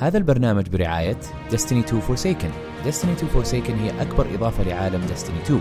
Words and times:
هذا 0.00 0.18
البرنامج 0.18 0.68
برعاية 0.68 1.20
Destiny 1.50 1.84
2 1.84 2.02
Forsaken. 2.02 2.52
Destiny 2.86 3.22
2 3.22 3.28
Forsaken 3.34 3.70
هي 3.70 4.02
أكبر 4.02 4.26
إضافة 4.34 4.64
لعالم 4.64 5.06
Destiny 5.06 5.44
2 5.44 5.60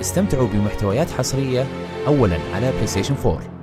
استمتعوا 0.00 0.48
بمحتويات 0.48 1.10
حصرية 1.10 1.66
أولا 2.06 2.38
على 2.54 2.72
PlayStation 2.72 3.26
4 3.26 3.55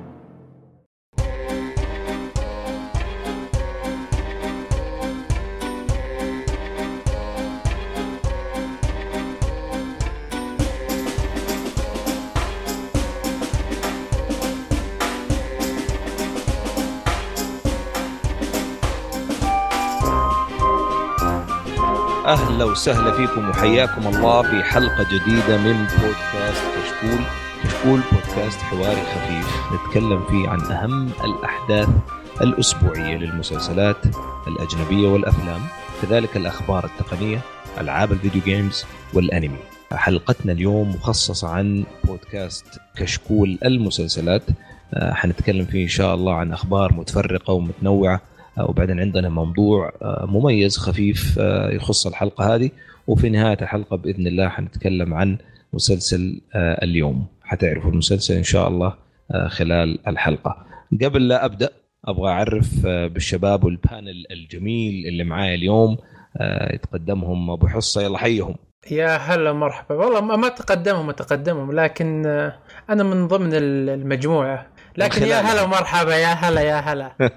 أهلا 22.54 22.66
وسهلا 22.66 23.12
فيكم 23.12 23.50
وحياكم 23.50 24.08
الله 24.08 24.42
في 24.42 24.64
حلقة 24.64 25.04
جديدة 25.04 25.58
من 25.58 25.74
بودكاست 25.74 26.64
كشكول. 26.76 27.26
كشكول 27.64 28.00
بودكاست 28.12 28.60
حواري 28.60 29.02
خفيف. 29.02 29.48
نتكلم 29.74 30.26
فيه 30.26 30.50
عن 30.50 30.62
أهم 30.62 31.10
الأحداث 31.24 31.90
الأسبوعية 32.42 33.18
للمسلسلات 33.18 33.98
الأجنبية 34.48 35.08
والأفلام 35.08 35.62
كذلك 36.02 36.38
الأخبار 36.38 36.86
التقنية 36.86 37.40
ألعاب 37.80 38.12
الفيديو 38.12 38.42
جيمز 38.42 38.86
والأنمي. 39.14 39.60
حلقتنا 39.92 40.52
اليوم 40.52 40.90
مخصصة 40.90 41.48
عن 41.50 41.84
بودكاست 42.04 42.66
كشكول 42.96 43.58
المسلسلات. 43.66 44.44
آه، 44.94 45.14
حنتكلم 45.14 45.66
فيه 45.66 45.84
إن 45.84 45.90
شاء 45.90 46.16
الله 46.16 46.34
عن 46.36 46.54
أخبار 46.54 46.94
متفرقة 46.94 47.54
ومتنوعة 47.54 48.22
وبعدين 48.60 49.00
عندنا 49.00 49.30
موضوع 49.30 49.94
آه، 50.02 50.26
مميز 50.30 50.78
خفيف 50.78 51.40
آه، 51.40 51.72
يخص 51.72 52.08
الحلقة 52.08 52.56
هذه 52.56 52.70
وفي 53.08 53.30
نهاية 53.30 53.58
الحلقة 53.62 53.98
بإذن 53.98 54.28
الله 54.28 54.50
حنتكلم 54.50 55.14
عن 55.14 55.38
مسلسل 55.74 56.42
آه، 56.56 56.84
اليوم. 56.84 57.26
حتعرفوا 57.44 57.92
المسلسل 57.92 58.36
إن 58.36 58.44
شاء 58.44 58.68
الله 58.68 58.94
خلال 59.48 60.08
الحلقة. 60.08 60.66
قبل 61.04 61.28
لا 61.28 61.46
أبدأ 61.46 61.70
أبغى 62.06 62.32
أعرف 62.32 62.86
بالشباب 62.86 63.64
والبانل 63.64 64.26
الجميل 64.32 65.08
اللي 65.08 65.24
معايا 65.24 65.56
اليوم 65.56 65.98
يتقدمهم 66.74 67.50
أبو 67.50 67.68
حصة. 67.68 68.02
يلا 68.02 68.18
حيهم 68.18 68.56
يا 68.92 69.18
هلا 69.18 69.54
مرحبا 69.54 69.96
والله 69.96 70.22
ما 70.22 70.50
تقدمهم 70.50 71.12
تقدمهم 71.12 71.72
لكن 71.72 72.26
أنا 72.90 73.04
من 73.04 73.28
ضمن 73.28 73.50
المجموعة. 73.54 74.68
لكن 74.98 75.24
يا 75.28 75.42
هلا 75.42 75.62
ومرحبا 75.62 76.16
يا 76.16 76.28
هلا 76.34 76.62
يا 76.62 76.80
هلا. 76.80 77.12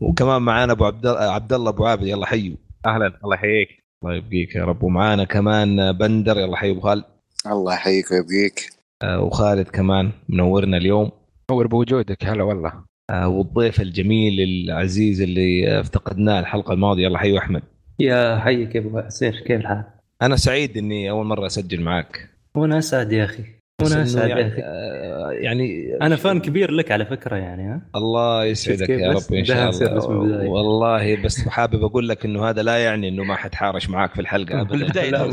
وكمان 0.00 0.42
معانا 0.42 0.72
أبو 0.72 0.84
عبد 0.84 1.06
عبد 1.06 1.52
الله 1.52 1.70
أبو 1.70 1.86
عابد 1.86 2.06
يلا 2.06 2.26
حيو. 2.26 2.56
أهلا 2.86 3.12
الله 3.24 3.34
يحييك. 3.34 3.68
الله 4.02 4.14
يبقيك 4.14 4.54
يا 4.54 4.64
رب. 4.64 4.82
ومعانا 4.82 5.24
كمان 5.24 5.92
بندر 5.92 6.38
يلا 6.38 6.56
حيو. 6.56 6.72
أبو 6.72 6.80
خالد. 6.80 7.04
الله 7.46 7.74
يحييك 7.74 8.10
ويبقيك. 8.10 8.70
آه 9.02 9.20
وخالد 9.20 9.68
كمان 9.68 10.10
منورنا 10.28 10.76
اليوم. 10.76 11.10
منور 11.50 11.66
بوجودك 11.66 12.24
هلا 12.24 12.42
والله. 12.42 12.72
آه 13.10 13.28
والضيف 13.28 13.80
الجميل 13.80 14.40
العزيز 14.40 15.20
اللي 15.22 15.80
افتقدناه 15.80 16.40
الحلقة 16.40 16.72
الماضية 16.72 17.02
يلا 17.04 17.18
حيو 17.18 17.38
أحمد. 17.38 17.62
يا 17.98 18.38
حيك 18.38 18.74
يا 18.74 18.80
أبو 18.80 19.00
حسين 19.00 19.32
كيف 19.32 19.60
الحال؟ 19.60 19.84
أنا 20.22 20.36
سعيد 20.36 20.76
إني 20.76 21.10
أول 21.10 21.26
مرة 21.26 21.46
أسجل 21.46 21.80
معك 21.80 22.28
وأنا 22.54 22.78
أسعد 22.78 23.12
يا 23.12 23.24
أخي. 23.24 23.44
اسعد 23.86 24.28
يعني, 24.28 24.42
آه، 24.64 25.30
يعني 25.30 25.96
أنا 26.02 26.16
فان 26.16 26.40
كبير 26.40 26.70
لك 26.70 26.92
على 26.92 27.06
فكرة 27.06 27.36
يعني 27.36 27.62
ها؟ 27.62 27.80
الله 27.96 28.44
يسعدك 28.44 28.88
يا 28.88 29.10
رب 29.12 29.32
إن 29.34 29.44
شاء 29.44 29.70
الله. 29.70 30.48
والله 30.48 31.22
بس 31.22 31.48
حابب 31.48 31.84
أقول 31.84 32.08
لك 32.08 32.24
إنه 32.24 32.48
هذا 32.50 32.62
لا 32.62 32.76
يعني 32.84 33.08
إنه 33.08 33.24
ما 33.24 33.36
حتحارش 33.36 33.88
معك 33.88 34.14
في 34.14 34.20
الحلقة 34.20 34.60
ابدا. 34.60 35.04
يعني 35.04 35.30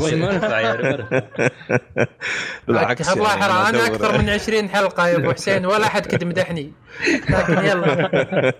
بالعكس 2.68 3.12
الله 3.12 3.30
يعني 3.30 3.68
أنا 3.68 3.86
أكثر 3.86 4.18
من 4.18 4.28
20 4.28 4.68
حلقة 4.68 5.08
يا 5.08 5.16
أبو 5.16 5.32
حسين 5.32 5.66
ولا 5.66 5.86
احد 5.86 6.06
كد 6.06 6.24
مدحني. 6.24 6.72
لكن 7.30 7.52
يلا. 7.64 8.52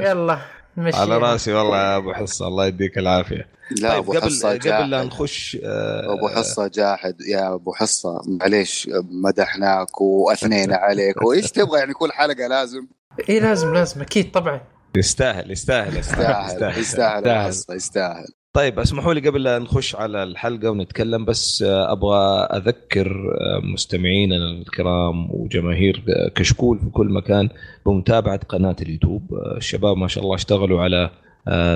يلا. 0.00 0.38
نمشي 0.76 0.96
على 0.96 1.18
راسي 1.18 1.52
والله 1.52 1.76
يا 1.78 1.96
أبو 1.96 2.12
حصة 2.12 2.48
الله 2.48 2.66
يديك 2.66 2.98
العافية. 2.98 3.48
لا 3.80 3.88
طيب 3.90 3.98
أبو 3.98 4.12
قبل 4.12 4.22
حصة 4.22 4.54
جاحد. 4.56 4.82
قبل 4.82 4.90
لا 4.90 5.04
نخش 5.04 5.58
آه 5.64 6.12
أبو 6.14 6.28
حصة 6.28 6.66
جاحد 6.68 7.20
يا 7.20 7.54
أبو 7.54 7.72
حصة 7.72 8.22
معليش 8.26 8.90
مدحناك 9.10 10.00
واثنينا 10.00 10.76
عليك 10.86 11.22
وإيش 11.22 11.50
تبغى؟ 11.50 11.78
يعني 11.78 11.92
كل 11.92 12.12
حلقة 12.12 12.46
لازم. 12.46 12.86
اي 13.28 13.40
لازم 13.40 13.74
لازم 13.74 14.00
أكيد 14.00 14.30
طبعا. 14.30 14.60
يستاهل 14.96 15.50
يستاهل 15.50 15.96
يستاهل 15.96 16.78
يستاهل 16.80 17.26
يستاهل, 17.48 17.76
يستاهل. 17.76 18.26
طيب 18.56 18.78
اسمحوا 18.78 19.14
لي 19.14 19.28
قبل 19.28 19.42
لا 19.42 19.58
نخش 19.58 19.96
على 19.96 20.22
الحلقة 20.22 20.70
ونتكلم 20.70 21.24
بس 21.24 21.62
آه، 21.62 21.92
أبغى 21.92 22.18
أذكر 22.44 23.36
آه، 23.40 23.60
مستمعينا 23.60 24.36
الكرام 24.36 25.30
وجماهير 25.30 26.02
كشكول 26.34 26.78
في 26.78 26.90
كل 26.90 27.06
مكان 27.06 27.48
بمتابعة 27.86 28.40
قناة 28.48 28.76
اليوتيوب. 28.82 29.22
الشباب 29.56 29.96
ما 29.96 30.08
شاء 30.08 30.24
الله 30.24 30.34
اشتغلوا 30.34 30.80
على 30.80 31.10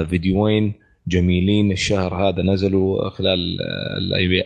فيديوين 0.07 0.73
جميلين. 1.09 1.73
الشهر 1.73 2.15
هذا 2.15 2.43
نزلوا 2.43 3.09
خلال 3.09 3.59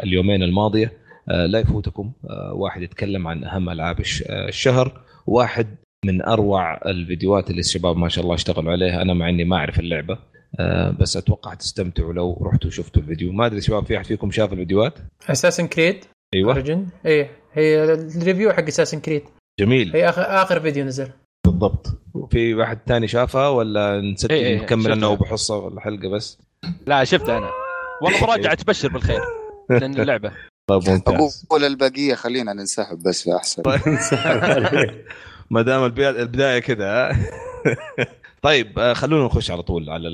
اليومين 0.03 0.43
الماضية. 0.43 0.93
آه، 1.28 1.47
لا 1.47 1.59
يفوتكم 1.59 2.12
آه، 2.31 2.53
واحد 2.53 2.83
يتكلم 2.83 3.28
عن 3.28 3.45
أهم 3.45 3.71
ألعاب 3.71 4.01
آه، 4.01 4.49
الشهر. 4.49 5.01
واحد 5.27 5.66
من 6.05 6.22
أروع 6.22 6.81
الفيديوهات 6.87 7.51
اللي 7.51 7.61
الشباب 7.61 7.97
ما 7.97 8.09
شاء 8.09 8.25
الله 8.25 8.34
اشتغلوا 8.34 8.72
عليها. 8.72 9.03
أنا 9.03 9.15
مع 9.15 9.28
إني 9.28 9.45
ما 9.45 9.56
أعرف 9.56 9.81
اللعبة. 9.81 10.19
بس 11.00 11.16
أتوقع 11.16 11.54
تستمتعوا 11.54 12.12
لو 12.12 12.42
رحتوا 12.42 12.70
شفتوا 12.70 13.03
الفيديو. 13.03 13.32
ما 13.32 13.47
أدري 13.47 13.60
شباب 13.60 13.87
في 13.87 13.97
أحد 13.97 14.06
فيكم 14.06 14.31
شاف 14.31 14.53
الفيديوهات؟ 14.53 14.98
Assassin's 15.31 15.67
Creed 15.67 16.05
أيوه. 16.34 16.53
Origins 16.53 16.87
إيه 17.06 17.31
هي 17.53 17.84
ال 17.84 17.94
review 17.94 18.53
حق 18.53 18.66
Assassin's 18.67 19.00
Creed 19.00 19.22
جميل. 19.60 19.92
هي 19.97 20.09
اخر 20.09 20.22
آخر 20.22 20.60
فيديو 20.60 20.84
نزل. 20.84 21.09
بالضبط. 21.47 21.87
وفي 22.15 22.54
واحد 22.54 22.78
ثاني 22.87 23.09
شافها 23.09 23.48
ولا 23.48 24.00
نسجل 24.00 24.31
إيه, 24.34 24.47
إيه، 24.47 24.62
نكمل 24.62 24.92
أنا 24.92 25.06
وبحصه 25.06 25.69
الحلقة 25.69 26.09
بس؟ 26.09 26.38
لا 26.86 27.04
شفتها 27.04 27.38
أنا. 27.38 27.50
والله 28.03 28.21
مراجعة 28.26 28.54
تبشر 28.54 28.88
بالخير. 28.88 29.21
لأن 29.71 30.00
اللعبة. 30.00 30.32
طيب 30.71 30.88
ممتاز. 30.88 31.44
أقول 31.47 31.65
البقية 31.65 32.15
خلينا 32.15 32.53
ننسحب 32.53 33.03
بس 33.03 33.28
احسن 33.28 33.62
ما 35.50 35.62
دام 35.62 35.84
البدايه 35.84 36.59
كذا 36.59 37.16
طيب 38.44 38.78
آه، 38.78 38.93
خلونا 38.93 39.25
نخش 39.25 39.50
على 39.50 39.62
طول 39.62 39.91
على 39.91 40.09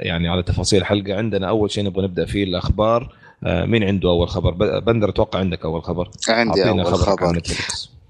يعني 0.00 0.28
على 0.28 0.42
تفاصيل 0.42 0.80
الحلقة. 0.80 1.14
عندنا 1.14 1.48
أول 1.48 1.70
شيء 1.70 1.84
نبغى 1.84 2.04
نبدأ 2.04 2.24
فيه 2.26 2.44
الأخبار. 2.44 3.16
آه، 3.44 3.64
مين 3.64 3.84
عنده 3.84 4.08
أول 4.08 4.28
خبر؟ 4.28 4.80
بندر 4.80 5.08
أتوقع 5.08 5.38
عندك 5.38 5.64
أول 5.64 5.82
خبر. 5.82 6.10
عندي 6.28 6.70
أول 6.70 6.84
خبر. 6.86 7.40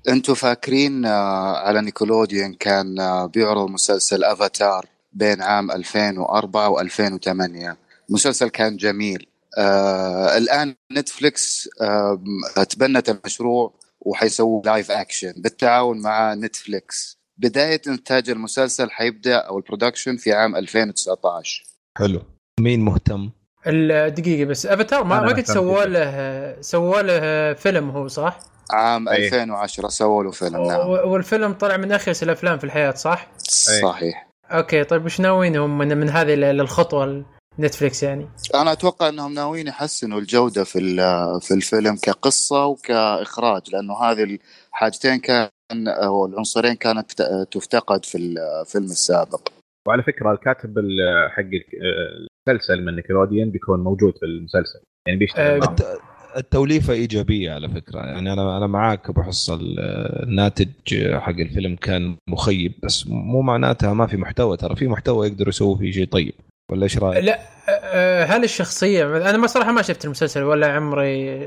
أنتم 0.08 0.34
فاكرين 0.34 1.04
آه، 1.04 1.56
على 1.56 1.80
نيكولوديون 1.80 2.54
كان 2.54 2.96
بيعرض 3.34 3.70
مسلسل 3.70 4.24
افاتار 4.24 4.86
بين 5.12 5.42
عام 5.42 5.70
2004 5.70 6.76
و2008 6.76 7.76
مسلسل 8.08 8.48
كان 8.48 8.76
جميل. 8.76 9.26
آه 9.58 10.36
الآن 10.38 10.74
نتفليكس 10.92 11.68
آه 11.80 12.22
تبنت 12.70 13.08
المشروع 13.08 13.74
وحيسووا 14.00 14.62
live 14.64 14.90
action 14.90 15.32
بالتعاون 15.36 16.02
مع 16.02 16.34
نتفليكس 16.34 17.17
بداية 17.38 17.80
إنتاج 17.88 18.30
المسلسل 18.30 18.90
حيبدأ 18.90 19.36
أو 19.36 19.58
ال 19.58 19.64
production 19.64 20.16
في 20.16 20.32
عام 20.32 20.56
2019 20.56 21.64
حلو. 21.98 22.22
مين 22.60 22.80
مهتم؟ 22.80 23.30
دقيقة 24.08 24.44
بس. 24.44 24.66
أفاتار 24.66 25.04
ما 25.04 25.20
ما 25.20 25.28
قد 25.28 25.46
سووا 25.46 25.84
له 25.84 26.60
سووا 26.60 27.02
له 27.02 27.52
فيلم 27.54 27.90
هو 27.90 28.08
صح؟ 28.08 28.38
عام 28.70 29.08
أيه. 29.08 29.24
2010 29.24 29.88
سووا 29.88 30.24
له 30.24 30.30
فيلم 30.30 30.66
نعم. 30.66 30.88
والفيلم 30.88 31.52
طلع 31.52 31.76
من 31.76 31.92
اخيس 31.92 32.22
الأفلام 32.22 32.58
في 32.58 32.64
الحياة 32.64 32.90
صح؟ 32.90 33.28
صحيح. 33.82 34.28
Okay 34.50 34.84
طيب 34.84 35.04
وش 35.04 35.20
ناويين 35.20 35.56
هم 35.56 35.78
من, 35.78 35.98
من 35.98 36.08
هذه 36.08 36.34
الخطوة 36.34 37.24
نتفليكس 37.58 38.02
يعني؟ 38.02 38.28
أنا 38.54 38.72
أتوقع 38.72 39.08
إنهم 39.08 39.34
ناويين 39.34 39.66
يحسنوا 39.66 40.18
الجودة 40.18 40.64
في 40.64 40.78
في 41.40 41.54
الفيلم 41.54 41.96
كقصة 41.96 42.66
وكإخراج 42.66 43.62
لأنه 43.72 43.94
هذه 43.94 44.38
الحاجتين 44.72 45.18
كان 45.18 45.48
أو 45.72 46.26
العنصرين 46.26 46.74
كانت 46.74 47.22
تفتقد 47.50 48.04
في 48.04 48.18
الفيلم 48.18 48.84
السابق. 48.84 49.48
وعلى 49.88 50.02
فكرة 50.02 50.32
الكاتب 50.32 50.78
حق 51.28 51.50
المسلسل 52.48 52.84
من 52.84 52.96
نيكلوديان 52.96 53.50
بيكون 53.50 53.80
موجود 53.80 54.18
في 54.18 54.26
المسلسل. 54.26 54.80
يعني 55.06 55.18
بيشتغل 55.18 55.62
أه 55.62 55.98
التوليفة 56.36 56.92
إيجابية 56.92 57.52
على 57.52 57.68
فكرة. 57.68 57.98
يعني 57.98 58.32
أنا 58.32 58.56
أنا 58.56 58.66
معاك 58.66 59.10
ابو 59.10 59.22
حصه 59.22 59.58
الناتج 60.22 60.68
حق 61.14 61.38
الفيلم 61.38 61.76
كان 61.76 62.16
مخيب 62.28 62.72
بس 62.82 63.06
مو 63.06 63.42
معناتها 63.42 63.94
ما 63.94 64.06
في 64.06 64.16
محتوى. 64.16 64.56
ترى 64.56 64.76
في 64.76 64.88
محتوى 64.88 65.26
يقدروا 65.26 65.48
يسووا 65.48 65.76
فيه 65.76 65.90
شيء 65.90 66.06
طيب. 66.06 66.34
ولا 66.70 66.82
إيش 66.82 66.98
رأيك؟ 66.98 67.24
لا 67.24 67.38
هل 68.24 68.44
الشخصية 68.44 69.30
أنا 69.30 69.38
ما 69.38 69.46
صراحة 69.46 69.72
ما 69.72 69.82
شفت 69.82 70.04
المسلسل 70.04 70.42
ولا 70.42 70.72
عمري 70.72 71.46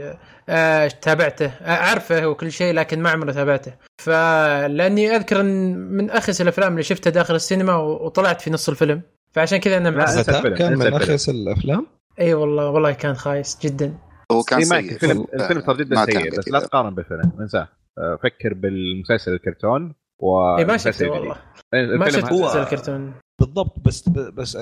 أه 0.50 0.88
تابعته 0.88 1.47
أعرفه 1.47 2.27
وكل 2.27 2.51
شيء 2.51 2.73
لكن 2.73 3.01
ما 3.01 3.09
عمري 3.09 3.33
تابعته 3.33 3.73
فلأني 3.97 5.15
أذكر 5.15 5.41
إن 5.41 5.77
من 5.77 6.09
اخس 6.09 6.41
الأفلام 6.41 6.71
اللي 6.71 6.83
شفتها 6.83 7.12
داخل 7.12 7.35
السينما 7.35 7.75
وطلعت 7.75 8.41
في 8.41 8.51
نص 8.51 8.69
الفيلم 8.69 9.01
فعشان 9.31 9.57
كذا 9.57 9.77
أنا 9.77 9.89
الفيلم، 10.19 10.56
كان 10.56 10.77
من. 10.77 10.94
اخيس 10.94 11.29
الأفلام 11.29 11.88
إي 12.19 12.33
والله 12.33 12.69
والله 12.69 12.91
كان 12.91 13.13
خايس 13.15 13.57
جدا 13.62 13.97
هو 14.31 14.41
كان 14.41 14.59
ما 14.59 14.63
سيء 14.65 14.91
الفيلم 14.91 15.25
الفيلم 15.33 15.62
ترى 15.62 15.77
جدا 15.77 15.95
ما 15.95 16.06
سيء 16.06 16.38
بس. 16.38 16.50
لا 16.50 16.59
تقارن 16.59 16.95
بالفيلم 16.95 17.31
انساه 17.39 17.68
آه، 17.97 18.19
فكر 18.23 18.53
بالمسلسل 18.53 19.33
الكرتون 19.33 19.94
و 20.21 20.57
ما 20.65 20.77
شفته 20.77 21.09
والله. 21.09 21.35
ما 21.73 22.09
شفت 22.09 22.31
الكرتون. 22.56 23.13
بالضبط 23.39 23.79
بس 23.85 24.09
بس 24.09 24.57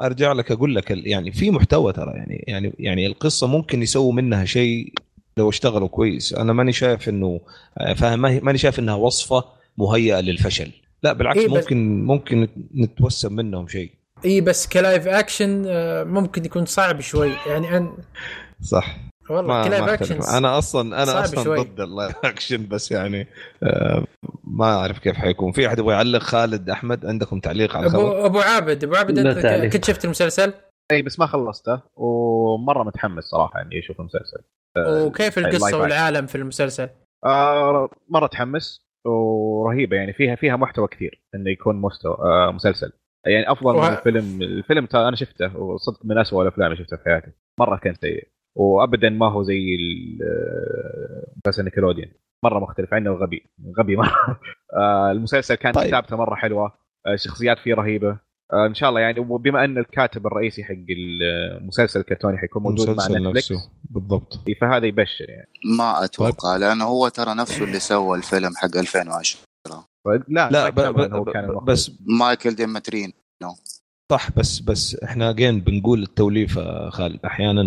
أرجع 0.00 0.32
لك 0.32 0.52
أقول 0.52 0.74
لك 0.74 0.92
ال- 0.92 1.06
يعني 1.06 1.32
في 1.32 1.50
محتوى 1.50 1.92
ترى 1.92 2.12
يعني 2.14 2.44
يعني 2.48 2.74
يعني 2.78 3.06
القصة 3.06 3.46
ممكن 3.46 3.82
يسووا 3.82 4.12
منها 4.12 4.44
شيء 4.44 4.92
لو 5.36 5.48
اشتغلوا 5.48 5.88
كويس. 5.88 6.34
أنا 6.34 6.52
ماني 6.52 6.72
شايف 6.72 7.08
إنه 7.08 7.40
فاهم 7.96 8.18
ما 8.22 8.30
هي- 8.30 8.40
ماني 8.40 8.58
شايف 8.58 8.78
إنها 8.78 8.94
وصفة 8.94 9.44
مهيئة 9.78 10.20
للفشل. 10.20 10.70
لا 11.02 11.12
بالعكس 11.12 11.38
إيه 11.38 11.48
ممكن 11.48 12.04
ممكن 12.04 12.48
نتوسم 12.76 13.32
منهم 13.32 13.68
شيء. 13.68 13.90
اي 14.24 14.40
بس 14.40 14.68
ك 14.68 14.76
live 14.76 15.08
action 15.08 15.64
آه، 15.66 16.04
ممكن 16.04 16.44
يكون 16.44 16.66
صعب 16.66 17.00
شوي. 17.00 17.32
يعني 17.46 17.76
أن... 17.76 17.92
صح. 18.62 18.96
والله 19.30 19.68
ما 19.68 19.94
اكشن. 19.94 20.18
أنا 20.36 20.58
أصلا 20.58 20.96
أنا 20.96 21.04
صعب 21.04 21.22
أصلا 21.22 21.44
شوي. 21.44 21.58
ضد 21.60 21.80
ال 21.80 21.87
live 21.87 22.16
action 22.24 22.66
بس 22.68 22.92
يعني 22.92 23.26
آه 23.62 24.04
ما 24.44 24.64
أعرف 24.78 24.98
كيف 24.98 25.16
حيكون. 25.16 25.52
في 25.52 25.66
أحد 25.66 25.78
يبغى 25.78 25.94
يعلق؟ 25.94 26.18
خالد 26.22 26.70
أحمد 26.70 27.06
عندكم 27.06 27.40
تعليق 27.40 27.76
على 27.76 27.86
ابو 27.86 28.00
الخبر 28.00 28.26
أبو 28.26 28.38
عابد 28.40 28.84
أبو 28.84 28.94
عابد 28.94 29.18
أنت. 29.18 29.72
كنت 29.72 29.84
شفت 29.84 30.04
المسلسل؟ 30.04 30.52
اي 30.92 31.02
بس 31.02 31.18
ما 31.18 31.26
خلصته 31.26 31.80
ومرة 31.96 32.82
متحمس 32.82 33.24
صراحة 33.24 33.62
إني 33.62 33.78
أشوف 33.78 34.00
المسلسل. 34.00 34.38
آه، 34.76 35.04
وكيف 35.04 35.38
ال 35.38 35.42
live 35.42 35.56
القصة. 35.56 35.78
والعالم 35.78 36.26
في 36.26 36.34
المسلسل؟ 36.34 36.88
آه 37.24 37.88
مرة 38.08 38.26
تحمس 38.26 38.80
ورهيبة 39.06 39.96
يعني. 39.96 40.12
فيها 40.12 40.34
فيها 40.36 40.56
محتوى 40.56 40.88
كثير 40.88 41.22
إنه 41.34 41.50
يكون 41.50 41.76
مستوى 41.76 42.16
آه 42.20 42.50
مسلسل. 42.52 42.92
يعني 43.26 43.52
أفضل 43.52 43.76
وه- 43.76 43.90
من 43.90 43.96
الفيلم 43.96 44.42
الفيلم 44.42 44.86
ترى 44.86 45.08
أنا 45.08 45.16
شفته 45.16 45.56
وصدق 45.56 46.00
من 46.04 46.18
اسوء 46.18 46.42
الأفلام 46.42 46.72
اللي 46.72 46.84
شفتها 46.84 46.96
في 46.96 47.04
حياتي. 47.04 47.30
مرة 47.60 47.76
كان 47.76 47.94
سيء. 47.94 48.28
وابدا 48.58 49.08
ما 49.08 49.26
هو 49.32 49.42
زي 49.42 49.74
ال- 49.74 50.18
آه، 50.22 51.32
مسلسل 51.46 51.64
Nickelodeon. 51.64 52.08
مرة 52.44 52.58
مختلف 52.58 52.94
عنه 52.94 53.10
وغبي 53.10 53.42
غبي 53.78 53.96
مرة. 53.96 54.12
آه 54.76 55.10
المسلسل 55.10 55.54
كان 55.54 55.72
طيب. 55.72 55.88
كتابته 55.88 56.16
مرة 56.16 56.34
حلوة 56.34 56.72
آه 57.06 57.12
الشخصيات 57.14 57.58
فيه 57.58 57.74
رهيبة. 57.74 58.18
آه 58.52 58.66
إن 58.66 58.74
شاء 58.74 58.88
الله 58.88 59.00
يعني 59.00 59.20
وبما 59.20 59.64
أن 59.64 59.78
الكاتب 59.78 60.26
الرئيسي 60.26 60.64
حق 60.64 60.74
المسلسل 60.90 62.00
الكرتوني 62.00 62.38
حيكون 62.38 62.62
موجود 62.62 62.88
مع 62.88 62.94
Netflix 63.06 63.36
نفسه 63.52 63.70
بالضبط. 63.90 64.38
فهذا 64.60 64.86
يبشر 64.86 65.30
يعني. 65.30 65.48
ما 65.78 66.04
أتوقع 66.04 66.56
لأنه 66.56 66.84
هو 66.84 67.08
ترى 67.08 67.34
نفسه 67.34 67.64
اللي 67.64 67.78
سوى 67.78 68.18
الفيلم 68.18 68.50
حق 68.56 68.76
2010 68.76 69.40
لا 70.28 70.50
لا 70.50 70.70
ما 70.70 70.70
ب 70.70 70.80
ب. 70.80 71.64
بس 71.64 71.90
مايكل 72.20 72.54
ديمترين 72.54 73.12
صح 74.10 74.30
بس 74.36 74.60
بس 74.60 74.96
إحنا 75.04 75.30
اجين 75.30 75.60
بنقول 75.60 76.02
التوليفة 76.02 76.90
خالد. 76.90 77.20
أحيانا 77.26 77.62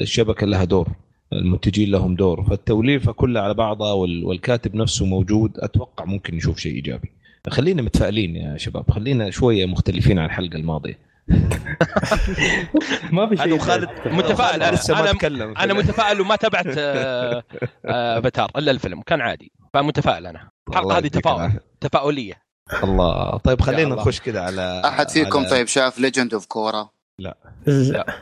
الشبكة 0.00 0.46
لها 0.46 0.64
دور 0.64 0.88
المنتجين 1.32 1.90
لهم 1.90 2.14
دور. 2.14 2.44
فالتوليفة 2.44 3.12
كلها 3.12 3.42
على 3.42 3.54
بعضها 3.54 3.92
وال- 3.92 4.24
والكاتب 4.24 4.74
نفسه 4.74 5.04
موجود. 5.06 5.52
أتوقع 5.58 6.04
ممكن 6.04 6.34
نشوف 6.36 6.58
شيء 6.58 6.74
إيجابي. 6.74 7.10
خلينا 7.48 7.82
متفائلين 7.82 8.36
يا 8.36 8.56
شباب. 8.56 8.90
خلينا 8.90 9.30
شوية 9.30 9.66
مختلفين 9.66 10.18
عن 10.18 10.24
الحلقة 10.26 10.56
الماضية. 10.56 10.98
ما 13.12 13.26
في 13.28 13.36
شيء 13.36 13.44
أنا 13.44 13.54
وخالد 13.54 13.88
متفائل. 14.06 14.62
أنا 14.62 14.74
لسه 14.76 14.94
ما 14.94 15.00
أنا, 15.00 15.10
اتكلم 15.10 15.54
أنا 15.58 15.74
متفائل 15.74 16.20
وما 16.20 16.36
تابعت 16.36 16.66
آه، 16.78 17.42
آه، 17.86 18.18
افاتار 18.18 18.50
إلا 18.56 18.70
الفيلم. 18.70 19.02
كان 19.02 19.20
عادي. 19.20 19.52
فمتفائل 19.74 20.26
أنا. 20.26 20.48
الحلقة 20.68 20.98
هذه 20.98 21.06
تفاؤل. 21.08 21.52
تفاؤلية. 21.80 22.43
الله 22.84 23.38
طيب 23.38 23.60
خلينا. 23.60 23.94
نخش 23.94 24.20
كده 24.20 24.44
على 24.44 24.82
أحد 24.84 25.10
فيكم 25.10 25.44
على- 25.46 25.50
طيب 25.50 25.66
شاف 25.66 25.98
Legend 25.98 26.34
of 26.34 26.46
Korra 26.46 26.88
لا 27.18 27.36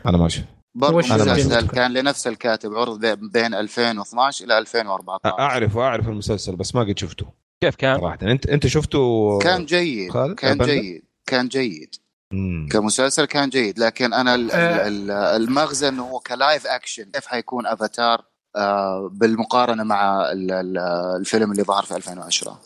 أنا 0.07 0.19
ماشي 0.19 0.43
برضه 0.75 0.97
وش 0.97 1.13
أنا 1.13 1.35
مسلسل. 1.35 1.69
كان 1.69 1.93
لنفس 1.93 2.27
الكاتب 2.27 2.75
عرض 2.75 3.01
بي- 3.01 3.29
بين 3.29 3.55
2012 3.55 4.45
إلى 4.45 4.59
2014 4.59 5.39
أعرف 5.41 5.77
واعرف 5.77 6.09
المسلسل 6.09 6.57
بس 6.57 6.75
ما 6.75 6.81
قد 6.81 6.99
شفته 6.99 7.27
كيف 7.63 7.77
كان؟ 7.77 8.01
صراحة 8.01 8.19
انت 8.23 8.47
أنت 8.47 8.67
شفته 8.67 9.39
كان 9.39 9.65
جيد 9.65 10.11
خالد؟ 10.11 10.35
كان 10.35 10.59
بندر؟ 10.59 10.73
جيد 10.73 11.03
كان 11.27 11.49
جيد 11.49 11.95
مم. 12.33 12.69
كمسلسل 12.73 13.25
كان 13.25 13.49
جيد 13.49 13.79
لكن 13.79 14.13
أنا 14.15 14.35
ال- 14.35 14.51
آه. 14.51 14.89
ال- 14.89 15.11
ال- 15.11 15.43
المغزى 15.43 15.89
انه 15.89 16.03
هو 16.03 16.19
ك 16.19 16.28
live 16.28 16.67
action 16.67 17.05
كيف 17.05 17.27
حيكون 17.27 17.67
أفاتار 17.67 18.25
آه، 18.57 19.11
بالمقارنة 19.13 19.83
مع 19.85 20.33
ال- 20.33 20.53
ال- 20.53 20.79
الفيلم 21.21 21.53
اللي 21.53 21.63
ظهر 21.63 21.83
في 21.83 21.97
2010 21.97 22.51
ع- 22.51 22.57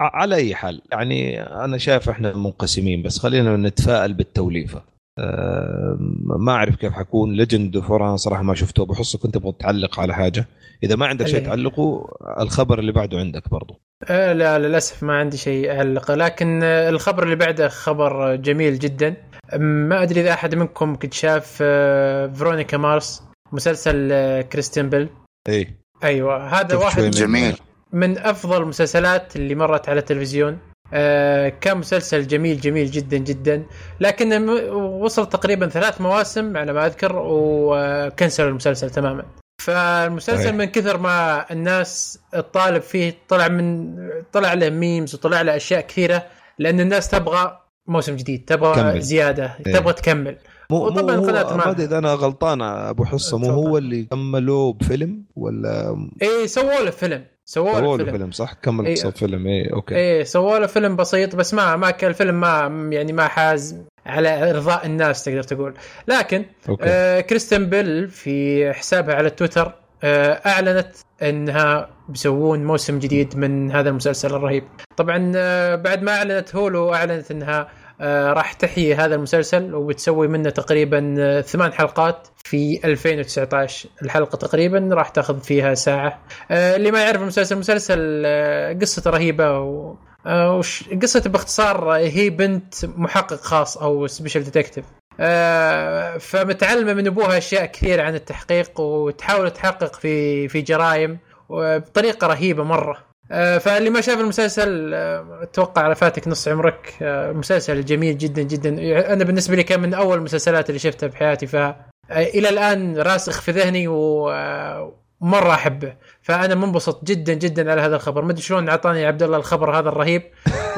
على 0.00 0.34
أي 0.34 0.54
حال 0.54 0.82
يعني 0.92 1.42
أنا 1.42 1.78
شايف 1.78 2.08
إحنا 2.08 2.36
منقسمين 2.36 3.02
بس 3.02 3.18
خلينا 3.18 3.56
نتفائل 3.56 4.12
بالتوليفة. 4.14 4.82
أه 5.18 5.96
ما 6.38 6.52
أعرف 6.52 6.76
كيف 6.76 6.92
حكون. 6.92 7.32
Legend 7.32 7.78
of 7.78 7.89
Korra 7.89 8.16
صراحة 8.16 8.42
ما 8.42 8.54
شفته. 8.54 8.86
بحس 8.86 9.16
كنت 9.16 9.36
أبغى 9.36 9.52
تعلق 9.58 10.00
على 10.00 10.14
حاجة. 10.14 10.48
إذا 10.82 10.96
ما 10.96 11.06
عندك 11.06 11.26
شيء 11.26 11.36
اللي- 11.38 11.48
تعلقه 11.48 12.08
الخبر 12.40 12.78
اللي 12.78 12.92
بعده 12.92 13.18
عندك 13.18 13.48
برضو. 13.50 13.80
آه 14.08 14.32
لا 14.32 14.58
للأسف 14.58 15.02
ما 15.02 15.12
عندي 15.18 15.36
شيء 15.36 15.70
اعلقه 15.70 16.14
لكن 16.14 16.62
الخبر 16.62 17.22
اللي 17.22 17.36
بعده 17.36 17.68
خبر 17.68 18.36
جميل 18.36 18.78
جدا. 18.78 19.16
ما 19.58 20.02
أدري 20.02 20.20
إذا 20.20 20.32
أحد 20.32 20.54
منكم 20.54 20.94
قد 20.96 21.12
شاف 21.12 21.58
آه، 21.62 22.26
فيرونيكا 22.26 22.76
مارس 22.76 23.22
مسلسل 23.52 24.08
آه، 24.12 24.40
كريستين 24.42 24.90
بيل. 24.90 25.08
اي 25.48 25.74
أيوه 26.04 26.60
هذا 26.60 26.76
واحد. 26.76 27.02
جميل. 27.10 27.56
من 27.92 28.18
أفضل 28.18 28.62
المسلسلات 28.62 29.36
اللي 29.36 29.54
مرت 29.54 29.88
على 29.88 30.00
التلفزيون 30.00 30.58
آه 30.92 31.48
كان 31.48 31.78
مسلسل 31.78 32.26
جميل 32.26 32.60
جميل 32.60 32.90
جدا 32.90 33.16
جدا 33.16 33.66
لكن 34.00 34.48
وصل 34.74 35.28
تقريبا 35.28 35.68
ثلاث 35.68 36.00
مواسم 36.00 36.56
على 36.56 36.72
ما 36.72 36.86
أذكر 36.86 37.12
وكنسل 37.16 38.48
المسلسل 38.48 38.90
تماما 38.90 39.24
فالمسلسل. 39.62 40.52
من 40.52 40.64
كثر 40.64 40.98
ما 40.98 41.46
الناس 41.52 42.18
الطالب 42.34 42.82
فيه 42.82 43.14
طلع 43.28 43.48
من 43.48 43.94
طلع 44.32 44.54
له 44.54 44.70
ميمز 44.70 45.14
وطلع 45.14 45.42
له 45.42 45.56
أشياء 45.56 45.80
كثيرة 45.80 46.26
لأن 46.58 46.80
الناس 46.80 47.08
تبغى 47.08 47.60
موسم 47.86 48.16
جديد 48.16 48.44
تبغى 48.44 48.74
كمل. 48.74 49.00
زيادة 49.00 49.56
إيه. 49.66 49.74
تبغى 49.74 49.92
تكمل 49.92 50.36
مو 50.70 50.76
وطبعاً 50.86 51.16
هو 51.16 51.26
قناة 51.26 51.56
ما 51.56 51.70
ادري 51.70 51.84
إذا 51.84 51.98
أنا 51.98 52.14
غلطان 52.14 52.62
أبو 52.62 53.04
حصة 53.04 53.38
مو. 53.38 53.50
هو 53.50 53.78
اللي 53.78 54.04
كملوه 54.04 54.72
بفيلم 54.72 55.24
ولا 55.36 56.06
إيه 56.22 56.46
سووا 56.46 56.84
له 56.84 56.90
فيلم 56.90 57.24
سووا 57.48 57.80
له 57.80 57.96
فيلم. 57.96 58.10
فيلم 58.12 58.30
صح؟ 58.30 58.52
كمل 58.52 58.86
إيه. 58.86 58.94
قصة 58.94 59.10
فيلم 59.10 59.46
اي 59.46 59.72
okay. 59.72 59.94
إيه 59.96 60.24
سووا 60.24 60.58
له 60.58 60.66
فيلم 60.66 60.96
بسيط 60.96 61.36
بس 61.36 61.54
ما 61.54 61.76
ما 61.76 61.90
كان 61.90 62.10
الفيلم 62.10 62.40
ما 62.40 62.88
يعني 62.92 63.12
ما 63.12 63.28
حاز 63.28 63.76
على 64.06 64.50
إرضاء 64.50 64.86
الناس 64.86 65.24
تقدر 65.24 65.42
تقول. 65.42 65.74
لكن 66.08 66.44
آه 66.80 67.20
كريستن 67.20 67.70
بيل 67.70 68.08
في 68.08 68.72
حسابها 68.72 69.14
على 69.14 69.30
تويتر 69.30 69.74
آه 70.04 70.32
أعلنت 70.46 70.88
إنها 71.22 71.90
بيسوون 72.08 72.64
موسم 72.64 72.98
جديد 72.98 73.36
من 73.36 73.72
هذا 73.72 73.88
المسلسل 73.88 74.34
الرهيب. 74.34 74.64
طبعا 74.96 75.32
آه 75.36 75.74
بعد 75.74 76.02
ما 76.02 76.12
أعلنت 76.12 76.56
Hulu 76.56 76.94
أعلنت 76.94 77.30
إنها 77.30 77.68
راح 78.00 78.52
تحيي 78.52 78.94
هذا 78.94 79.14
المسلسل 79.14 79.74
وبتسوي 79.74 80.28
منه 80.28 80.50
تقريبا 80.50 81.14
آه، 81.18 81.40
ثمان 81.40 81.72
حلقات 81.72 82.28
في 82.44 82.80
2019 82.84 83.88
الحلقة 84.02 84.36
تقريبا 84.36 84.88
راح 84.92 85.08
تاخذ 85.08 85.40
فيها 85.40 85.74
ساعة. 85.74 86.20
آه 86.50 86.76
اللي 86.76 86.90
ما 86.90 87.02
يعرف 87.02 87.22
المسلسل 87.22 87.58
مسلسل 87.58 88.22
آه 88.26 88.72
قصته 88.72 89.10
رهيبة 89.10 89.60
و 89.60 89.94
آه، 90.26 90.56
وش 90.56 90.84
قصته 91.02 91.30
باختصار 91.30 91.94
آه، 91.94 91.98
هي 91.98 92.30
بنت 92.30 92.74
محقق 92.84 93.40
خاص 93.40 93.78
أو 93.78 94.06
special 94.06 94.44
detective 94.44 94.84
آه، 95.20 96.18
فمتعلمة 96.18 96.94
من 96.94 97.06
أبوها 97.06 97.38
أشياء 97.38 97.66
كثيرة 97.66 98.02
عن 98.02 98.14
التحقيق 98.14 98.80
وتحاول 98.80 99.50
تحقق 99.50 99.94
في 99.94 100.48
في 100.48 100.60
جرائم 100.60 101.18
وبطريقه 101.48 102.26
رهيبة 102.26 102.64
مرة. 102.64 102.92
آه، 102.92 103.15
فاللي 103.30 103.90
ما 103.90 104.00
شاف 104.00 104.20
المسلسل 104.20 104.94
آه، 104.94 105.38
أتوقع 105.42 105.82
على 105.82 105.94
فاتك 105.94 106.28
نص 106.28 106.48
عمرك. 106.48 106.94
آه، 107.02 107.32
مسلسل 107.32 107.84
جميل 107.84 108.18
جدا 108.18 108.42
جدا. 108.42 108.68
أنا 109.12 109.24
بالنسبة 109.24 109.56
لي 109.56 109.62
كان 109.62 109.80
من 109.80 109.94
أول 109.94 110.18
المسلسلات 110.18 110.68
اللي 110.68 110.78
شفتها 110.78 111.06
بحياتي. 111.06 111.46
ف 111.46 111.56
آه، 111.56 111.74
إلى 112.10 112.48
الآن 112.48 112.98
راسخ 112.98 113.40
في 113.40 113.50
ذهني 113.50 113.88
ومره 113.88 115.50
أحبه. 115.54 115.94
فأنا 116.22 116.54
منبسط 116.54 117.04
جدا 117.04 117.34
جدا 117.34 117.70
على 117.70 117.80
هذا 117.80 117.96
الخبر. 117.96 118.22
ما 118.22 118.30
أدري 118.30 118.42
شلون 118.42 118.68
أعطاني 118.68 119.06
عبد 119.06 119.22
الله 119.22 119.36
الخبر 119.36 119.78
هذا 119.78 119.88
الرهيب. 119.88 120.22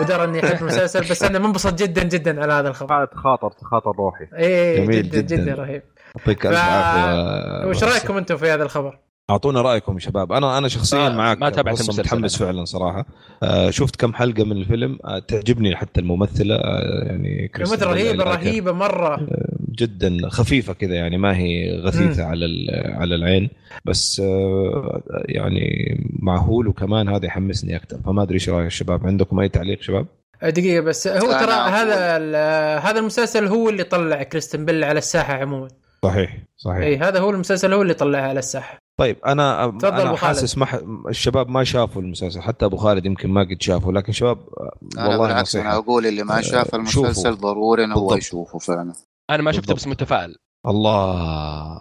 ودرى 0.00 0.24
إني 0.24 0.44
أحب 0.44 0.60
المسلسل 0.60 1.00
بس 1.00 1.22
أنا 1.22 1.38
منبسط 1.38 1.74
جدا 1.74 2.02
جدا 2.02 2.42
على 2.42 2.52
هذا 2.52 2.68
الخبر. 2.68 2.96
هذا 2.98 3.04
تخاطر 3.04 3.50
تخاطر 3.50 3.90
روحي. 3.98 4.24
إيه 4.38 4.84
جميل 4.84 5.02
جدا, 5.10 5.20
جداً. 5.20 5.36
جدا 5.36 5.54
رهيب. 5.54 5.82
يعطيك 6.18 6.46
الف 6.46 6.56
ف- 6.56 6.60
عافيه 6.60 7.66
وش 7.68 7.84
رأيكم 7.84 8.16
أنتم 8.16 8.36
في 8.36 8.50
هذا 8.50 8.62
الخبر؟ 8.62 8.98
أعطونا 9.30 9.62
رأيكم 9.62 9.94
يا 9.94 9.98
شباب. 9.98 10.32
أنا 10.32 10.58
أنا 10.58 10.68
شخصيا 10.68 11.08
ما- 11.08 11.16
معاك 11.16 11.38
ما 11.38 11.50
تابعت 11.50 11.74
المسلسل. 11.80 12.00
متحمس. 12.02 12.36
فعلا 12.36 12.64
صراحة. 12.64 13.06
آه 13.42 13.70
شفت 13.70 13.96
كم 13.96 14.14
حلقة 14.14 14.44
من 14.44 14.52
الفيلم. 14.56 14.98
آه 15.04 15.18
تعجبني 15.18 15.76
حتى 15.76 16.00
الممثلة. 16.00 16.54
آه 16.54 17.02
يعني 17.06 17.50
مثل 17.60 17.86
رهيبة 17.86 18.24
رهيبة 18.24 18.72
مرة. 18.72 19.26
جدا 19.78 20.28
خفيفة 20.28 20.72
كذا 20.72 20.94
يعني 20.94 21.18
ما 21.18 21.36
هي 21.36 21.80
غثيثة 21.80 22.24
على 22.24 22.44
ال- 22.46 22.92
على 22.96 23.14
العين. 23.14 23.50
بس 23.84 24.20
آه 24.24 25.02
يعني 25.28 25.96
مع 26.18 26.36
هولو 26.36 26.72
كمان 26.72 27.08
هذا 27.08 27.26
يحمسني 27.26 27.76
أكثر 27.76 27.98
فما 28.06 28.22
أدري 28.22 28.34
إيش 28.34 28.48
رأيك 28.48 28.66
الشباب 28.66 29.06
عندكم 29.06 29.40
أي 29.40 29.48
تعليق 29.48 29.82
شباب؟ 29.82 30.06
دقيقة 30.42 30.80
بس. 30.84 31.08
هو 31.08 31.30
ترى 31.32 31.52
هذا 31.52 32.16
ال- 32.16 32.82
هذا 32.82 32.98
المسلسل 32.98 33.46
هو 33.46 33.68
اللي 33.68 33.84
طلع 33.84 34.22
كريستن 34.22 34.64
بيل 34.64 34.84
على 34.84 34.98
الساحة 34.98 35.34
عموما. 35.34 35.68
صحيح 36.02 36.36
صحيح. 36.56 36.78
اي 36.78 36.96
هذا 36.98 37.20
هو 37.20 37.30
المسلسل 37.30 37.72
هو 37.72 37.82
اللي 37.82 37.94
طلعها 37.94 38.22
على 38.28 38.38
الساحة. 38.38 38.78
طيب 38.98 39.16
أنا 39.26 39.64
أنا. 39.64 40.16
حاسس 40.16 40.58
ما 40.58 40.66
ح... 40.66 40.78
الشباب 41.08 41.48
ما 41.48 41.64
شافوا 41.64 42.02
المسلسل 42.02 42.40
حتى 42.40 42.64
أبو 42.64 42.76
خالد 42.76 43.06
يمكن 43.06 43.30
ما 43.30 43.40
قد 43.40 43.62
شافه 43.62 43.92
لكن 43.92 44.12
شباب 44.12 44.38
أنا 44.98 45.08
والله 45.08 45.26
بالعكس 45.26 45.56
أنا 45.56 45.74
أقول 45.74 46.06
اللي 46.06 46.22
ما 46.22 46.40
شاف 46.40 46.74
المسلسل. 46.74 47.34
ضروري 47.34 47.84
إنه 47.84 47.94
هو. 47.94 48.14
يشوفه 48.14 48.58
فعلا 48.58 48.92
أنا 49.30 49.42
ما 49.42 49.52
شفته. 49.52 49.74
بس 49.74 49.86
متفائل 49.86 50.36
الله 50.66 50.90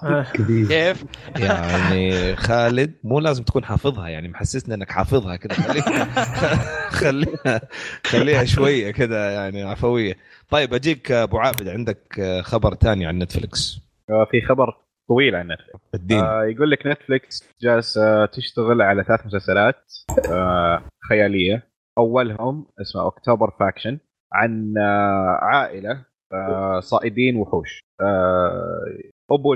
آه. 0.04 0.26
كيف؟ 0.34 1.06
يعني 1.36 2.36
خالد 2.48 2.94
مو 3.04 3.20
لازم 3.20 3.44
تكون 3.44 3.66
حافظها 3.66 4.08
يعني 4.08 4.28
محسسني 4.28 4.76
إنك 4.76 4.92
حافظها 4.92 5.36
كذا 5.36 5.54
خليها 5.54 6.06
خليها 7.02 7.62
خليها 8.06 8.46
شوية 8.46 8.92
كذا 8.92 9.32
يعني 9.32 9.64
عفوية 9.64 10.18
طيب 10.50 10.74
اجيك 10.74 11.12
أبو 11.12 11.38
عابد 11.38 11.68
عندك 11.68 12.42
خبر 12.44 12.76
ثاني 12.76 13.06
عن 13.06 13.20
Netflix 13.20 13.80
آه، 14.10 14.28
في 14.32 14.42
خبر 14.42 14.78
طويل 15.08 15.36
عن 15.36 15.48
Netflix 15.48 15.80
الدين. 15.96 16.20
آه 16.20 16.44
يقول 16.46 16.72
لك 16.72 16.88
Netflix 16.88 17.50
جالسة 17.62 18.26
تشتغل 18.26 18.82
على 18.82 19.04
ثلاث 19.04 19.26
مسلسلات 19.26 19.94
آه 20.32 20.82
خيالية. 21.10 21.68
أولهم 21.98 22.66
اسمه 22.82 23.08
October 23.08 23.52
Faction 23.60 24.00
عن 24.34 24.74
آه 24.78 25.38
عائلة 25.42 26.06
آه 26.34 26.80
صائدين 26.80 27.36
وحوش. 27.38 27.80
آه 28.02 28.86
أبو 29.32 29.56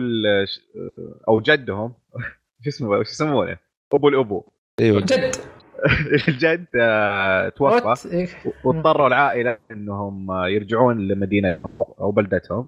أو 1.28 1.42
جدهم 1.42 1.94
شو 2.64 2.70
اسمه 2.70 2.96
شو 2.96 3.02
يسمونه؟ 3.12 3.58
أبو 3.94 4.08
الأبو. 4.08 4.44
إيوه. 4.80 5.02
جد 5.02 5.36
الجد 6.28 6.66
آه، 6.82 7.50
توفى. 7.50 8.10
إيه. 8.12 8.28
واضطروا 8.64 9.08
العائلة 9.08 9.58
إنهم 9.72 10.32
آه، 10.32 10.48
يرجعون 10.48 11.08
لمدينة 11.08 11.60
أو 12.00 12.12
بلدتهم. 12.12 12.68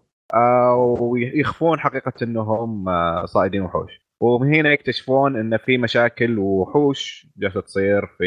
ويخفون 1.00 1.80
حقيقة 1.80 2.14
إنهم 2.22 2.90
آه، 2.90 3.26
صائدين 3.26 3.62
وحوش 3.62 3.92
ومن 4.22 4.56
هنا 4.56 4.74
يكتشفون 4.74 5.36
إن 5.36 5.58
في 5.58 5.78
مشاكل 5.78 6.40
وحوش 6.40 7.28
جالسة 7.38 7.62
تصير 7.62 8.06
في 8.18 8.26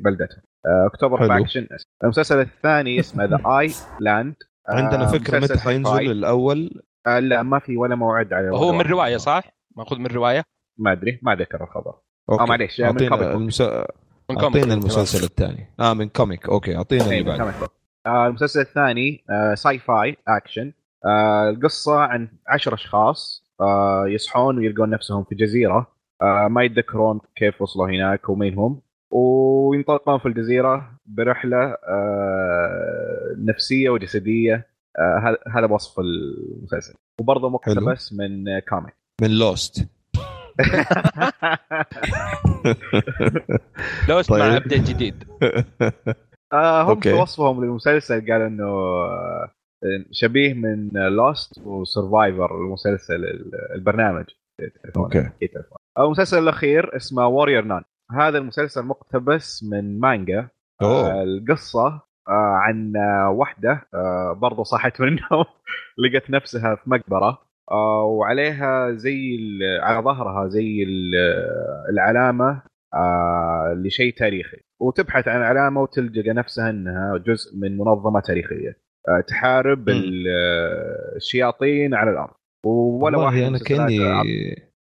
بلدتهم 0.00 0.42
آه، 0.66 0.86
اكتوبر 0.86 1.18
حلو. 1.18 1.28
Faction 1.28 1.66
المسلسل 2.04 2.40
الثاني 2.40 3.00
اسمه 3.00 3.24
The 3.24 3.40
I-Land 3.46 4.34
عندنا 4.68 5.06
فكرة 5.06 5.38
متى 5.38 5.58
حينزل 5.58 6.10
الأول 6.10 6.82
آه 7.06 7.18
لا 7.18 7.42
ما 7.42 7.58
في 7.58 7.76
ولا 7.76 7.94
موعد 7.94 8.32
على 8.32 8.50
هو 8.50 8.72
من 8.72 8.80
رواية 8.80 9.16
صح؟ 9.16 9.44
مأخوذ 9.76 9.98
من 9.98 10.06
رواية؟ 10.06 10.42
ما 10.78 10.92
أدري 10.92 11.18
ما 11.22 11.34
ذكر 11.34 11.64
الخبر 11.64 11.94
okay. 12.30 12.42
آه 12.42 12.46
معليش 12.46 12.80
من. 12.80 13.12
المس... 13.12 13.60
من 13.60 14.36
comic. 14.36 14.56
أعطينا 14.56 14.74
المسلسل 14.74 15.24
الثاني 15.24 15.74
آه 15.80 15.94
من 15.94 16.08
comic 16.08 16.48
okay 16.48 16.76
أعطينا 16.76 17.04
اللي 17.04 17.14
إيه، 17.14 17.22
من 17.22 17.28
بعد 17.28 17.38
comic 17.40 17.54
book. 17.60 17.72
آه، 18.06 18.26
المسلسل 18.26 18.60
الثاني 18.60 19.24
آه، 19.30 19.54
sci-fi 19.54 20.16
action 20.28 20.72
آه، 21.06 21.50
القصة 21.50 21.98
عن 22.00 22.28
عشر 22.48 22.74
أشخاص 22.74 23.44
آه، 23.60 24.04
يصحون 24.08 24.58
ويلقون 24.58 24.90
نفسهم 24.90 25.24
في 25.24 25.34
جزيرة. 25.34 25.86
آه، 26.22 26.48
ما 26.50 26.62
يتذكرون 26.64 27.20
كيف 27.36 27.62
وصلوا 27.62 27.86
هناك 27.88 28.28
ومين 28.28 28.58
هم. 28.58 28.80
وينطلقون 29.10 30.18
في 30.18 30.26
الجزيرة 30.26 30.90
برحلة 31.06 31.76
آه، 31.88 33.34
نفسية 33.38 33.90
وجسدية. 33.90 34.66
آه، 34.98 35.36
هذا- 35.50 35.66
وصف 35.72 36.00
المسلسل. 36.00 36.94
وبرضه 37.20 37.48
مقتبس 37.50 38.12
من 38.12 38.44
comic. 38.68 38.94
من 39.22 39.30
Lost 39.30 39.88
لو 44.08 44.20
اسمع 44.20 44.38
طيب. 44.38 44.52
ابديت 44.62 44.82
جديد. 44.90 45.24
آه 46.52 46.82
هم 46.82 46.88
okay. 46.88 47.10
في 47.12 47.16
وصفهم 47.20 47.64
للمسلسل 47.64 48.32
قال 48.32 48.42
إنه 48.42 48.64
آه، 48.64 49.50
شبيه 50.10 50.54
من 50.54 50.88
Lost 50.92 51.58
و 51.64 51.74
Survivor 51.74 52.54
المسلسل 52.60 53.24
ال- 53.24 53.72
البرنامج. 53.74 54.24
okay. 54.96 55.30
المسلسل 55.98 56.38
الأخير 56.38 56.96
اسمه 56.96 57.26
Warrior 57.26 57.64
Nun 57.64 57.82
هذا 58.12 58.38
المسلسل 58.38 58.82
مقتبس 58.82 59.64
من 59.64 60.00
مانجا. 60.00 60.48
آه 60.82 61.22
القصة 61.22 61.86
آه 62.28 62.54
عن 62.56 62.96
آه 62.96 63.30
واحدة 63.30 63.88
آه 63.94 64.32
برضو 64.32 64.62
صاحت 64.62 64.92
من 65.00 65.08
النوم 65.08 65.44
لقت 65.98 66.30
نفسها 66.30 66.74
في 66.74 66.90
مقبرة. 66.90 67.38
وعليها 68.04 68.90
زي 68.92 69.38
على 69.82 70.04
ظهرها 70.04 70.48
زي 70.48 70.82
ال- 70.82 71.14
العلامة 71.90 72.62
لشيء 73.84 74.14
تاريخي. 74.16 74.56
وتبحث 74.80 75.28
عن 75.28 75.42
علامة 75.42 75.82
وتلقى 75.82 76.30
نفسها 76.32 76.70
إنها 76.70 77.18
جزء 77.18 77.56
من 77.58 77.78
منظمة 77.78 78.20
تاريخية. 78.20 78.87
تحارب 79.28 79.88
الشياطين 81.16 81.94
على 81.94 82.10
الأرض. 82.10 82.34
ولا 82.64 83.18
واحد 83.18 83.38
أنا 83.42 83.58
كاني. 83.58 83.98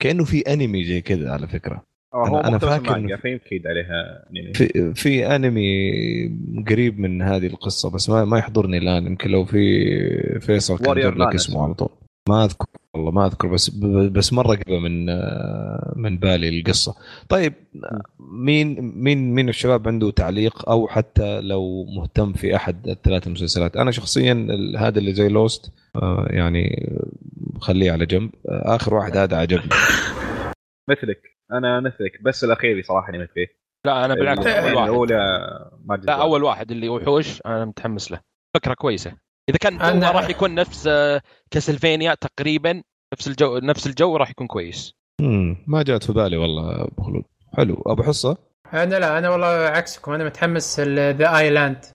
كأنه 0.01 0.24
في 0.24 0.41
أنمي 0.41 0.84
زي 0.84 1.01
كذا 1.01 1.31
على 1.31 1.48
فكرة. 1.48 1.84
هو 2.13 2.41
أنا- 2.41 2.45
أنا 2.45 2.57
فاكر 2.57 2.86
إنه- 3.07 3.22
فيمكن 3.22 3.62
عليها 3.65 4.25
أنمي. 4.29 4.53
في 4.53 4.93
في 4.93 5.36
أنمي 5.36 5.81
قريب 6.69 7.00
من 7.00 7.22
هذه 7.22 7.48
القصة 7.48 7.91
بس 7.91 8.10
ما 8.10 8.25
ما 8.25 8.38
يحضرني 8.38 8.77
الآن. 8.77 9.05
يمكن 9.05 9.29
لو 9.29 9.45
في 9.45 10.39
فيصل 10.39 10.77
كان 10.77 10.98
لك 10.98 11.34
اسمه. 11.36 11.63
على 11.63 11.74
طول. 11.74 11.89
ما 12.29 12.46
أذكر 12.46 12.65
والله 12.94 13.12
ما 13.12 13.25
أذكر 13.25 13.48
بس 13.48 13.70
بس 14.10 14.34
مرة 14.34 14.55
قريبة 14.55 14.79
من 14.79 15.05
من 15.96 16.17
بالي 16.17 16.60
القصة. 16.60 16.96
طيب 17.29 17.53
مين 18.20 18.82
مين 18.82 19.34
مين 19.34 19.50
الشباب 19.50 19.88
عنده 19.88 20.12
تعليق 20.12 20.70
أو 20.70 20.88
حتى 20.88 21.41
لو 21.41 21.86
مهتم 21.86 22.34
في 22.34 22.55
أحد 22.55 22.88
الثلاث 22.88 23.27
المسلسلات؟ 23.27 23.77
أنا 23.77 23.91
شخصيا 23.91 24.48
هذا 24.77 25.00
اللي 25.00 25.13
زي 25.13 25.29
لوست 25.29 25.72
يعني 26.27 26.94
خليه 27.62 27.91
على 27.91 28.05
جنب. 28.05 28.32
آه، 28.50 28.75
آخر 28.75 28.94
واحد 28.94 29.17
هذا 29.17 29.38
عجبني 29.38 29.70
مثلك. 30.89 31.22
أنا 31.51 31.79
مثلك 31.79 32.22
بس 32.24 32.44
الأخير 32.44 32.84
صراحة 32.84 33.10
اللي 33.10 33.24
مثلي. 33.24 33.48
لا 33.86 34.05
أنا 34.05 34.13
بالعكس 34.15 34.48
أول 34.48 34.75
واحد. 34.75 34.89
الأولى 34.89 35.50
ما 35.86 35.96
لا 35.96 36.22
أول 36.22 36.44
واحد 36.44 36.72
اللي 36.72 36.89
وحوش 36.89 37.41
أنا 37.46 37.65
متحمس 37.65 38.12
له. 38.12 38.20
فكرة 38.55 38.74
كويسة. 38.74 39.25
إذا 39.50 39.58
كان 39.58 39.80
أنا- 39.80 40.16
راح 40.16 40.30
يكون 40.30 40.56
نفس 40.56 40.88
آه، 40.88 41.22
Castlevania 41.51 42.15
تقريبا 42.22 42.82
نفس 43.14 43.28
الجو 43.28 43.58
نفس 43.58 43.88
الجو 43.88 44.18
راح 44.18 44.30
يكون 44.30 44.48
كويس. 44.48 44.94
مم، 45.22 45.58
ما 45.68 45.84
جات 45.84 46.04
في 46.04 46.14
بالي 46.14 46.38
والله 46.38 46.82
أبو 46.82 47.04
خلود. 47.04 47.24
حلو. 47.58 47.84
أبو 47.86 48.04
حصة؟ 48.04 48.38
أنا 48.74 48.96
لا 48.96 49.18
أنا 49.18 49.30
والله 49.30 49.48
عكسكم. 49.48 50.12
أنا 50.12 50.24
متحمس 50.24 50.80
The 50.79 51.38
I-Land 51.38 51.86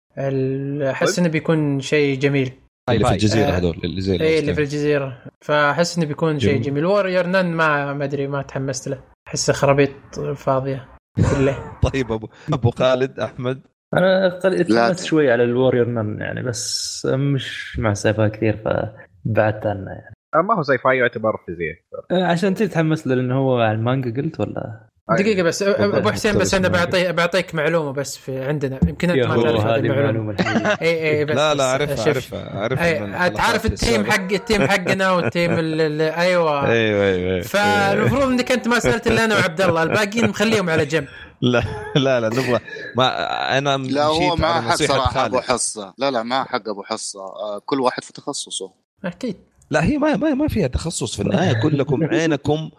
أحس 0.90 1.18
إنه 1.18 1.28
بيكون 1.28 1.80
شيء 1.80 2.18
جميل. 2.18 2.52
اللي 2.88 2.98
في 2.98 3.04
باي. 3.04 3.12
الجزيرة 3.14 3.46
آه، 3.48 3.58
هذول 3.58 3.80
اللي 3.84 4.00
زي 4.00 4.20
اي 4.20 4.38
اللي. 4.38 4.54
في 4.54 4.60
الجزيرة. 4.60 5.22
فأحس 5.40 5.98
إنه 5.98 6.06
بيكون 6.06 6.40
شيء 6.40 6.50
جميل. 6.52 6.62
جميل. 6.62 6.84
Warrior 6.86 7.26
Nun 7.26 7.46
ما 7.52 7.92
ما 7.92 8.04
أدري 8.04 8.26
ما 8.26 8.42
تحمست 8.42 8.88
له. 8.88 9.00
أحسه 9.28 9.52
خرابيط 9.52 9.90
فاضية. 10.36 10.88
كله. 11.36 11.72
طيب 11.82 12.12
أبو 12.12 12.28
أبو 12.52 12.70
خالد 12.70 13.20
أحمد. 13.20 13.62
أنا 13.94 14.28
تحمست 14.28 15.00
ت- 15.00 15.06
شوي 15.06 15.32
على 15.32 15.44
ال 15.44 15.50
Warrior 15.50 15.88
Nun 15.88 16.20
يعني 16.20 16.42
بس 16.42 17.06
مش 17.10 17.78
مع 17.78 17.94
sci-fi 17.94 18.28
كثير 18.28 18.56
فبعدت 18.56 19.66
عنه 19.66 19.90
يعني. 19.90 20.14
آه، 20.34 20.38
ما 20.42 20.54
هو 20.58 20.62
sci-fi 20.62 20.98
يعتبر 20.98 21.32
فانتازيا 21.46 21.76
أه، 22.10 22.24
عشان 22.32 22.54
تي 22.54 22.68
تحمست 22.68 23.06
له 23.06 23.14
لأنه 23.14 23.34
هو 23.38 23.58
على 23.60 23.72
المانجا 23.78 24.22
قلت 24.22 24.40
ولا؟ 24.40 24.86
دقيقة 25.18 25.42
بس 25.42 25.62
أبو 25.62 26.10
حسين 26.10 26.38
بس 26.38 26.54
أنا 26.54 26.68
بعطي 26.68 27.12
بعطيك 27.12 27.54
معلومة 27.54 27.92
بس 27.92 28.16
في 28.16 28.38
عندنا. 28.44 28.78
يمكن 28.88 29.10
أنت 29.10 29.26
ما 29.26 29.42
تعرف 29.42 29.66
هذه 29.66 29.76
المعلومة. 29.76 30.30
الحقيقية. 30.32 30.76
اي 30.82 31.10
اي 31.18 31.24
بس 31.24 31.36
لا 31.36 31.54
لا 31.54 31.64
أعرفها. 31.64 32.06
أعرفها 32.06 32.56
أعرفها 32.56 33.06
من 33.28 33.34
تعرف 33.34 33.66
ال 33.66 33.73
team. 33.73 34.04
حق 34.04 34.32
ال 34.32 34.39
team 34.39 34.66
حقنا 34.66 35.10
وال 35.14 35.27
team 35.27 35.52
ال- 35.52 35.80
ال- 35.80 36.00
أيوه. 36.00 36.66
أيوه 36.66 37.04
أيوه 37.04 37.30
أيوة. 37.32 37.40
فالمفروض 37.40 38.22
إنك 38.22 38.52
أنت 38.52 38.68
ما 38.68 38.78
سألت 38.78 39.06
إلا 39.06 39.24
أنا 39.24 39.34
وعبد 39.34 39.60
الله 39.60 39.82
الباقيين 39.82 40.28
مخليهم 40.28 40.70
على 40.70 40.84
جنب. 40.84 41.06
لا 41.42 41.64
لا 41.96 42.20
لا 42.20 42.28
نبغى 42.28 42.60
ما 42.96 43.58
أنا 43.58 43.76
لا 43.76 44.04
هو 44.04 44.36
ما 44.36 44.60
حق 44.60 44.74
صراحة 44.74 45.26
أبو. 45.26 45.40
حصة. 45.40 45.94
لا 45.98 46.10
لا 46.10 46.22
ما 46.22 46.44
حق 46.44 46.68
أبو 46.68 46.82
حصة. 46.82 47.20
آه، 47.20 47.58
كل 47.66 47.80
واحد 47.80 48.04
في 48.04 48.12
تخصصه. 48.12 48.72
أكيد. 49.04 49.36
لا 49.70 49.84
هي 49.84 49.98
ما 49.98 50.16
ما 50.16 50.34
ما 50.34 50.48
فيها 50.48 50.66
تخصص 50.66 51.16
في 51.16 51.22
النهاية. 51.22 51.62
كلكم 51.62 52.04
عينكم 52.12 52.70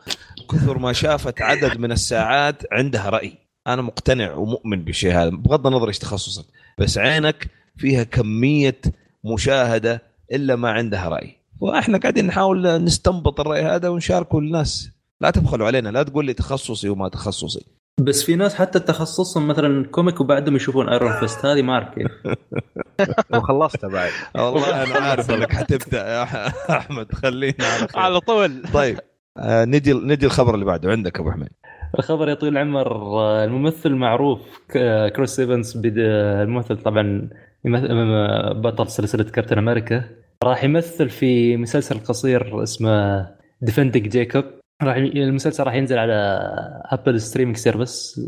كثر 0.52 0.78
ما 0.78 0.94
شافت 0.94 1.42
عدد 1.42 1.78
من 1.78 1.92
الساعات 1.92 2.64
عندها 2.72 3.10
رأي. 3.10 3.38
أنا 3.68 3.82
مقتنع 3.82 4.34
ومؤمن 4.34 4.84
بالشيء 4.84 5.12
هذا. 5.14 5.30
بغض 5.30 5.68
النظر 5.68 5.88
إيش 5.88 6.00
تخصصك. 6.00 6.46
بس 6.78 6.98
عينك 6.98 7.48
فيها 7.78 8.04
كمية 8.04 8.82
مشاهدة 9.24 10.02
إلا 10.32 10.56
ما 10.56 10.72
عندها 10.72 11.10
رأي. 11.10 11.38
وإحنا 11.60 11.98
قاعدين 11.98 12.28
نحاول 12.28 12.84
نستنبط 12.84 13.40
الرأي 13.40 13.62
هذا 13.62 13.90
ونشاركه 13.90 14.42
للناس 14.42 14.90
لا 15.22 15.32
تبخلوا 15.32 15.68
علينا. 15.68 15.90
لا 15.90 16.04
تقول 16.04 16.26
لي 16.26 16.34
تخصصي 16.34 16.90
وما 16.90 17.10
تخصصي. 17.10 17.66
بس 18.00 18.24
في 18.24 18.36
ناس 18.36 18.56
حتى 18.56 18.80
تخصصهم 18.80 19.48
مثلا 19.48 19.86
comic 19.86 20.22
وبعدهم 20.22 20.56
يشوفون 20.56 20.90
Iron 20.90 21.20
Fist 21.20 21.46
هذه 21.46 21.62
ما 21.62 21.74
أعرف 21.74 21.90
كيف. 21.90 22.12
وخلصتها 23.36 23.88
بعد. 23.88 24.12
والله 24.36 24.84
أنا 24.84 25.06
عارف 25.06 25.32
إنك 25.32 25.54
حتبدأ 25.54 26.08
يا 26.08 26.24
أحمد. 26.78 27.14
خلينا 27.14 27.56
على 27.60 27.88
خير. 27.88 28.00
على 28.00 28.20
طول. 28.20 28.64
طيب 28.74 29.00
آه 29.38 29.66
نجي 29.66 29.94
نجي 29.94 30.26
الخبر 30.26 30.54
اللي 30.54 30.66
بعده. 30.66 30.92
عندك 30.92 31.20
أبو 31.20 31.32
حميد. 31.32 31.50
الخبر 32.00 32.30
يطول 32.30 32.50
العمر 32.50 32.92
آه، 32.92 33.46
الممثل 33.46 33.90
المعروف 33.90 34.40
كريس 35.16 35.40
ايفنس 35.40 35.80
الممثل 35.86 36.78
طبعا 36.78 37.30
يمثل 37.66 37.88
بطل 38.54 38.88
سلسلة 38.88 39.24
كابتن 39.24 39.58
أمريكا 39.58 40.04
راح 40.44 40.64
يمثل 40.64 41.10
في 41.10 41.58
مسلسل 41.58 42.00
قصير 42.00 42.64
اسمه 42.64 43.28
Defending 43.62 44.08
Jacob 44.08 44.44
راح 44.84 44.96
المسلسل 44.96 45.64
راح 45.64 45.74
ينزل 45.76 45.98
على 45.98 46.14
Apple 46.86 47.22
streaming 47.22 47.58
service 47.58 48.22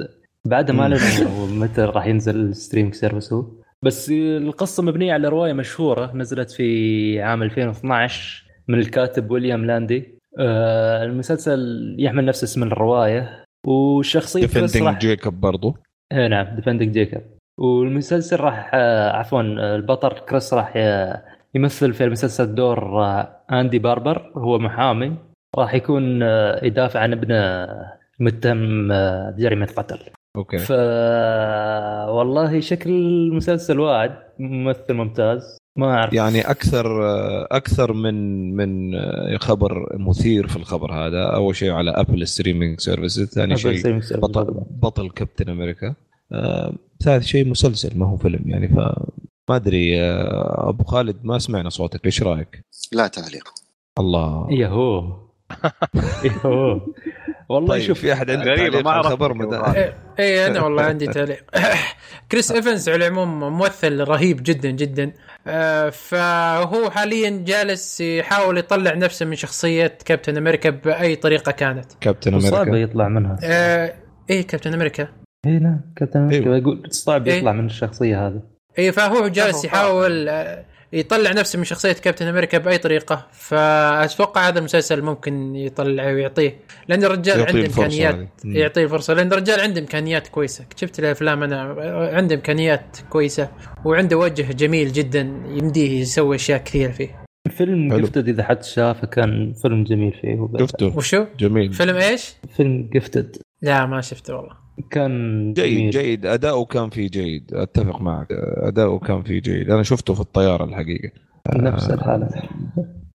بعدها 0.45 0.75
ما 0.75 0.88
لنا 0.88 0.98
متى 1.65 1.81
راح 1.81 2.05
ينزل 2.07 2.36
ال 2.36 2.41
streaming 2.41 2.94
service 2.94 3.34
هو. 3.33 3.45
بس 3.81 4.12
القصة 4.12 4.83
مبنية 4.83 5.13
على 5.13 5.27
رواية 5.27 5.53
مشهورة 5.53 6.12
نزلت 6.15 6.51
في 6.51 7.22
عام 7.22 7.43
2012 7.43 8.43
من 8.67 8.79
الكاتب 8.79 9.31
ويليام 9.31 9.65
لاندي. 9.65 10.19
آه، 10.39 11.03
المسلسل 11.03 11.95
يحمل 12.00 12.25
نفس 12.25 12.43
اسم 12.43 12.63
الرواية. 12.63 13.43
وشخصية 13.67 14.41
Defending 14.42 14.84
راح 14.83 15.00
Jacob 15.00 15.34
برضو. 15.41 15.77
إيه 16.12 16.27
نعم 16.27 16.55
Defending 16.56 16.92
Jacob 16.92 17.22
والمسلسل 17.60 18.39
راح 18.39 18.72
آه، 18.74 19.10
عفوا 19.12 19.41
آه، 19.41 19.75
البطل 19.75 20.10
كريس 20.10 20.53
راح 20.53 20.75
ي- 20.77 21.13
يمثل 21.55 21.93
في 21.93 22.03
المسلسل 22.03 22.55
دور 22.55 23.03
آه، 23.03 23.38
اندي 23.51 23.79
باربر 23.79 24.31
هو 24.36 24.60
محامي. 24.60 25.15
راح 25.57 25.74
يكون 25.74 26.24
آه، 26.24 26.65
يدافع 26.65 27.00
عن 27.00 27.12
ابنه 27.12 27.67
متهم 28.19 28.91
آه، 28.91 29.31
بجريمه 29.31 29.65
قتل. 29.65 30.00
أوكي. 30.36 30.57
ف 30.57 30.72
والله 32.10 32.60
شكل 32.60 32.89
المسلسل 32.89 33.79
واعد 33.79 34.15
ممثل 34.39 34.93
ممتاز. 34.93 35.57
ما 35.75 35.86
أعرف. 35.86 36.13
يعني 36.13 36.41
أكثر 36.41 36.86
أكثر 37.51 37.93
من 37.93 38.15
من 38.55 38.98
خبر 39.38 39.98
مثير 39.98 40.48
في 40.48 40.55
الخبر 40.55 40.93
هذا. 40.93 41.24
أول 41.36 41.55
شيء 41.55 41.72
على 41.72 41.91
Apple 41.92 42.27
streaming 42.27 42.80
services 42.80 43.34
ثاني 43.33 43.57
شيء. 43.57 44.00
بطل 44.12 44.63
بطل 44.81 45.10
كابتن 45.10 45.50
أمريكا 45.50 45.95
آه، 46.33 46.74
ثالث 47.03 47.25
شيء 47.25 47.48
مسلسل 47.48 47.98
ما 48.00 48.05
هو 48.05 48.17
فيلم 48.17 48.41
يعني 48.45 48.67
ف 48.67 48.75
ما 49.50 49.55
أدري 49.55 50.01
آه، 50.01 50.69
أبو 50.69 50.83
خالد 50.83 51.15
ما 51.24 51.39
سمعنا 51.39 51.69
صوتك 51.69 52.05
إيش 52.05 52.24
رأيك؟ 52.24 52.65
لا 52.91 53.07
تعليق. 53.07 53.50
الله. 54.00 54.48
يهو. 54.51 55.23
والله 57.50 57.67
طيب 57.67 57.81
شوف 57.81 58.00
في 58.00 58.13
أحد 58.13 58.31
عنده 58.31 58.43
تعليق 58.43 58.75
ما 58.86 59.33
مدى؟ 59.33 59.57
اي 59.57 59.93
إيه، 60.19 60.48
أنا 60.48 60.62
والله 60.62 60.83
عندي 60.83 61.07
تعليق. 61.07 61.43
كريس 62.31 62.51
إيفنز 62.51 62.89
على 62.89 63.07
العموم 63.07 63.39
ممثل 63.39 64.03
رهيب 64.03 64.43
جدا 64.43 64.69
جدا. 64.69 65.12
آه، 65.48 65.89
فهو 65.89 66.89
حاليا 66.89 67.43
جالس 67.45 68.01
يحاول 68.01 68.57
يطلع 68.57 68.93
نفسه 68.93 69.25
من 69.25 69.36
شخصية 69.36 69.98
كابتن 70.05 70.38
أمريكا 70.38 70.69
بأي 70.69 71.15
طريقة 71.15 71.51
كانت. 71.51 71.86
كابتن 72.01 72.39
صعب 72.39 72.67
أمريكا 72.67 72.89
يطلع 72.91 73.07
منها. 73.07 73.38
آه، 73.43 73.93
إيه 74.29 74.48
كابتن 74.48 74.74
أمريكا. 74.74 75.07
اي 75.45 75.60
نعم 75.60 75.81
كابتن 75.95 76.19
أمريكا. 76.19 76.45
أيوة. 76.45 76.57
يقول 76.57 76.83
صعب 76.89 77.27
إيه. 77.27 77.38
يطلع 77.38 77.51
من 77.51 77.65
الشخصية 77.65 78.27
هذه. 78.27 78.41
اي 78.79 78.91
فهو 78.91 79.27
جالس 79.27 79.65
يحاول 79.65 80.29
آه، 80.29 80.65
يطلع 80.94 81.32
نفسه 81.32 81.60
من 81.60 81.66
شخصية 81.66 81.92
كابتن 81.94 82.28
أمريكا 82.28 82.58
بأي 82.58 82.78
طريقة 82.78 83.28
فأتوقع 83.32 84.48
هذا 84.48 84.60
المسلسل 84.60 85.02
ممكن 85.02 85.56
يطلع 85.56 86.06
ويعطيه 86.06 86.60
لأن 86.88 87.04
الرجال 87.04 87.40
عنده 87.40 87.66
امكانيات. 87.66 88.16
مم. 88.44 88.56
يعطيه 88.56 88.84
الفرصه 88.84 89.14
لأن 89.14 89.32
الرجال 89.34 89.60
عنده 89.60 89.82
إمكانيات 89.82 90.28
كويسة 90.28 90.66
شفت 90.76 91.00
الأفلام 91.00 91.44
أنا 91.44 91.62
عنده 92.14 92.36
إمكانيات 92.36 92.98
كويسة 93.10 93.50
وعنده 93.86 94.18
وجه 94.18 94.52
جميل 94.52 94.92
جدا 94.92 95.22
يمديه 95.48 96.02
يسوي 96.02 96.36
أشياء 96.36 96.64
كثيره 96.64 96.92
فيه 96.92 97.24
فيلم. 97.58 97.98
Gifted 97.98 98.30
إذا 98.30 98.44
حد 98.44 98.64
شافه 98.64 99.08
كان 99.08 99.54
فيلم 99.62 99.84
جميل 99.84 100.14
فيه. 100.22 100.50
شفته 100.60 100.98
وشو؟ 100.98 101.26
جميل 101.40 101.74
فيلم 101.74 101.96
إيش؟ 101.96 102.34
فيلم 102.58 102.90
Gifted 102.94 103.38
لا 103.62 103.86
ما 103.86 104.02
شفته 104.02 104.36
والله 104.36 104.62
كان 104.89 105.53
جيد 105.53 105.65
جميل. 105.77 105.89
جيد. 105.89 106.25
أداؤه 106.25 106.65
كان 106.65 106.89
فيه 106.89 107.10
جيد. 107.10 107.53
أتفق 107.53 108.01
معك. 108.01 108.27
أداؤه 108.57 109.00
كان 109.00 109.24
فيه 109.24 109.42
جيد. 109.42 109.72
أنا 109.72 109.83
شفته 109.83 110.14
في 110.14 110.20
الطيارة 110.22 110.64
الحقيقة. 110.64 111.09
نفس 111.55 111.90
الحالة. 111.90 112.29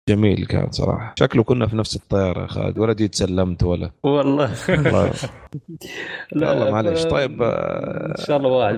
جميل 0.09 0.47
كان 0.47 0.71
صراحة. 0.71 1.14
شكله 1.18 1.42
كنا 1.42 1.66
في 1.66 1.77
نفس 1.77 1.97
الطيارة 1.97 2.42
يا 2.42 2.47
خالد. 2.47 2.79
ولا 2.79 2.92
جيت 2.92 3.14
سلمت 3.14 3.62
ولا. 3.62 3.90
والله. 4.03 4.51
والله. 4.68 5.12
لا 6.33 6.51
والله 6.51 6.71
معلش. 6.71 7.05
طيب، 7.05 7.42
آه، 7.42 8.14
إن 8.18 8.25
شاء 8.25 8.37
الله 8.37 8.49
واحد 8.49 8.75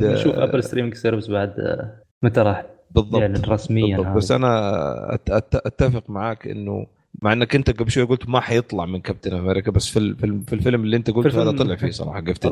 بنشوف 0.00 0.34
آه، 0.34 0.44
Apple 0.44 0.64
streaming 0.64 0.94
service 0.94 1.30
بعد 1.30 1.54
آه، 1.60 2.02
متى 2.22 2.40
راح. 2.40 2.64
بالضبط. 2.90 3.20
يعني 3.20 3.38
رسميا 3.48 3.96
بالضبط. 3.96 4.16
بس 4.16 4.32
أنا 4.32 4.70
أت- 5.12 5.32
أت- 5.32 5.60
أتفق 5.66 6.10
معك 6.10 6.46
إنه 6.46 6.86
مع 7.22 7.32
إنك 7.32 7.54
أنت 7.54 7.70
قبل 7.80 7.90
شوي 7.90 8.04
قلت 8.04 8.28
ما 8.28 8.40
حيطلع 8.40 8.86
من 8.86 9.00
كابتن 9.00 9.32
أمريكا 9.36 9.70
بس 9.70 9.88
في 9.88 9.98
ال- 9.98 10.16
في 10.16 10.26
ال- 10.26 10.42
في 10.42 10.52
الفيلم 10.52 10.82
اللي 10.84 10.96
أنت 10.96 11.10
قلته 11.10 11.42
هذا 11.42 11.50
طلع 11.58 11.76
فيه 11.76 11.90
صراحة 12.00 12.20
قفت. 12.20 12.46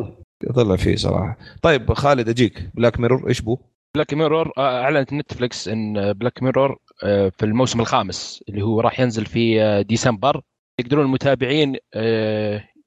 طلع. 0.54 0.76
فيه 0.76 0.96
صراحة. 0.96 1.38
طيب 1.62 1.92
خالد 1.92 2.28
أجيك. 2.28 2.70
Black 2.74 3.00
Mirror 3.00 3.28
إيش 3.28 3.40
بو؟ 3.40 3.58
Black 3.94 4.14
Mirror 4.14 4.52
آه، 4.58 4.82
أعلنت 4.82 5.12
Netflix 5.12 5.68
إن 5.68 6.12
Black 6.12 6.42
Mirror 6.42 6.76
آه، 7.04 7.28
في 7.28 7.46
الموسم 7.46 7.80
الخامس 7.80 8.44
اللي 8.48 8.62
هو 8.62 8.80
راح 8.80 9.00
ينزل 9.00 9.26
في 9.26 9.62
آه، 9.62 9.82
ديسمبر. 9.82 10.40
يقدرون 10.80 11.04
المتابعين 11.04 11.76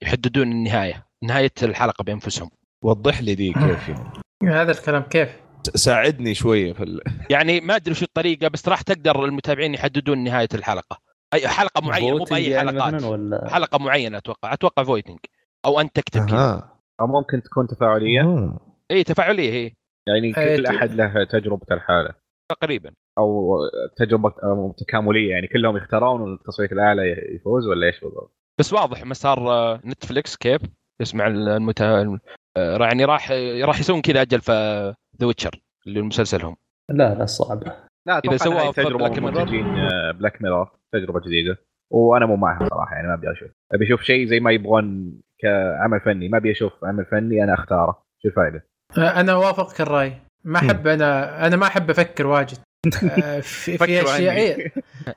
يحددون 0.02 0.52
النهاية 0.52 1.06
نهاية 1.24 1.52
الحلقة 1.64 2.04
بأنفسهم. 2.04 2.50
وضح 2.84 3.22
لي 3.22 3.36
دي 3.36 3.54
كيف 3.54 3.90
يعني. 3.90 4.10
هذا 4.62 4.72
الكلام 4.72 5.02
كيف؟ 5.02 5.30
ساعدني 5.76 6.34
شوية 6.34 6.74
في 6.74 6.84
ال... 6.84 7.02
يعني 7.30 7.60
ما 7.62 7.76
أدري 7.76 7.96
شو 7.96 8.06
الطريقة 8.06 8.48
بس 8.48 8.68
راح 8.68 8.82
تقدر 8.82 9.26
المتابعين 9.26 9.74
يحددون 9.74 10.24
نهاية 10.24 10.48
الحلقة. 10.54 11.11
أي 11.34 11.48
حلقة 11.48 11.82
معينة 11.88 12.18
مو 12.18 12.24
بأي 12.24 12.46
يعني 12.46 12.70
حلقات. 12.82 13.04
ولا؟ 13.04 13.50
حلقة 13.50 13.80
معينة 13.80 14.18
أتوقع 14.18 14.54
أتوقع 14.54 14.84
voting 14.84 15.20
أو 15.66 15.80
أنت 15.80 15.96
تكتب 15.96 16.30
كذا. 16.30 16.70
أو 17.00 17.08
ممكن 17.08 17.42
تكون 17.42 17.68
تفاعلية. 17.68 18.22
آه. 18.22 18.60
إي 18.92 19.04
تفاعلية 19.04 19.52
هي 19.52 19.72
يعني 20.08 20.32
آه، 20.38 20.56
كل 20.56 20.66
أحد 20.66 20.92
له 20.92 21.24
تجربة 21.24 21.66
الحالة. 21.72 22.14
تقريبا. 22.52 22.92
أو 23.18 23.58
تجربة 23.98 24.30
آه، 24.44 24.76
تكاملية 24.78 25.30
يعني 25.30 25.48
كلهم 25.48 25.78
يختارون 25.78 26.22
والتصويت 26.22 26.72
الأعلى 26.72 27.02
يفوز 27.36 27.68
ولا 27.68 27.88
إيش 27.88 28.00
بالضبط؟ 28.00 28.32
بس 28.60 28.74
واضح 28.74 29.06
مسار 29.06 29.52
آه، 29.52 29.82
Netflix 29.86 30.36
كيف؟ 30.36 30.62
يسمع 31.02 31.28
المتا... 31.28 32.20
آه، 32.58 32.78
يعني 32.78 33.06
راح 33.06 33.32
راح 33.62 33.80
يسوون 33.80 34.02
كذا 34.02 34.22
أجل 34.22 34.42
في 34.42 34.52
The 35.22 35.28
Witcher 35.28 35.62
اللي 35.88 36.02
مسلسلهم. 36.02 36.56
لا 36.90 37.16
لا 37.16 37.26
صعب 37.26 37.64
لا 37.64 38.22
إنها 38.26 38.72
في 38.72 38.84
تجربة 38.84 39.14
Mirror. 39.14 39.20
منتجين 39.20 39.74
Black 40.12 40.42
Mirror 40.42 40.72
تجربة 40.94 41.20
جديدة 41.20 41.58
وأنا 41.92 42.26
مو 42.26 42.36
معها 42.36 42.70
صراحة 42.70 42.96
يعني 42.96 43.08
ما 43.08 43.14
أبي 43.14 43.32
أشوف. 43.32 43.50
أبي 43.74 43.86
أشوف 43.86 44.02
شيء 44.02 44.26
زي 44.28 44.40
ما 44.40 44.52
يبغون 44.52 45.14
كعمل 45.40 46.00
فني 46.06 46.30
ما 46.30 46.38
أبي 46.38 46.52
أشوف 46.52 46.72
عمل 46.84 47.06
فني 47.06 47.44
أنا 47.44 47.54
أختاره. 47.54 48.04
شو 48.24 48.28
الفائدة؟ 48.30 48.66
آه، 48.98 49.20
أنا 49.20 49.32
اوافقك 49.32 49.82
الرأي. 49.82 50.14
ما 50.44 50.58
أحب 50.58 50.88
أنا 50.88 51.48
أنا 51.48 51.56
ما 51.56 51.68
أحب 51.68 51.90
أفكر 51.90 52.28
واجد. 52.28 52.58
آه، 53.24 53.40
في, 53.40 53.78
في 53.78 54.02
اشياء. 54.04 54.36
إيه. 54.36 54.72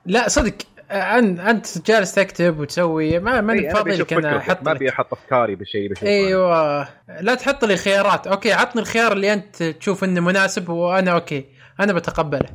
لا 0.05 0.27
صدق. 0.27 0.53
آه، 0.91 1.19
أن- 1.21 1.39
أنت 1.39 1.87
جالس 1.87 2.15
تكتب 2.15 2.59
وتسوي 2.59 3.19
ما 3.19 3.53
إيه، 3.53 3.79
أبي 3.81 3.93
أشوف 3.93 4.13
لك 4.13 4.13
أنا 4.13 4.37
أحط 4.37 4.63
ما 4.65 4.71
أبي 4.71 4.89
أحط 4.89 5.13
أفكاري 5.13 5.55
بالشيء 5.55 5.89
بشوفه. 5.91 6.07
أيوه. 6.07 6.87
لا 7.21 7.35
تحط 7.35 7.65
لي 7.65 7.75
خيارات. 7.77 8.27
أوكي 8.27 8.53
عطني 8.53 8.81
الخيار 8.81 9.11
اللي 9.11 9.33
أنت 9.33 9.63
تشوف 9.63 10.03
إنه 10.03 10.21
مناسب 10.21 10.69
وأنا 10.69 11.11
أوكي. 11.11 11.45
أنا 11.79 11.93
بتقبله. 11.93 12.49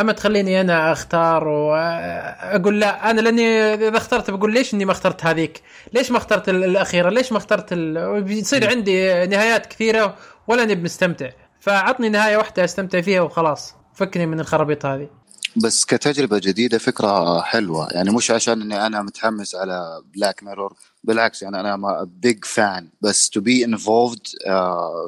أما 0.00 0.12
تخليني 0.12 0.60
أنا 0.60 0.92
أختار 0.92 1.48
واقول 1.48 2.80
لا 2.80 3.10
أنا 3.10 3.20
لأني 3.20 3.74
إذا 3.74 3.96
اخترت 3.96 4.30
بقول 4.30 4.52
ليش 4.54 4.74
إني 4.74 4.84
ما 4.84 4.92
اخترت 4.92 5.24
هذيك؟ 5.26 5.62
ليش 5.92 6.10
ما 6.10 6.18
اخترت 6.18 6.48
ال- 6.48 6.64
الأخيرة؟ 6.64 7.10
ليش 7.10 7.32
ما 7.32 7.38
اخترت 7.38 7.72
ال... 7.72 8.22
بيصير 8.22 8.68
عندي 8.70 9.26
نهايات 9.26 9.66
كثيرة 9.66 10.16
ولا 10.48 10.62
اني 10.62 10.74
مستمتع. 10.74 11.30
فعطني 11.60 12.08
نهاية 12.08 12.36
واحدة 12.36 12.64
أستمتع 12.64 13.00
فيها 13.00 13.20
وخلاص. 13.20 13.74
فكني 13.94 14.26
من 14.26 14.40
الخرابيط 14.40 14.86
هذه. 14.86 15.08
بس 15.56 15.84
كتجربة 15.84 16.38
جديدة 16.38 16.78
فكرة 16.78 17.40
حلوة. 17.40 17.88
يعني 17.92 18.10
مش 18.10 18.30
عشان 18.30 18.62
إني 18.62 18.86
أنا 18.86 19.02
متحمس 19.02 19.54
على 19.54 20.02
Black 20.14 20.42
Mirror 20.42 20.74
بالعكس 21.04 21.42
يعني 21.42 21.60
أنا 21.60 22.04
big 22.22 22.44
fan 22.44 22.88
بس 23.00 23.30
to 23.30 23.40
be 23.40 23.64
involved 23.64 24.18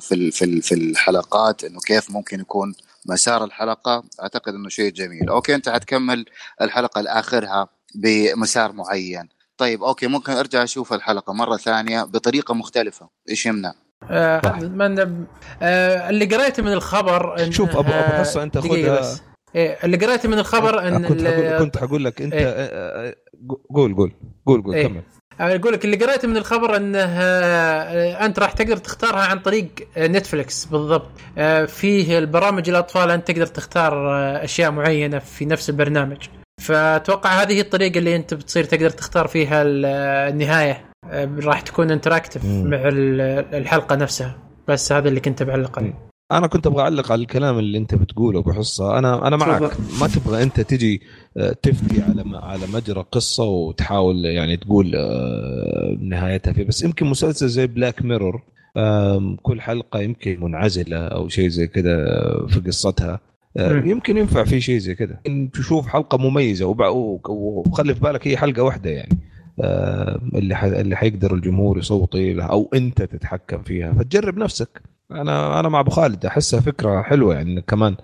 في 0.01 0.31
في 0.63 0.75
الحلقات 0.75 1.65
إنه 1.65 1.81
كيف 1.81 2.11
ممكن 2.11 2.41
يكون 2.41 2.75
مسار 3.09 3.45
الحلقة. 3.45 4.05
أعتقد 4.23 4.55
إنه 4.55 4.69
شيء 4.69 4.93
جميل. 4.93 5.29
أوكي 5.29 5.55
أنت 5.55 5.69
حتكمل 5.69 6.25
الحلقة 6.63 7.01
لآخرها 7.01 7.69
بمسار 7.95 8.73
معين. 8.73 9.29
طيب 9.59 9.83
أوكي 9.83 10.07
ممكن 10.07 10.33
أرجع 10.33 10.63
أشوف 10.63 10.93
الحلقة 10.93 11.33
مرة 11.33 11.57
ثانية 11.57 12.03
بطريقة 12.03 12.55
مختلفة. 12.55 13.09
إيش 13.31 13.47
يمنع؟ 13.47 13.73
آه 14.11 14.41
من 14.61 14.99
آه 15.63 16.11
اللي 16.11 16.25
قريته 16.25 16.63
من 16.63 16.73
الخبر 16.73 17.43
إن 17.43 17.53
شوف 17.53 17.71
ابو 17.71 17.81
أبو 17.81 18.13
حصة 18.13 18.43
أنت 18.43 18.59
خذها. 18.59 19.01
بس. 19.01 19.23
إيه 19.55 19.79
اللي 19.85 19.97
قريته 19.97 20.29
من 20.29 20.39
الخبر 20.39 20.89
إن 20.89 21.07
كنت 21.07 21.23
حقول 21.25 21.59
كنت 21.59 21.77
حقول 21.77 22.05
لك 22.05 22.23
أنت 22.23 22.33
إيه. 22.33 22.47
آه، 22.47 23.09
آه، 23.09 23.15
قول 23.75 23.95
قول. 23.95 24.13
قول 24.47 24.63
قول 24.63 24.75
إيه. 24.75 24.87
كمل. 24.87 25.03
أقول 25.41 25.73
لك 25.73 25.85
اللي 25.85 25.97
قريته 25.97 26.29
من 26.29 26.37
الخبر 26.37 26.77
إنه 26.77 26.99
آه، 26.99 28.27
أنت 28.27 28.39
راح 28.39 28.53
تقدر 28.53 28.77
تختارها 28.77 29.21
عن 29.21 29.39
طريق 29.39 29.69
آه، 29.97 30.07
نتفلكس 30.07 30.65
بالضبط. 30.65 31.09
آه، 31.39 31.65
فيه 31.65 32.19
البرامج 32.19 32.69
الأطفال 32.69 33.11
أنت 33.11 33.29
تقدر 33.31 33.47
تختار 33.47 34.09
آه، 34.15 34.45
أشياء 34.45 34.71
معينة 34.71 35.19
في 35.19 35.45
نفس 35.45 35.71
البرنامج. 35.71 36.17
فأتوقع 36.63 37.31
هذه 37.43 37.53
هي 37.53 37.61
الطريقة 37.61 37.99
اللي 37.99 38.17
أنت 38.17 38.35
بتصير 38.35 38.65
تقدر 38.65 38.91
تختار 38.91 39.27
فيها 39.29 39.63
ال- 39.63 39.85
آه، 39.87 40.29
النهاية. 40.29 40.85
آه، 41.11 41.29
راح 41.43 41.61
تكون 41.61 41.91
interactive. 41.91 42.45
مع 42.45 42.89
ال- 42.89 43.55
الحلقة 43.55 43.97
نفسها. 43.97 44.39
بس 44.69 44.93
هذا 44.93 45.09
اللي 45.09 45.21
كنت 45.21 45.43
بعلق 45.43 45.79
عليه 45.79 45.95
أنا 46.33 46.47
كنت 46.47 46.67
أبغى 46.67 46.83
أعلق 46.83 47.13
على 47.13 47.21
الكلام 47.23 47.59
اللي 47.59 47.79
أنت 47.79 47.95
بتقوله 47.95 48.39
ابو 48.39 48.53
حصه 48.53 48.99
أنا 48.99 49.27
أنا 49.29 49.37
معك. 49.37 49.73
ما 50.01 50.07
تبغى 50.07 50.43
أنت 50.43 50.61
تجي 50.61 51.01
آه، 51.37 51.53
تفتي 51.63 52.03
على 52.03 52.25
على 52.37 52.67
مجرى 52.75 53.05
قصة 53.13 53.45
وتحاول 53.45 54.25
يعني 54.25 54.57
تقول 54.57 54.93
آه، 54.97 55.97
نهايتها 56.01 56.53
فيه 56.53 56.65
بس 56.65 56.83
يمكن 56.83 57.07
مسلسل 57.07 57.49
زي 57.49 57.67
Black 57.67 58.03
Mirror 58.05 58.43
كل 59.43 59.61
حلقة 59.61 60.01
يمكن 60.01 60.41
منعزلة 60.41 60.97
أو 60.97 61.29
شيء 61.29 61.49
زي 61.49 61.67
كده 61.67 62.05
في 62.47 62.61
قصتها. 62.61 63.21
آه،. 63.57 63.83
يمكن 63.85 64.17
ينفع 64.17 64.45
في 64.45 64.61
شيء 64.61 64.79
زي 64.79 64.97
يمكن 65.01 65.51
تشوف 65.51 65.87
حلقة 65.87 66.19
مميزة 66.19 66.67
وخلي 66.67 67.95
في 67.95 68.01
بالك 68.01 68.29
هي 68.29 68.37
حلقة 68.37 68.63
واحدة 68.63 68.91
يعني. 68.91 69.19
آه، 69.61 70.21
اللي 70.35 70.81
اللي 70.81 70.97
حيقدر 70.97 71.35
الجمهور 71.35 71.79
يصوتي 71.79 72.33
لها 72.33 72.47
أو 72.47 72.71
أنت 72.75 73.03
تتحكم 73.03 73.63
فيها. 73.63 73.93
فتجرب 73.93 74.39
نفسك. 74.39 74.96
أنا 75.11 75.61
أنا 75.61 75.69
مع 75.69 75.81
أبو 75.81 75.91
خالد 75.91 76.27
أحسها 76.27 76.61
فكرة 76.61 77.03
حلوة 77.03 77.35
يعني 77.35 77.63
كمان 77.63 77.97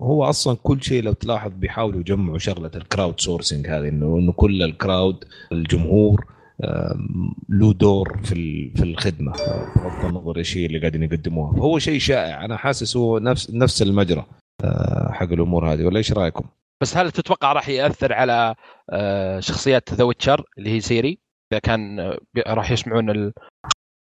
هو 0.00 0.24
أصلا 0.24 0.56
كل 0.62 0.82
شيء 0.82 1.02
لو 1.02 1.12
تلاحظ 1.12 1.52
بيحاولوا 1.52 2.00
يجمعوا 2.00 2.38
شغلة 2.38 2.70
الكراود 2.74 3.20
سورسنج 3.20 3.66
هذه 3.66 3.88
إنه 3.88 4.18
إنه 4.18 4.32
كل 4.32 4.62
الكراود 4.62 5.24
الجمهور 5.52 6.26
له 7.48 7.72
دور 7.72 8.20
في 8.24 8.70
في 8.76 8.82
الخدمة 8.82 9.32
بغض 9.76 10.04
النظر 10.04 10.36
إيش 10.36 10.56
هي 10.56 10.66
اللي 10.66 10.78
قاعدين 10.78 11.02
يقدموها. 11.02 11.52
فهو 11.56 11.78
شيء 11.78 11.98
شائع 11.98 12.44
أنا 12.44 12.56
حاسس 12.56 12.96
هو 12.96 13.18
نفس 13.18 13.50
نفس 13.50 13.82
المجرى 13.82 14.26
آه، 14.64 15.12
حق 15.12 15.32
الأمور 15.32 15.72
هذه 15.72 15.84
ولا 15.84 15.98
إيش 15.98 16.12
رأيكم؟ 16.12 16.44
بس 16.82 16.96
هل 16.96 17.12
تتوقع 17.12 17.52
راح 17.52 17.68
يأثر 17.68 18.12
على 18.12 18.54
آه، 18.90 19.40
شخصيات 19.40 19.94
The 19.94 20.04
Witcher 20.04 20.44
اللي 20.58 20.70
هي 20.70 20.80
سيري؟ 20.80 21.18
إذا 21.52 21.58
كان 21.58 22.00
آه، 22.00 22.18
راح 22.46 22.70
يسمعون 22.70 23.10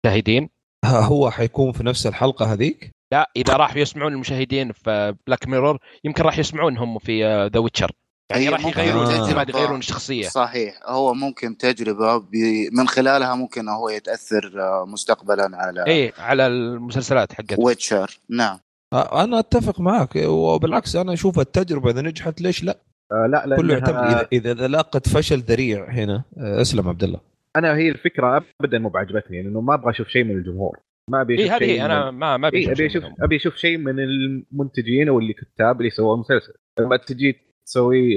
المشاهدين؟ 0.04 0.48
هو 0.84 1.30
حيكون 1.30 1.72
في 1.72 1.84
نفس 1.84 2.06
الحلقة 2.06 2.52
هذيك؟ 2.52 2.90
لا 3.12 3.30
إذا 3.36 3.56
راح 3.56 3.76
يسمعون 3.76 4.12
المشاهدين 4.12 4.72
في 4.72 5.14
Black 5.26 5.48
Mirror 5.48 5.78
يمكن 6.04 6.22
راح 6.22 6.38
يسمعون 6.38 6.78
هم 6.78 6.98
في 6.98 7.24
The 7.54 7.60
Witcher 7.60 7.92
يعني 8.30 8.44
هي 8.44 8.48
راح 8.48 8.66
يغيرون 8.66 9.06
تجربة- 9.06 9.34
ما 9.34 9.46
يغيرون 9.48 9.78
الشخصية. 9.78 10.28
صحيح 10.28 10.80
هو 10.86 11.14
ممكن 11.14 11.56
تجربة 11.56 12.18
بي 12.18 12.70
من 12.72 12.88
خلالها 12.88 13.34
ممكن 13.34 13.68
هو 13.68 13.88
يتأثر 13.88 14.52
آه، 14.60 14.84
مستقبلا 14.86 15.50
على 15.52 15.86
إيه 15.86 16.12
على 16.18 16.46
المسلسلات 16.46 17.32
حقت 17.32 17.58
Witcher 17.58 18.18
نعم. 18.30 18.58
آه، 18.92 19.24
أنا 19.24 19.38
أتفق 19.38 19.80
معك 19.80 20.16
وبالعكس 20.16 20.96
أنا 20.96 21.12
أشوف 21.12 21.38
التجربة 21.38 21.90
إذا 21.90 22.00
نجحت 22.02 22.40
ليش 22.40 22.64
لا؟ 22.64 22.78
آه 23.12 23.26
لا 23.46 23.56
كله 23.56 23.74
يعتمد 23.74 24.26
إذا 24.32 24.52
إذا 24.52 24.66
لاقت 24.68 25.08
فشل 25.08 25.38
ذريع 25.40 25.90
هنا 25.90 26.22
آه، 26.38 26.60
أسلم 26.60 26.88
عبد 26.88 27.04
الله. 27.04 27.20
أنا 27.56 27.76
هي 27.76 27.88
الفكرة 27.88 28.44
ابدا 28.60 28.78
مو 28.78 28.88
بعجبتني 28.88 29.36
يعني 29.36 29.48
انه 29.48 29.60
ما 29.60 29.74
أبغى 29.74 29.90
أشوف 29.90 30.08
شيء 30.08 30.24
من 30.24 30.30
الجمهور. 30.30 30.78
ما 31.10 31.20
أبي 31.20 31.38
اي 31.38 31.44
أشوف 31.44 31.52
هذه 31.54 31.66
شيء 31.66 31.84
أنا 31.84 32.10
من... 32.10 32.18
ما 32.18 32.36
ما 32.36 32.48
أبي 32.48 32.58
إيه 32.58 32.72
أبي 32.72 32.86
أشوف 32.86 33.04
أبي 33.20 33.36
أشوف 33.36 33.56
شيء 33.56 33.78
من 33.78 34.00
المنتجين 34.00 35.08
أو 35.08 35.18
اللي 35.18 35.32
كتاب 35.32 35.80
اللي 35.80 35.90
سووا 35.90 36.14
المسلسل 36.14 36.52
لما 36.80 36.96
تجي 36.96 37.36
تسوي 37.66 38.14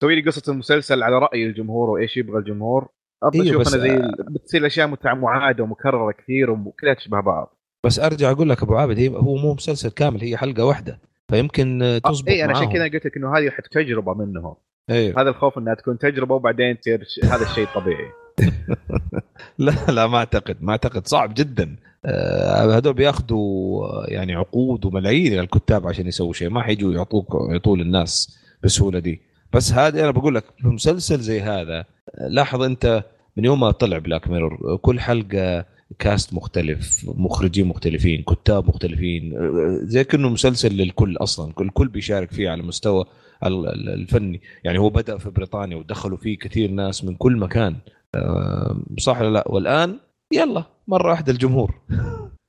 تسوي 0.00 0.14
لي 0.14 0.20
قصة 0.20 0.52
المسلسل 0.52 1.02
على 1.02 1.18
رأي 1.18 1.46
الجمهور 1.46 1.90
وإيش 1.90 2.16
يبغى 2.16 2.38
الجمهور 2.38 2.88
أبغى 3.22 3.42
إيه، 3.42 3.50
أشوف 3.50 3.74
أنا 3.74 3.82
زي 3.82 3.90
آه. 3.90 4.12
بتصير 4.30 4.66
أشياء 4.66 4.88
متع- 4.88 5.14
معادة 5.14 5.64
ومكررة 5.64 6.12
كثير 6.12 6.50
وكلها 6.50 6.94
تشبه 6.94 7.20
بعض. 7.20 7.56
بس 7.86 8.00
أرجع 8.00 8.30
أقول 8.30 8.48
لك 8.50 8.62
أبو 8.62 8.74
عابد 8.76 8.98
هي 8.98 9.08
هو 9.08 9.36
مو 9.36 9.54
مسلسل 9.54 9.90
كامل 9.90 10.20
هي 10.20 10.36
حلقة 10.36 10.64
واحدة. 10.64 11.00
فيمكن 11.30 11.82
آه، 11.82 11.98
تزبط 11.98 12.28
اي 12.28 12.44
أنا 12.44 12.56
عشان. 12.56 12.72
كذا 12.72 12.84
قلت 12.84 13.06
لك 13.06 13.16
إنه 13.16 13.36
هذه 13.38 13.52
تجربة 13.70 14.14
منهم. 14.14 14.54
أيوه 14.90 15.22
هذا 15.22 15.30
الخوف 15.30 15.58
إنها 15.58 15.74
تكون 15.74 15.98
تجربة 15.98 16.34
وبعدين 16.34 16.80
تصير 16.80 17.04
هذا 17.24 17.42
الشيء 17.42 17.66
طبيعي. 17.74 18.10
لا 19.58 19.74
لا 19.88 20.06
ما 20.06 20.18
أعتقد 20.18 20.56
ما 20.60 20.72
أعتقد. 20.72 21.06
صعب 21.06 21.34
جدا. 21.34 21.76
آه، 22.04 22.76
هذول 22.78 22.92
بياخذوا 22.94 23.84
آه، 23.84 24.04
يعني 24.08 24.34
عقود 24.34 24.84
وملايين 24.84 25.40
الكتاب 25.40 25.86
عشان 25.88 26.06
يسووا 26.06 26.32
شيء. 26.32 26.48
ما 26.48 26.62
حيجوا 26.62 26.92
يعطوك 26.94 27.36
يعطوا 27.50 27.76
للناس 27.76 28.38
بالسهوله 28.62 28.98
دي. 28.98 29.20
بس 29.52 29.72
هذا 29.72 30.02
أنا 30.02 30.10
بقول 30.10 30.34
لك 30.34 30.44
مسلسل 30.64 31.20
زي 31.20 31.40
هذا 31.40 31.84
لاحظ 32.28 32.62
أنت 32.62 33.04
من 33.36 33.44
يوم 33.44 33.60
ما 33.60 33.70
طلع 33.70 33.98
Black 33.98 34.28
Mirror 34.28 34.76
كل 34.76 35.00
حلقة 35.00 35.64
cast 35.98 36.34
مختلف 36.34 37.04
مخرجين 37.08 37.66
مختلفين 37.66 38.22
كتاب 38.22 38.68
مختلفين. 38.68 39.36
آه، 39.36 39.78
زي 39.82 40.04
كأنه 40.04 40.28
مسلسل 40.28 40.72
للكل 40.76 41.16
أصلا. 41.16 41.52
الكل 41.60 41.88
بيشارك 41.88 42.30
فيه 42.32 42.50
على 42.50 42.62
مستوى 42.62 43.04
ال- 43.46 43.66
ال- 43.68 43.88
الفني. 43.88 44.40
يعني 44.64 44.78
هو 44.78 44.90
بدأ 44.90 45.18
في 45.18 45.30
بريطانيا 45.30 45.76
ودخلوا 45.76 46.18
فيه 46.18 46.38
كثير 46.38 46.70
ناس 46.70 47.04
من 47.04 47.14
كل 47.14 47.36
مكان. 47.36 47.76
صح 48.98 49.20
ولا 49.20 49.30
لا 49.30 49.44
والآن 49.46 49.98
يلا 50.32 50.64
مرة 50.88 51.10
واحدة 51.10 51.32
الجمهور 51.32 51.74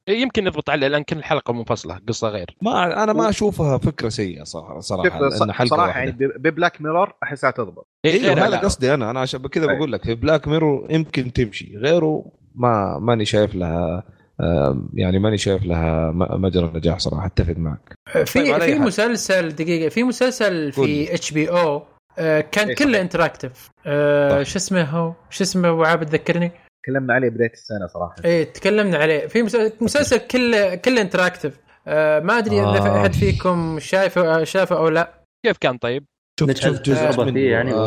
إيه، 0.09 0.21
يمكن 0.21 0.43
نضبط 0.43 0.69
عليه 0.69 0.87
لأن 0.87 1.03
كل 1.03 1.23
حلقة 1.23 1.53
منفصلة 1.53 1.99
قصة 2.07 2.29
غير 2.29 2.55
ما 2.61 3.03
أنا 3.03 3.13
ما 3.13 3.29
أشوفها 3.29 3.77
فكرة 3.77 4.09
سيئة 4.09 4.43
صراحة 4.43 4.79
صراحة 4.79 5.29
صراحة 5.29 5.65
واحدة 5.87 5.99
يعني 5.99 6.11
ب- 6.11 6.41
ب 6.41 6.48
Black 6.48 6.81
Mirror 6.81 7.13
أحسها 7.23 7.51
تضبط 7.51 7.87
إيه، 8.05 8.33
هذا 8.33 8.49
لا. 8.49 8.57
قصدي 8.57 8.93
أنا 8.93 9.09
أنا 9.11 9.19
عشان 9.19 9.41
كذا 9.47 9.63
أيوة. 9.65 9.77
بقول 9.77 9.91
لك 9.91 10.03
في 10.03 10.15
Black 10.15 10.47
Mirror 10.47 10.87
يمكن 10.91 11.33
تمشي 11.33 11.77
غيره 11.77 12.25
ما 12.55 12.99
ماني 12.99 13.25
شايف 13.25 13.55
لها 13.55 14.03
آه، 14.39 14.83
يعني 14.93 15.19
ماني 15.19 15.37
شايف 15.37 15.63
لها 15.63 16.11
م- 16.11 16.41
مجرى 16.41 16.71
نجاح 16.75 16.99
صراحة 16.99 17.25
أتفق 17.25 17.57
معك 17.57 17.93
في 18.25 18.43
طيب، 18.51 18.59
في. 18.59 18.79
مسلسل 18.79 19.49
دقيقة 19.49 19.89
في 19.89 20.03
مسلسل. 20.03 20.71
في 20.71 21.13
HBO 21.13 21.83
كان 22.51 22.67
إيه، 22.67 22.75
كله 22.75 22.87
صحيح. 22.91 23.01
interactive 23.01 23.69
آه. 23.85 24.43
شو 24.43 24.57
اسمه 24.57 24.83
هو؟ 24.83 25.13
شو 25.29 25.43
اسمه 25.43 25.69
ابو 25.69 25.83
عابد 25.83 26.09
ذكرني 26.09 26.51
تكلمنا 26.83 27.13
عليه 27.13 27.29
بداية 27.29 27.51
السنة 27.53 27.87
صراحة. 27.87 28.15
إيه 28.25 28.43
تكلمنا 28.43 28.97
عليه. 28.97 29.27
في 29.27 29.43
مسلسل, 29.43 29.73
مسلسل 29.81 30.17
كله 30.17 30.75
كله 30.75 31.01
interactive 31.01 31.59
آه 31.87 32.19
ما 32.19 32.37
أدري 32.37 32.59
إذا 32.59 32.89
آه. 32.89 33.01
أحد 33.01 33.13
فيكم 33.13 33.79
شايفه 33.79 34.43
شافه 34.43 34.77
أو 34.77 34.89
لا. 34.89 35.13
كيف 35.45 35.57
كان 35.57 35.77
طيب؟ 35.77 36.05
شفت 36.39 36.89
جزء 36.89 37.31
فيه 37.33 37.51
يعني. 37.51 37.73
ولا؟ 37.73 37.81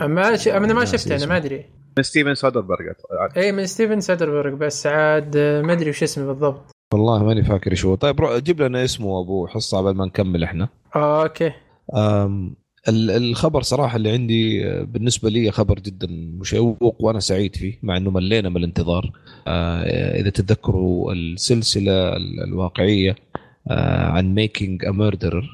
آه 0.00 0.06
ما 0.06 0.36
ش... 0.36 0.48
أنا 0.48 0.74
ما 0.74 0.84
شفته 0.84 1.16
أنا. 1.16 1.26
ما 1.26 1.36
أدري. 1.36 1.66
من 1.96 2.02
ستيفن 2.02 2.34
سودربرغ. 2.34 2.92
اي 3.36 3.52
من 3.52 3.66
ستيفن 3.66 4.00
سادربرغ 4.00 4.54
بس 4.54 4.86
عاد 4.86 5.36
آه، 5.36 5.62
ما 5.62 5.72
أدري 5.72 5.90
وش 5.90 6.02
اسمه 6.02 6.26
بالضبط. 6.26 6.70
والله 6.94 7.24
ماني 7.24 7.42
فاكر 7.44 7.70
إيش 7.70 7.84
هو. 7.84 7.94
طيب 7.94 8.20
روح 8.20 8.36
جيب 8.36 8.62
لنا 8.62 8.84
اسمه 8.84 9.20
أبو 9.20 9.46
حصة 9.46 9.78
قبل 9.78 9.94
ما 9.94 10.06
نكمل 10.06 10.44
إحنا. 10.44 10.68
آه 10.96 11.22
okay. 11.22 11.52
أم، 11.96 12.56
الخبر 12.88 13.62
صراحة 13.62 13.96
اللي 13.96 14.10
عندي 14.10 14.66
آه، 14.68 14.82
بالنسبة 14.82 15.30
لي 15.30 15.50
خبر 15.50 15.78
جدا 15.78 16.06
مشوق 16.40 16.96
وأنا 17.02 17.20
سعيد 17.20 17.56
فيه 17.56 17.78
مع 17.82 17.96
إنه 17.96 18.10
ملينا 18.10 18.48
من 18.48 18.56
الانتظار. 18.56 19.12
آه، 19.46 20.20
إذا 20.20 20.30
تتذكروا 20.30 21.12
السلسلة 21.12 22.16
ال- 22.16 22.40
الواقعية 22.44 23.16
آه، 23.70 24.06
عن 24.06 24.34
Making 24.34 24.84
a 24.84 24.90
Murderer 24.90 25.44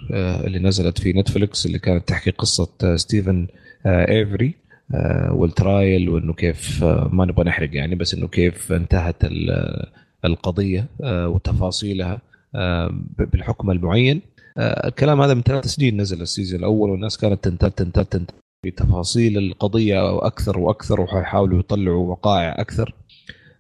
اللي 0.44 0.58
نزلت 0.58 0.98
في 1.00 1.12
Netflix 1.12 1.66
اللي 1.66 1.78
كانت 1.78 2.08
تحكي 2.08 2.30
قصة 2.30 2.68
آه، 2.84 2.96
ستيفن 2.96 3.46
آه، 3.86 4.10
إيفري 4.10 4.54
آه، 4.94 5.32
وال 5.32 5.54
trial 5.54 6.08
وإنه 6.08 6.32
كيف 6.32 6.84
آه، 6.84 7.10
ما 7.12 7.24
نبغى 7.24 7.44
نحرق 7.44 7.70
يعني 7.72 7.94
بس 7.94 8.14
إنه 8.14 8.28
كيف 8.28 8.72
انتهت 8.72 9.24
ال- 9.24 9.86
القضية 10.24 10.86
آه، 11.02 11.28
وتفاصيلها 11.28 12.20
آه، 12.54 12.94
بالحكم 13.18 13.70
المعين. 13.70 14.16
آه، 14.16 14.29
الكلام 14.58 15.20
هذا 15.20 15.34
من 15.34 15.42
ثلاث 15.42 15.66
سنين 15.66 16.00
نزل 16.00 16.22
ال 16.22 16.28
season 16.28 16.60
الأول 16.60 16.90
والناس 16.90 17.18
كانت 17.18 17.44
تنتظر 17.44 17.70
تنتظر 17.70 18.02
تنتظر 18.02 18.34
في 18.62 18.70
تفاصيل 18.70 19.38
القضية 19.38 20.14
وأكثر 20.14 20.58
وأكثر 20.58 21.00
وحيحاولوا 21.00 21.58
يطلعوا 21.58 22.10
وقائع 22.10 22.60
أكثر 22.60 22.94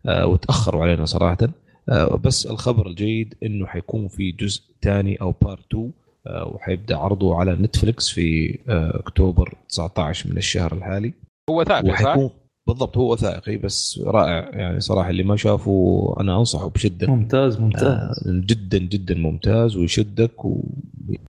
آه، 0.06 0.26
وتأخروا 0.26 0.82
علينا 0.82 1.04
صراحة 1.04 1.48
آه، 1.88 2.16
بس 2.16 2.46
الخبر 2.46 2.86
الجيد 2.86 3.34
إنه 3.42 3.66
حيكون 3.66 4.08
في 4.08 4.32
جزء 4.32 4.62
ثاني 4.82 5.16
أو 5.16 5.34
part 5.42 5.66
2 5.74 5.92
آه، 6.26 6.52
وحيبدأ 6.54 6.96
عرضه 6.96 7.36
على 7.36 7.52
Netflix 7.52 8.08
في 8.08 8.58
آه، 8.68 8.98
أكتوبر 8.98 9.54
19 9.68 10.30
من 10.30 10.36
الشهر 10.36 10.72
الحالي 10.72 11.12
هو 11.50 11.64
صح؟ 11.64 11.84
وحيكون 11.84 12.30
بالضبط 12.68 12.96
هو 12.96 13.12
وثائقي 13.12 13.56
بس 13.56 14.00
رائع. 14.06 14.50
يعني 14.52 14.80
صراحة 14.80 15.10
اللي 15.10 15.22
ما 15.22 15.36
شافه 15.36 16.14
أنا 16.20 16.38
أنصحه 16.38 16.68
بشدة. 16.70 17.06
ممتاز 17.06 17.60
ممتاز. 17.60 17.82
آه، 17.82 18.12
جدا 18.26 18.78
جدا 18.78 19.14
ممتاز 19.14 19.76
ويشدك 19.76 20.44
و... 20.44 20.62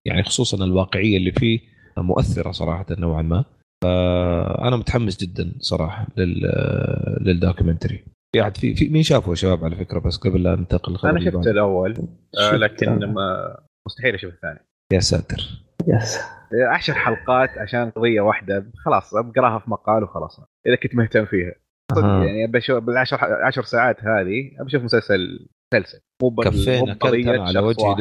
يعني 0.05 0.23
خصوصا 0.23 0.65
الواقعية 0.65 1.17
اللي 1.17 1.31
فيه 1.31 1.59
مؤثرة 1.97 2.51
صراحة 2.51 2.85
نوعا 2.91 3.21
ما. 3.21 3.45
فانا 3.83 4.75
متحمس 4.75 5.17
جدا 5.17 5.53
صراحة 5.59 6.07
لل 6.17 6.41
لل 7.21 7.33
documentary. 7.33 8.03
في 8.35 8.41
أحد 8.41 8.57
في, 8.57 8.75
في 8.75 8.89
مين 8.89 9.03
شافه 9.03 9.29
يا 9.29 9.35
شباب 9.35 9.63
على 9.65 9.75
فكرة؟ 9.75 9.99
بس 9.99 10.17
قبل 10.17 10.43
لا 10.43 10.55
ننتقل 10.55 11.09
أنا 11.09 11.25
شفت؟ 11.31 11.47
الأول. 11.47 11.91
آه 11.91 12.51
شفت 12.51 12.53
لكن. 12.53 13.05
ما 13.05 13.57
مستحيل 13.87 14.15
أشوف 14.15 14.33
الثاني. 14.33 14.59
يا 14.93 14.99
ساتر. 14.99 15.63
yes. 15.87 16.17
عشر 16.69 16.93
حلقات 16.93 17.49
عشان 17.49 17.89
قضية 17.89 18.21
واحدة. 18.21 18.71
خلاص 18.85 19.13
بقراها 19.13 19.59
في 19.59 19.69
مقال 19.69 20.03
وخلاص. 20.03 20.41
إذا 20.67 20.75
كنت 20.75 20.95
مهتم 20.95 21.25
فيها. 21.25 21.53
صدق 21.91 22.03
أها. 22.03 22.23
يعني 22.25 22.47
بشوف 22.47 22.83
بالعشر 22.83 23.17
عشر 23.21 23.63
ساعات 23.63 23.97
هذه 24.03 24.51
بشوف 24.65 24.83
مسلسل 24.83 25.47
مسلسل. 25.73 25.99
مو 26.21 26.35
كفينا 26.35 26.93
بقضية 26.93 27.23
كلت 27.23 27.27
أنا 27.27 27.43
على 27.47 27.59
وجهي 27.59 27.95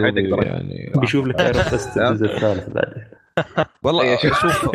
يعني. 0.46 0.92
بيشوف 1.01 1.27
لك 1.27 1.53
فيست 1.53 1.99
الجزء 1.99 2.27
الثالث 2.27 2.68
بعدين 2.68 3.05
والله. 3.85 4.16
شوف 4.16 4.70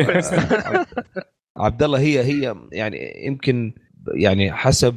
عبد 1.56 1.82
الله 1.82 1.98
هي 1.98 2.20
هي 2.24 2.54
يعني 2.72 3.26
يمكن 3.26 3.72
يعني 4.14 4.52
حسب 4.52 4.94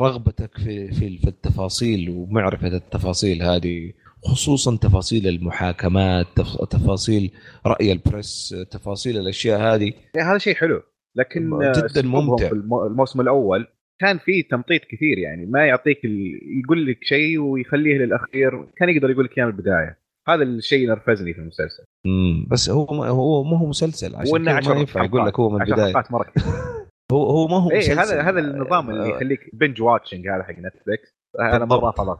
رغبتك 0.00 0.58
في 0.58 0.88
في 0.92 1.18
في 1.18 1.28
التفاصيل 1.28 2.10
ومعرفة 2.10 2.66
التفاصيل 2.68 3.42
هذه 3.42 3.92
خصوصا 4.24 4.76
تفاصيل 4.76 5.26
المحاكمات 5.28 6.26
تف- 6.36 6.64
تفاصيل 6.70 7.30
رأي 7.66 7.92
البريس 7.92 8.54
تفاصيل 8.70 9.16
الأشياء 9.18 9.60
هذه. 9.60 9.92
يعني 10.14 10.30
هذا 10.30 10.38
شيء 10.38 10.54
حلو. 10.54 10.82
لكن 11.16 11.72
جداً 11.72 12.02
ممتع. 12.08 12.48
في 12.48 12.52
المو- 12.54 12.86
الموسم 12.86 13.20
الأول 13.20 13.66
كان 14.00 14.18
فيه 14.18 14.48
تمطيط 14.48 14.82
كثير 14.84 15.18
يعني 15.18 15.46
ما 15.46 15.66
يعطيك 15.66 16.04
ال... 16.04 16.38
يقول 16.64 16.86
لك 16.86 16.98
شيء 17.02 17.38
ويخليه 17.38 17.98
للأخير 17.98 18.64
كان 18.76 18.88
يقدر 18.88 19.10
يقول 19.10 19.24
لك 19.24 19.38
إياه 19.38 19.46
من 19.46 19.52
البداية. 19.52 19.98
هذا 20.28 20.42
الشيء 20.42 20.88
نرفزني 20.88 21.34
في 21.34 21.40
المسلسل. 21.40 21.84
امم 22.06 22.46
بس 22.50 22.70
هو 22.70 22.86
ما 22.86 23.08
هو 23.08 23.44
ما 23.44 23.58
هو 23.58 23.66
مسلسل 23.66 24.16
عشان 24.16 24.42
ما 24.44 24.52
ينفع 24.52 25.04
يقول. 25.04 25.26
لك 25.26 25.40
هو 25.40 25.50
من 25.50 25.62
البداية. 25.62 25.94
هو 27.12 27.22
هو 27.30 27.48
ما 27.48 27.56
هو 27.56 27.70
إيه 27.70 27.78
مسلسل. 27.78 27.98
هذا 27.98 28.22
هذا 28.22 28.40
النظام 28.40 28.90
اللي 28.90 29.04
آه، 29.12 29.16
يخليك 29.16 29.40
binge 29.52 29.82
watching 29.82 30.28
هذا 30.28 30.42
حق 30.42 30.54
Netflix 30.58 31.10
أنا. 31.40 31.64
مره 31.64 31.90
فضلت 31.90 32.18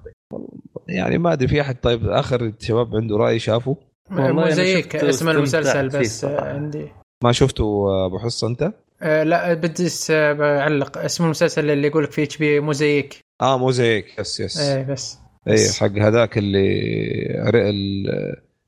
يعني 0.88 1.18
ما 1.18 1.32
أدري 1.32 1.48
في 1.48 1.60
أحد 1.60 1.76
طيب 1.80 2.08
آخر 2.08 2.52
شباب 2.60 2.96
عنده 2.96 3.16
رأي 3.16 3.38
شافه؟ 3.38 3.76
والله 4.10 4.32
مو 4.32 4.48
زيك 4.48 4.96
اسم 4.96 5.28
المسلسل 5.28 5.88
بس. 5.88 6.24
آه، 6.24 6.54
عندي. 6.54 6.88
ما 7.22 7.32
شفته 7.32 7.64
آه، 7.64 8.06
أبو 8.06 8.18
حصة 8.18 8.46
أنت؟ 8.46 8.72
آه، 9.02 9.22
لا 9.22 9.54
بدي 9.54 9.88
بعلق. 10.10 10.98
اسم 10.98 11.24
المسلسل 11.24 11.70
اللي 11.70 11.86
يقول 11.86 12.04
لك 12.04 12.10
في 12.12 12.22
HBO 12.22 12.60
Mosaic 12.60 13.18
آه 13.42 13.58
Mosaic 13.58 14.18
yes 14.18 14.40
yes 14.40 14.60
إيه 14.60 14.82
بس. 14.82 15.18
اي. 15.48 15.72
حق 15.80 15.98
هذاك 15.98 16.38
اللي 16.38 18.02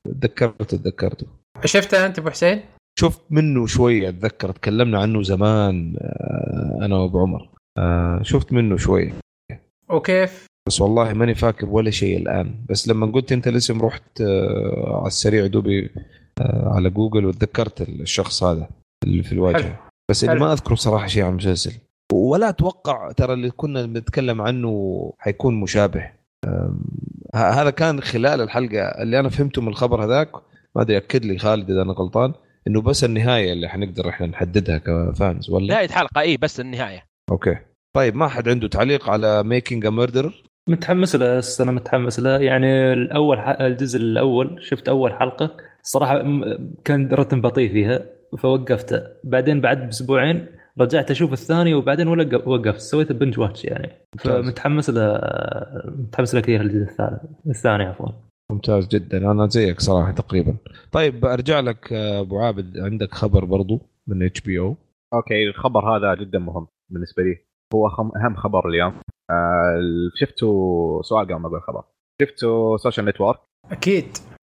تذكرته 0.04 0.76
تذكرته. 0.76 1.26
شفتها 1.64 2.06
أنت 2.06 2.18
أبو 2.18 2.30
حسين؟ 2.30 2.60
شفت 2.98 3.20
منه 3.30 3.66
شوية 3.66 4.08
أتذكر. 4.08 4.50
تكلمنا 4.50 4.98
عنه 4.98 5.22
زمان 5.22 5.96
آه، 6.00 6.78
أنا 6.84 6.96
وأبو 6.96 7.20
عمر. 7.20 7.48
آه، 7.78 8.20
شفت 8.22 8.52
منه 8.52 8.76
شوية. 8.76 9.12
وكيف؟ 9.90 10.46
بس 10.68 10.80
والله 10.80 11.12
ماني 11.12 11.34
فاكر 11.34 11.66
ولا 11.66 11.90
شيء 11.90 12.16
الآن. 12.18 12.54
بس 12.68 12.88
لما 12.88 13.06
قلت 13.06 13.32
أنت 13.32 13.48
الاسم 13.48 13.82
رحت 13.82 14.20
على 14.86 15.06
السريع 15.06 15.46
دوبي 15.46 15.90
على 16.40 16.90
جوجل 16.90 17.26
وتذكرت 17.26 17.80
الشخص 17.80 18.42
هذا 18.44 18.68
اللي 19.04 19.22
في 19.22 19.32
الواجهة. 19.32 19.62
حلو. 19.62 19.74
بس 20.10 20.24
اللي. 20.24 20.40
ما 20.40 20.52
أذكره 20.52 20.74
صراحة 20.74 21.06
شيء 21.06 21.22
عن 21.22 21.30
المسلسل. 21.30 21.72
ولا 22.12 22.48
أتوقع 22.48 23.12
ترى 23.12 23.32
اللي 23.32 23.50
كنا 23.50 23.86
بنتكلم 23.86 24.42
عنه 24.42 25.12
حيكون 25.18 25.60
مشابه. 25.60 26.10
هذا 27.34 27.70
كان 27.70 28.00
خلال 28.00 28.40
الحلقة 28.40 29.02
اللي 29.02 29.20
أنا 29.20 29.28
فهمته 29.28 29.62
من 29.62 29.68
الخبر 29.68 30.04
هذاك. 30.04 30.34
ما 30.76 30.82
أدري 30.82 30.96
أكد 30.96 31.24
لي 31.24 31.38
خالد 31.38 31.70
إذا 31.70 31.82
أنا 31.82 31.92
غلطان. 31.92 32.32
إنه 32.66 32.80
بس 32.80 33.04
النهاية 33.04 33.52
اللي 33.52 33.68
حنقدر 33.68 34.08
إحنا 34.08 34.26
نحددها 34.26 34.78
ك 34.78 34.93
fans 34.93 35.50
ولا؟ 35.50 35.74
نهاية 35.74 35.88
حلقة 35.88 36.20
إي 36.20 36.36
بس 36.36 36.60
النهاية. 36.60 37.04
okay. 37.30 37.56
طيب 37.96 38.16
ما 38.16 38.28
حد 38.28 38.48
عنده 38.48 38.68
تعليق 38.68 39.10
على 39.10 39.42
Making 39.42 39.86
a 39.86 39.90
Murderer 39.90 40.44
متحمس 40.68 41.16
له 41.16 41.42
أنا 41.60 41.72
متحمس 41.72 42.20
له. 42.20 42.38
يعني 42.38 42.92
الأول 42.92 43.40
ح- 43.40 43.60
الجزء 43.60 43.98
الأول 43.98 44.58
شفت 44.60 44.88
أول 44.88 45.12
حلقة؟ 45.12 45.56
الصراحه 45.84 46.22
م- 46.22 46.70
كان 46.84 47.08
رتم 47.12 47.40
بطيء 47.40 47.72
فيها 47.72 48.02
فوقفته 48.38 49.02
بعدين 49.24 49.60
بعد 49.60 49.86
بأسبوعين 49.86 50.46
رجعت 50.80 51.10
أشوف 51.10 51.32
الثاني 51.32 51.74
وبعدين 51.74 52.08
ولا 52.08 52.48
وقفت. 52.48 52.80
سويت 52.80 53.12
binge 53.12 53.38
watch 53.38 53.64
يعني. 53.64 53.90
فمتحمس 54.18 54.90
له 54.90 55.20
متحمس 55.86 56.34
له 56.34 56.40
كثير 56.40 56.60
الجزء 56.60 56.82
الثالث 56.90 57.20
الثاني 57.46 57.84
عفوا. 57.84 58.08
ممتاز 58.52 58.88
جدا. 58.88 59.30
أنا 59.30 59.46
زيك 59.46 59.80
صراحة 59.80 60.12
تقريبا. 60.12 60.56
طيب 60.92 61.24
أرجع 61.24 61.60
لك 61.60 61.92
آه، 61.92 62.20
أبو 62.20 62.38
عابد. 62.38 62.78
عندك 62.78 63.12
خبر 63.14 63.44
برضو 63.44 63.80
من 64.06 64.22
HBO؟ 64.22 64.76
okay 65.14 65.48
الخبر 65.48 65.96
هذا 65.96 66.14
جدا 66.14 66.38
مهم 66.38 66.66
بالنسبة 66.90 67.22
لي. 67.22 67.38
هو. 67.74 67.86
أهم 67.88 68.34
خبر 68.36 68.68
اليوم. 68.68 68.94
آه 69.30 69.80
شفتوا 70.14 71.02
سؤال 71.02 71.24
قبل 71.26 71.34
ما 71.34 71.48
أقول 71.48 71.62
خبر. 71.62 71.84
شفتوا 72.22 72.76
Social 72.76 73.06
Network 73.06 73.38
أكيد. 73.70 74.06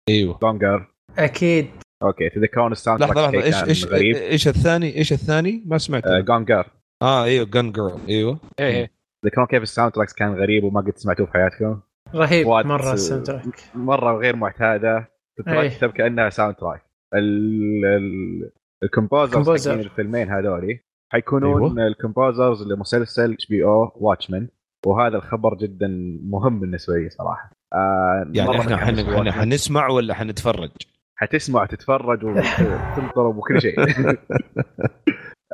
أيوه. 0.10 0.40
Gone 0.44 0.66
Girl 0.66 0.88
أكيد. 1.18 1.68
okay 2.04 2.30
تذكرون 2.30 2.72
ال 2.72 2.77
sound 2.77 3.02
لحظة 3.02 3.14
track 3.14 3.34
لحظة. 3.36 3.46
إيش 3.46 3.56
كان 3.60 3.68
إيش 3.68 3.86
غريب. 3.86 4.16
إيش 4.16 4.48
الثاني؟ 4.48 4.96
إيش 4.98 5.14
الثاني؟ 5.14 5.64
ما 5.66 5.78
سمعت 5.78 6.04
Gone 6.08 6.38
Girl 6.38 6.68
آه 7.02 7.24
إيوه 7.24 7.46
Gone 7.46 7.72
Girl 7.72 8.00
إيوه. 8.10 8.40
إيه 8.60 8.92
تذكرون 9.24 9.48
كيف 9.48 9.64
ال 9.64 9.92
soundtracks 9.92 10.14
كان 10.14 10.34
غريب 10.34 10.64
وما 10.64 10.82
قد 10.82 10.98
سمعتوه 10.98 11.26
في 11.26 11.32
حياتكم. 11.34 11.80
رهيب 12.16 12.48
وات- 12.48 12.66
مرة 12.66 12.94
ال 12.94 13.26
soundtrack 13.26 13.44
مرة 13.76 14.18
غير 14.18 14.36
معتادة. 14.36 15.10
تترتب 15.38 15.90
كأنها 15.90 16.30
soundtrack 16.30 16.82
ال- 17.16 17.86
ال- 17.86 18.52
ال 18.84 18.92
composers 18.92 19.68
الفيلمين 19.68 20.30
هذولي 20.30 20.80
حيكونون 21.14 21.80
أيوة. 21.80 21.88
ال 21.88 21.95
composers 21.95 22.64
لمسلسل 22.68 23.34
HBO 23.34 23.64
Watchmen 23.64 24.48
وهذا 24.86 25.18
الخبر 25.18 25.56
جدا 25.56 25.88
مهم 26.24 26.60
بالنسبة 26.60 26.94
لي 26.96 27.10
صراحة. 27.10 27.52
آه 27.74 28.28
يعني 28.34 28.60
إحنا. 28.60 28.78
حن... 28.78 29.32
حنسمع 29.32 29.88
ولا 29.88 30.14
حنتفرج؟ 30.14 30.72
حتسمع 31.16 31.66
تتفرج 31.66 32.24
وتنطرب 32.24 33.38
وكل 33.38 33.62
شيء 33.62 33.76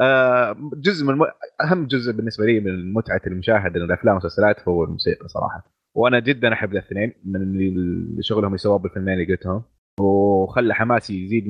آه، 0.02 0.56
جزء 0.74 1.06
من 1.06 1.26
أهم 1.62 1.88
جزء 1.88 2.12
بالنسبة 2.12 2.46
لي 2.46 2.60
من 2.60 2.94
متعة 2.94 3.22
المشاهدة 3.28 3.80
للافلام 3.80 4.16
والمسلسلات 4.16 4.68
هو 4.68 4.84
الموسيقى 4.84 5.28
صراحة 5.28 5.72
وأنا 5.98 6.20
جدا 6.20 6.54
أحب 6.54 6.72
الاثنين 6.72 7.14
من 7.26 7.42
اللي 7.42 8.24
شغلهم 8.24 8.56
يسووه 8.56 8.78
بالفيلمين 8.78 9.14
اللي 9.14 9.34
قلتهم 9.34 9.64
وخلى 10.00 10.74
حماسي 10.74 11.24
يزيد 11.24 11.46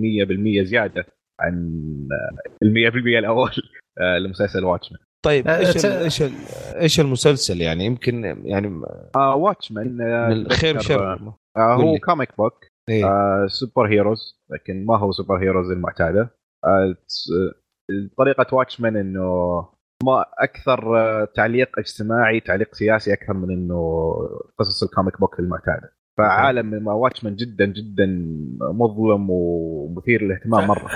100% 0.64 0.64
زيادة 0.64 1.06
عن 1.40 1.54
ال 2.64 2.74
100% 2.74 2.96
الأول 2.96 3.52
آه، 4.00 4.18
لمسلسل 4.18 4.64
Watchmen 4.64 5.00
طيب 5.26 5.48
آه، 5.48 5.58
إيش. 5.58 5.86
إيش. 5.86 6.24
إيش 6.76 7.00
المسلسل 7.00 7.62
يعني 7.62 7.86
يمكن 7.86 8.24
يعني 8.46 8.82
آه 9.16 9.36
Watchmen 9.36 10.02
آه 10.02 10.28
من 10.28 10.34
الخير 10.34 10.80
تذكر، 10.80 10.88
شر 10.88 11.34
آه 11.58 11.76
هو. 11.76 11.98
comic 11.98 12.38
book 12.38 12.71
إيه. 12.92 13.06
آه 13.06 13.48
superheroes 13.48 14.42
لكن 14.50 14.86
ما 14.86 14.98
هو 14.98 15.12
superheroes 15.12 15.72
المعتادة. 15.72 16.30
آه 16.66 16.96
طريقة 18.18 18.56
Watchmen 18.56 18.96
إنه 18.98 19.26
ما 20.04 20.26
أكثر 20.40 20.98
آه، 20.98 21.28
تعليق 21.36 21.80
اجتماعي 21.80 22.40
تعليق 22.40 22.76
سياسي 22.76 23.14
أكثر 23.14 23.34
من 23.34 23.52
إنه 23.52 24.14
قصص 24.60 24.84
ال 24.84 24.90
comic 24.90 25.20
book 25.20 25.40
المعتادة. 25.40 25.94
فعالم 26.18 26.88
Watchmen 26.88 27.36
جدا 27.36 27.66
جدا 27.66 28.06
مظلم 28.62 29.28
ومثير 29.30 30.24
للاهتمام 30.24 30.68
مرة. 30.68 30.90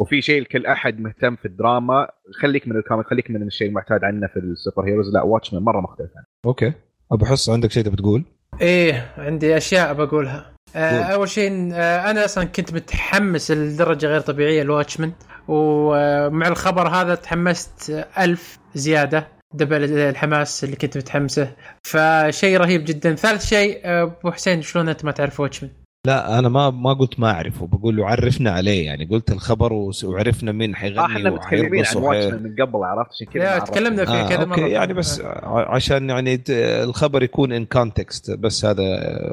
وفي 0.00 0.22
شيء 0.22 0.42
لكل 0.42 0.66
أحد 0.66 1.00
مهتم 1.00 1.36
في 1.36 1.44
الدراما 1.44 2.08
خليك 2.40 2.68
من 2.68 2.76
ال 2.76 2.81
comic 2.81 3.06
خليك 3.06 3.30
من 3.30 3.42
الشيء 3.42 3.68
المعتاد 3.68 4.04
عندنا 4.04 4.26
في 4.26 4.38
ال 4.38 4.88
superheroes 4.88 5.14
لا 5.14 5.22
واتشمان 5.22 5.62
مرة 5.62 5.80
مختلف 5.80 6.10
عنه 6.16 6.24
أوكي. 6.46 6.72
أبو 7.12 7.24
حصه 7.24 7.52
عندك 7.52 7.70
شيء 7.70 7.84
تبي 7.84 7.96
تقول؟ 7.96 8.24
إيه 8.60 9.14
عندي 9.18 9.56
أشياء 9.56 9.94
بقولها. 9.94 10.40
قول. 10.42 10.54
أول 10.76 11.28
شيء 11.28 11.70
آه 11.72 12.10
أنا 12.10 12.24
أصلا 12.24 12.44
كنت 12.44 12.74
متحمس 12.74 13.50
لدرجة 13.50 14.06
غير 14.06 14.20
طبيعية 14.20 14.62
لواتشمان 14.62 15.12
ومع 15.48 16.48
الخبر 16.48 16.88
هذا 16.88 17.14
تحمست 17.14 17.90
آه، 17.90 18.24
ألف 18.24 18.58
زيادة 18.74 19.28
double 19.54 19.98
الحماس 19.98 20.64
اللي 20.64 20.76
كنت 20.76 20.96
متحمسه. 20.96 21.52
فشيء 21.82 22.56
رهيب 22.58 22.84
جدا. 22.84 23.14
ثالث 23.14 23.46
شيء 23.46 23.80
آه، 23.84 24.02
أبو 24.02 24.30
حسين 24.30 24.62
شلون 24.62 24.88
أنت 24.88 25.04
ما 25.04 25.12
تعرف 25.12 25.40
واتشمان؟ 25.40 25.72
لا 26.06 26.38
أنا 26.38 26.48
ما 26.48 26.70
ما 26.70 26.92
قلت 26.92 27.20
ما 27.20 27.30
أعرفه 27.30 27.66
بقول 27.66 27.96
له 27.96 28.06
عرفنا 28.06 28.50
عليه 28.50 28.86
يعني 28.86 29.04
قلت 29.04 29.30
الخبر 29.32 29.72
وعرفنا 30.04 30.52
مين 30.52 30.76
حيغني 30.76 31.00
إحنا 31.06 31.30
متكلمين 31.30 31.80
وحيرقص 31.80 31.96
عن. 31.96 32.02
واتشمان 32.02 32.42
من 32.42 32.54
قبل 32.66 32.84
عرفت 32.84 33.10
عشان 33.12 33.26
كذا. 33.26 33.58
تكلمنا 33.58 34.04
فيه. 34.04 34.12
آه 34.24 34.28
كذا 34.28 34.40
أوكي 34.40 34.60
مرة. 34.60 34.68
يعني 34.68 34.94
بس 34.94 35.20
عشان 35.44 36.10
يعني 36.10 36.42
الخبر 36.48 37.22
يكون 37.22 37.52
ان 37.52 37.64
كونتكست 37.64 38.30
بس 38.30 38.64
هذا 38.64 38.82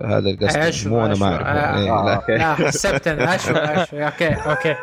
هذا 0.06 0.30
القصد 0.30 0.72
أشو- 0.84 0.88
مو 0.88 1.06
أنا. 1.06 1.16
ما 1.16 1.26
أعرفه 1.26 1.50
آه، 1.50 1.80
إيه، 1.80 1.92
آه، 1.92 2.38
لا 2.38 2.54
حسبت 2.56 3.08
أنا 3.08 3.36
اشو 3.36 3.54
اشو 3.54 3.98
أوكي 3.98 4.28
أوكي 4.28 4.76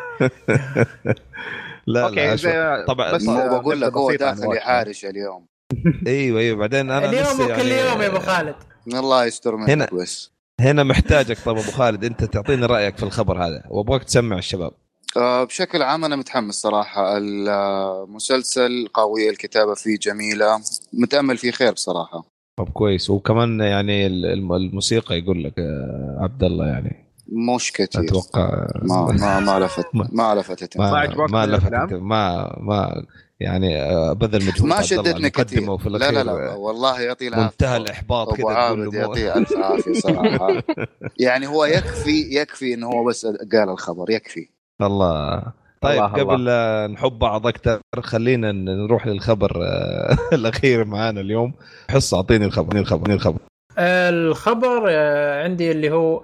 لا. 1.87 2.35
زي- 2.35 2.85
طبعا 2.87 3.11
بس 3.13 3.27
آه، 3.27 3.47
بقول 3.59 3.81
لك 3.81 3.93
هو 3.93 4.11
داخل. 4.11 4.55
يحارش 4.55 5.05
اليوم 5.05 5.45
إيوه 6.07 6.39
إيوه 6.39 6.57
بعدين 6.57 6.91
أنا 6.91 7.09
اليوم 7.09 7.41
وكل 7.41 7.49
يعني 7.67 7.89
يوم 7.89 8.01
يا 8.01 8.07
أبو 8.07 8.19
خالد 8.19 8.55
الله 8.87 9.25
يستر 9.25 9.55
منك 9.55 9.69
هنا- 9.69 9.87
بس 9.93 10.34
هنا 10.59 10.83
محتاجك 10.83 11.37
طب 11.45 11.51
أبو 11.57 11.71
خالد 11.71 12.03
أنت 12.05 12.23
تعطيني 12.23 12.65
رأيك 12.65 12.97
في 12.97 13.03
الخبر 13.03 13.43
هذا 13.47 13.63
وأبغاك 13.69 14.03
تسمع 14.03 14.37
الشباب. 14.37 14.71
آه، 15.17 15.43
بشكل 15.43 15.81
عام 15.81 16.05
أنا 16.05 16.15
متحمس 16.15 16.55
صراحة 16.55 17.17
المسلسل 17.17 18.87
قوي 18.93 19.29
الكتابة 19.29 19.73
فيه 19.73 19.97
جميلة 20.01 20.59
متأمل 20.93 21.37
فيه 21.37 21.51
خير 21.51 21.71
بصراحه 21.71 22.23
طب 22.57 22.69
كويس 22.69 23.09
وكمان 23.09 23.59
يعني 23.59 24.07
الم- 24.07 24.53
الموسيقى 24.53 25.17
يقول 25.19 25.43
لك 25.43 25.59
آه، 25.59 26.17
عبد 26.21 26.43
الله 26.43 26.67
يعني. 26.67 27.05
مش 27.55 27.71
كثير 27.71 28.03
أتوقع. 28.03 28.67
ما 28.83 29.11
ما 29.11 29.39
ما 29.39 29.59
لفت 29.65 29.85
ما- 29.95 30.09
ما 30.13 30.35
لفتت. 30.35 30.77
ما 30.77 30.91
ما 30.91 30.97
عجبك 30.97 31.31
ما 31.31 31.45
من 31.45 31.51
لفت 31.51 31.67
الأفلام؟ 31.67 32.07
ما 32.07 32.55
ما 32.59 33.05
يعني 33.39 33.81
آه، 33.81 34.13
بذل 34.13 34.45
مجهود 34.45 34.61
ما 34.69 34.75
الله 34.75 34.81
شدتني 34.81 35.29
كثير. 35.29 35.71
وفي 35.71 35.89
لا 35.89 35.97
لا 35.97 36.21
الأخير، 36.21 36.45
لا 36.45 36.53
والله 36.53 37.01
يعطيه 37.01 37.27
العافية. 37.27 37.45
منتهى 37.45 37.77
الإحباط 37.77 38.33
كذا 38.35 38.47
عابد 38.49 38.93
يعطيه 38.93 39.35
ألف 39.35 39.53
عافية 39.63 39.93
صراحة. 39.93 40.63
يعني 41.19 41.47
هو 41.47 41.65
يكفي 41.65 42.27
يكفي 42.31 42.73
انه 42.73 42.87
هو 42.87 43.03
بس 43.03 43.25
قال 43.25 43.69
الخبر 43.69 44.09
يكفي. 44.09 44.49
الله. 44.81 45.43
طيب 45.81 46.03
الله 46.03 46.07
قبل 46.07 46.45
لا 46.45 46.87
نحب 46.93 47.19
بعض 47.19 47.47
أكثر 47.47 47.79
خلينا 47.99 48.51
نروح 48.51 49.07
للخبر 49.07 49.51
آه، 49.63 50.17
الأخير 50.35 50.85
معانا 50.85 51.21
اليوم. 51.21 51.53
حص 51.89 52.13
أعطيني 52.13 52.45
الخبر 52.45 52.65
أعطيني 52.65 52.81
الخبر 52.81 52.99
أعطيني 52.99 53.15
الخبر. 53.15 53.39
الخبر 53.79 54.85
آه، 54.89 55.43
عندي 55.43 55.71
اللي 55.71 55.91
هو 55.91 56.23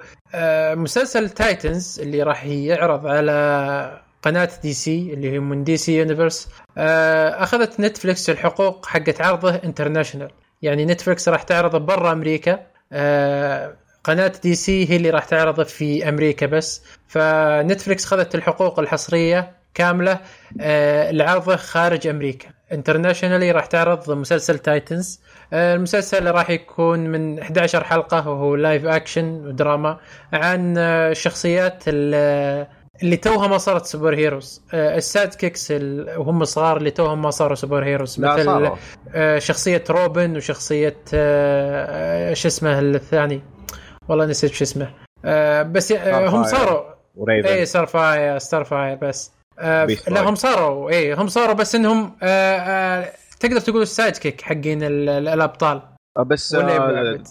مسلسل 0.75 1.29
تايتنز 1.29 1.99
اللي 1.99 2.23
راح 2.23 2.45
يعرض 2.45 3.07
على 3.07 4.01
قناة 4.21 4.49
دي 4.63 4.73
سي 4.73 5.13
اللي 5.13 5.31
هي 5.31 5.39
من 5.39 5.63
دي 5.63 5.77
سي 5.77 5.97
Universe 5.97 6.49
أخذت 6.77 7.79
نتفلكس 7.79 8.29
الحقوق 8.29 8.85
حقت 8.85 9.21
عرضه 9.21 9.55
international 9.55 10.31
يعني 10.61 10.85
نتفلكس 10.85 11.29
راح 11.29 11.43
تعرضه 11.43 11.77
برا 11.77 12.11
أمريكا. 12.11 12.59
آه، 12.93 13.73
قناة 14.03 14.31
دي 14.43 14.55
سي 14.55 14.89
هي 14.91 14.95
اللي 14.95 15.09
راح 15.09 15.25
تعرضه 15.25 15.63
في 15.63 16.09
أمريكا 16.09 16.45
بس. 16.45 16.83
فنتفلكس 17.07 18.05
خذت 18.05 18.35
الحقوق 18.35 18.79
الحصرية 18.79 19.51
كاملة. 19.73 20.19
آه، 20.61 21.11
لعرضه 21.11 21.55
خارج 21.55 22.07
أمريكا. 22.07 22.47
internationally 22.71 23.51
راح 23.51 23.65
تعرض 23.65 24.11
مسلسل 24.11 24.59
تايتنز 24.59 25.19
آه، 25.53 25.75
المسلسل 25.75 26.31
راح 26.31 26.49
يكون 26.49 26.99
من 26.99 27.39
11 27.39 27.83
حلقة 27.83 28.29
وهو 28.29 28.55
live 28.55 28.85
action 28.85 29.25
ودراما 29.47 29.97
عن 30.33 30.77
الشخصيات 30.77 31.83
ال- 31.87 32.67
اللي 33.03 33.17
توها 33.17 33.47
ما 33.47 33.57
صارت 33.57 33.85
superheroes. 33.85 34.61
آه، 34.73 34.97
ال 34.97 35.33
sidekicks 35.33 35.71
وهم 36.17 36.43
صغار 36.43 36.77
اللي 36.77 36.91
توهم 36.91 37.21
ما 37.21 37.29
صاروا 37.31 37.55
superheroes. 37.55 38.19
مثل 38.19 38.45
صاروا. 38.45 38.75
آه، 39.13 39.39
شخصية 39.39 39.83
روبن 39.89 40.37
وشخصية 40.37 40.97
آه، 41.13 42.33
شو 42.33 42.47
اسمه 42.47 42.79
الثاني؟ 42.79 43.41
والله 44.09 44.25
نسيت 44.25 44.51
شو 44.53 44.63
اسمه. 44.63 44.89
آه، 45.25 45.63
بس 45.63 45.91
آه، 45.91 46.27
هم 46.27 46.43
صاروا. 46.43 46.91
اي 47.29 47.65
ستار 47.65 47.85
فاير 47.85 48.37
ستار 48.37 48.63
فاير 48.63 48.95
بس. 49.01 49.31
آه 49.59 49.85
لا. 50.07 50.29
هم 50.29 50.35
صاروا. 50.35 50.89
اي 50.89 51.13
هم 51.13 51.27
صاروا 51.27 51.53
بس 51.53 51.75
إنهم 51.75 52.15
آه 52.23 52.57
آه 52.57 53.11
تقدر 53.39 53.59
تقول 53.59 53.81
ال 53.81 54.17
sidekick 54.17 54.41
حقين 54.41 54.83
ال- 54.83 55.09
ال- 55.09 55.27
الأبطال. 55.27 55.81
بس 56.25 56.55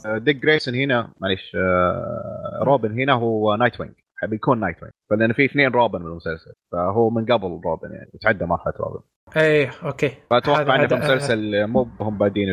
ديك 0.07 0.37
جريسون 0.37 0.75
هنا 0.75 1.11
معليش 1.21 1.53
آه، 1.57 2.61
روبن 2.63 3.01
هنا 3.01 3.13
هو 3.13 3.57
نايت 3.57 3.81
وينج 3.81 3.93
بيكون 4.27 4.61
نايت 4.61 4.77
وينج 4.83 4.93
فلان 5.11 5.33
في 5.33 5.45
اثنين 5.45 5.71
روبن 5.71 5.99
بالمسلسل 5.99 6.53
فهو 6.73 7.11
من 7.11 7.25
قبل 7.25 7.61
روبن 7.65 7.93
يعني 7.93 8.11
وتعدى 8.15 8.45
مرحله 8.45 8.73
روبن 8.81 9.01
اي 9.37 9.71
okay 9.85 10.11
فأتوقع 10.31 10.75
إنه 10.77 10.85
المسلسل 10.85 11.67
مو 11.67 11.89
هم 12.01 12.19
بادين 12.19 12.49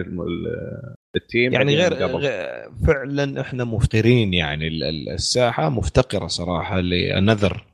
ال 1.16 1.23
team 1.23 1.54
يعني 1.54 1.76
غير. 1.76 1.94
غير 1.94 2.70
فعلا 2.88 3.42
إحنا 3.42 3.64
مفتقرين 3.64 4.34
يعني 4.34 4.68
ال- 4.68 4.84
ال- 4.84 5.10
الساحة 5.10 5.70
مفتقرة 5.70 6.28
صراحة 6.28 6.80
ل 6.80 7.66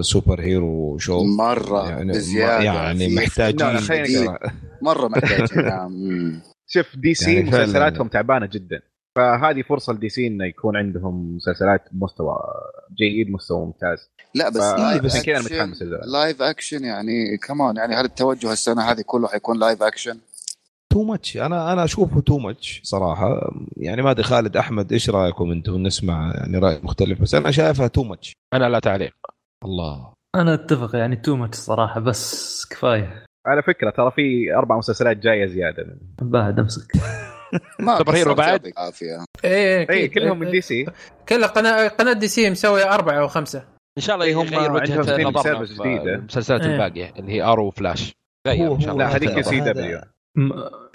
another 0.00 0.40
superhero 0.40 0.98
show 0.98 1.24
مرة 1.38 1.88
يعني 1.90 2.12
بزيادة 2.12 2.62
يعني 2.64 3.14
محتاجين. 3.16 4.36
مرة 4.82 5.08
محتاجين 5.08 5.64
نعم. 5.64 5.92
شوف 6.66 6.96
دي 6.96 7.14
سي 7.14 7.34
يعني. 7.34 7.48
مسلسلاتهم 7.48 8.08
تعبانة 8.08 8.48
جدا 8.52 8.80
فهذه 9.16 9.62
فرصة 9.62 9.92
لدي 9.92 10.08
سي 10.08 10.26
إنه 10.26 10.44
يكون 10.44 10.76
عندهم 10.76 11.36
مسلسلات 11.36 11.84
بمستوى 11.92 12.36
جيد 12.98 13.30
مستوى 13.30 13.66
ممتاز. 13.66 14.10
لا 14.34 14.48
بس 14.48 14.56
ف- 14.56 14.78
live 14.78 15.04
عشان 15.04 15.22
كذا 15.22 15.36
أنا 15.36 15.44
action- 15.48 15.52
متحمس. 15.52 15.82
live 16.12 16.42
action 16.42 16.84
يعني 16.84 17.36
كمان 17.36 17.76
يعني 17.76 17.94
هل 17.94 18.04
التوجه 18.04 18.52
السنة 18.52 18.82
هذه 18.82 19.02
كله 19.06 19.28
حيكون 19.28 19.58
live 19.58 19.82
action؟ 19.82 20.18
too 20.92 21.02
much 21.02 21.36
أنا 21.36 21.72
أنا 21.72 21.84
أشوفه 21.84 22.20
too 22.20 22.38
much 22.38 22.80
صراحة. 22.84 23.52
يعني 23.76 24.02
ما 24.02 24.10
أدري 24.10 24.22
خالد 24.22 24.56
أحمد 24.56 24.92
إيش 24.92 25.10
رأيكم 25.10 25.50
أنتم؟ 25.50 25.74
نسمع 25.82 26.32
يعني 26.34 26.58
رأي 26.58 26.80
مختلف 26.82 27.22
بس 27.22 27.34
أنا 27.34 27.50
شايفها 27.50 27.86
too 27.86 28.02
much 28.02 28.32
أنا 28.54 28.68
لا 28.68 28.78
تعليق. 28.78 29.14
الله. 29.64 30.12
أنا 30.34 30.54
أتفق 30.54 30.96
يعني 30.96 31.16
too 31.16 31.36
much 31.36 31.56
صراحة 31.58 32.00
بس 32.00 32.66
كفاية. 32.70 33.24
على 33.46 33.62
فكرة 33.62 33.90
ترى 33.90 34.10
في 34.10 34.54
أربع 34.54 34.76
مسلسلات 34.78 35.16
جاية 35.16 35.46
زيادة 35.46 35.98
بعد 36.22 36.58
أمسك. 36.58 36.92
سوبر 37.98 38.14
هيرو 38.14 38.34
بعد؟ 38.34 38.72
عافيه 38.76 39.24
اي 39.44 39.50
اي 39.80 39.82
أكيد. 39.82 40.12
كلهم 40.12 40.38
من 40.38 40.46
إيه، 40.46 40.52
دي 40.52 40.60
سي 40.60 40.86
كلها 41.28 41.48
قناة 41.48 41.88
قناة 41.88 42.12
دي 42.12 42.28
سي 42.28 42.50
مسوية 42.50 42.94
أربعة 42.94 43.20
أو 43.20 43.28
خمسة 43.28 43.64
إن 43.98 44.02
شاء 44.02 44.14
الله 44.16 44.26
إيه، 44.26 44.34
هم 44.34 44.46
يغير 44.46 44.58
عندهم 44.80 44.98
وجهه 44.98 45.22
نظرنا 45.30 45.64
جديدة. 45.64 46.14
المسلسلات 46.14 46.60
إيه. 46.60 46.72
الباقية 46.72 47.12
اللي 47.18 47.32
هي 47.32 47.42
ارو 47.42 47.66
وفلاش 47.66 48.12
غير 48.46 48.74
إن 48.74 48.80
شاء 48.80 48.92
الله 48.92 49.04
لا، 49.08 49.16
هذيك 49.16 49.30
هذا- 49.30 49.42
سي 49.42 49.60
هذا- 49.60 49.72
دبليو. 49.72 50.00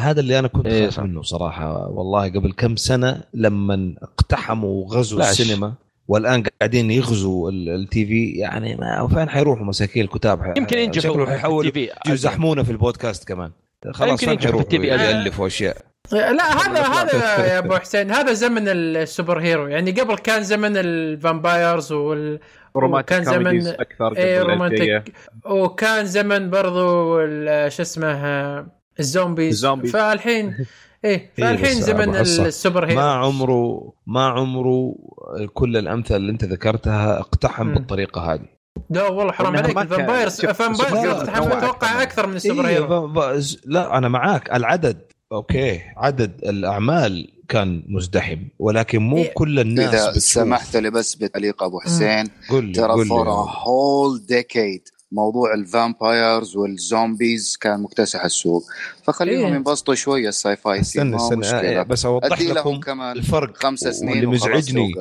هذا 0.02 0.20
اللي 0.20 0.40
أنا 0.40 0.48
كنت 0.48 0.66
إيه 0.66 0.82
خايف. 0.90 1.00
منه 1.00 1.22
صراحة 1.22 1.88
والله 1.88 2.30
قبل 2.30 2.54
كم 2.54 2.76
سنة 2.76 3.22
لما 3.34 3.96
اقتحموا 4.02 4.84
وغزوا. 4.86 5.20
السينما 5.20 5.74
والآن 6.08 6.44
قاعدين 6.62 6.92
يغزوا 6.92 7.52
ال- 7.52 7.70
التي 7.70 8.06
في 8.06 8.30
يعني 8.32 8.76
ما 8.76 9.08
فين 9.14 9.30
حيروحوا 9.30 9.66
مساكين 9.66 10.04
الكتاب 10.04 10.54
يمكن 10.58 10.78
ينجحوا 10.78 11.14
شكله 11.14 11.26
حيحولوا 11.26 11.72
في. 11.72 11.90
يزحمونا 12.08 12.64
في 12.64 12.72
البودكاست 12.72 13.28
كمان 13.28 13.52
خلاص 13.92 14.24
يمكن 14.24 14.32
ينجحوا 14.34 14.52
في 14.62 14.64
ال 14.64 14.80
TV. 14.80 14.88
يألفوا 14.88 15.48
أشياء 15.48 15.78
لا 16.12 16.44
هذا 16.62 16.82
هذا 16.82 17.46
يا 17.46 17.58
أبو 17.58 17.76
حسين 17.76 18.12
هذا 18.12 18.34
زمن 18.34 18.68
ال 18.68 19.40
superhero 19.40 19.68
يعني 19.68 19.92
قبل 19.92 20.16
كان 20.18 20.44
زمن 20.44 20.78
ال 20.78 20.90
vampires 20.90 21.92
وال 21.92 22.40
وكان 22.76 23.24
زمن 23.24 23.68
أكثر 23.68 24.18
اي. 24.18 24.42
romantic 24.42 25.14
وكان 25.46 26.06
زمن 26.06 26.50
برضو 26.50 27.20
ال- 27.22 27.72
شو 27.72 27.82
اسمه 27.82 28.66
ال 29.00 29.06
zombies 29.07 29.54
ال 29.54 29.58
zombies. 29.58 29.92
فالحين 29.92 30.56
إيه 31.06 31.32
فالحين 31.38 31.82
زمن. 31.82 32.16
ال 32.16 32.86
superhero 32.86 32.96
ما 33.00 33.12
عمره 33.12 33.94
ما 34.08 34.26
عمره 34.28 34.96
كل 35.54 35.78
الأمثلة 35.78 36.18
اللي 36.18 36.32
أنت 36.32 36.44
ذكرتها 36.44 37.20
اقتحم. 37.20 37.74
بالطريقة 37.74 38.34
هذه 38.34 38.58
لا 38.90 39.04
والله 39.08 39.32
حرام 39.32 39.58
عليك 39.58 39.78
ال 39.78 39.85
vampires 39.85 40.46
ال 40.46 40.51
vampires 40.51 40.94
hero 41.30 41.48
أتوقع. 41.58 42.02
أكثر 42.04 42.28
من 42.28 42.36
السوبر 42.36 42.68
إيه 42.68 42.76
hero 42.78 43.14
لا 43.66 43.98
أنا 43.98 44.08
معاك 44.08 44.56
العدد 44.56 45.02
okay. 45.32 45.82
عدد 45.98 46.44
الأعمال 46.44 47.32
كان 47.50 47.84
مزدحم 47.88 48.40
ولكن 48.60 49.00
مو 49.00 49.18
إيه. 49.18 49.34
كل 49.34 49.60
الناس 49.60 49.94
إذا 49.94 50.10
بتشوف. 50.10 50.24
سمحت 50.24 50.76
لي 50.76 50.90
بس 50.90 51.16
بتعليق 51.16 51.64
أبو 51.64 51.80
حسين 51.80 52.28
قول 52.50 52.66
لي 52.66 52.74
ترى 52.74 53.06
for 53.06 53.30
whole 53.30 54.26
decade 54.26 54.82
موضوع 55.12 55.54
ال 55.54 55.65
vampires 55.65 56.56
وال 56.56 56.78
zombies 56.78 57.58
كان 57.62 57.82
مكتسح 57.82 58.26
السوق. 58.26 58.64
فخليهم 59.04 59.46
إيه. 59.46 59.56
ينبسطوا 59.56 59.96
شوية 59.96 60.30
ال 60.30 60.56
sci-fi 60.56 60.84
scene، 60.84 61.16
استنى 61.16 61.42
استنى 61.42 61.80
آه، 61.80 61.84
بس 61.84 62.06
أوضح 62.06 62.42
لكم 62.42 62.80
كمان 62.80 63.18
الفرق 63.18 63.58
خمسة 63.58 63.92
سنين 63.92 64.12
واللي 64.12 64.26
مزعجني. 64.26 64.94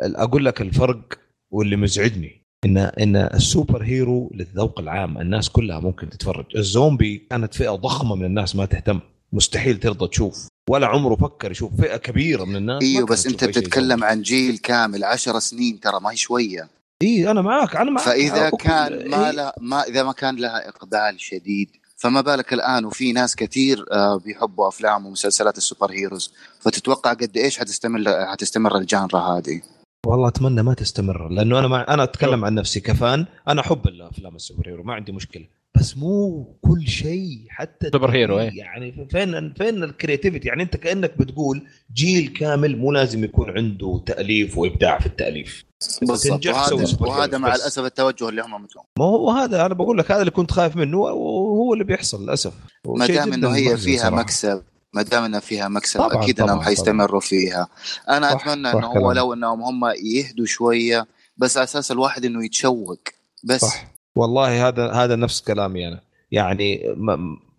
أقول 0.00 0.44
لك 0.44 0.60
الفرق 0.60 1.18
واللي 1.50 1.76
مزعجني. 1.76 2.42
ان 2.64 2.78
إن 2.78 3.16
ال 3.16 3.82
superhero 3.82 4.30
للذوق 4.34 4.80
العام 4.80 5.18
الناس 5.18 5.50
كلها 5.50 5.80
ممكن 5.80 6.10
تتفرج. 6.10 6.44
الزومبي 6.56 7.26
كانت 7.30 7.54
فئة 7.54 7.70
ضخمة 7.70 8.14
من 8.14 8.24
الناس 8.24 8.56
ما 8.56 8.64
تهتم. 8.64 9.00
مستحيل 9.32 9.80
ترضى 9.80 10.08
تشوف 10.08 10.48
ولا 10.70 10.86
عمره 10.86 11.16
فكر 11.16 11.50
يشوف 11.50 11.80
فئة 11.80 11.96
كبيرة 11.96 12.44
من 12.44 12.56
الناس. 12.56 12.82
ما 12.82 12.88
أيوه 12.88 13.06
بس 13.06 13.26
أنت 13.26 13.44
بتتكلم 13.44 14.04
عن 14.04 14.22
جيل 14.22 14.58
كامل 14.58 15.04
عشر 15.04 15.38
سنين 15.38 15.80
ترى 15.80 16.00
ما 16.00 16.10
هي 16.10 16.16
شوية. 16.16 16.68
اي 17.02 17.30
أنا 17.30 17.42
معاك 17.42 17.76
أنا 17.76 17.90
معاك. 17.90 18.06
فإذا. 18.06 18.50
كان 18.50 19.10
ما 19.10 19.26
إيه. 19.26 19.30
لا 19.30 19.56
ما 19.60 19.82
إذا 19.82 20.02
ما 20.02 20.12
كان 20.12 20.36
لها 20.36 20.68
إقبال 20.68 21.20
شديد 21.20 21.70
فما 21.96 22.20
بالك 22.20 22.52
الآن 22.52 22.84
وفي 22.84 23.12
ناس 23.12 23.36
كثير 23.36 23.84
آه، 23.92 24.18
بيحبوا 24.18 24.68
أفلام 24.68 25.06
ومسلسلات 25.06 25.58
ال 25.58 25.92
superheroes 25.92 26.32
فتتوقع 26.60 27.12
قد 27.12 27.36
إيش 27.36 27.58
حتستمر 27.58 28.26
حتستمر 28.26 28.76
ال 28.78 28.85
genre 28.85 29.20
هذه؟ 29.20 29.62
والله 30.06 30.28
أتمنى 30.28 30.62
ما 30.62 30.74
تستمر 30.74 31.28
لأنه 31.28 31.58
أنا 31.58 31.68
مع... 31.68 31.86
أنا 31.88 32.02
أتكلم 32.02 32.44
عن 32.44 32.54
نفسي 32.54 32.80
ك 32.80 32.92
fan 32.92 33.26
أنا 33.48 33.60
أحب 33.60 33.86
الأفلام 33.86 34.36
ال 34.36 34.68
superhero 34.68 34.82
ما 34.82 34.94
عندي 34.94 35.12
مشكلة. 35.12 35.46
بس 35.74 35.96
مو 35.96 36.44
كل 36.62 36.88
شيء 36.88 37.46
حتى 37.48 37.90
superhero، 37.92 38.40
إيه. 38.40 38.50
يعني 38.58 39.06
فين 39.10 39.52
فين 39.52 39.84
ال 39.84 39.90
creativity 39.90 40.48
يعني 40.48 40.62
أنت 40.62 40.76
كأنك 40.76 41.18
بتقول 41.18 41.62
جيل 41.94 42.28
كامل 42.28 42.78
مو 42.78 42.92
لازم 42.92 43.24
يكون 43.24 43.50
عنده 43.50 44.02
تأليف 44.06 44.58
وإبداع 44.58 44.98
في 44.98 45.06
التأليف. 45.06 45.64
بالضبط. 46.02 46.46
وهذا, 46.46 46.96
وهذا 47.00 47.38
مع. 47.38 47.54
الأسف 47.54 47.84
التوجه 47.84 48.28
اللي 48.28 48.42
هم 48.42 48.62
متوقعين 48.62 48.88
ما 48.98 49.04
هو 49.04 49.30
هذا 49.30 49.66
أنا 49.66 49.74
بقول 49.74 49.98
لك 49.98 50.10
هذا 50.10 50.20
اللي 50.20 50.30
كنت 50.30 50.50
خايف 50.50 50.76
منه 50.76 50.98
وهو 50.98 51.72
اللي 51.72 51.84
بيحصل 51.84 52.22
للأسف. 52.22 52.52
ما 52.86 53.06
دام 53.06 53.32
إنه 53.32 53.48
هي 53.48 53.76
فيها 53.76 54.02
صراحة. 54.02 54.16
مكسب 54.16 54.62
ما 54.94 55.02
دام 55.02 55.24
إنه 55.24 55.38
فيها 55.38 55.68
مكسب 55.68 56.00
طبعاً، 56.00 56.22
أكيد 56.22 56.36
طبعاً، 56.36 56.52
انهم 56.52 56.62
حيستمروا 56.62 57.20
فيها. 57.20 57.68
أنا 58.08 58.30
صح، 58.30 58.48
أتمنى 58.48 58.72
صح 58.72 58.78
إنه 58.78 58.86
هو. 58.86 59.12
لو 59.12 59.32
إنهم 59.32 59.62
هم 59.62 59.84
يهدوا 60.04 60.46
شوية 60.46 61.06
بس 61.36 61.56
على 61.56 61.64
أساس 61.64 61.92
الواحد 61.92 62.24
إنه 62.24 62.44
يتشوق 62.44 63.00
بس. 63.44 63.60
صح. 63.60 63.91
والله 64.16 64.68
هذا 64.68 64.92
هذا 64.92 65.16
نفس 65.16 65.40
كلامي 65.40 65.88
أنا. 65.88 66.00
يعني 66.30 66.82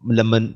لما 0.10 0.54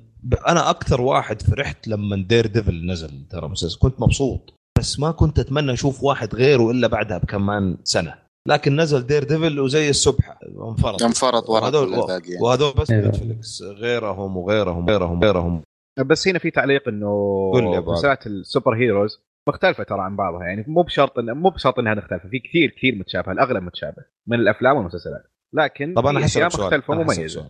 أنا 0.48 0.70
أكثر 0.70 1.02
واحد 1.02 1.42
فرحت 1.42 1.88
لما 1.88 2.26
Daredevil 2.30 2.86
نزل 2.86 3.28
ترى 3.30 3.54
كنت 3.82 4.02
مبسوط. 4.02 4.54
بس 4.80 5.00
ما 5.00 5.12
كنت 5.12 5.40
أتمنى 5.40 5.74
أشوف 5.74 6.04
واحد 6.04 6.36
غيره 6.36 6.72
إلا 6.72 6.88
بعدها 6.88 7.18
بكمان 7.18 7.78
سنة. 7.84 8.16
لكن 8.48 8.76
نزل 8.76 9.08
Daredevil 9.08 9.60
وزي 9.60 9.90
السبحه 9.90 10.40
انفرط. 10.70 11.04
انفرط 11.04 11.50
ورا 11.50 11.62
وهذول 11.62 11.94
وهذول 12.42 12.74
بس. 12.74 12.92
Netflix 12.92 13.62
غيرهم 13.62 14.38
وغيرهم 14.38 14.84
وغيرهم 14.84 15.18
وغيرهم. 15.18 15.62
بس 16.06 16.28
هنا 16.28 16.40
في 16.40 16.52
تعليق 16.52 16.88
إنه 16.88 17.52
مسلسلات 17.88 18.28
ال 18.28 18.76
superheroes 18.76 19.20
مختلفة 19.48 19.84
ترى 19.84 20.02
عن 20.02 20.16
بعضها. 20.16 20.44
يعني 20.44 20.66
مو 20.68 20.82
بشرط 20.82 21.20
مو 21.20 21.50
بشرط 21.50 21.80
إنها 21.80 21.94
مختلفة. 21.94 22.30
في 22.30 22.40
كثير 22.40 22.70
كثير 22.70 22.96
متشابهه 22.96 23.32
الأغلب 23.32 23.64
متشابه 23.64 24.04
من 24.28 24.40
الأفلام 24.40 24.78
والمسلسلات. 24.78 25.24
لكن 25.54 25.94
طب 25.94 26.06
أنا 26.08 26.28
سؤال 26.28 26.46
مختلفة 26.46 27.28
سؤال. 27.28 27.50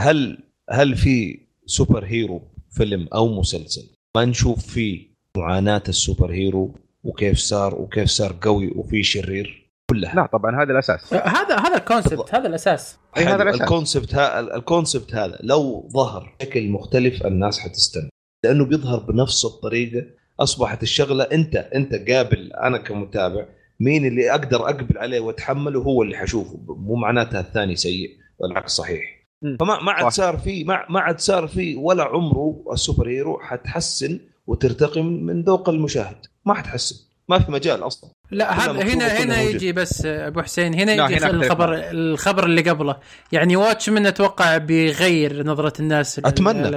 هل 0.00 0.38
هل 0.70 0.96
في 0.96 1.40
superhero 1.66 2.42
فيلم 2.70 3.08
أو 3.14 3.40
مسلسل 3.40 3.90
ما 4.16 4.24
نشوف 4.24 4.66
فيه 4.66 5.06
معاناة 5.36 5.82
ال 5.88 6.32
superhero 6.32 6.74
وكيف 7.04 7.38
صار 7.38 7.74
وكيف 7.74 8.08
صار 8.08 8.36
قوي 8.42 8.72
وفي 8.76 9.02
شرير 9.02 9.70
كلها 9.90 10.14
لا 10.14 10.26
طبعا 10.26 10.62
هذا 10.62 10.72
الأساس 10.72 11.14
هذا 11.14 11.56
هذا 11.56 11.76
ال 11.76 11.83
concept 11.83 12.34
هذا 12.34 12.48
الأساس 12.48 12.96
أي 13.16 13.24
هذا 13.24 13.32
حلو. 13.32 13.42
الأساس. 13.42 13.60
ال 13.60 13.67
concept 13.67 14.14
ها 14.14 14.40
ال 14.40 14.49
concept 14.49 15.14
هذا 15.14 15.38
لو 15.42 15.88
ظهر 15.92 16.36
بشكل 16.40 16.68
مختلف 16.68 17.26
الناس 17.26 17.58
حتستنى 17.58 18.10
لأنه 18.44 18.64
بيظهر 18.64 18.98
بنفس 18.98 19.44
الطريقة 19.44 20.06
أصبحت 20.40 20.82
الشغلة 20.82 21.24
أنت 21.24 21.56
أنت 21.56 22.10
قابل 22.10 22.52
أنا 22.52 22.78
كمتابع 22.78 23.46
مين 23.80 24.06
اللي 24.06 24.30
أقدر 24.30 24.64
أقبل 24.68 24.98
عليه 24.98 25.20
وأتحمله 25.20 25.80
هو 25.80 26.02
اللي 26.02 26.16
حشوفه 26.16 26.58
مو 26.68 26.94
معناتها 26.94 27.40
الثاني 27.40 27.76
سيء 27.76 28.10
والعكس 28.38 28.72
صحيح. 28.72 29.16
فما 29.60 29.82
ما 29.82 29.92
عاد. 29.92 30.12
صار 30.12 30.36
في 30.36 30.64
ما, 30.64 30.80
ما 30.90 31.00
عاد 31.00 31.20
صار 31.20 31.46
في 31.46 31.76
ولا 31.76 32.04
عمره 32.04 32.64
ال 32.72 33.08
superhero 33.08 33.38
حتحسن 33.38 34.20
وترتقي 34.46 35.02
من 35.02 35.26
من 35.26 35.42
ذوق 35.42 35.68
المشاهد 35.68 36.16
ما 36.44 36.54
حتحسن 36.54 36.96
ما 37.28 37.38
في 37.38 37.52
مجال 37.52 37.82
أصلا 37.86 38.10
لا 38.30 38.52
هذا 38.52 38.72
هنا 38.82 39.06
هنا 39.06 39.36
موجودة. 39.38 39.56
يجي 39.56 39.72
بس 39.72 40.06
أبو 40.06 40.42
حسين 40.42 40.74
هنا 40.74 40.92
يجي 40.92 41.16
هنا 41.16 41.30
الخبر. 41.30 41.74
الخبر 41.74 42.44
اللي 42.44 42.70
قبله 42.70 42.96
يعني 43.32 43.56
Watchmen 43.56 44.06
أتوقع 44.06 44.56
بيغير 44.56 45.46
نظرة 45.46 45.72
الناس 45.80 46.18
لل- 46.18 46.26
أتمنى. 46.26 46.70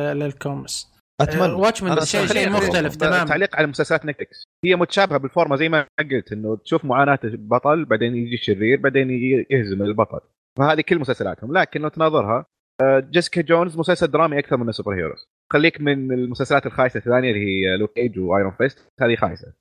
أتمنى. 1.21 1.53
Watchmen 1.53 1.95
بس 1.95 2.15
شيء 2.15 2.49
مختلف 2.49 2.95
تماما 2.95 3.25
تعليق 3.25 3.55
على 3.55 3.67
مسلسلات 3.67 4.05
Netflix 4.05 4.43
هي 4.65 4.75
متشابهة 4.75 5.17
بال 5.17 5.27
format 5.27 5.55
زي 5.55 5.69
ما 5.69 5.87
قلت 6.11 6.31
إنه 6.31 6.55
تشوف 6.55 6.85
معاناة 6.85 7.19
البطل 7.23 7.85
بعدين 7.85 8.15
يجي 8.15 8.35
الشرير 8.35 8.79
بعدين 8.79 9.09
يجي 9.09 9.47
يهزم 9.49 9.81
البطل. 9.81 10.19
فهذه 10.57 10.81
كل 10.81 10.99
مسلسلاتهم. 10.99 11.57
لكن 11.57 11.81
لو 11.81 11.89
تناظرها 11.89 12.45
آه، 12.81 12.99
Jessica 12.99 13.41
Jones 13.41 13.77
مسلسل 13.77 14.07
درامي 14.07 14.39
أكثر 14.39 14.57
من 14.57 14.69
ال 14.69 14.93
superheroes. 14.93 15.27
خليك 15.53 15.81
من 15.81 16.11
المسلسلات 16.11 16.65
الخايسة 16.65 16.97
الثانية 16.97 17.31
اللي 17.31 17.45
هي 17.45 17.77
لوك 17.77 17.97
ايج 17.97 18.19
وايرون 18.19 18.51
فيست 18.57 18.87
هذه 19.01 19.15
خايسة. 19.15 19.53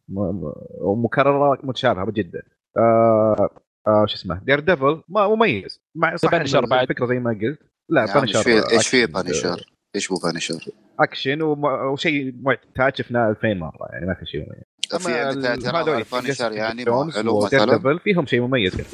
ومكررة 0.81 1.59
متشابهة 1.63 2.11
جدا. 2.11 2.43
آه 2.77 3.49
آه 3.87 4.07
شو 4.07 4.15
اسمه؟ 4.15 4.41
دير 4.45 4.61
ديفل 4.61 5.03
ما 5.09 5.29
مميز. 5.29 5.81
مع 5.97 6.17
صح 6.17 6.35
إنه 6.35 6.61
بعد. 6.61 6.83
الفكرة 6.83 7.07
زي 7.07 7.19
ما 7.19 7.31
قلت. 7.31 7.59
لا 7.91 8.01
عم 8.01 8.21
بنشر 8.21 8.39
إيش 8.39 8.45
في 8.45 8.73
إيش 8.73 8.89
في 8.89 9.05
أكشن. 9.05 9.13
بانشر؟ 9.13 9.73
إيش 9.95 10.09
بو 10.09 10.15
بانشر؟ 10.25 10.73
أكشن 11.01 11.43
وشيء 11.43 12.35
معتاد 12.43 12.97
شفناه 12.97 13.31
2000 13.31 13.55
مرة 13.55 13.89
يعني 13.93 14.07
ما 14.07 14.15
في 14.15 14.27
شيء 14.27 14.41
مميز. 14.41 14.63
في 15.03 15.13
عندك 15.21 16.13
بانشر 16.13 16.53
يعني 16.53 16.85
حلو 16.85 17.41
مثلا 17.41 17.99
فيهم 17.99 18.27
شيء 18.27 18.41
مميز 18.41 18.77
كذا 18.77 18.87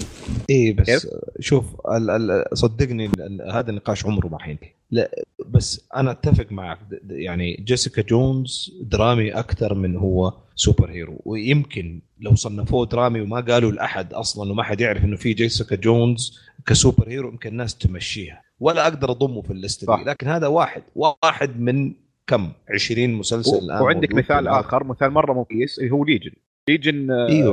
إيه 0.51 0.77
بس 0.77 0.87
كيف؟ 0.87 1.07
شوف 1.41 1.65
ال 1.97 2.11
ال 2.11 2.45
صدقني 2.59 3.07
ال- 3.07 3.53
هذا 3.53 3.71
النقاش 3.71 4.07
عمره 4.07 4.27
ما 4.27 4.39
حينتهي. 4.39 4.71
لا 4.91 5.11
بس 5.47 5.89
أنا 5.97 6.11
أتفق 6.11 6.53
معك 6.53 6.79
يعني 7.11 7.57
Jessica 7.65 8.03
Jones 8.03 8.73
درامي 8.83 9.33
أكثر 9.33 9.75
من 9.75 9.97
هو 9.97 10.33
superhero. 10.57 11.21
ويمكن 11.25 12.01
لو 12.21 12.35
صنفوه 12.35 12.87
درامي 12.87 13.21
وما 13.21 13.41
قالوا 13.41 13.73
لأحد 13.73 14.13
أصلا 14.13 14.51
وما 14.53 14.63
حد 14.63 14.81
يعرف 14.81 15.05
إنه 15.05 15.17
في 15.17 15.33
Jessica 15.33 15.77
Jones 15.77 16.39
ك 16.67 17.09
superhero 17.09 17.29
يمكن 17.29 17.49
الناس 17.51 17.79
تمشيها. 17.79 18.44
ولا 18.61 18.83
أقدر 18.85 19.11
أضمه 19.11 19.43
في 19.43 19.51
ال 19.51 19.58
list 19.58 19.87
صح. 19.87 19.99
دي 19.99 20.05
لكن 20.11 20.27
هذا 20.29 20.47
واحد. 20.47 20.83
واحد 20.95 21.61
من 21.61 21.95
كم؟ 22.27 22.53
20 22.75 23.15
مسلسل 23.15 23.57
الآن 23.59 23.83
وعندك 23.83 24.15
مثال. 24.15 24.49
آخر 24.49 24.85
مثال 24.85 25.11
مرة 25.11 25.33
مميز 25.51 25.77
اللي 25.81 25.91
هو 25.91 26.05
Legion. 26.05 26.31
Legion 26.69 27.07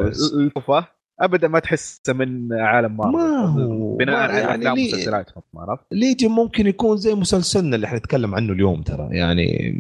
بس- 0.09 0.33
الفوفه 0.33 0.87
ابدا 1.21 1.47
ما 1.47 1.59
تحسه 1.59 2.13
من 2.13 2.53
عالم 2.53 2.97
مارفل. 2.97 3.11
ما 3.17 3.45
هو- 3.45 3.97
بناء 3.97 4.15
ما 4.15 4.21
على 4.21 4.33
يعني 4.39 4.55
افلام 4.55 4.75
ليه- 4.75 4.93
ومسلسلاتهم 4.93 5.43
عرفت؟ 5.55 5.83
Legion 5.91 6.27
ممكن 6.29 6.67
يكون 6.67 6.97
زي 6.97 7.15
مسلسلنا 7.15 7.75
اللي 7.75 7.87
حنتكلم 7.87 8.35
عنه 8.35 8.53
اليوم 8.53 8.81
ترى. 8.81 9.09
يعني 9.17 9.73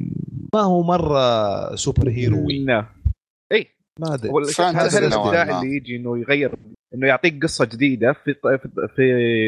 ما 0.53 0.61
هو 0.61 0.83
مرة 0.83 1.75
superheroي. 1.75 2.65
نعم. 2.65 2.85
اي 3.51 3.67
ما 3.99 4.13
أدري. 4.13 4.31
هذا 4.59 4.99
الابداع. 5.07 5.61
اللي 5.61 5.75
يجي 5.75 5.95
انه 5.95 6.17
يغير 6.17 6.55
إنه 6.95 7.07
يعطيك 7.07 7.43
قصة 7.43 7.65
جديدة 7.65 8.13
في 8.13 8.33
في, 8.33 8.69
في 8.95 9.01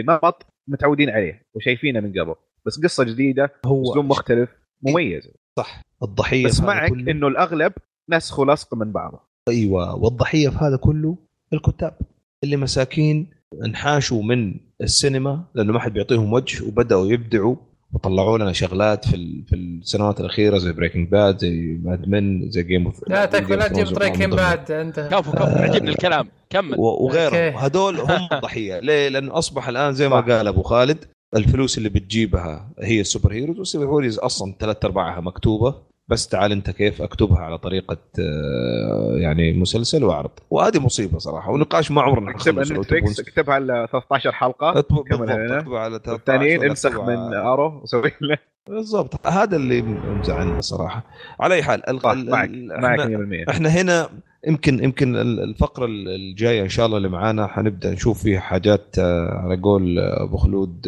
نمط 0.07 0.45
متعودين 0.68 1.09
عليه 1.09 1.45
وشايفينه 1.53 1.99
من 1.99 2.20
قبل. 2.22 2.36
بس 2.66 2.80
قصة 2.84 3.03
جديدة 3.03 3.51
هو 3.66 3.91
أسلوب 3.91 4.05
مختلف 4.05 4.49
مميز. 4.82 5.30
صح 5.57 5.82
الضحية 6.03 6.45
بس 6.45 6.61
معك 6.61 6.89
كله- 6.89 7.11
إنه 7.11 7.28
الأغلب 7.28 7.74
نسخ 8.09 8.39
ولصق 8.39 8.74
من 8.76 8.91
بعضه 8.91 9.20
أيوه 9.49 9.95
والضحية 9.95 10.49
في 10.49 10.55
هذا 10.57 10.78
كله 10.78 11.18
الكتاب. 11.53 11.97
اللي 12.43 12.57
مساكين 12.57 13.28
انحاشوا 13.66 14.24
من 14.24 14.55
السينما 14.82 15.43
لأنه 15.55 15.74
ما 15.74 15.80
حد 15.80 15.93
بيعطيهم 15.93 16.34
وجه 16.34 16.68
وبدأوا 16.68 17.07
يبدعوا. 17.07 17.55
وطلعوا 17.93 18.37
لنا 18.37 18.53
شغلات 18.53 19.07
في 19.07 19.15
ال- 19.15 19.43
في 19.47 19.55
السنوات 19.55 20.19
الأخيرة 20.19 20.57
زي 20.57 20.71
Breaking 20.71 21.09
Bad 21.09 21.38
زي 21.37 21.79
Mad 21.84 22.07
Men 22.09 22.49
زي 22.51 22.63
Game 22.63 22.86
of 22.86 23.09
لا 23.09 23.25
تكفى 23.25 23.55
لا 23.55 23.67
تجيب 23.67 23.87
Breaking 23.88 24.34
Bad 24.34 24.71
أنت. 24.71 24.99
كفو 24.99 25.31
كفو 25.31 25.43
عجبني 25.43 25.89
الكلام. 25.91 26.27
كمل. 26.49 26.75
وغيرهم. 26.79 27.57
هذول 27.57 27.99
هم 27.99 28.27
الضحيه 28.31 28.79
ليه؟ 28.79 29.07
لأنه 29.09 29.37
أصبح 29.37 29.67
الآن 29.67 29.93
زي 29.93 30.09
ما. 30.09 30.19
قال 30.21 30.47
أبو 30.47 30.61
خالد 30.63 30.97
الفلوس 31.35 31.77
اللي 31.77 31.89
بتجيبها 31.89 32.69
هي 32.79 33.01
ال 33.01 33.34
superheroes 33.34 33.59
وال 33.59 33.86
superheroes 33.86 34.19
أصلا 34.19 34.53
ثلاث 34.59 34.85
أرباعها 34.85 35.21
مكتوبة. 35.21 35.75
بس 36.07 36.27
تعال 36.27 36.51
انت 36.51 36.69
كيف 36.69 37.01
اكتبها 37.01 37.39
على 37.39 37.57
طريقة 37.57 37.97
آه، 38.19 39.15
يعني 39.17 39.53
مسلسل 39.53 40.03
وعرض. 40.03 40.29
وهذه 40.49 40.79
مصيبة 40.79 41.17
صراحة 41.17 41.51
ونقاش 41.51 41.91
ما 41.91 42.01
عمرنا 42.01 42.31
اكتب 42.31 42.59
نتفلكس 42.59 43.19
اكتبها 43.19 43.53
على 43.55 43.87
13 43.91 44.31
حلقة. 44.31 44.79
اكتبها 44.79 45.79
على 45.79 45.99
13 45.99 46.15
الثانيين 46.15 46.63
امسخ 46.69 46.99
من 46.99 47.33
أرو 47.33 47.81
وسوي 47.83 48.11
له. 48.21 48.37
بالضبط 48.69 49.27
هذا 49.27 49.55
اللي 49.55 49.81
مزعلنا 49.81 50.61
صراحة. 50.61 51.03
على 51.39 51.55
أي 51.55 51.63
حال 51.63 51.89
ال- 51.89 52.01
صح 52.01 52.09
ال- 52.11 52.29
معك 52.29 52.49
معك 52.49 52.99
إحنا 52.99 53.17
100% 53.45 53.49
إحنا 53.49 53.69
هنا 53.69 54.09
يمكن 54.47 54.83
يمكن 54.83 55.15
ال- 55.15 55.39
الفقرة 55.43 55.85
ال- 55.85 56.09
الجاية 56.09 56.61
إن 56.63 56.69
شاء 56.69 56.85
الله 56.85 56.97
اللي 56.97 57.09
معانا 57.09 57.47
حنبدأ 57.47 57.91
نشوف 57.91 58.23
فيها 58.23 58.39
حاجات 58.39 58.95
آه، 58.99 59.29
على 59.43 59.55
قول 59.61 59.99
آه، 59.99 60.23
أبو 60.23 60.37
خلود 60.37 60.85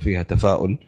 فيها 0.00 0.22
تفاؤل. 0.22 0.78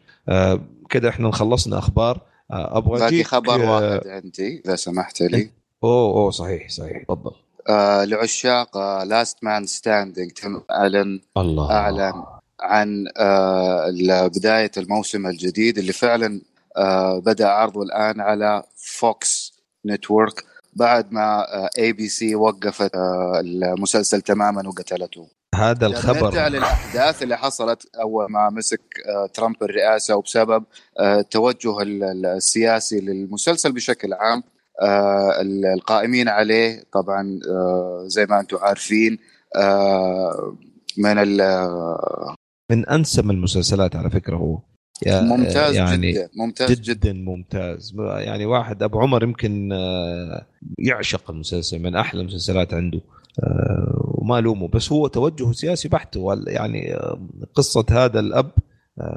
كده 0.89 1.09
إحنا 1.09 1.31
خلصنا 1.31 1.77
أخبار. 1.77 2.21
أبغى 2.51 2.99
باقي 2.99 3.23
خبر 3.23 3.63
آه، 3.63 3.71
واحد 3.71 4.07
عندي 4.07 4.61
إذا 4.65 4.75
سمحت 4.75 5.21
لي. 5.21 5.49
أوه 5.83 6.13
أوه 6.13 6.31
صحيح 6.31 6.69
صحيح 6.69 7.03
تفضل. 7.03 7.31
آه 7.69 8.03
لعشاق 8.03 8.77
Last 9.03 9.43
Man 9.43 9.65
Standing 9.65 10.31
تم 10.31 10.61
اعلن 10.71 11.19
الله. 11.37 11.71
أعلن 11.71 12.23
عن 12.61 13.05
آه 13.17 14.27
بداية 14.27 14.71
الموسم 14.77 15.27
الجديد 15.27 15.77
اللي 15.77 15.93
فعلا 15.93 16.41
آه 16.77 17.19
بدأ 17.19 17.47
عرضه 17.47 17.81
الآن 17.81 18.21
على 18.21 18.63
Fox 18.75 19.53
Network 19.85 20.43
بعد 20.73 21.11
ما 21.11 21.45
ABC 21.77 22.35
وقفت 22.35 22.95
آه 22.95 23.39
المسلسل 23.39 24.21
تماما 24.21 24.67
وقتلته. 24.67 25.27
هذا 25.55 25.87
نرجع 25.87 25.97
الخبر. 25.99 26.47
للأحداث 26.49 27.23
اللي 27.23 27.37
حصلت 27.37 27.87
أول 28.01 28.31
ما 28.31 28.49
مسك 28.49 28.81
آه، 29.09 29.27
ترامب 29.33 29.55
الرئاسة 29.63 30.15
وبسبب 30.15 30.63
آه، 30.99 31.19
التوجه 31.19 31.81
ال- 31.81 32.03
ال- 32.03 32.25
السياسي 32.25 32.99
للمسلسل 32.99 33.71
بشكل 33.71 34.13
عام. 34.13 34.43
آه، 34.81 35.41
ال- 35.41 35.65
القائمين 35.65 36.29
عليه 36.29 36.83
طبعا 36.93 37.39
آه، 37.49 38.03
زي 38.07 38.25
ما 38.25 38.39
أنتم 38.39 38.57
عارفين 38.57 39.17
آه، 39.55 40.55
من 40.97 41.17
ال- 41.17 42.35
من 42.71 42.89
أنسب 42.89 43.29
المسلسلات 43.31 43.95
على 43.95 44.09
فكرة 44.09 44.35
هو. 44.35 44.59
ممتاز 45.05 45.75
يعني 45.75 46.11
جدا 46.11 46.29
ممتاز 46.35 46.71
جدا 46.81 46.93
جدا. 46.93 47.13
ممتاز. 47.13 47.93
يعني 47.99 48.45
واحد 48.45 48.83
أبو 48.83 48.99
عمر 48.99 49.23
يمكن 49.23 49.71
آه، 49.71 50.45
يعشق 50.79 51.31
المسلسل 51.31 51.79
من 51.79 51.95
أحلى 51.95 52.21
المسلسلات 52.21 52.73
عنده 52.73 53.01
آه، 53.43 54.01
وما 54.17 54.41
لومه. 54.41 54.67
بس 54.67 54.91
هو 54.91 55.07
توجه 55.07 55.51
سياسي 55.51 55.89
بحت 55.89 56.19
يعني 56.47 56.93
آه، 56.95 57.19
قصة 57.55 57.85
هذا 57.91 58.19
الأب 58.19 58.51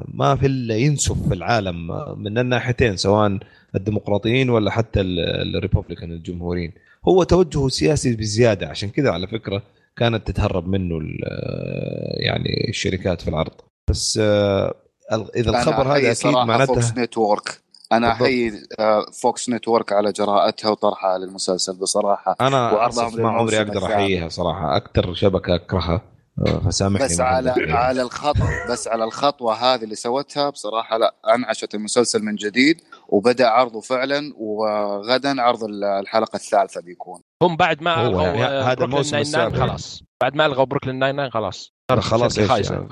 ما 0.07 0.35
في 0.35 0.45
إلا 0.45 0.75
ينسف 0.75 1.27
في 1.27 1.33
العالم 1.33 1.87
من 2.17 2.37
الناحيتين 2.37 2.97
سواء 2.97 3.37
الديمقراطيين 3.75 4.49
ولا 4.49 4.71
حتى 4.71 5.01
ال- 5.01 5.55
ال 5.55 5.60
Republican 5.60 6.11
الجمهوريين. 6.11 6.71
هو 7.07 7.23
توجهه 7.23 7.67
سياسي 7.69 8.15
بزيادة. 8.15 8.67
عشان 8.67 8.89
كذا 8.89 9.09
على 9.09 9.27
فكرة 9.27 9.63
كانت 9.97 10.27
تتهرب 10.27 10.67
منه 10.67 10.99
يعني 12.17 12.65
الشركات 12.69 13.21
في 13.21 13.27
العرض. 13.27 13.51
بس 13.89 14.19
إذا 15.11 15.49
الخبر 15.49 15.87
هذا 15.87 15.97
أكيد 15.97 16.11
صراحة 16.11 16.45
معناته 16.45 16.73
Fox 16.73 16.97
Network 16.97 17.61
أنا. 17.91 18.11
أحيي 18.11 18.51
آه، 18.79 19.05
Fox 19.21 19.49
Network 19.49 19.93
على 19.93 20.11
جراءتها 20.11 20.69
وطرحها 20.71 21.17
للمسلسل 21.17 21.75
بصراحة 21.75 22.35
أنا 22.41 22.89
ما 23.17 23.29
عمري 23.29 23.57
أقدر. 23.57 23.85
أحييها 23.85 24.29
صراحة 24.29 24.77
أكثر 24.77 25.13
شبكة 25.13 25.55
أكرهها 25.55 26.01
آه، 26.47 26.59
فسامحني 26.65 27.05
بس 27.05 27.19
على. 27.19 27.53
على 27.69 28.01
الخطوة 28.01 28.67
بس 28.69 28.87
على 28.87 29.03
الخطوة 29.03 29.53
هذه 29.53 29.83
اللي 29.83 29.95
سوتها 29.95 30.49
بصراحة 30.49 30.97
لا 30.97 31.15
أنعشت 31.35 31.75
المسلسل 31.75 32.23
من 32.23 32.35
جديد 32.35 32.81
وبدأ 33.09 33.47
عرضه 33.47 33.81
فعلا 33.81 34.33
وغدا 34.37 35.41
عرض 35.41 35.63
الحلقة 35.83 36.35
الثالثة 36.35 36.81
بيكون 36.81 37.21
هم 37.43 37.55
بعد 37.55 37.83
ما 37.83 38.07
ألغوا 38.07 38.21
يعني 38.21 38.45
آه، 38.45 38.61
هذا 38.61 38.73
بروكلين 38.73 38.91
الموسم 38.91 39.15
Nine-Nine 39.15 39.47
السابع. 39.47 39.67
خلاص 39.67 40.03
بعد 40.21 40.35
ما 40.35 40.45
ألغوا 40.45 40.65
Brooklyn 40.65 40.99
Nine-Nine 40.99 41.29
خلاص 41.29 41.73
خلاص 41.99 42.37
إيش 42.37 42.49
خايسة. 42.49 42.87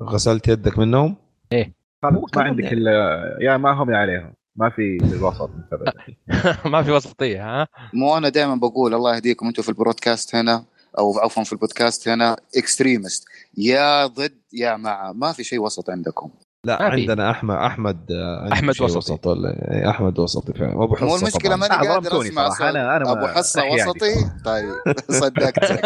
غسلت 0.00 0.48
يدك 0.48 0.78
منهم؟ 0.78 1.29
خلاص 1.54 2.14
هو 2.14 2.26
ما 2.36 2.42
عندك 2.42 2.64
يعني. 2.64 2.76
الا 2.76 3.36
يا 3.40 3.56
معهم 3.56 3.90
يا 3.90 3.96
عليهم 3.96 4.32
ما 4.56 4.70
في 4.70 4.98
وسط 5.22 5.50
مثلا 5.72 5.94
ما 6.72 6.82
في 6.82 6.90
وسطية 6.90 7.60
ها 7.62 7.66
مو 7.94 8.16
أنا 8.16 8.28
دائما 8.28 8.54
بقول 8.54 8.94
الله 8.94 9.14
يهديكم 9.16 9.46
أنتم 9.46 9.62
في 9.62 9.68
ال 9.68 9.75
broadcast 9.75 10.34
هنا 10.34 10.64
أو 10.98 11.18
عفوا 11.18 11.44
في 11.44 11.52
البودكاست 11.52 12.08
هنا 12.08 12.36
extremist 12.56 13.24
يا 13.58 14.06
ضد 14.06 14.38
يا 14.52 14.76
مع 14.76 15.12
ما 15.12 15.32
في 15.32 15.44
شيء 15.44 15.58
وسط 15.60 15.90
عندكم 15.90 16.30
لا 16.64 16.82
ما. 16.82 16.88
عندنا 16.88 17.30
احمد 17.30 18.12
أحمد 18.52 18.72
شيء 18.72 18.84
وسطي. 18.86 18.98
وسط 19.12 19.26
ولا 19.26 19.48
إيه، 19.72 19.90
أحمد 19.90 20.18
وسطي 20.18 20.52
فعلا 20.52 20.76
وابو 20.76 20.96
حصه 20.96 21.06
مو 21.06 21.16
المشكلة. 21.16 21.56
ماني 21.56 21.74
قادر 21.88 22.20
أسمع 22.22 22.48
صراحة. 22.48 22.72
أنا- 22.72 22.76
أنا 22.76 23.12
أبو 23.12 23.26
حصه 23.26 23.60
أحياني. 23.60 23.90
وسطي 23.90 24.14
طيب 24.44 24.74
صدقتك 25.20 25.80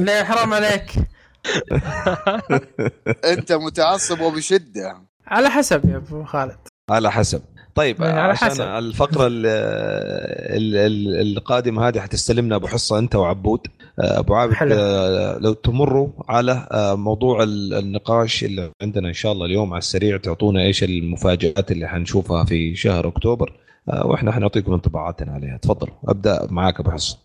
لا 0.00 0.24
حرام 0.24 0.54
عليك 0.54 0.90
انت 3.24 3.52
متعصب 3.52 4.20
وبشدة. 4.20 4.96
على 5.26 5.50
حسب 5.50 5.90
يا 5.90 5.96
أبو 5.96 6.24
خالد. 6.24 6.56
على 6.90 7.10
حسب. 7.12 7.42
طيب 7.74 8.02
إيه، 8.02 8.10
على 8.10 8.32
عشان 8.32 8.48
حسب. 8.48 8.62
الفقرة 8.62 9.26
ال- 9.26 9.46
ال- 10.56 10.76
ال- 10.76 11.36
القادمة 11.36 11.88
هذه 11.88 12.00
حتستلمنا 12.00 12.56
أبو 12.56 12.66
حصة 12.66 12.98
أنت 12.98 13.14
وعبود. 13.14 13.60
آه، 14.00 14.18
أبو 14.18 14.34
عابد 14.34 14.52
حلو. 14.52 14.74
آه، 14.78 15.38
لو 15.38 15.52
تمروا 15.52 16.08
على 16.28 16.68
آه، 16.72 16.94
موضوع 16.94 17.42
ال- 17.42 17.74
النقاش 17.74 18.44
اللي 18.44 18.70
عندنا 18.82 19.08
إن 19.08 19.12
شاء 19.12 19.32
الله 19.32 19.46
اليوم 19.46 19.72
على 19.72 19.78
السريع 19.78 20.16
تعطونا 20.16 20.62
إيش 20.62 20.84
المفاجآت 20.84 21.70
اللي 21.70 21.88
حنشوفها 21.88 22.44
في 22.44 22.74
شهر 22.74 23.08
أكتوبر. 23.08 23.52
وإحنا 24.04 24.32
حنعطيكم 24.32 24.72
انطباعاتنا 24.72 25.32
عليها. 25.32 25.56
تفضلوا 25.56 25.94
أبدأ 26.08 26.46
معاك 26.50 26.80
أبو 26.80 26.90
حصة. 26.90 27.18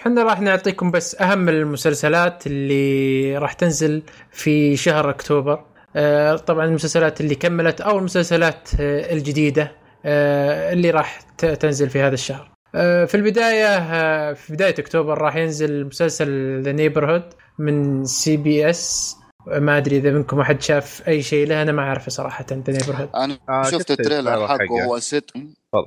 إحنا 0.00 0.22
راح 0.22 0.40
نعطيكم 0.40 0.90
بس 0.90 1.20
أهم 1.20 1.48
المسلسلات 1.48 2.46
اللي 2.46 3.38
راح 3.38 3.52
تنزل 3.52 4.02
في 4.30 4.76
شهر 4.76 5.10
أكتوبر. 5.10 5.64
آه، 5.96 6.36
طبعا 6.36 6.64
المسلسلات 6.64 7.20
اللي 7.20 7.34
كملت 7.34 7.80
أو 7.80 7.98
المسلسلات 7.98 8.68
آه، 8.80 9.12
الجديدة 9.12 9.72
آه، 10.04 10.72
اللي 10.72 10.90
راح 10.90 11.20
تنزل 11.38 11.90
في 11.90 12.00
هذا 12.00 12.14
الشهر. 12.14 12.50
آه، 12.74 13.04
في 13.04 13.14
البداية 13.14 13.66
آه، 13.66 14.32
في 14.32 14.52
بداية 14.52 14.74
أكتوبر 14.78 15.18
راح 15.18 15.36
ينزل 15.36 15.86
مسلسل 15.86 16.60
The 16.62 16.72
Neighborhood 16.72 17.22
من 17.58 18.04
CBS 18.04 19.16
ما 19.46 19.76
أدري 19.78 19.96
إذا 19.96 20.10
منكم 20.10 20.40
أحد 20.40 20.62
شاف 20.62 21.02
أي 21.08 21.22
شيء 21.22 21.46
له 21.46 21.62
أنا 21.62 21.72
ما 21.72 21.82
أعرفه 21.82 22.10
صراحة 22.10 22.44
The 22.50 22.72
Neighborhood 22.72 23.08
أنا 23.14 23.38
آه، 23.48 23.62
شفت 23.62 23.90
ال 23.90 23.97
trailer 23.97 24.48
حقه. 24.48 24.84
هو. 24.86 24.98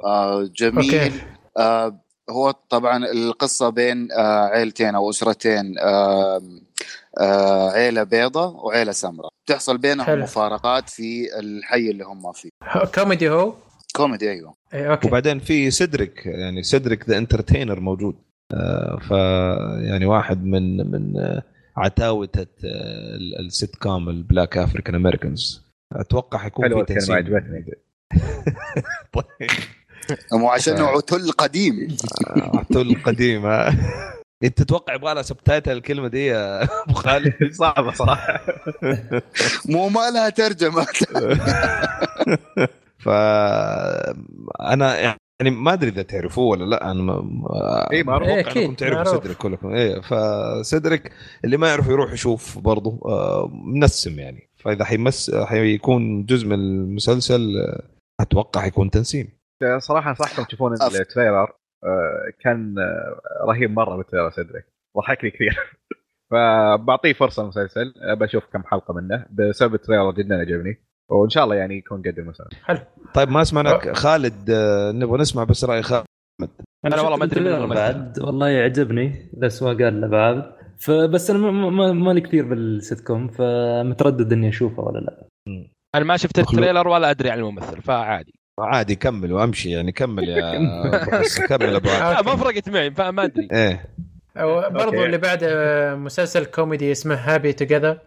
آه 0.05 0.49
جميل. 0.55 0.93
okay. 0.95 1.11
آه 1.57 2.06
هو 2.29 2.51
طبعا 2.69 3.05
القصة 3.05 3.69
بين 3.69 4.11
آه 4.11 4.45
عيلتين 4.45 4.95
أو 4.95 5.09
أسرتين 5.09 5.75
آه 5.79 6.41
عيلة 7.71 8.03
بيضة 8.03 8.47
وعيلة 8.47 8.91
سمراء. 8.91 9.29
تحصل 9.45 9.77
بينهم 9.77 10.05
حلو. 10.05 10.23
مفارقات 10.23 10.89
في 10.89 11.39
الحي 11.39 11.89
اللي 11.91 12.03
هم 12.03 12.31
فيه. 12.31 12.49
كوميدي 12.95 13.29
هو؟ 13.29 13.53
كوميدي 13.95 14.31
أيوه. 14.31 14.53
إيه، 14.73 14.91
okay. 14.91 15.07
وبعدين 15.07 15.39
في 15.39 15.71
سيدريك 15.71 16.25
يعني 16.25 16.63
Cedric 16.63 17.09
the 17.09 17.17
Entertainer 17.17 17.79
موجود. 17.79 18.15
آه، 18.53 18.99
ف 19.09 19.11
يعني 19.87 20.05
واحد 20.05 20.43
من 20.45 20.91
من 20.91 21.13
ال- 22.63 23.45
ال 23.45 23.75
sitcom 23.75 24.09
ال 24.09 24.17
black 24.17 24.57
African 24.57 24.95
Americans. 24.95 25.61
أتوقع 25.93 26.37
حيكون 26.39 26.65
حلوة 26.65 26.85
في 26.85 26.93
تنسيق. 26.93 27.15
عجبتني. 27.15 27.65
طيب. 29.13 29.49
مو 30.33 30.49
عشان 30.49 30.81
عتل 30.81 31.31
قديم. 31.31 31.97
عتول 32.37 32.95
قديمه 33.03 33.67
انت 34.43 34.61
تتوقع 34.61 34.93
يبغى 34.93 35.13
لها 35.13 35.21
سبتايتل 35.21 35.71
الكلمة 35.71 36.07
دي 36.07 36.25
يا 36.25 36.63
أبو 36.63 36.93
خالد؟ 36.93 37.33
صعبة 37.59 37.91
صراحة. 37.91 38.39
مو 39.65 39.89
ما 39.89 40.09
لها 40.09 40.29
ترجمة. 40.29 40.85
ف 43.03 43.09
أنا 44.61 44.99
يعني 44.99 45.17
ما 45.51 45.73
أدري 45.73 45.89
إذا 45.89 46.01
تعرفوه 46.01 46.45
ولا 46.45 46.65
لا. 46.65 46.91
أنا 46.91 47.03
ما 47.03 47.87
إيه، 47.91 48.03
معروف. 48.03 48.27
إيه، 48.27 48.39
إنكم 48.47 48.73
تعرفوا. 48.73 49.13
سيدريك 49.13 49.37
كلكم. 49.37 49.73
إيه 49.73 50.01
فسيدريك 50.01 51.11
اللي 51.45 51.57
ما 51.57 51.67
يعرف 51.67 51.87
يروح 51.87 52.13
يشوف 52.13 52.57
برضه 52.57 52.99
آه، 53.05 53.49
منسم 53.53 54.19
يعني. 54.19 54.49
فإذا 54.57 54.85
حيمس 54.85 55.31
حيكون 55.35 56.25
جزء 56.25 56.47
من 56.47 56.53
المسلسل 56.53 57.57
آه، 57.57 57.83
أتوقع 58.21 58.61
حيكون 58.61 58.89
تنسيم. 58.89 59.36
صراحة 59.77 60.09
انصحكم 60.09 60.43
تشوفون. 60.43 60.73
التريلر 60.73 61.53
آه، 61.83 62.31
كان 62.43 62.75
آه، 62.79 63.45
رهيب 63.45 63.71
مرة 63.71 63.95
بالتريلر 63.97 64.29
صدرك. 64.29 64.65
ضحكني 64.97 65.31
كثير. 65.31 65.57
فبعطيه 66.31 67.13
فرصة 67.13 67.43
المسلسل 67.43 67.93
بشوف 68.15 68.45
كم 68.53 68.63
حلقة 68.63 68.93
منه. 68.93 69.25
بسبب 69.31 69.73
التريلر 69.73 70.11
جدا 70.11 70.35
عجبني. 70.35 70.77
وإن 71.11 71.29
شاء 71.29 71.43
الله 71.43 71.55
يعني 71.55 71.77
يكون 71.77 72.01
قد 72.01 72.19
المسلسل. 72.19 72.57
طيب 73.13 73.29
ما 73.29 73.43
سمعناك 73.43 73.95
خالد 73.97 74.49
آه، 74.49 74.91
نبغى 74.91 75.17
نسمع 75.21 75.43
بس 75.43 75.65
رأي 75.65 75.81
خالد. 75.81 76.05
شفت 76.41 77.03
والله 77.03 77.17
ما 77.17 77.25
الممثل. 77.57 77.75
بعد 77.75 78.19
والله 78.19 78.49
يعجبني. 78.49 79.31
بس 79.37 79.63
ما 79.63 79.67
قال 79.69 80.01
له 80.01 80.07
بعد. 80.07 80.57
فبس 80.79 81.29
أنا 81.29 81.39
ما- 81.39 81.69
ما- 81.69 81.91
مالي 81.93 82.21
كثير 82.21 82.45
بالسيت 82.45 83.01
كوم 83.01 83.27
فمتردد 83.27 84.33
إني 84.33 84.49
أشوفه 84.49 84.83
ولا 84.83 84.99
لا. 84.99 85.27
أنا 85.95 86.05
ما 86.05 86.17
شفت. 86.17 86.39
ال 86.39 86.45
trailer 86.45 86.87
ولا 86.87 87.09
أدري 87.11 87.29
عن 87.31 87.39
الممثل 87.39 87.81
فعادي. 87.81 88.36
عادي 88.59 88.95
كمل 88.95 89.33
وامشي 89.33 89.71
يعني 89.71 89.91
كمل 89.91 90.29
يا 90.29 90.41
كمل. 91.49 91.75
أبو. 91.75 91.87
لا، 91.89 92.21
ما 92.21 92.35
فرقت 92.35 92.69
معي 92.69 92.91
فما 92.91 93.23
أدري. 93.23 93.47
إيه. 93.51 93.85
برضو. 94.69 95.05
اللي 95.05 95.17
بعده 95.17 95.47
آه، 95.51 95.95
مسلسل 95.95 96.45
كوميدي 96.45 96.91
اسمه 96.91 97.15
Happy 97.15 97.53
Together 97.53 97.97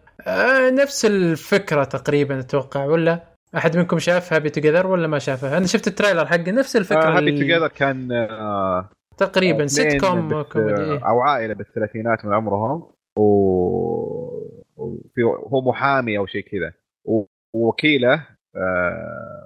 نفس 0.73 1.05
الفكرة 1.05 1.83
تقريبا 1.83 2.39
أتوقع 2.39 2.85
ولا؟ 2.85 3.19
أحد 3.57 3.77
منكم 3.77 3.99
شاف 3.99 4.33
Happy 4.33 4.49
Together 4.49 4.87
ولا 4.87 5.07
ما 5.07 5.19
شافه؟ 5.19 5.57
أنا 5.57 5.65
شفت 5.67 5.87
ال 5.87 5.92
trailer 5.92 6.25
حقه 6.25 6.51
نفس 6.51 6.75
الفكرة 6.75 7.09
Happy 7.17 7.29
اللي- 7.29 7.39
Together 7.41 7.67
كان 7.67 8.11
آه، 8.11 8.89
تقريبا 9.17 9.67
سيت 9.67 10.01
كوم 10.05 10.41
كوميدي. 10.41 10.81
إيه. 10.81 11.07
أو 11.07 11.19
عائلة 11.21 11.53
بالثلاثينات 11.53 12.25
من 12.25 12.33
عمرهم 12.33 12.83
و... 13.17 13.21
وفي 14.77 15.23
هو 15.23 15.61
محامي 15.61 16.17
أو 16.17 16.25
شيء 16.25 16.41
كذا. 16.41 16.73
ووكيله 17.53 18.13
آه، 18.13 18.27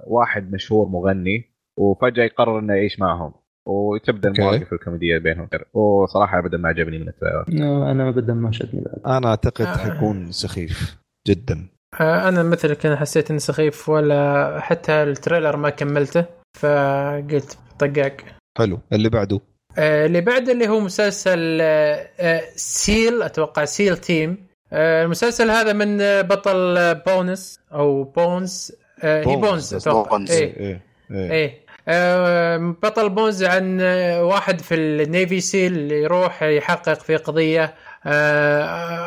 واحد 0.06 0.52
مشهور 0.52 0.88
مغني 0.88 1.50
وفجأة 1.78 2.24
يقرر 2.24 2.58
إنه 2.58 2.74
يعيش 2.74 3.00
معهم. 3.00 3.32
وتبدأ. 3.68 4.28
المواقف 4.28 4.72
الكوميدية 4.72 5.18
بينهم. 5.18 5.48
وصراحة 5.74 6.38
ابدا 6.38 6.58
ما 6.58 6.68
عجبني 6.68 6.98
من 6.98 7.08
التريلر 7.08 7.44
أنا 7.90 8.08
ابدا 8.08 8.34
ما 8.34 8.52
شدني 8.52 8.80
بعد. 8.80 9.16
أنا 9.16 9.28
أعتقد 9.28 9.66
آه. 9.66 9.76
حيكون 9.76 10.32
سخيف 10.32 10.96
جدا. 11.28 11.68
آه، 12.00 12.28
أنا 12.28 12.42
مثلك 12.42 12.86
أنا 12.86 12.96
حسيت 12.96 13.30
إنه 13.30 13.38
سخيف 13.38 13.88
ولا 13.88 14.60
حتى 14.60 15.02
ال 15.02 15.09
trailer 15.09 15.56
ما 15.56 15.70
كملته 15.70 16.24
فقلت 16.56 17.58
طقاق. 17.78 18.16
حلو. 18.58 18.78
اللي 18.92 19.08
بعده؟ 19.08 19.40
آه، 19.78 20.06
اللي 20.06 20.20
بعد 20.20 20.48
اللي 20.48 20.68
هو 20.68 20.80
مسلسل 20.80 21.58
آه، 21.60 22.08
آه، 22.20 22.42
SEAL 22.56 23.22
أتوقع 23.22 23.64
SEAL 23.64 23.96
Team. 23.96 24.46
آه، 24.72 25.04
المسلسل 25.04 25.50
هذا 25.50 25.72
من 25.72 26.00
آه، 26.00 26.22
بطل 26.22 26.76
آه، 26.78 26.92
Bones 26.92 27.60
أو 27.72 28.04
Bones 28.04 28.72
آه، 28.72 28.85
هي 29.02 29.24
Bones. 29.24 29.40
Bones 29.40 29.74
أتوقع. 29.74 30.10
Bones. 30.10 30.30
إيه. 30.30 30.56
إيه 30.56 30.80
إيه 31.10 31.30
إيه. 31.32 31.66
آه، 31.88 32.76
بطل 32.82 33.08
Bones 33.08 33.44
عن 33.44 33.78
آه، 33.80 34.24
واحد 34.24 34.60
في 34.60 34.74
ال 34.74 34.87
Navy 34.87 35.40
SEAL 35.40 35.72
اللي 35.72 36.02
يروح 36.02 36.42
يحقق 36.42 37.00
في 37.00 37.16
قضية 37.16 37.74
آه، 38.06 38.62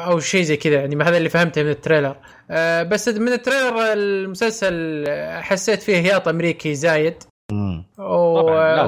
أو 0.05 0.19
شيء 0.19 0.43
زي 0.43 0.57
كذا 0.57 0.75
يعني 0.75 0.95
ما 0.95 1.09
هذا 1.09 1.17
اللي 1.17 1.29
فهمته 1.29 1.63
من 1.63 1.69
ال 1.69 1.74
trailer. 1.74 2.15
آه، 2.51 2.83
بس 2.83 3.07
من 3.07 3.33
ال 3.33 3.41
trailer 3.41 3.93
المسلسل 3.93 5.05
آه، 5.07 5.41
حسيت 5.41 5.81
فيه 5.81 5.97
هياط 5.97 6.27
أمريكي 6.27 6.75
زايد. 6.75 7.23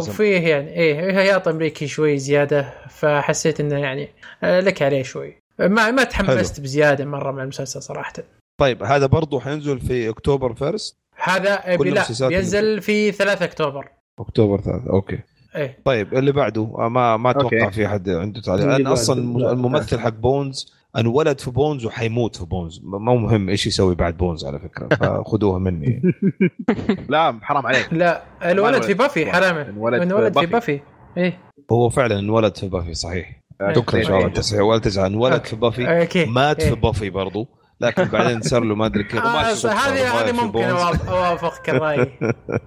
وفيه 0.10 0.48
يعني 0.48 0.74
إيه 0.74 1.20
هياط 1.20 1.48
أمريكي 1.48 1.88
شوي 1.88 2.18
زيادة 2.18 2.74
فحسيت 2.90 3.60
إنه 3.60 3.80
يعني 3.80 4.10
آه، 4.44 4.60
لك 4.60 4.82
عليه 4.82 5.04
شوي. 5.04 5.38
ما 5.60 5.92
ما 5.92 6.04
تحمست 6.04 6.60
بزيادة 6.60 7.06
مرة 7.06 7.32
مع 7.32 7.44
المسلسل 7.44 7.82
صراحة. 7.82 8.14
طيب 8.58 8.84
هذا 8.84 9.06
برضه 9.06 9.40
حينزل 9.40 9.80
في 9.80 10.10
أكتوبر 10.10 10.54
first 10.54 10.98
هذا 11.24 11.64
لا 11.66 12.28
بينزل 12.28 12.82
في 12.82 13.12
3 13.12 13.46
أكتوبر. 13.46 13.88
أكتوبر 14.20 14.62
3 14.62 14.90
okay. 14.90 15.20
إيه. 15.56 15.78
طيب 15.86 16.14
اللي 16.14 16.32
بعده 16.32 16.62
آه، 16.78 16.90
ما 16.90 17.18
ما 17.18 17.32
أتوقع. 17.32 17.70
في 17.70 17.88
حد 17.88 18.10
عنده 18.10 18.42
تعليق. 18.42 18.66
أنا 18.66 18.94
أصلا. 18.94 19.52
الممثل 19.52 20.00
حق 20.00 20.10
Bones 20.10 20.74
انولد 20.98 21.40
في 21.40 21.52
Bones 21.52 21.86
وحيموت 21.86 22.36
في 22.36 22.46
Bones. 22.46 22.82
مو 22.84 23.18
مهم 23.18 23.50
إيش 23.50 23.68
يسوي 23.68 23.96
بعد 23.96 24.18
Bones 24.18 24.46
على 24.46 24.60
فكرة 24.60 24.88
فخذوها 24.96 25.60
مني. 25.60 26.02
لا 27.10 27.40
حرام 27.42 27.68
عليك. 27.68 27.94
لا 27.94 28.24
الولد 28.42 28.60
انولد 28.60 28.84
في 28.84 28.94
Buffy 28.94 29.26
في 29.26 29.32
حرام. 29.32 29.58
انولد 29.58 29.98
في 29.98 30.04
انولد 30.04 30.40
في 30.40 30.46
Buffy. 30.46 30.80
إيه. 31.18 31.40
هو 31.72 31.90
فعلا 31.90 32.20
انولد 32.20 32.58
في 32.58 32.70
Buffy 32.70 32.94
صحيح. 32.94 33.42
آه، 33.62 33.74
شكرا 33.74 33.98
إيه. 34.00 34.04
شباب 34.04 34.18
على 34.18 34.26
التصحيح 34.26 34.62
ولا 34.62 34.80
تزعل 34.80 35.06
انولد. 35.06 35.46
في 35.46 35.56
Buffy 35.56 35.84
مات 36.28 36.60
إيه. 36.60 36.70
في 36.70 36.76
Buffy 36.76 37.10
برضو. 37.10 37.48
لكن 37.82 38.04
بعدين 38.04 38.42
صار 38.42 38.64
له 38.64 38.76
ما 38.76 38.86
أدري 38.86 39.04
كيف. 39.04 39.20
وما 39.20 39.50
آه، 39.50 39.54
هذه 39.54 40.22
هذه 40.22 40.46
ممكن 40.46 40.64
اوافقك 40.64 41.70
الراي 41.70 42.12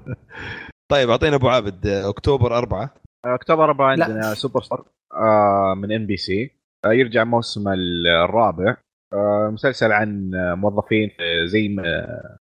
طيب 0.93 1.11
أعطينا 1.11 1.37
أبو 1.37 1.49
عابد 1.49 1.87
آه، 1.87 2.09
أكتوبر 2.09 2.59
أربعة. 2.59 2.95
أكتوبر 3.25 3.65
4 3.65 3.95
لا. 3.95 4.05
عندنا 4.05 4.35
Superstore 4.35 4.85
آه، 5.13 5.75
من 5.77 5.93
NBC. 5.93 6.51
يرجع 6.87 7.23
الموسم 7.23 7.65
الرابع. 7.69 8.77
مسلسل 9.53 9.93
عن 9.93 10.31
موظفين 10.35 11.09
في 11.09 11.47
زي 11.47 11.69
ما 11.69 11.83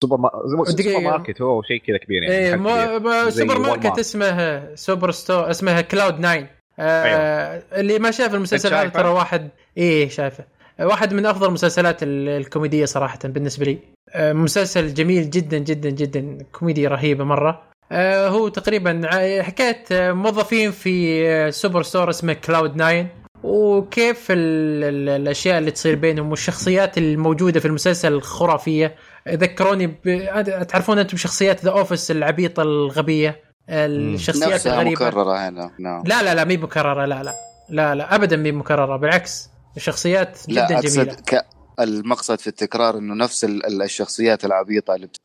سوبر 0.02 0.16
ما... 0.16 0.30
سوبر 0.64 1.00
ماركت 1.00 1.42
هو 1.42 1.62
شيء 1.62 1.82
كذا 1.86 1.96
كبير 1.96 2.22
يعني 2.22 2.34
إيه 2.34 2.56
محل 2.56 3.00
مو 3.02 3.30
سوبر 3.30 3.58
ماركت. 3.58 3.98
اسمه 3.98 4.74
Superstore 4.74 5.50
اسمه 5.50 5.80
Cloud 5.80 6.20
Nine. 6.20 6.46
آه 6.78 7.04
أيوة. 7.04 7.62
اللي 7.72 7.98
ما 7.98 8.10
شاف 8.10 8.34
المسلسل 8.34 8.74
هذا؟ 8.74 8.88
ترى 8.88 9.08
واحد 9.08 9.48
إيه 9.76 10.08
شايفه. 10.08 10.44
واحد 10.80 11.14
من 11.14 11.26
أفضل 11.26 11.46
المسلسلات 11.48 12.02
ال- 12.02 12.28
الكوميدية 12.28 12.84
صراحة 12.84 13.18
بالنسبة 13.24 13.64
لي. 13.64 13.78
آه 14.10 14.32
مسلسل 14.32 14.94
جميل 14.94 15.30
جدا 15.30 15.58
جدا 15.58 15.90
جدا 15.90 16.38
كوميديا 16.52 16.88
رهيبه 16.88 17.24
مرة. 17.24 17.62
آه 17.92 18.28
هو 18.28 18.48
تقريبا 18.48 19.00
حكايه 19.42 19.84
موظفين 20.12 20.70
في 20.70 21.26
آه، 21.28 21.50
superstore 21.50 22.10
اسمه 22.10 22.32
Cloud 22.32 22.76
Nine 22.76 23.08
وكيف 23.42 24.26
ال 24.30 24.84
ال 24.84 25.08
الأشياء 25.08 25.58
اللي 25.58 25.70
تصير 25.70 25.94
بينهم 25.94 26.30
والشخصيات 26.30 26.98
الموجودة 26.98 27.60
في 27.60 27.66
المسلسل 27.66 28.12
الخرافية. 28.12 28.94
ذكروني 29.28 29.86
ب... 29.86 30.22
تعرفون 30.68 30.98
أنتم 30.98 31.16
شخصيات 31.16 31.64
The 31.64 31.70
Office 31.70 32.10
العبيطة 32.10 32.62
الغبية 32.62 33.40
الشخصيات 33.70 34.52
نفسها 34.52 34.72
الغريبة؟ 34.74 35.06
مكررة 35.06 35.48
هنا. 35.48 35.70
نعم. 35.78 36.02
لا 36.06 36.22
لا 36.22 36.34
لا 36.34 36.44
مي 36.44 36.56
مكررة 36.56 37.04
لا 37.04 37.22
لا 37.22 37.32
لا 37.68 37.94
لا 37.94 38.14
ابدا 38.14 38.36
مي 38.36 38.52
مكررة 38.52 38.96
بالعكس. 38.96 39.50
الشخصيات 39.76 40.48
لا 40.48 40.66
جدا 40.66 40.80
جميلة. 40.80 41.12
اقصد 41.12 41.20
ك... 41.34 41.46
المقصد 41.80 42.38
في 42.38 42.46
التكرار 42.46 42.98
إنه 42.98 43.14
نفس 43.24 43.44
ال- 43.44 43.66
ال- 43.66 43.82
الشخصيات 43.82 44.44
العبيطة 44.44 44.94
اللي 44.94 45.06
بت... 45.06 45.16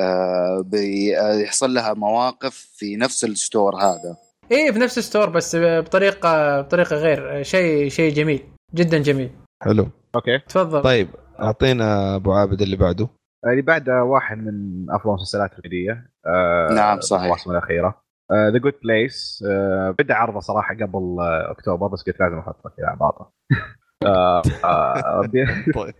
آه 0.00 0.62
بيحصل 0.66 1.74
لها 1.74 1.94
مواقف 1.94 2.54
في 2.76 2.96
نفس 2.96 3.24
ال 3.24 3.33
store 3.33 3.76
هذا. 3.76 4.16
إيه 4.50 4.70
في 4.72 4.78
نفس 4.78 4.98
ال 4.98 5.03
store 5.03 5.30
بس 5.30 5.56
بطريقه 5.60 6.60
بطريقة 6.60 6.96
غير. 6.96 7.42
شيء 7.42 7.88
شيء 7.88 8.14
جميل. 8.14 8.44
جدا 8.74 8.98
جميل. 8.98 9.30
حلو. 9.62 9.88
okay. 10.14 10.38
تفضل. 10.38 10.82
طيب 10.82 11.08
أعطينا 11.40 12.16
أبو 12.16 12.32
عابد 12.32 12.62
اللي 12.62 12.76
بعده. 12.76 13.08
اللي 13.46 13.62
بعده 13.62 14.02
واحد 14.04 14.36
من 14.38 14.86
أفضل 14.90 15.08
المسلسلات 15.10 15.50
الكوميدية. 15.52 16.10
آه، 16.26 16.68
نعم، 16.74 17.00
صحيح. 17.00 17.22
المواسم 17.22 17.50
الأخيرة. 17.50 18.02
The 18.52 18.58
Good 18.58 18.72
Place 18.82 19.44
بدأ 19.98 20.14
عرضه 20.14 20.40
صراحة 20.40 20.74
قبل 20.74 21.16
آه، 21.20 21.50
أكتوبر 21.50 21.86
بس 21.86 22.02
قلت 22.02 22.20
لازم 22.20 22.38
أحطه 22.38 22.70
كذا 22.76 22.86
على 22.86 22.96
بعضه 22.98 23.32
آه، 24.06 24.42
آه، 24.64 25.26
بي- 25.32 25.72
طيب. 25.74 25.94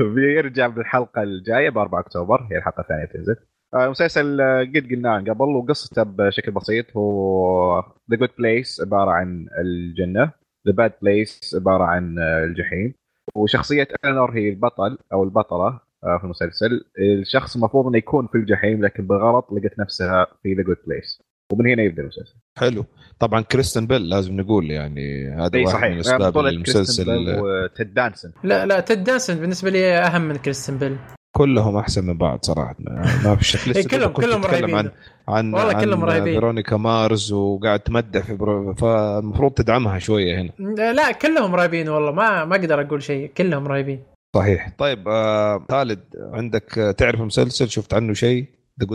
بيرجع 0.14 0.66
بالحلقة 0.66 1.22
الجاية 1.22 1.70
ب 1.70 1.78
4 1.78 2.00
أكتوبر 2.00 2.48
هي 2.52 2.58
الحلقة 2.58 2.80
الثانية 2.80 3.04
تنزل 3.04 3.36
آه، 3.74 3.88
مسلسل 3.88 4.40
آه، 4.40 4.60
قد 4.60 4.86
قلناه 4.90 5.18
قبل 5.20 5.44
وقصته 5.44 6.02
بشكل 6.02 6.52
بسيط. 6.52 6.96
هو 6.96 7.78
The 8.10 8.16
Good 8.16 8.28
Place 8.38 8.80
عبارة 8.80 9.10
عن 9.10 9.46
الجنة. 9.58 10.30
The 10.66 10.72
Bad 10.72 10.92
Place 11.02 11.54
عبارة 11.60 11.84
عن 11.84 12.18
الجحيم. 12.18 12.94
وشخصية 13.34 13.88
إلينور 14.04 14.30
هي 14.30 14.48
البطل 14.48 14.98
أو 15.12 15.24
البطلة 15.24 15.80
في 16.18 16.24
المسلسل. 16.24 16.84
الشخص 16.98 17.56
المفروض 17.56 17.86
إنه 17.86 17.98
يكون 17.98 18.26
في 18.26 18.34
الجحيم 18.34 18.84
لكن 18.84 19.06
بالغلط 19.06 19.52
لقت 19.52 19.78
نفسها 19.78 20.26
في 20.42 20.54
The 20.54 20.62
Good 20.62 20.76
Place 20.86 21.22
ومن 21.52 21.70
هنا 21.70 21.82
يبدأ 21.82 22.02
المسلسل 22.02 22.34
حلو. 22.58 22.84
طبعا 23.18 23.40
كريستن 23.40 23.86
بيل 23.86 24.08
لازم 24.08 24.40
نقول 24.40 24.70
يعني 24.70 25.28
هذا 25.28 25.58
اي 25.58 25.64
واحد 25.64 25.74
صحيح. 25.76 25.92
من 25.92 25.98
اسباب 25.98 26.22
بطولة 26.22 26.50
كريستن 26.50 27.04
بيل 27.04 27.12
المسلسل 27.12 27.40
وتيد 27.40 27.94
دانسون. 27.94 28.32
لا 28.44 28.66
لا 28.66 28.80
تيد 28.80 29.04
دانسون 29.04 29.36
بالنسبة 29.36 29.70
لي 29.70 29.98
أهم 29.98 30.22
من 30.22 30.36
كريستن 30.36 30.78
بيل. 30.78 30.96
كلهم 31.36 31.76
أحسن 31.76 32.04
من 32.04 32.18
بعض 32.18 32.38
صراحة. 32.42 32.76
ما 33.24 33.36
في 33.36 33.44
شك. 33.44 33.60
إيه 33.66 33.72
لسه 33.72 33.88
كلهم 33.88 34.12
كنت 34.12 34.24
كلهم 34.24 34.42
تتكلم 34.42 34.74
رهيبين. 34.74 34.76
عن 34.76 34.90
عن 35.28 35.54
والله 35.54 35.76
عن 35.76 35.84
كلهم 35.84 36.04
رهيبين. 36.04 36.32
Veronica 36.32 36.76
Mars 36.76 37.32
وقاعد 37.32 37.80
تمدح 37.80 38.22
في 38.24 38.34
برو... 38.34 38.74
فالمفروض 38.74 39.52
تدعمها 39.52 39.98
شوية 39.98 40.40
هنا. 40.40 40.50
لا 40.92 41.12
كلهم 41.12 41.54
رهيبين 41.54 41.88
والله. 41.88 42.12
ما 42.12 42.44
ما 42.44 42.56
أقدر 42.56 42.80
أقول 42.80 43.02
شيء. 43.02 43.32
كلهم 43.36 43.68
رهيبين. 43.68 44.02
صحيح. 44.36 44.70
طيب 44.78 45.08
آه 45.08 45.66
خالد 45.70 46.00
عندك 46.32 46.78
آه، 46.78 46.90
تعرف 46.90 47.20
مسلسل 47.20 47.68
شفت 47.68 47.94
عنه 47.94 48.12
شيء؟ 48.12 48.46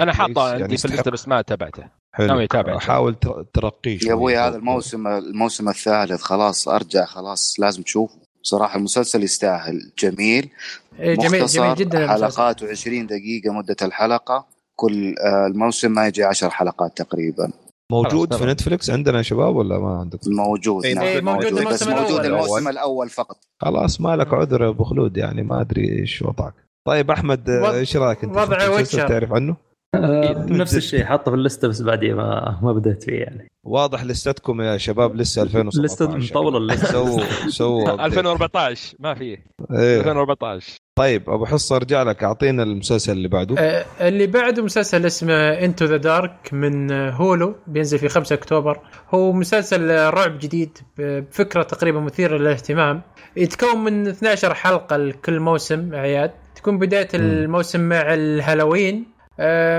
أنا؟ 0.02 0.14
حاطه 0.14 0.50
يعني 0.50 0.64
عندي 0.64 0.78
في 0.78 0.86
الليسته. 0.86 1.12
بس 1.12 1.28
ما 1.28 1.42
تابعته. 1.42 1.84
حلو 2.18 2.28
ناوي 2.28 2.44
أتابع. 2.44 2.80
حاول 2.80 3.16
تر- 3.16 3.46
ترقيه 3.54 4.00
يا 4.08 4.14
أبوي. 4.14 4.38
هذا 4.38 4.56
الموسم 4.58 5.08
الموسم 5.08 5.70
الثالث 5.70 6.22
خلاص 6.22 6.68
أرجع 6.68 7.06
خلاص 7.06 7.60
لازم 7.60 7.82
تشوفه 7.84 8.16
صراحة 8.44 8.78
المسلسل 8.78 9.24
يستاهل 9.24 9.92
جميل 10.00 10.50
إيه 11.00 11.16
جميل 11.16 11.42
مختصر 11.42 11.64
جميل 11.64 11.76
جدا. 11.76 12.08
حلقاته 12.08 12.70
20 12.70 13.08
دقيقة 13.08 13.52
مدة 13.54 13.76
الحلقة 13.82 14.46
كل 14.76 15.16
آه، 15.20 15.48
الموسم 15.48 15.92
ما 15.92 16.08
يجي 16.08 16.24
10 16.24 16.50
حلقات 16.50 16.98
تقريبا 16.98 17.52
موجود 17.92 18.36
في. 18.36 18.46
نتفلكس 18.46 18.90
عندنا 18.90 19.18
يا 19.18 19.24
شباب 19.24 19.56
ولا 19.56 19.80
ما 19.80 20.00
عندكم 20.00 20.32
موجود 20.32 20.86
إيه، 20.86 20.94
نعم 20.96 21.04
إيه، 21.04 21.22
موجود 21.22 21.54
بس 21.54 21.58
الموسم 21.60 21.92
موجود 21.92 22.26
الأول. 22.26 22.26
الموسم 22.46 22.68
الأول 22.68 23.10
فقط 23.10 23.38
خلاص 23.62 24.02
ما 24.02 24.16
لك 24.16 24.34
عذر 24.34 24.62
يا 24.64 24.70
أبو 24.70 24.84
خلود 24.84 25.18
يعني 25.18 25.44
ما 25.44 25.62
أدري 25.62 26.00
إيش 26.00 26.22
وضعك 26.22 26.54
طيب 26.88 27.12
أحمد 27.12 27.50
آه، 27.50 27.74
إيش 27.74 27.98
رأيك 27.98 28.24
أنت 28.24 28.38
وضع 28.38 28.70
ويتشر. 28.70 29.08
تعرف 29.08 29.34
عنه 29.34 29.56
نفس 29.96 30.78
الشيء 30.78 31.04
حاطه 31.04 31.32
في 31.32 31.38
اللسته 31.38 31.68
بس 31.68 31.82
بعدين 31.82 32.16
ما 32.16 32.60
ما 32.62 32.74
بدأت 32.74 33.04
فيه 33.04 33.20
يعني. 33.20 33.48
واضح 33.66 34.04
لستكم 34.04 34.62
يا 34.62 34.78
شباب 34.78 35.16
لسه 35.16 35.42
2017 35.42 35.80
اللسته 35.80 36.40
مطولة 36.40 36.58
اللسته 36.58 36.88
سووا 36.92 37.24
سووا 37.50 38.06
2014 38.06 38.96
ما 39.00 39.14
فيه 39.14 39.46
إيه. 39.72 40.00
2014 40.00 40.78
طيب 40.98 41.30
أبو 41.30 41.46
حصة 41.46 41.76
أرجع 41.76 42.04
لك 42.04 42.24
أعطينا 42.24 42.64
المسلسل 42.64 43.12
اللي 43.12 43.28
بعده. 43.28 43.56
آه، 43.60 43.86
اللي 44.08 44.28
بعده 44.28 44.64
مسلسل 44.64 45.06
اسمه 45.06 45.34
انتو 45.34 45.86
ذا 45.86 45.98
دارك 45.98 46.54
من 46.54 46.92
آه، 46.92 47.12
هولو 47.12 47.56
بينزل 47.68 48.00
في 48.00 48.10
5 48.10 48.34
أكتوبر. 48.34 48.80
هو 49.10 49.32
مسلسل 49.32 49.92
آه، 49.92 50.10
رعب 50.10 50.40
جديد 50.40 50.78
بفكرة 50.98 51.64
تقريبا 51.64 52.00
مثيرة 52.00 52.38
للاهتمام. 52.38 53.02
يتكون 53.36 53.84
من 53.84 54.08
12 54.08 54.54
حلقة 54.54 54.98
لكل 54.98 55.40
موسم 55.40 55.94
اعياد 55.94 56.32
تكون 56.56 56.80
بداية 56.80 57.08
الموسم 57.14 57.90
مع 57.90 58.14
الهالوين. 58.14 58.96
آه، 58.96 59.17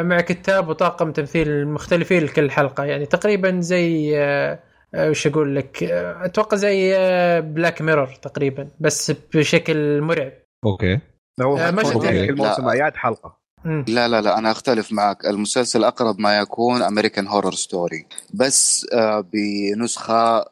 مع 0.03 0.21
كتاب 0.21 0.69
وطاقم 0.69 1.13
تمثيل 1.13 1.69
مختلفين 1.69 2.23
لكل 2.23 2.51
حلقة. 2.51 2.85
يعني 2.85 3.07
تقريبا 3.07 3.61
زي 3.61 4.19
آه، 4.19 4.59
آه، 4.95 5.11
وش 5.11 5.27
أقول 5.27 5.57
لك؟ 5.57 5.83
آه، 5.83 6.25
أتوقع 6.25 6.57
زي 6.57 6.95
Black 7.41 7.83
Mirror 7.83 8.07
تقريبا 8.07 8.69
بس 8.81 9.13
بشكل 9.35 10.01
مرعب. 10.01 10.33
أوكي. 10.65 11.01
هو 11.43 11.59
آه، 11.59 11.71
ما 11.71 11.83
شفت. 11.83 11.95
هو. 11.95 12.01
كل 12.01 12.37
موسم 12.37 12.67
لا. 12.67 12.73
اياد 12.73 12.97
حلقة. 12.97 13.39
لا 13.65 14.09
لا 14.09 14.21
لا 14.21 14.39
أنا 14.39 14.51
أختلف 14.51 14.93
معك. 14.93 15.27
المسلسل 15.27 15.85
أقرب 15.85 16.21
ما 16.21 16.39
يكون 16.39 16.83
American 16.83 17.27
Horror 17.27 17.53
Story 17.53 18.07
بس 18.35 18.87
آه، 18.93 19.25
بنسخة 19.33 20.45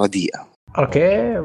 رديئة. 0.00 0.48
أوكي. 0.78 1.36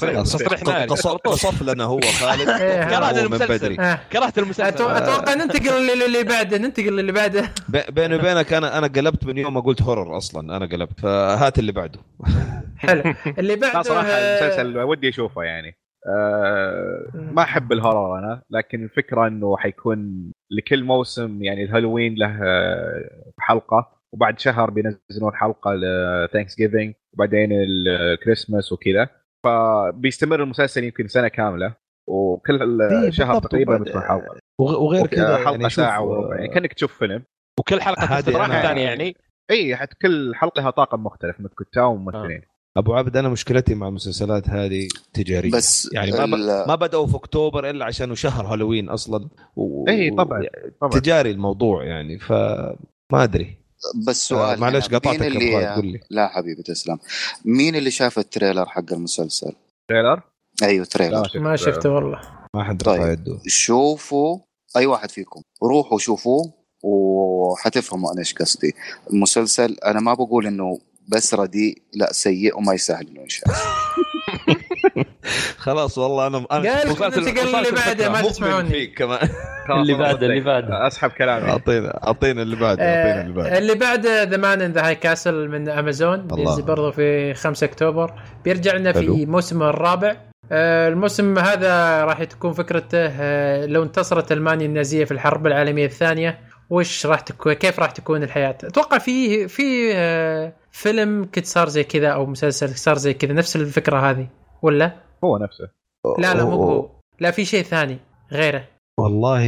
خلاص 0.00 0.32
تصريح 0.32 0.62
ناري. 0.64 0.86
قص- 0.86 1.06
قصف 1.06 1.62
لنا 1.62 1.84
هو 1.84 2.00
خالد 2.00 2.48
إيه، 2.48 2.84
من 3.12 3.18
المسلسل. 3.18 3.58
بدري 3.58 3.80
آه. 3.80 3.98
كرهت 4.12 4.38
المسلسل 4.38 4.62
أتوقع 4.62 5.34
ننتقل 5.34 5.86
لل- 5.86 6.08
للي 6.08 6.24
بعده 6.24 6.58
ننتقل 6.58 6.96
للي 6.96 7.12
بعده 7.12 7.50
بيني 7.90 8.14
وبينك 8.14 8.52
أنا 8.52 8.78
أنا 8.78 8.86
قلبت 8.86 9.24
من 9.24 9.38
يوم 9.38 9.54
ما 9.54 9.60
قلت 9.60 9.82
horror 9.82 10.16
أصلا 10.16 10.56
أنا 10.56 10.66
قلبت 10.66 11.00
فهات 11.00 11.58
اللي 11.58 11.72
بعده 11.72 11.98
حلو 12.78 13.14
اللي 13.38 13.56
بعده 13.56 13.82
صراحة 13.82 14.08
آه، 14.08 14.38
المسلسل 14.40 14.78
ودي 14.78 15.08
اشوفه 15.08 15.42
يعني 15.42 15.76
آه 16.06 17.10
ما 17.14 17.42
احب 17.42 17.72
ال 17.72 17.79
horror 17.79 18.18
أنا 18.18 18.42
لكن 18.50 18.84
الفكرة 18.84 19.26
انه 19.26 19.56
حيكون 19.56 20.32
لكل 20.50 20.84
موسم 20.84 21.42
يعني 21.42 21.64
الهالوين 21.64 22.14
له 22.14 22.38
آه، 22.42 23.10
حلقه 23.38 24.00
وبعد 24.12 24.38
شهر 24.40 24.70
بينزلون 24.70 25.34
حلقه 25.34 25.70
ل 25.74 26.56
Thanksgiving 26.56 26.94
وبعدين 27.14 27.48
الكريسماس 27.52 28.72
وكذا 28.72 29.08
فبيستمر 29.44 30.42
المسلسل 30.42 30.84
يمكن 30.84 31.08
سنة 31.08 31.28
كاملة 31.28 31.74
وكل 32.08 32.82
إيه، 32.82 33.10
شهر. 33.10 33.40
تقريبا 33.40 33.76
بتكون 33.78 34.02
حلقة. 34.02 34.36
وغ- 34.60 34.80
وغير 34.82 35.06
كذا 35.06 35.36
حلقه 35.36 35.50
يعني 35.50 35.70
ساعة 35.70 36.02
وربع 36.02 36.36
يعني 36.36 36.48
كأنك 36.48 36.72
تشوف 36.72 36.98
فيلم. 36.98 37.22
وكل 37.60 37.80
حلقة 37.80 38.06
أنا- 38.06 38.62
ثانية 38.62 38.82
يعني. 38.82 39.16
اي 39.50 39.76
حتى 39.76 39.96
كل 40.02 40.34
حلقة 40.34 40.60
لها 40.60 40.70
طاقم 40.70 41.04
مختلف 41.04 41.40
من 41.40 41.48
كتاب 41.60 41.84
وممثلين. 41.90 42.42
أبو 42.76 42.94
عبد 42.94 43.16
أنا 43.16 43.28
مشكلتي 43.28 43.74
مع 43.74 43.88
المسلسلات 43.88 44.48
هذه 44.48 44.88
تجارية. 45.12 45.50
بس 45.50 45.92
يعني 45.92 46.12
ما 46.12 46.24
ب... 46.26 46.34
ال- 46.34 46.68
ما 46.68 46.74
بدأوا 46.74 47.06
في 47.06 47.16
أكتوبر 47.16 47.70
إلا 47.70 47.84
عشان 47.84 48.14
شهر 48.14 48.46
هالوين 48.46 48.88
أصلا 48.88 49.28
و... 49.56 49.88
اي 49.88 50.10
طبعا 50.10 50.42
طبعا. 50.80 50.92
تجاري 51.00 51.30
الموضوع 51.30 51.84
يعني 51.84 52.18
فما 52.18 52.76
أدري. 53.12 53.56
بس 54.06 54.28
سؤال 54.28 54.56
آه، 54.56 54.60
معلش 54.60 54.88
هنا، 54.88 54.98
قطعتك 54.98 55.22
اللي 55.22 55.74
قول 55.74 55.86
لي. 55.86 56.00
لا 56.10 56.28
حبيبي 56.28 56.62
تسلم. 56.62 56.98
مين 57.44 57.76
اللي 57.76 57.90
شاف 57.90 58.18
ال 58.18 58.24
trailer 58.24 58.66
حق 58.66 58.92
المسلسل؟ 58.92 59.52
trailer؟ 59.88 60.22
أيوه 60.62 60.84
trailer. 60.84 61.24
شفت 61.24 61.36
ما 61.36 61.56
شفته. 61.56 61.90
والله. 61.90 62.20
ما 62.54 62.64
حد 62.64 62.82
طيب. 62.82 63.00
رفع 63.00 63.12
يده. 63.12 63.38
شوفوا 63.46 64.38
أي 64.76 64.86
واحد 64.86 65.10
فيكم. 65.10 65.42
روحوا 65.62 65.98
شوفوه 65.98 66.52
وحتفهموا 66.82 68.12
أنا 68.12 68.18
إيش 68.20 68.34
قصدي. 68.34 68.74
المسلسل 69.12 69.76
أنا 69.84 70.00
ما 70.00 70.14
بقول 70.14 70.46
إنه 70.46 70.78
بس 71.08 71.34
رديء 71.34 71.82
لا 71.94 72.12
سيء 72.12 72.58
وما 72.58 72.74
يستاهل 72.74 73.08
إنه 73.08 73.20
ينشاف 73.20 73.50
خلاص 75.58 75.98
والله 75.98 76.26
أنا 76.26 76.38
أنا 76.38 76.46
قال 76.78 76.88
مسلسل- 76.90 77.20
ننتقل 77.20 77.46
للي 77.48 77.60
مسلسل 77.60 77.74
بعده 77.86 78.08
ما 78.08 78.22
تسمعوني. 78.22 78.68
فيك 78.68 78.98
كمان. 78.98 79.28
اللي 79.70 79.94
بعده 79.94 80.26
اللي 80.26 80.40
بعده. 80.40 80.86
أسحب 80.86 81.10
كلامي. 81.10 81.50
اعطينا 81.50 82.00
أعطينا 82.06 82.42
اللي 82.42 82.56
بعده 82.56 82.82
أعطينا 82.84 83.20
اللي 83.26 83.32
آه، 83.40 83.42
بعده. 83.44 83.58
اللي 83.58 83.74
بعده 83.74 84.22
The 84.22 84.36
Man 84.36 84.62
in 84.62 84.72
the 84.72 84.86
High 84.86 84.94
Castle 84.94 85.48
من 85.48 85.68
امازون. 85.68 86.26
بينزل 86.26 86.62
برضه 86.62 86.90
في 86.90 87.34
5 87.34 87.64
أكتوبر. 87.64 88.12
بيرجع 88.44 88.74
لنا. 88.74 88.92
في 88.92 89.26
موسمه 89.26 89.70
الرابع. 89.70 90.16
آه، 90.52 90.88
الموسم 90.88 91.38
هذا 91.38 92.04
راح 92.04 92.24
تكون 92.24 92.52
فكرته 92.52 92.98
آه، 93.20 93.66
لو 93.66 93.82
انتصرت 93.82 94.32
ألمانيا 94.32 94.66
النازية 94.66 95.04
في 95.04 95.12
الحرب 95.12 95.46
العالمية 95.46 95.86
الثانية 95.86 96.38
وش 96.70 97.06
راح 97.06 97.20
تكون 97.20 97.52
كيف 97.52 97.78
راح 97.80 97.90
تكون 97.90 98.22
الحياة؟ 98.22 98.56
أتوقع 98.64 98.98
في 98.98 99.48
في 99.48 99.92
فيلم 100.72 101.28
كنت 101.34 101.46
صار 101.46 101.68
زي 101.68 101.84
كذا 101.84 102.08
أو 102.08 102.26
مسلسل 102.26 102.68
صار 102.74 102.94
زي 102.98 103.14
كذا. 103.14 103.32
نفس 103.32 103.56
الفكرة 103.56 104.10
هذه. 104.10 104.26
ولا؟ 104.62 104.92
هو 105.24 105.38
نفسه. 105.38 105.68
لا 106.18 106.34
لا 106.34 106.44
مو 106.44 106.50
هو. 106.50 106.90
لا 107.20 107.30
في 107.30 107.44
شيء 107.44 107.62
ثاني 107.62 107.98
غيره. 108.32 108.64
والله 109.00 109.46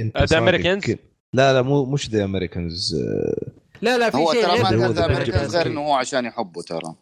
انت 0.00 0.22
The. 0.22 0.38
Americans؟ 0.40 0.96
لا 1.34 1.52
لا 1.52 1.62
مو 1.62 1.84
مش 1.84 2.10
The 2.10 2.24
Americans 2.24 2.96
لا 3.82 3.98
لا 3.98 4.10
في 4.10 4.16
هو 4.16 4.32
شيء 4.32 4.46
غير 4.46 4.66
هو 4.66 4.70
كان 4.70 4.92
The 4.92 5.06
بنجامين. 5.06 5.50
غير 5.50 5.66
إنه 5.66 5.80
هو 5.80 5.94
عشان 5.94 6.24
يحبه 6.24 6.62
ترى. 6.62 6.94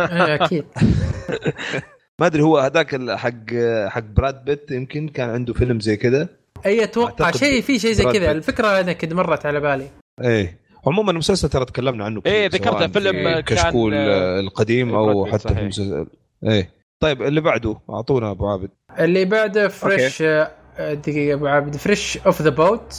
آه، 0.00 0.34
أكيد. 0.34 0.64
ما 2.20 2.26
أدري 2.26 2.42
هو 2.42 2.58
هذاك 2.58 3.10
حق 3.10 3.54
حق 3.88 4.00
براد 4.16 4.44
بيت 4.44 4.70
يمكن 4.70 5.08
كان 5.08 5.30
عنده 5.30 5.54
فيلم 5.54 5.80
زي 5.80 5.96
كذا. 5.96 6.28
أي 6.66 6.84
أتوقع 6.84 7.30
شيء 7.30 7.62
في 7.62 7.78
شيء 7.78 7.92
زي 7.92 8.04
كذا. 8.04 8.30
الفكرة 8.30 8.80
أنا 8.80 8.92
كنت 8.92 9.12
مرت 9.12 9.46
على 9.46 9.60
بالي. 9.60 9.88
إيه. 10.22 10.58
عموما 10.86 11.10
المسلسل 11.12 11.48
ترى 11.48 11.64
تكلمنا 11.64 12.04
عنه 12.04 12.20
كثير، 12.20 12.32
إيه، 12.32 12.46
ذكرته 12.48 12.86
فيلم 12.86 13.12
في 13.12 13.42
كان- 13.42 13.56
كشكول 13.56 13.94
آه، 13.94 14.40
القديم 14.40 14.94
أو 14.94 15.26
حتى 15.26 15.54
في. 15.54 15.60
المسلسل. 15.60 16.06
إيه. 16.44 16.70
طيب 17.00 17.22
اللي 17.22 17.40
بعده 17.40 17.76
أعطونا 17.90 18.30
أبو 18.30 18.48
عابد. 18.48 18.70
اللي 18.98 19.24
بعده 19.24 19.68
Fresh 19.68 20.22
آه، 20.22 20.50
دقيقة 20.78 21.34
أبو 21.34 21.46
عابد. 21.46 21.76
Fresh 21.76 22.18
Off 22.26 22.42
the 22.42 22.50
Boat 22.50 22.94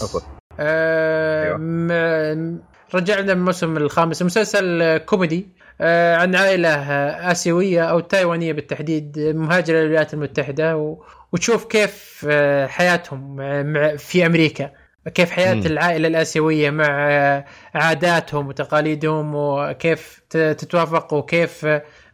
رجعنا 2.96 3.34
من 3.34 3.40
الموسم 3.40 3.78
الخامس. 3.78 4.24
مسلسل 4.24 4.98
كوميدي 4.98 5.48
آه 5.82 6.16
عن 6.16 6.36
عائلة 6.36 6.70
آه، 6.70 7.32
آسيوية 7.32 7.84
أو 7.84 8.00
تايوانية 8.00 8.54
بالتحديد 8.54 9.20
مهاجرة 9.20 9.78
للولايات 9.80 10.14
المتحدة 10.14 10.78
و... 10.78 11.04
وتشوف 11.32 11.66
كيف 11.66 12.26
آه، 12.30 12.68
حياتهم 12.68 13.36
مع... 13.74 13.96
في 13.96 14.26
أمريكا. 14.26 14.72
كيف 15.14 15.32
حياة 15.32 15.54
مم. 15.54 15.66
العائلة 15.66 16.08
الآسيوية 16.08 16.70
مع 16.70 16.86
آه، 17.12 17.46
عاداتهم 17.76 18.48
وتقاليدهم 18.48 19.36
وكيف 19.36 20.22
تتوافق 20.30 21.14
وكيف 21.14 21.68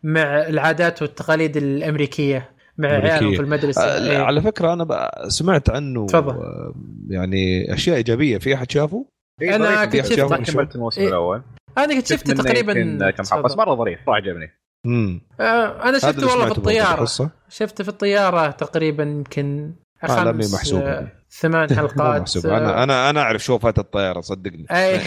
مع 0.07 0.47
العادات 0.47 1.01
والتقاليد 1.01 1.57
الأمريكية 1.57 2.49
مع 2.77 2.89
أمريكية. 2.89 3.11
عيالهم 3.11 3.33
في 3.33 3.41
المدرسة 3.41 3.81
آه، 3.81 4.11
إيه. 4.11 4.17
على 4.17 4.41
فكرة 4.41 4.73
أنا 4.73 5.11
سمعت 5.27 5.69
عنه 5.69 6.05
تفضل. 6.07 6.29
آه، 6.35 6.73
يعني 7.09 7.73
أشياء 7.73 7.97
إيجابية 7.97 8.37
في 8.37 8.55
أحد 8.55 8.71
شافه؟ 8.71 9.05
إيه، 9.41 9.55
أنا 9.55 9.65
ظريف. 9.65 9.83
كنت 9.85 10.05
شفته. 10.05 10.23
أحد 10.33 10.39
ما 10.39 10.45
كملت 10.45 10.75
الموسم 10.75 11.01
إيه. 11.01 11.07
الأول 11.07 11.41
أنا 11.77 11.95
قد 11.97 12.05
شفت 12.05 12.29
منه 12.31 12.43
تقريبا 12.43 12.73
كم 13.11 13.23
حلقة 13.23 13.41
بس 13.41 13.57
مرة 13.57 13.75
ظريف 13.75 13.99
صراحة 14.05 14.15
عجبني 14.17 14.49
امم 14.85 15.21
آه 15.39 15.89
أنا 15.89 15.99
شفته 15.99 16.27
والله 16.27 16.45
في 16.45 16.57
الطيارة. 16.57 17.07
شفته 17.49 17.83
في 17.83 17.89
الطيارة 17.89 18.51
تقريبا 18.51 19.03
يمكن 19.03 19.73
خمس 20.05 20.53
محسوبة. 20.53 20.91
آه، 20.91 21.11
ثمان 21.39 21.69
حلقات 21.77 22.21
محسوب 22.21 22.45
آه، 22.45 22.57
أنا 22.57 22.83
أنا 22.83 23.09
أنا 23.09 23.21
أعرف 23.21 23.43
شوفات 23.43 23.79
الطيارة 23.79 24.21
صدقني. 24.21 24.65
أي. 24.71 24.99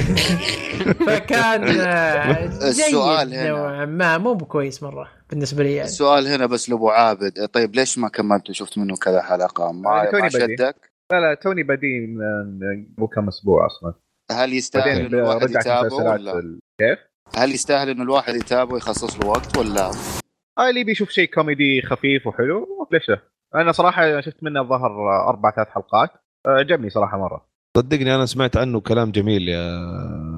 فكان 1.06 1.80
آه، 1.80 2.44
السؤال 2.68 3.28
جيد 3.30 3.38
هنا. 3.38 3.48
نوعا 3.48 3.84
ما. 3.84 4.18
مو 4.18 4.34
بكويس 4.34 4.82
مرة 4.82 5.08
بالنسبة 5.30 5.62
لي 5.62 5.74
يعني. 5.74 5.88
السؤال 5.88 6.26
هنا 6.26 6.46
بس 6.46 6.70
لأبو 6.70 6.88
عابد. 6.88 7.46
طيب 7.52 7.74
ليش 7.74 7.98
ما 7.98 8.08
كملت 8.08 8.50
وشفت 8.50 8.78
منه 8.78 8.96
كذا 8.96 9.22
حلقة. 9.22 9.72
ما, 9.72 10.10
ما. 10.12 10.28
شدك؟ 10.28 10.90
لا 11.12 11.20
لا 11.20 11.34
توني 11.34 11.62
بدي 11.62 12.06
مو 12.98 13.06
كم 13.06 13.28
أسبوع 13.28 13.66
أصلا. 13.66 13.94
هل 14.30 14.52
يستاهل 14.52 15.06
انه 15.06 15.18
الواحد 15.18 15.50
يتابعه 15.50 15.94
ولا؟ 15.94 16.58
كيف؟ 16.78 16.98
هل 17.36 17.50
يستاهل 17.52 17.88
انه 17.88 18.02
الواحد 18.02 18.34
يتابعه 18.34 18.74
ويخصص 18.74 19.20
له 19.20 19.26
وقت 19.26 19.58
ولا؟ 19.58 19.90
آه 20.58 20.70
اللي 20.70 20.84
بيشوف 20.84 21.10
شيء 21.10 21.28
كوميدي 21.30 21.82
خفيف 21.82 22.26
وحلو 22.26 22.88
ليش 22.92 23.08
لا؟ 23.08 23.18
أنا 23.54 23.72
صراحة 23.72 24.20
شفت 24.20 24.36
منه 24.42 24.60
الظهر 24.60 24.90
أربع 25.28 25.50
ثلاث 25.50 25.68
حلقات. 25.68 26.10
آه، 26.46 26.50
عجبني 26.50 26.90
صراحة 26.90 27.18
مرة. 27.18 27.44
صدقني 27.76 28.14
أنا 28.14 28.26
سمعت 28.26 28.56
عنه 28.56 28.80
كلام 28.80 29.10
جميل 29.10 29.48
يا 29.48 29.78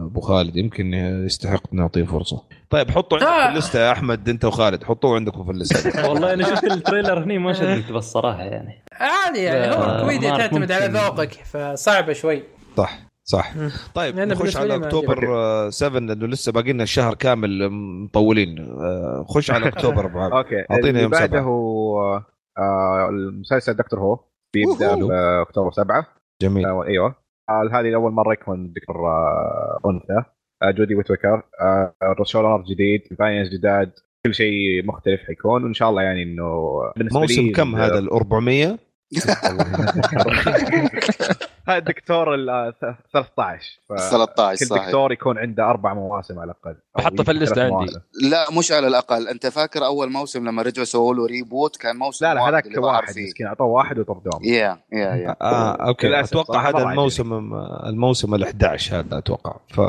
أبو 0.05 0.21
خالد. 0.21 0.57
يمكن 0.57 0.95
يستحق 0.95 1.75
نعطيه 1.75 2.05
فرصة. 2.05 2.43
طيب 2.71 2.91
حطوا 2.91 3.19
عندك 3.19 3.29
آه. 3.31 3.47
في 3.47 3.53
اللستة 3.53 3.79
يا 3.81 3.93
أحمد 3.93 4.29
أنت 4.29 4.45
وخالد. 4.45 4.85
حطوه 4.85 5.15
عندكم 5.15 5.45
في 5.45 5.51
اللستة. 5.51 6.09
والله 6.11 6.33
أنا 6.33 6.45
شفت 6.45 6.65
ال 6.65 6.72
trailer 6.72 7.25
هني 7.25 7.39
ما 7.39 7.53
شدني 7.53 7.93
بس 7.93 8.05
صراحة 8.13 8.43
يعني. 8.43 8.83
عادي 8.93 9.39
يعني 9.43 9.67
لا، 9.67 9.77
هو 9.77 9.95
الكوميديا 9.97 10.37
تعتمد 10.37 10.73
على. 10.73 10.87
ذوقك 10.87 11.33
فصعبة 11.33 12.13
شوي. 12.13 12.43
صح 12.77 12.99
صح. 13.25 13.53
طيب 13.95 14.19
نخش 14.21 14.57
على 14.57 14.75
أكتوبر 14.77 15.37
آه، 15.37 15.71
7 15.71 16.01
لأنه 16.01 16.27
لسه 16.27 16.53
باقي 16.53 16.73
لنا 16.73 16.83
الشهر 16.83 17.15
كامل 17.15 17.69
مطولين. 18.05 18.59
آه، 18.81 19.25
خش 19.29 19.51
على 19.51 19.69
أكتوبر 19.69 20.07
أبو 20.07 20.19
أوكي. 20.39 20.61
أعطينا 20.71 20.89
اللي 20.89 21.03
يوم 21.03 21.11
بعده 21.11 21.27
سبعة. 21.27 21.41
هو 21.41 22.23
آه 22.59 23.09
المسلسل 23.09 23.75
Doctor 23.75 24.01
Who 24.01 24.19
بيبدأ. 24.55 24.95
بأكتوبر 24.95 25.73
سبعة. 25.73 26.07
جميل. 26.43 26.67
آه 26.67 26.85
أيوه. 26.85 27.15
آه 27.51 27.71
هذه 27.73 27.95
اول 27.95 28.13
مرة 28.13 28.33
يكون 28.33 28.73
دكتور 28.73 29.09
آه 29.09 29.79
أنثى. 29.87 30.25
آه 30.63 30.71
جودي 30.71 30.95
ويتوكر 30.95 31.43
آه 31.61 31.95
شولر 32.23 32.63
جديد 32.63 33.03
فاينز 33.19 33.49
جداد 33.49 33.93
كل 34.27 34.35
شيء 34.35 34.87
مختلف 34.87 35.21
حيكون. 35.21 35.65
وإن 35.65 35.75
شاء 35.75 35.91
الله 35.91 36.03
يعني 36.03 36.23
إنه 36.23 36.81
بالنسبة 36.97 37.21
موسم 37.21 37.53
كم 37.53 37.77
هذا؟ 37.77 37.99
ال 37.99 38.11
400 38.11 38.79
هذا 41.69 41.79
الدكتور 41.79 42.35
ال 42.35 42.51
آه، 42.51 42.75
13 43.13 43.81
ف 43.89 43.93
13 44.11 44.59
كل 44.61 44.67
صحيح 44.67 44.87
دكتور 44.87 45.13
يكون 45.13 45.39
عنده 45.39 45.65
أربع 45.65 45.95
مواسم 45.95 46.39
على 46.39 46.53
الأقل 46.53 46.77
بحطه 46.97 47.25
في 47.25 47.33
ثلاث 47.33 47.59
عندي. 47.59 47.93
لا 48.31 48.47
مش 48.59 48.73
على 48.73 48.87
الأقل 48.87 49.29
أنت 49.29 49.47
فاكر 49.47 49.85
أول 49.85 50.11
موسم 50.13 50.49
لما 50.49 50.63
رجعوا 50.63 50.85
سووا 50.85 51.15
له 51.15 51.27
ريبوت 51.27 51.77
كان 51.77 51.97
موسم 51.97 52.27
لا 52.27 52.35
لا 52.35 52.49
هذاك 52.49 52.65
واحد. 52.77 53.19
مسكين 53.19 53.47
أعطوه 53.47 53.67
واحد 53.67 53.99
وطردوهم 53.99 54.45
يا 54.45 54.79
يا 54.93 55.15
يا 55.15 55.37
آه 55.43 55.73
أوكي 55.89 56.07
للأسف 56.09 56.33
أتوقع 56.33 56.69
هذا 56.69 56.79
الموسم 56.79 57.55
الموسم 57.87 58.35
ال 58.35 58.43
11 58.45 58.99
هذا 59.01 59.19
أتوقع 59.19 59.57
ف 59.69 59.81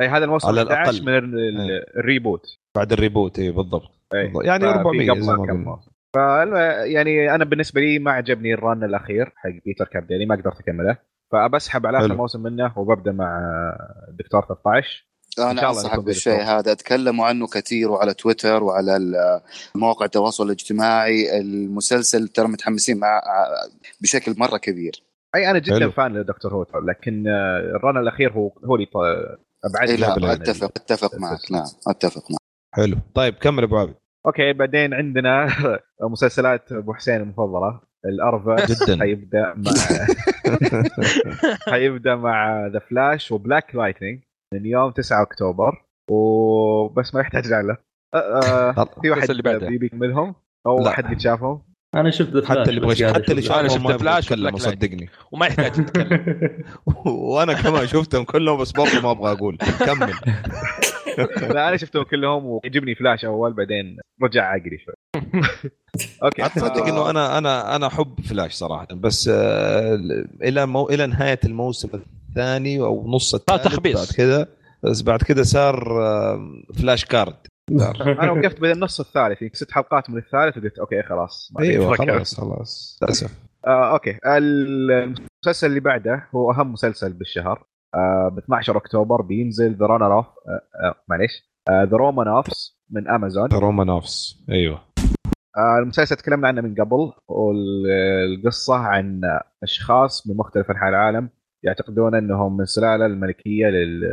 أي 0.00 0.08
هذا 0.08 0.24
الموسم 0.24 0.48
على 0.48 0.62
11 0.62 0.90
الأقل. 0.90 1.04
من 1.06 1.18
ال- 1.18 1.38
ال- 1.60 1.70
إيه. 1.70 2.00
الريبوت 2.00 2.46
بعد 2.74 2.92
الريبوت 2.92 3.38
اي 3.38 3.50
بالضبط 3.50 3.90
إيه. 4.14 4.24
بالضبط. 4.26 4.44
يعني 4.44 4.64
ففي 4.64 4.72
400 4.78 5.10
قبل 5.10 5.20
كم. 5.46 5.56
موسم. 5.64 5.90
فالم- 6.14 6.86
يعني 6.92 7.34
أنا 7.34 7.44
بالنسبة 7.44 7.80
لي 7.80 7.98
ما 7.98 8.10
عجبني 8.12 8.54
ال 8.54 8.62
run 8.62 8.84
الأخير 8.84 9.32
حق 9.36 9.50
بيتر 9.64 9.84
كابديني 9.84 10.26
ما 10.26 10.34
قدرت 10.36 10.60
أكمله. 10.60 10.96
فبسحب 11.32 11.86
على 11.86 11.98
آخر. 11.98 12.14
موسم 12.14 12.42
منه 12.42 12.78
وببدأ 12.78 13.12
مع 13.12 13.40
الدكتور 14.08 14.44
13 14.44 15.06
إن 15.38 15.44
أنا 15.44 15.68
أنصحك 15.68 16.00
بالشيء. 16.00 16.42
هذا. 16.42 16.74
تكلموا 16.74 17.26
عنه 17.26 17.46
كثير 17.46 17.90
وعلى 17.90 18.14
تويتر 18.14 18.62
وعلى 18.64 18.98
مواقع 19.74 20.04
التواصل 20.06 20.46
الاجتماعي. 20.46 21.40
المسلسل 21.40 22.28
ترى 22.28 22.48
متحمسين 22.48 22.98
مع 22.98 23.20
بشكل 24.00 24.34
مرة 24.38 24.56
كبير. 24.56 25.02
أي 25.34 25.50
أنا 25.50 25.58
جدا 25.58 25.78
حلو. 25.78 25.90
fan 25.90 26.12
ل 26.16 26.21
Doctor 26.21 26.54
Who 26.54 26.66
لكن 26.88 27.24
ال 27.76 27.81
run 27.81 27.96
الأخير 27.98 28.32
هو 28.32 28.52
هو 28.64 28.74
اللي 28.74 28.86
أبعد 29.64 29.88
إيه 29.88 29.96
لا 29.96 30.32
أتفق 30.32 30.72
أتفق 30.76 31.14
معك. 31.18 31.52
نعم 31.52 31.66
أتفق 31.88 32.22
معك. 32.30 32.40
حلو. 32.74 32.96
طيب 33.14 33.34
كمل 33.34 33.62
أبو 33.62 33.76
عبد 33.78 33.94
أوكي 34.26 34.52
بعدين 34.52 34.94
عندنا 34.94 35.46
مسلسلات 36.12 36.72
أبو 36.72 36.94
حسين 36.94 37.16
المفضلة 37.20 37.80
الأربع 38.04 38.56
جدا. 38.56 39.00
حيبدأ 39.00 39.54
مع 39.54 39.72
حيبدأ 41.72 42.14
مع 42.14 42.66
The 42.66 42.78
Flash 42.78 43.32
و 43.32 43.39
Black 43.39 43.74
Lightning 43.74 44.22
من 44.54 44.66
يوم 44.66 44.90
9 44.90 45.22
أكتوبر. 45.22 45.84
وبس 46.10 47.14
ما 47.14 47.20
يحتاج 47.20 47.46
له 47.46 47.76
أه، 48.14 48.18
أه، 48.18 48.84
في 49.02 49.10
واحد 49.10 49.30
اللي 49.30 49.42
بعده. 49.42 49.68
بيبي 49.68 49.86
يكملهم؟ 49.86 50.34
أو 50.66 50.78
لا. 50.78 50.90
حد 50.90 51.04
قد 51.04 51.20
شافهم 51.20 51.62
أنا 51.94 52.10
شفت 52.10 52.30
ذا 52.30 52.46
حتى 52.46 52.62
اللي 52.62 52.76
يبغى 52.76 53.14
حتى 53.14 53.30
اللي 53.30 53.42
شافه 53.42 53.68
شفت 53.68 53.80
ما 53.80 53.90
يبغى 53.90 53.98
فلاش 53.98 54.24
يتكلم. 54.24 54.56
صدقني 54.56 55.08
وما 55.32 55.46
يحتاج 55.46 55.72
تتكلم 55.72 56.48
وأنا 57.06 57.52
كمان 57.52 57.86
شفتهم 57.86 58.24
كلهم 58.24 58.60
بس 58.60 58.72
برضه 58.72 59.00
ما 59.00 59.10
أبغى 59.10 59.32
أقول 59.32 59.56
كمل 59.86 60.12
لا 61.54 61.68
أنا 61.68 61.76
شفتهم 61.76 62.02
كلهم 62.02 62.44
ويعجبني 62.46 62.94
فلاش 62.94 63.24
أول 63.24 63.52
بعدين 63.52 63.96
رجع 64.22 64.44
عقلي 64.44 64.78
شوي 64.84 64.94
okay 66.22 66.42
تصدق 66.42 66.86
إنه 66.86 67.10
أنا 67.10 67.38
أنا 67.38 67.76
أنا 67.76 67.86
أحب 67.86 68.20
فلاش 68.20 68.52
صراحة 68.52 68.86
بس 68.94 69.30
آه، 69.32 69.98
إلى 70.42 70.66
مو 70.66 70.88
إلى 70.88 71.06
نهاية 71.06 71.40
الموسم 71.44 71.88
الثاني 72.28 72.80
أو 72.80 73.08
نص 73.08 73.36
تخبيص. 73.36 73.96
بعد 73.96 74.16
كذا 74.16 74.48
بس 74.82 75.02
بعد 75.02 75.22
كذا 75.22 75.42
صار 75.42 76.02
آه، 76.02 76.38
فلاش 76.78 77.04
كارثة 77.04 77.32
صار. 77.32 77.53
أنا 77.70 78.30
وقفت 78.32 78.60
بين 78.60 78.70
النص 78.70 79.00
الثالث 79.00 79.42
يمكن 79.42 79.54
ست 79.54 79.70
حلقات 79.72 80.10
من 80.10 80.18
الثالث 80.18 80.58
وقلت 80.58 80.78
okay 80.78 81.02
خلاص 81.02 81.52
ما 81.54 81.62
أيوه. 81.64 81.94
خلاص 81.96 82.40
خلاص 82.40 82.98
للأسف. 83.02 83.38
آه، 83.66 83.92
okay. 83.92 84.18
المسلسل 84.26 85.66
اللي 85.66 85.80
بعده 85.80 86.28
هو 86.34 86.50
أهم 86.52 86.72
مسلسل 86.72 87.12
بالشهر. 87.12 87.66
آه 87.94 88.28
ب 88.28 88.38
12 88.38 88.76
أكتوبر 88.76 89.22
بينزل 89.22 89.74
The 89.74 89.86
Runner 89.86 90.18
of 90.18 90.26
معليش. 91.08 91.50
The 91.70 91.96
Romanoffs 91.96 92.78
من 92.90 93.08
امازون 93.08 93.48
Romanoffs 93.52 94.44
أيوه. 94.50 94.80
آه 95.56 95.78
المسلسل 95.82 96.16
تكلمنا 96.16 96.48
عنه 96.48 96.60
من 96.60 96.74
قبل 96.74 97.12
والقصة 97.28 98.74
عن 98.76 99.20
أشخاص 99.62 100.26
من 100.28 100.36
مختلف 100.36 100.70
أنحاء 100.70 100.88
العالم 100.88 101.28
يعتقدون 101.64 102.14
أنهم 102.14 102.56
من 102.56 102.62
السلالة 102.62 103.06
الملكية 103.06 103.66
لل- 103.66 104.04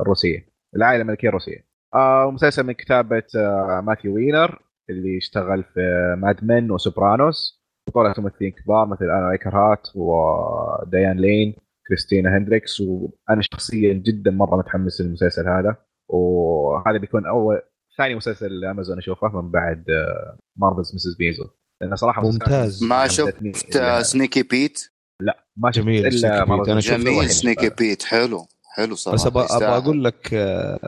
الروسية 0.00 0.46
العائلة 0.76 1.02
الملكية 1.02 1.28
الروسية. 1.28 1.71
آه 1.94 2.30
مسلسل 2.30 2.62
من 2.62 2.72
كتابة 2.72 3.22
آه 3.36 3.82
ماثيو 3.86 4.14
وينر 4.14 4.58
اللي 4.90 5.18
اشتغل 5.18 5.64
في 5.74 6.14
Mad 6.18 6.44
Men 6.44 6.70
و 6.70 6.80
Sopranos 6.80 7.62
بطولة 7.88 8.14
ممثلين 8.18 8.50
كبار 8.50 8.86
مثل 8.86 9.04
آرون 9.04 9.30
إيكهارت 9.30 9.92
وديان 9.94 11.20
لين 11.20 11.54
كريستينا 11.88 12.36
هندريكس. 12.36 12.80
وأنا 12.80 13.42
شخصيا 13.42 13.92
جدا 13.92 14.30
مرة 14.30 14.56
متحمس 14.56 15.00
للمسلسل 15.00 15.48
هذا. 15.48 15.76
وهذا 16.08 16.98
بيكون 16.98 17.26
أول 17.26 17.62
ثاني 17.98 18.14
مسلسل 18.14 18.64
أمازون 18.64 18.98
أشوفه 18.98 19.28
من 19.28 19.50
بعد 19.50 19.84
Marvelous 20.56 20.94
Mrs. 20.94 21.16
Maisel 21.16 21.48
لأنه 21.80 21.94
صراحة 21.94 22.22
ممتاز. 22.22 22.84
ما 22.84 23.06
شفت 23.06 23.36
Sneaky 24.00 24.42
Pete 24.42 24.90
لا 25.22 25.44
ما 25.56 25.70
شفت 25.70 25.84
جميل 25.84 26.06
إلا 26.06 26.10
Sneaky 26.10 26.56
Pete. 26.56 26.68
أنا 26.68 26.80
جميل. 26.80 27.30
Sneaky 27.30 27.70
Pete 27.78 28.02
حلو 28.02 28.46
حلو 28.76 28.94
صراحة. 28.94 29.16
بس 29.16 29.26
أبغى 29.26 29.76
أقول 29.76 30.04
لك 30.04 30.34
آه، 30.34 30.78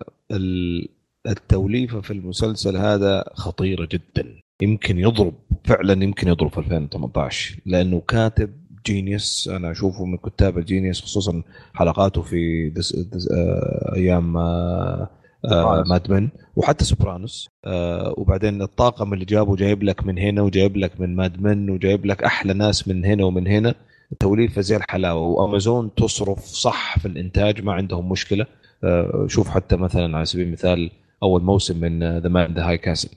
التوليفة 1.27 2.01
في 2.01 2.11
المسلسل 2.11 2.77
هذا 2.77 3.25
خطيرة 3.35 3.89
جدا. 3.93 4.35
يمكن 4.63 4.99
يضرب 4.99 5.35
فعلا 5.65 6.05
يمكن 6.05 6.29
يضرب 6.29 6.51
في 6.51 6.59
2018 6.59 7.59
لأنه 7.67 8.03
كاتب 8.09 8.51
genius 8.87 9.49
أنا 9.53 9.71
أشوفه 9.71 10.05
من 10.05 10.17
كتاب 10.17 10.59
ال 10.59 10.65
genius 10.65 11.03
خصوصا 11.03 11.43
حلقاته 11.75 12.23
في 12.23 12.71
دس 12.71 12.97
دس 12.97 13.29
آه 13.33 13.93
أيام 13.97 14.37
آه 14.37 15.09
آه. 15.45 15.85
Mad 15.87 16.08
Men 16.08 16.29
وحتى 16.57 16.85
Sopranos 16.85 17.49
آه 17.65 18.15
وبعدين 18.17 18.63
الطاقم 18.63 19.13
اللي 19.13 19.25
جابه 19.25 19.57
جايب 19.57 19.83
لك 19.83 20.07
من 20.07 20.19
هنا 20.19 20.43
وجايب 20.43 20.77
لك 20.77 21.01
من 21.01 21.17
Mad 21.17 21.44
Men 21.44 21.71
وجايب 21.71 22.07
لك 22.07 22.25
أحلى 22.25 22.53
ناس 22.53 22.89
من 22.89 23.05
هنا 23.05 23.25
ومن 23.25 23.47
هنا. 23.47 23.75
توليفه 24.21 24.61
زي 24.61 24.77
الحلاوة 24.77 25.21
وأمازون 25.21 25.95
تصرف 25.95 26.45
صح 26.45 26.99
في 26.99 27.09
الإنتاج 27.09 27.63
ما 27.63 27.73
عندهم 27.73 28.09
مشكلة. 28.09 28.47
آه، 28.85 29.27
شوف 29.29 29.49
حتى 29.49 29.77
مثلا 29.77 30.17
على 30.17 30.25
سبيل 30.25 30.47
المثال 30.47 30.91
أول 31.25 31.43
موسم 31.43 31.81
من 31.81 32.19
The 32.19 32.29
Man 32.29 32.44
in 32.44 32.55
the 32.55 32.69
High 32.69 32.79
Castle 32.79 33.09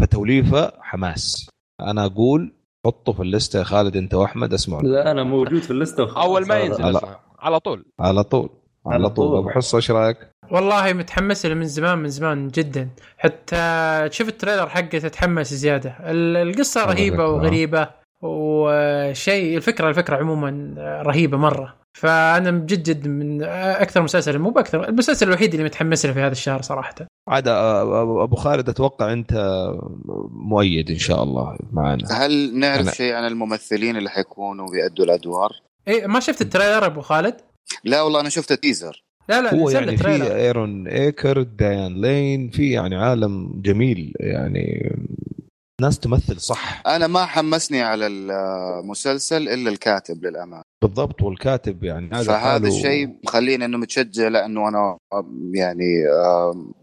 فتوليفة 0.00 0.72
حماس 0.80 1.48
أنا 1.80 2.04
أقول 2.06 2.52
حطه 2.86 3.12
في 3.12 3.22
الليستة 3.22 3.58
يا 3.58 3.64
خالد 3.64 3.96
أنت 3.96 4.14
وأحمد 4.14 4.52
اسمعوا 4.54 4.82
لا 4.82 5.10
أنا 5.10 5.22
موجود 5.24 5.58
في 5.62 5.70
اللسته 5.70 6.02
وخلاص. 6.02 6.24
أول 6.24 6.46
ما 6.46 6.58
ينزل. 6.60 6.82
على 7.38 7.60
طول 7.60 7.84
على 8.00 8.24
طول 8.24 8.48
على 8.86 9.10
طول. 9.10 9.38
أبو 9.38 9.50
حصة 9.50 9.76
إيش 9.76 9.90
رأيك؟ 9.90 10.16
والله 10.50 10.92
متحمس 10.92 11.46
له 11.46 11.54
من 11.54 11.64
زمان 11.64 11.98
من 11.98 12.08
زمان 12.08 12.48
جدا 12.48 12.88
حتى 13.18 13.56
تشوف 14.10 14.28
ال 14.28 14.33
trailer 14.33 14.68
حقه 14.68 14.98
تتحمس 14.98 15.54
زيادة 15.54 15.90
ال- 16.00 16.36
القصة 16.48 16.84
رهيبة. 16.84 17.26
وغريبة 17.28 17.88
وشيء 18.24 19.56
الفكرة 19.56 19.88
الفكرة 19.88 20.16
عموما 20.16 20.74
رهيبة 21.06 21.36
مرة 21.36 21.74
فأنا 21.92 22.50
جد 22.50 22.82
جد 22.82 23.08
من 23.08 23.42
أكثر 23.42 24.02
مسلسل 24.02 24.38
مو 24.38 24.50
بأكثر 24.50 24.88
المسلسل 24.88 25.28
الوحيد 25.28 25.52
اللي 25.52 25.64
متحمس 25.64 26.06
له 26.06 26.12
في 26.12 26.20
هذا 26.20 26.32
الشهر 26.32 26.62
صراحة 26.62 26.94
عاد 27.28 27.48
آه، 27.48 28.24
أبو 28.24 28.36
خالد 28.36 28.68
أتوقع 28.68 29.12
أنت 29.12 29.32
مؤيد 30.30 30.90
إن 30.90 30.98
شاء 30.98 31.22
الله 31.22 31.56
معنا 31.72 32.12
هل 32.12 32.58
نعرف 32.58 32.88
أنا- 32.88 32.94
شيء 32.94 33.12
عن 33.12 33.26
الممثلين 33.26 33.96
اللي 33.96 34.10
حيكونوا 34.10 34.66
بيأدوا 34.70 35.04
الأدوار؟ 35.04 35.50
إيه 35.88 36.06
ما 36.06 36.20
شفت 36.20 36.40
ال 36.40 36.46
trailer 36.46 36.86
أبو 36.86 37.00
خالد؟ 37.00 37.34
لا 37.84 38.02
والله 38.02 38.20
أنا 38.20 38.28
شفت 38.28 38.52
teaser 38.52 39.04
لا 39.28 39.42
لا 39.42 39.54
هو 39.54 39.70
يعني. 39.70 39.96
في 39.96 40.34
إيرون 40.36 40.88
إيكهارت 40.88 41.42
ديان 41.42 42.00
لين 42.00 42.50
في 42.50 42.70
يعني 42.70 42.96
عالم 42.96 43.60
جميل 43.64 44.12
يعني 44.20 44.96
ناس 45.80 45.98
تمثل 46.00 46.40
صح. 46.40 46.82
أنا 46.86 47.06
ما 47.06 47.24
حمسني 47.26 47.82
على 47.82 48.06
المسلسل 48.06 49.48
إلا 49.48 49.70
الكاتب 49.70 50.24
للأمانة. 50.24 50.62
بالضبط 50.82 51.22
والكاتب 51.22 51.84
يعني 51.84 52.10
هذا 52.12 52.22
فهذا 52.22 52.68
الشيء 52.68 53.18
مخليني 53.24 53.64
إنه 53.64 53.78
متشجع 53.78 54.28
لأنه 54.28 54.68
أنا 54.68 54.98
يعني 55.54 56.04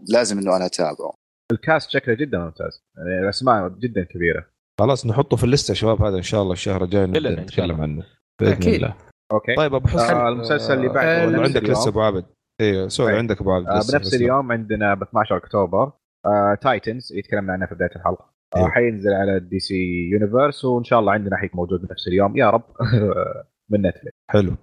لازم 0.09 0.39
إنه 0.39 0.55
أنا 0.55 0.65
أتابعه. 0.65 1.13
ال 1.51 1.59
cast 1.59 1.89
شكله 1.89 2.15
جدا 2.15 2.39
ممتاز. 2.39 2.83
يعني 2.97 3.23
الأسماء 3.23 3.69
جدا 3.69 4.03
كبيرة. 4.03 4.45
خلاص 4.79 5.05
نحطه 5.05 5.37
في 5.37 5.43
الليستة 5.43 5.71
يا 5.71 5.75
شباب 5.75 6.01
هذا 6.01 6.17
إن 6.17 6.21
شاء 6.21 6.41
الله 6.41 6.53
الشهر 6.53 6.83
الجاي 6.83 7.05
نتكلم 7.05 7.71
الله. 7.71 7.83
عنه. 7.83 8.03
بإذن 8.41 8.53
أكيد. 8.53 8.73
الله. 8.73 8.95
okay. 9.31 9.55
طيب 9.55 9.73
أبو 9.75 9.87
حصة. 9.87 10.15
آه، 10.15 10.29
المسلسل 10.29 10.73
اللي 10.73 10.87
بعده. 10.87 11.23
آه، 11.23 11.43
عندك. 11.43 11.63
لسه 11.63 11.89
أبو 11.89 12.01
عابد. 12.01 12.25
أيوه 12.61 12.87
sorry 12.87 13.09
طيب. 13.09 13.17
عندك 13.19 13.41
أبو 13.41 13.51
عابد 13.51 13.67
آه، 13.67 13.81
بنفس. 13.91 14.13
اليوم 14.13 14.51
عندنا 14.51 14.93
ب 14.93 15.03
12 15.03 15.37
أكتوبر 15.37 15.91
آه، 16.25 16.57
Titans 16.61 17.11
اللي 17.11 17.21
تكلمنا 17.21 17.53
عنه 17.53 17.65
في 17.65 17.75
بداية 17.75 17.95
الحلقة. 17.95 18.31
آه، 18.55 18.57
أيوه. 18.57 18.69
حينزل 18.69 19.13
على 19.13 19.37
ال 19.37 19.59
DC 19.59 20.09
Universe 20.11 20.65
وإن 20.65 20.83
شاء 20.83 20.99
الله 20.99 21.11
عندنا 21.11 21.37
حيكون 21.37 21.57
موجود 21.59 21.81
بنفس 21.87 22.07
اليوم. 22.07 22.37
يا 22.37 22.49
رب. 22.49 22.63
من 23.71 23.81
نتفلكس 23.81 24.15
حلو. 24.29 24.55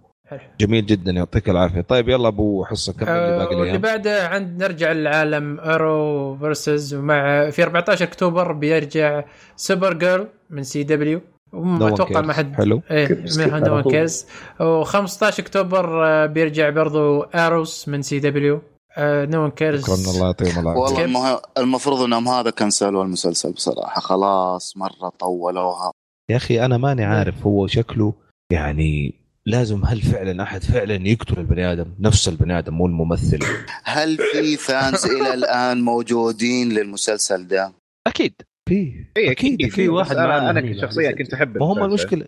جميل 0.60 0.86
جدا 0.86 1.12
يعطيك 1.12 1.50
العافية. 1.50 1.80
طيب 1.80 2.08
يلا 2.08 2.28
أبو 2.28 2.64
حصة 2.64 2.92
كمل 2.92 3.08
اللي 3.08 3.34
آه، 3.34 3.38
باقي 3.38 3.62
الأيام. 3.62 3.80
بعده 3.80 4.28
عند 4.28 4.62
نرجع 4.62 4.92
للعالم 4.92 5.60
Arrowverse 5.60 6.94
ومع 6.94 7.50
في 7.50 7.62
14 7.62 8.04
أكتوبر 8.04 8.52
بيرجع 8.52 9.24
Supergirl 9.56 10.26
من 10.50 10.62
CW 10.62 11.20
one 11.54 11.82
أتوقع 11.82 12.20
ما. 12.20 12.32
حد 12.32 12.54
حلو. 12.54 12.82
إيه 12.90 13.24
من. 13.38 13.82
cares 13.82 14.26
و15 14.60 15.22
أكتوبر 15.22 16.06
آه، 16.06 16.26
بيرجع 16.26 16.70
برضو 16.70 17.20
Arrow 17.22 17.88
من 17.88 18.02
CW 18.02 18.60
no 19.00 19.44
one 19.44 19.50
cares 19.50 19.90
الله 19.90 20.26
يعطيهم 20.26 20.58
العافية. 20.58 21.02
والله. 21.02 21.40
المفروض 21.58 22.02
إنهم 22.02 22.28
هذا 22.28 22.50
كنسلوا 22.50 23.04
المسلسل 23.04 23.52
بصراحه 23.52 24.00
خلاص 24.00 24.76
مرة 24.76 25.08
طولوها. 25.18 25.92
يا 26.30 26.36
أخي 26.36 26.64
أنا 26.64 26.76
ماني 26.76 27.04
عارف 27.04 27.46
هو 27.46 27.66
شكله 27.66 28.14
يعني 28.52 29.14
لازم 29.46 29.84
هل 29.84 30.02
فعلا 30.02 30.42
أحد 30.42 30.62
فعلا 30.62 31.08
يقتل 31.08 31.38
البني 31.38 31.72
آدم 31.72 31.94
نفس 32.00 32.28
البني 32.28 32.58
آدم 32.58 32.74
مو 32.74 32.86
الممثل؟ 32.86 33.38
هل 33.84 34.16
في 34.16 34.56
fans 34.56 35.06
إلى 35.06 35.34
الآن 35.34 35.80
موجودين 35.80 36.68
للمسلسل 36.68 37.48
ده؟ 37.48 37.72
أكيد. 38.06 38.34
في 38.68 39.04
أكيد 39.16 39.68
في 39.70 39.88
واحد 39.88 40.16
أنا, 40.16 40.50
أنا 40.50 40.80
شخصيا. 40.80 41.12
كنت 41.12 41.34
احب 41.34 41.58
ما 41.58 41.66
هم 41.66 41.84
المسلسل. 41.84 41.84
المشكلة. 41.84 42.26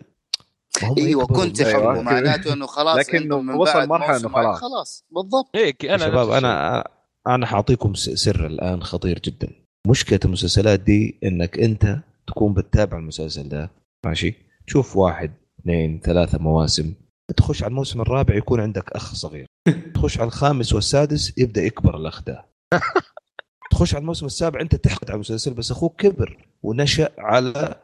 أيوه 0.83 1.23
يكبروا. 1.23 1.45
كنت 1.45 1.61
أيوة. 1.61 1.91
احبه 1.91 2.01
معناته 2.01 2.53
إنه 2.53 2.65
خلاص 2.67 2.97
لكنه 2.97 3.41
من 3.41 3.53
وصل 3.53 3.87
موسم 3.87 4.03
إنه 4.03 4.29
خلاص. 4.29 4.59
خلاص 4.61 5.05
بالضبط 5.11 5.49
هيك 5.55 5.83
يا 5.83 5.95
أنا 5.95 6.05
شباب. 6.05 6.29
أنا 6.29 6.83
أنا 7.27 7.45
حأعطيكم 7.45 7.93
س- 7.93 8.09
سر 8.09 8.45
الآن 8.45 8.83
خطير 8.83 9.19
جدا 9.19 9.47
مشكلة 9.87 10.19
المسلسلات 10.25 10.79
دي 10.79 11.19
إنك 11.23 11.59
أنت 11.59 11.97
تكون 12.27 12.53
بتتابع 12.53 12.97
المسلسل 12.97 13.49
ده 13.49 13.71
ماشي 14.05 14.35
تشوف 14.67 14.97
واحد 14.97 15.31
اثنين 15.59 15.99
ثلاثة 16.03 16.37
مواسم 16.39 16.93
تخش 17.37 17.63
على 17.63 17.69
الموسم 17.69 18.01
الرابع 18.01 18.35
يكون 18.35 18.59
عندك 18.59 18.91
أخ 18.91 19.13
صغير 19.15 19.45
تخش 19.95 20.17
على 20.19 20.27
الخامس 20.27 20.73
والسادس 20.73 21.37
يبدأ 21.37 21.61
يكبر 21.63 21.97
الاخ 21.97 22.23
ده 22.23 22.45
تخش 23.71 23.95
على 23.95 24.01
الموسم 24.01 24.25
السابع 24.25 24.61
أنت 24.61 24.75
تحقد 24.75 25.05
على 25.09 25.15
المسلسل 25.15 25.53
بس 25.53 25.71
أخوك 25.71 26.01
كبر 26.01 26.47
ونشأ 26.63 27.09
على 27.17 27.75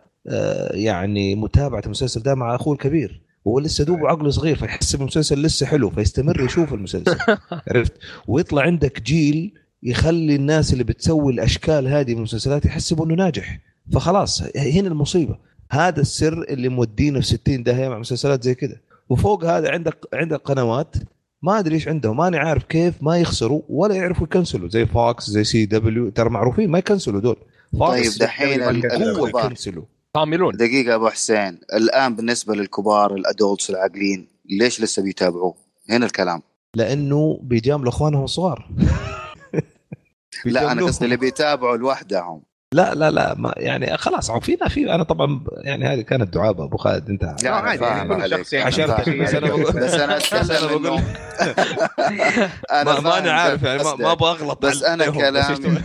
يعني 0.71 1.35
متابعة 1.35 1.81
المسلسل 1.85 2.21
ده 2.21 2.35
مع 2.35 2.55
أخوه 2.55 2.73
الكبير 2.73 3.21
وهو 3.45 3.59
لسه 3.59 3.83
دوبه 3.83 4.07
عقله 4.09 4.29
صغير 4.29 4.55
فيحس 4.55 4.95
المسلسل 4.95 5.41
لسه 5.41 5.65
حلو 5.65 5.89
فيستمر 5.89 6.41
يشوف 6.45 6.73
المسلسل. 6.73 7.17
عرفت؟ 7.69 7.93
ويطلع 8.27 8.61
عندك 8.61 9.01
جيل 9.01 9.53
يخلي 9.83 10.35
الناس 10.35 10.73
اللي 10.73 10.83
بتسوي 10.83 11.33
الأشكال 11.33 11.87
هذه 11.87 12.11
من 12.11 12.17
المسلسلات 12.17 12.65
يحسبوا 12.65 13.05
إنه 13.05 13.15
ناجح. 13.15 13.59
فخلاص 13.93 14.43
هنا 14.57 14.87
المصيبة. 14.87 15.37
هذا 15.71 16.01
السر 16.01 16.43
اللي 16.49 16.69
مودينا 16.69 17.19
في 17.21 17.25
60 17.27 17.63
داهية 17.63 17.89
مع 17.89 17.97
مسلسلات 17.99 18.43
زي 18.43 18.55
كده. 18.55 18.81
وفوق 19.09 19.45
هذا 19.45 19.71
عندك 19.71 19.97
عندك 20.13 20.41
قنوات 20.41 20.95
ما 21.41 21.59
أدري 21.59 21.75
إيش 21.75 21.87
عندهم 21.87 22.17
ماني 22.17 22.37
عارف 22.37 22.63
كيف 22.63 22.93
ما 23.03 23.17
يخسروا 23.17 23.61
ولا 23.69 23.95
يعرفوا 23.95 24.23
يكنسلوا 24.27 24.69
زي 24.69 24.85
فوكس 24.85 25.29
زي 25.29 25.43
CW 25.43 26.09
ترى 26.09 26.29
معروفين 26.29 26.69
ما 26.69 26.79
يكنسلوا 26.79 27.21
دول. 27.21 27.35
طيب 27.79 28.03
فوكس 28.03 28.17
دحين 28.17 28.59
ما 28.59 28.81
كان- 28.81 29.03
قوه 29.03 29.25
الكبار 29.25 29.45
يكنسلوا. 29.45 29.83
طاملون 30.17 30.57
دقيقة 30.57 30.95
أبو 30.95 31.09
حسين 31.09 31.59
الآن 31.73 32.15
بالنسبة 32.15 32.55
للكبار 32.55 33.15
ال 33.15 33.23
adults 33.23 33.69
العاقلين 33.69 34.27
ليش 34.49 34.81
لسه 34.81 35.01
بيتابعوه؟ 35.03 35.55
هنا 35.89 36.05
الكلام 36.05 36.41
لأنه 36.75 37.39
بيجاملوا 37.43 37.89
أخوانهم 37.89 38.23
الصغار 38.23 38.67
لا 40.45 40.71
أنا. 40.71 40.85
قصدي 40.85 41.05
اللي 41.05 41.17
بيتابعوا 41.17 41.77
لوحدهم 41.77 42.41
لا 42.73 42.93
لا 42.95 43.11
لا 43.11 43.35
ما 43.37 43.53
يعني 43.57 43.97
خلاص 43.97 44.29
عم 44.31 44.39
فينا 44.39 44.67
في 44.67 44.95
أنا 44.95 45.03
طبعا 45.03 45.43
يعني 45.63 45.85
هذه 45.85 46.01
كانت 46.01 46.33
دعابة 46.33 46.63
أبو 46.63 46.77
خالد 46.77 47.09
أنت 47.09 47.23
لا 47.23 47.39
أنا 47.41 47.55
عادي، 47.55 47.79
فاهم 47.79 48.11
عليك 48.13 48.53
يعني 48.53 48.69
بس 49.23 49.33
أنا 49.33 49.47
عليك. 49.47 49.49
بقول- 49.51 49.73
بس 49.83 49.93
أنا 49.93 50.15
بس 50.17 50.33
اتكلم 50.33 50.81
بقول- 50.83 51.01
أنا 52.71 52.83
ما 52.93 52.99
ماني 52.99 53.25
فاهم 53.25 53.29
عارف 53.29 53.63
يعني 53.63 53.83
ما, 53.83 54.11
أبغى 54.11 54.29
أغلط 54.31 54.65
بس 54.65 54.83
أنا 54.83 55.09
كلامي؟ 55.09 55.81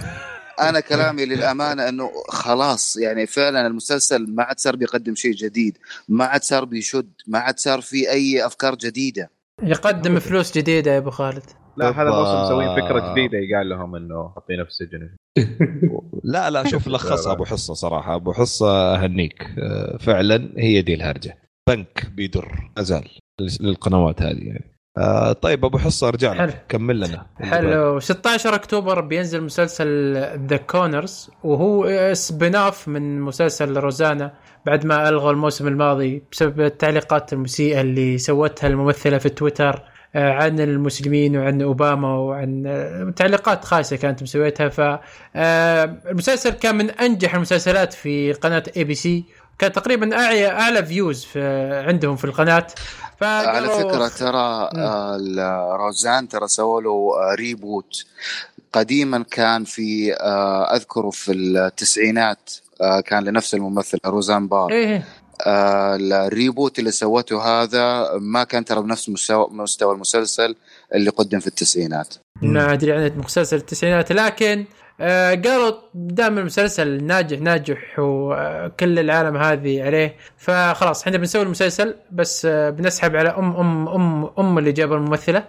أنا 0.61 0.81
كلامي 0.81 1.25
للأمانة 1.25 1.89
إنه 1.89 2.11
خلاص 2.29 2.97
يعني 2.97 3.27
فعلا 3.27 3.67
المسلسل 3.67 4.27
ما 4.35 4.43
عاد 4.43 4.59
صار 4.61 4.77
بيقدم 4.77 5.15
شيء 5.15 5.33
جديد 5.33 5.79
ما 6.09 6.25
عاد 6.25 6.43
صار 6.43 6.65
بيشد 6.65 7.13
ما 7.27 7.39
عاد 7.39 7.59
صار 7.59 7.81
في 7.81 8.11
أي 8.11 8.47
أفكار 8.47 8.75
جديدة. 8.75 9.31
يقدم 9.63 10.19
فلوس 10.19 10.59
جديدة 10.59 10.91
يا 10.93 10.99
أبو 10.99 11.11
خالد. 11.11 11.43
لا 11.77 11.89
هذا. 11.91 12.03
الموسم 12.03 12.43
مسوين 12.45 12.69
فكرة 12.77 13.13
جديدة 13.13 13.57
قال 13.57 13.69
لهم 13.69 13.97
إنه 13.97 14.29
حاطينه 14.35 14.65
في 14.65 14.71
السجن 14.71 15.11
لا 16.25 16.51
لا 16.51 16.69
شوف 16.69 16.89
لخصها 16.89 17.33
أبو 17.33 17.45
حصة 17.45 17.75
صراحة. 17.75 18.15
أبو 18.15 18.33
حصة 18.33 18.95
أهنيك. 18.95 19.43
آه، 19.59 19.97
فعلا 20.01 20.53
هي 20.59 20.83
دي 20.83 20.95
الهرجة. 20.95 21.39
بنك 21.69 22.07
بيدر 22.15 22.71
أزال 22.79 23.09
للقنوات 23.61 24.23
هذه 24.23 24.39
يعني. 24.43 24.72
آه 24.99 25.33
طيب 25.33 25.65
أبو 25.65 25.79
حصة 25.79 26.09
أرجع. 26.09 26.45
لك. 26.45 26.65
كمل 26.69 26.97
لنا. 27.01 27.27
حلو. 27.41 28.01
16 28.01 28.55
أكتوبر 28.55 29.01
بينزل 29.01 29.43
مسلسل 29.43 30.15
The 30.47 30.57
Conners 30.57 31.31
وهو 31.45 32.11
spin-off 32.15 32.89
من 32.89 33.21
مسلسل 33.21 33.77
روزانا 33.77 34.33
بعد 34.67 34.87
ما 34.87 35.09
الغوا 35.09 35.31
الموسم 35.31 35.69
الماضي 35.69 36.23
بسبب 36.33 36.61
التعليقات 36.61 37.33
المسيئة 37.33 37.81
اللي 37.81 38.19
سوتها 38.19 38.67
الممثلة 38.69 39.19
في 39.19 39.29
تويتر 39.29 39.83
آه، 40.15 40.33
عن 40.33 40.61
المسلمين 40.61 41.37
وعن 41.37 41.63
أوباما 41.63 42.15
وعن 42.19 42.65
آه، 42.67 43.13
تعليقات 43.17 43.65
خايسة 43.65 43.97
كانت 43.97 44.23
مسويتها. 44.23 44.69
ف 44.69 44.81
آه، 45.37 45.99
المسلسل 46.11 46.51
كان 46.51 46.75
من 46.75 46.91
أنجح 46.91 47.35
المسلسلات 47.35 47.93
في 47.93 48.33
قناة 48.33 48.63
ABC 48.77 49.25
كان 49.59 49.73
تقريبا 49.73 50.17
اعلى 50.17 50.47
أعلى 50.49 50.85
views 50.87 51.25
في 51.25 51.41
عندهم 51.89 52.17
في 52.17 52.25
القناة. 52.25 52.67
على 53.23 53.69
فكرة 53.69 54.09
ترى 54.09 54.71
آه، 54.77 55.77
روزان 55.77 56.29
ترى 56.29 56.49
سووا 56.49 56.81
له 56.81 56.91
آه، 56.91 57.35
reboot 57.35 58.05
قديما 58.73 59.25
كان 59.31 59.65
في 59.65 60.15
آه، 60.15 60.77
أذكره 60.77 61.11
في 61.11 61.33
التسعينات 61.33 62.51
آه، 62.81 63.01
كان 63.01 63.25
لنفس 63.25 63.55
الممثل 63.55 63.99
روزان 64.07 64.49
بار. 64.49 64.73
آه، 65.47 65.97
ال 65.97 66.08
reboot 66.08 66.79
اللي 66.79 66.91
سوته 66.91 67.43
هذا 67.43 68.11
ما 68.21 68.45
كان 68.45 68.65
ترى 68.65 68.83
بنفس 68.83 69.09
مستوى 69.09 69.49
مستوى 69.51 69.95
المسلسل 69.95 70.57
اللي 70.95 71.11
قدم 71.11 71.41
في 71.41 71.47
التسعينات. 71.47 72.15
ما 72.43 72.73
أدري 72.73 72.93
عن 72.93 73.13
مسلسل 73.17 73.57
التسعينات 73.57 74.13
لكن 74.13 74.65
آه 75.01 75.35
قالوا 75.35 75.73
دام 75.95 76.39
المسلسل 76.39 77.05
ناجح 77.05 77.41
ناجح 77.41 77.99
وكل 77.99 78.99
العالم 78.99 79.37
هذه 79.37 79.85
عليه 79.85 80.17
فخلاص 80.37 81.03
إحنا 81.03 81.19
بنسوي 81.19 81.43
المسلسل 81.43 81.95
بس 82.11 82.47
آه 82.47 82.71
بنسحب 82.71 83.17
على 83.17 83.29
أم 83.29 83.57
أم 83.57 83.89
أم 83.89 84.31
أم 84.39 84.59
اللي 84.59 84.73
جاب 84.73 84.93
الممثلة 84.93 85.45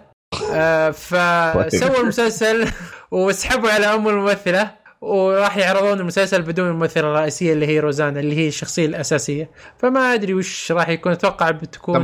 آه 0.54 0.90
فسووا 0.90 2.00
المسلسل 2.00 2.68
وسحبوا 3.10 3.70
على 3.70 3.86
أم 3.86 4.08
الممثلة 4.08 4.70
وراح 5.00 5.56
يعرضون 5.56 6.00
المسلسل 6.00 6.42
بدون 6.42 6.68
الممثلة 6.68 7.10
الرئيسية 7.10 7.52
اللي 7.52 7.66
هي 7.66 7.80
روزانا 7.80 8.20
اللي 8.20 8.36
هي 8.36 8.48
الشخصية 8.48 8.86
الأساسية 8.86 9.50
فما 9.78 10.14
أدري 10.14 10.34
وش 10.34 10.72
راح 10.72 10.88
يكون 10.88 11.12
أتوقع 11.12 11.50
بتكون. 11.50 11.94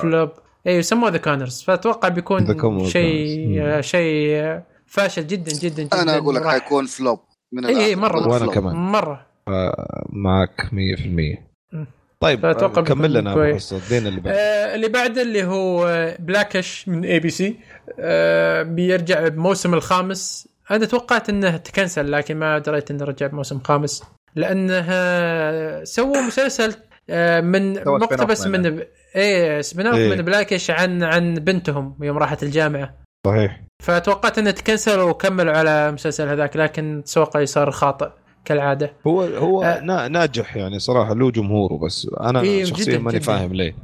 flop 0.00 0.30
أيوه 0.66 0.82
سموه 0.82 1.10
The 1.10 1.18
Conners 1.18 1.62
فأتوقع 1.62 2.08
بيكون. 2.08 2.44
شيء. 2.86 3.80
شيء 3.80 4.60
فاشل 4.86 5.26
جدا 5.26 5.52
جدا 5.52 5.82
جدا 5.82 6.02
أنا 6.02 6.16
أقول 6.18 6.34
لك 6.34 6.46
حيكون 6.46 6.86
flop 6.86 7.20
من 7.52 7.66
اي 7.66 7.76
اي 7.76 7.94
الآخر، 7.94 8.00
مرة 8.00 8.38
flop. 8.38 8.54
كمان. 8.54 8.76
مرة 8.76 9.26
آه 9.48 10.06
معك 10.10 10.60
100% 10.72 11.38
مم. 11.72 11.86
طيب 12.20 12.44
آه، 12.46 12.52
كمل 12.52 12.84
بيكون 12.84 13.06
لنا 13.06 13.58
ادينا 13.72 14.08
اللي 14.08 14.20
بعد 14.20 14.34
آه 14.34 14.74
اللي 14.74 14.88
بعده 14.88 15.22
اللي 15.22 15.44
هو 15.44 15.86
Black-ish 16.18 16.88
من 16.88 17.04
ABC 17.04 17.56
آه 18.00 18.62
بيرجع 18.62 19.28
بموسم 19.28 19.74
الخامس 19.74 20.48
أنا 20.70 20.86
توقعت 20.86 21.28
إنه 21.28 21.56
تكنسل 21.56 22.12
لكن 22.12 22.36
ما 22.36 22.58
دريت 22.58 22.90
إنه 22.90 23.04
رجع 23.04 23.26
بموسم 23.26 23.60
خامس 23.60 24.02
لأنه 24.36 24.84
سووا 25.84 26.20
مسلسل 26.20 26.74
آه 27.10 27.40
من 27.40 27.72
مقتبس. 27.86 28.46
من 28.46 28.82
إيه 29.16 29.60
spin 29.60 29.86
إيه. 29.86 30.16
من 30.16 30.22
Black-ish 30.22 30.70
عن 30.70 31.02
عن 31.02 31.34
بنتهم 31.34 31.96
يوم 32.02 32.18
راحت 32.18 32.42
الجامعة 32.42 32.94
صحيح 33.26 33.60
فتوقعت 33.82 34.38
إنه 34.38 34.50
تكنسل 34.50 35.00
وكملوا 35.00 35.52
على 35.52 35.88
المسلسل 35.88 36.28
هذاك 36.28 36.56
لكن 36.56 37.02
توقعي 37.04 37.44
صار 37.44 37.70
خاطئ 37.70 38.08
كالعادة 38.44 38.92
هو 39.06 39.22
هو 39.22 39.62
آه. 39.62 39.80
نا- 39.80 40.08
ناجح 40.08 40.56
يعني 40.56 40.78
صراحة 40.78 41.14
له 41.14 41.30
جمهوره 41.30 41.78
بس 41.86 42.08
أنا 42.20 42.40
إيه، 42.40 42.64
شخصيا 42.64 42.98
ماني. 42.98 43.20
فاهم 43.20 43.52
ليه 43.52 43.74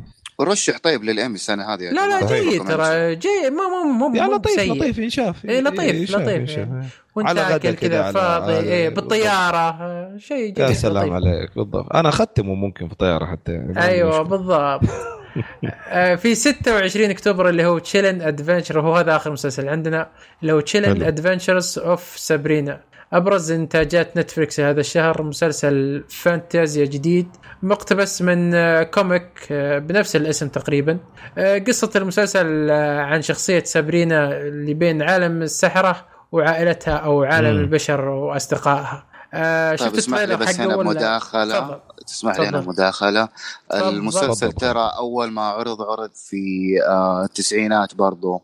رشح 0.41 0.79
طيب 0.83 1.05
للايمي 1.05 1.35
السنة 1.35 1.75
هذه 1.75 1.83
يا 1.83 1.91
لا 1.93 2.09
لا. 2.21 2.27
جيد 2.27 2.65
ترى 2.69 3.15
جيد 3.17 3.53
مو 3.53 3.93
مو 3.93 4.09
مو 4.09 4.09
مو 4.09 4.35
لطيف 4.37 4.53
سيء. 4.61 4.75
لطيف 4.75 4.99
ينشاف 4.99 5.45
إيه، 5.45 5.61
لطيف، 5.61 5.95
ينشاف- 5.95 6.21
لطيف. 6.21 6.39
ينشاف. 6.41 6.69
وانت 7.17 7.29
على 7.29 7.41
غدا 7.43 7.57
اكل 7.57 7.73
كذا 7.73 8.13
فاضي 8.13 8.55
على- 8.55 8.65
إيه 8.65 8.89
بالطيارة 8.89 9.79
شيء 10.19 10.53
جميل 10.55 10.69
يا 10.71 10.75
سلام 10.75 10.97
لطيف. 11.03 11.13
عليك 11.13 11.51
بالضبط 11.57 11.93
أنا 11.97 12.09
أختمه 12.09 12.55
ممكن 12.55 12.89
في 12.89 12.95
طياره 12.95 13.27
حتى 13.27 13.53
يعني 13.53 13.83
أيوه. 13.83 14.23
بالضبط 14.23 14.81
في 16.23 16.35
26 16.35 17.11
أكتوبر 17.11 17.49
اللي 17.49 17.65
هو 17.65 17.79
Chilling 17.79 18.23
Adventure 18.23 18.79
وهو 18.79 18.97
هذا 18.97 19.17
آخر 19.17 19.31
مسلسل 19.31 19.69
عندنا. 19.69 20.09
اللي 20.43 20.53
هو 20.53 20.61
Chilling. 20.61 21.03
Adventures 21.03 21.79
of 21.79 22.13
Sabrina 22.17 22.81
أبرز 23.13 23.53
إنتاجات 23.53 24.17
نتفلكس 24.17 24.61
هذا 24.61 24.81
الشهر 24.81 25.23
مسلسل 25.23 26.05
فانتازيا 26.09 26.85
جديد. 26.85 27.29
مقتبس 27.63 28.23
من 28.23 28.55
آه، 28.55 28.83
كوميك 28.83 29.29
آه، 29.51 29.79
بنفس 29.79 30.17
الاسم 30.17 30.49
تقريبا. 30.49 30.99
آه، 31.39 31.59
قصة 31.59 31.91
المسلسل 31.97 32.71
آه، 32.71 33.01
عن 33.01 33.23
شخصية 33.23 33.63
سابرينا 33.65 34.41
اللي 34.41 34.75
بين 34.75 35.03
عالم 35.03 35.43
السحرة 35.43 36.07
وعائلتها 36.33 36.95
أو 36.97 37.23
عالم 37.25 37.55
مم. 37.55 37.61
البشر 37.61 38.09
وأصدقائها. 38.09 39.10
آه، 39.35 39.77
طيب 39.77 39.89
شفت 39.89 39.99
اسمح 39.99 40.19
لي 40.19 40.37
بس 40.37 40.61
هنا 40.61 40.77
مداخله. 40.77 41.81
تسمح 42.07 42.41
لي 42.41 42.47
هنا. 42.49 42.61
مداخله. 42.61 43.29
المسلسل. 43.75 44.53
ترى 44.53 44.93
أول 44.97 45.31
ما 45.31 45.43
عرض 45.43 45.83
عرض 45.83 46.11
في 46.15 46.75
آه، 46.87 47.25
التسعينات 47.25 47.95
برضو 47.95 48.43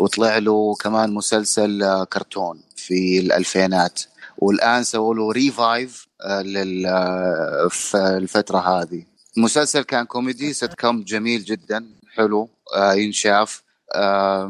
وطلع 0.00 0.38
له 0.38 0.74
كمان 0.74 1.14
مسلسل 1.14 1.82
آه، 1.82 2.04
كرتون 2.04 2.60
في 2.76 3.18
الألفينات 3.18 4.00
والآن 4.38 4.84
سووا 4.84 5.14
له 5.14 5.32
revive 5.32 6.08
في 7.70 7.94
الفترة 7.96 8.58
هذه 8.58 9.04
المسلسل 9.36 9.82
كان 9.82 10.04
كوميدي 10.04 10.52
سيت 10.52 10.74
كوم 10.74 11.02
جميل 11.02 11.44
جدا 11.44 11.86
حلو 12.14 12.48
ينشاف 12.94 13.62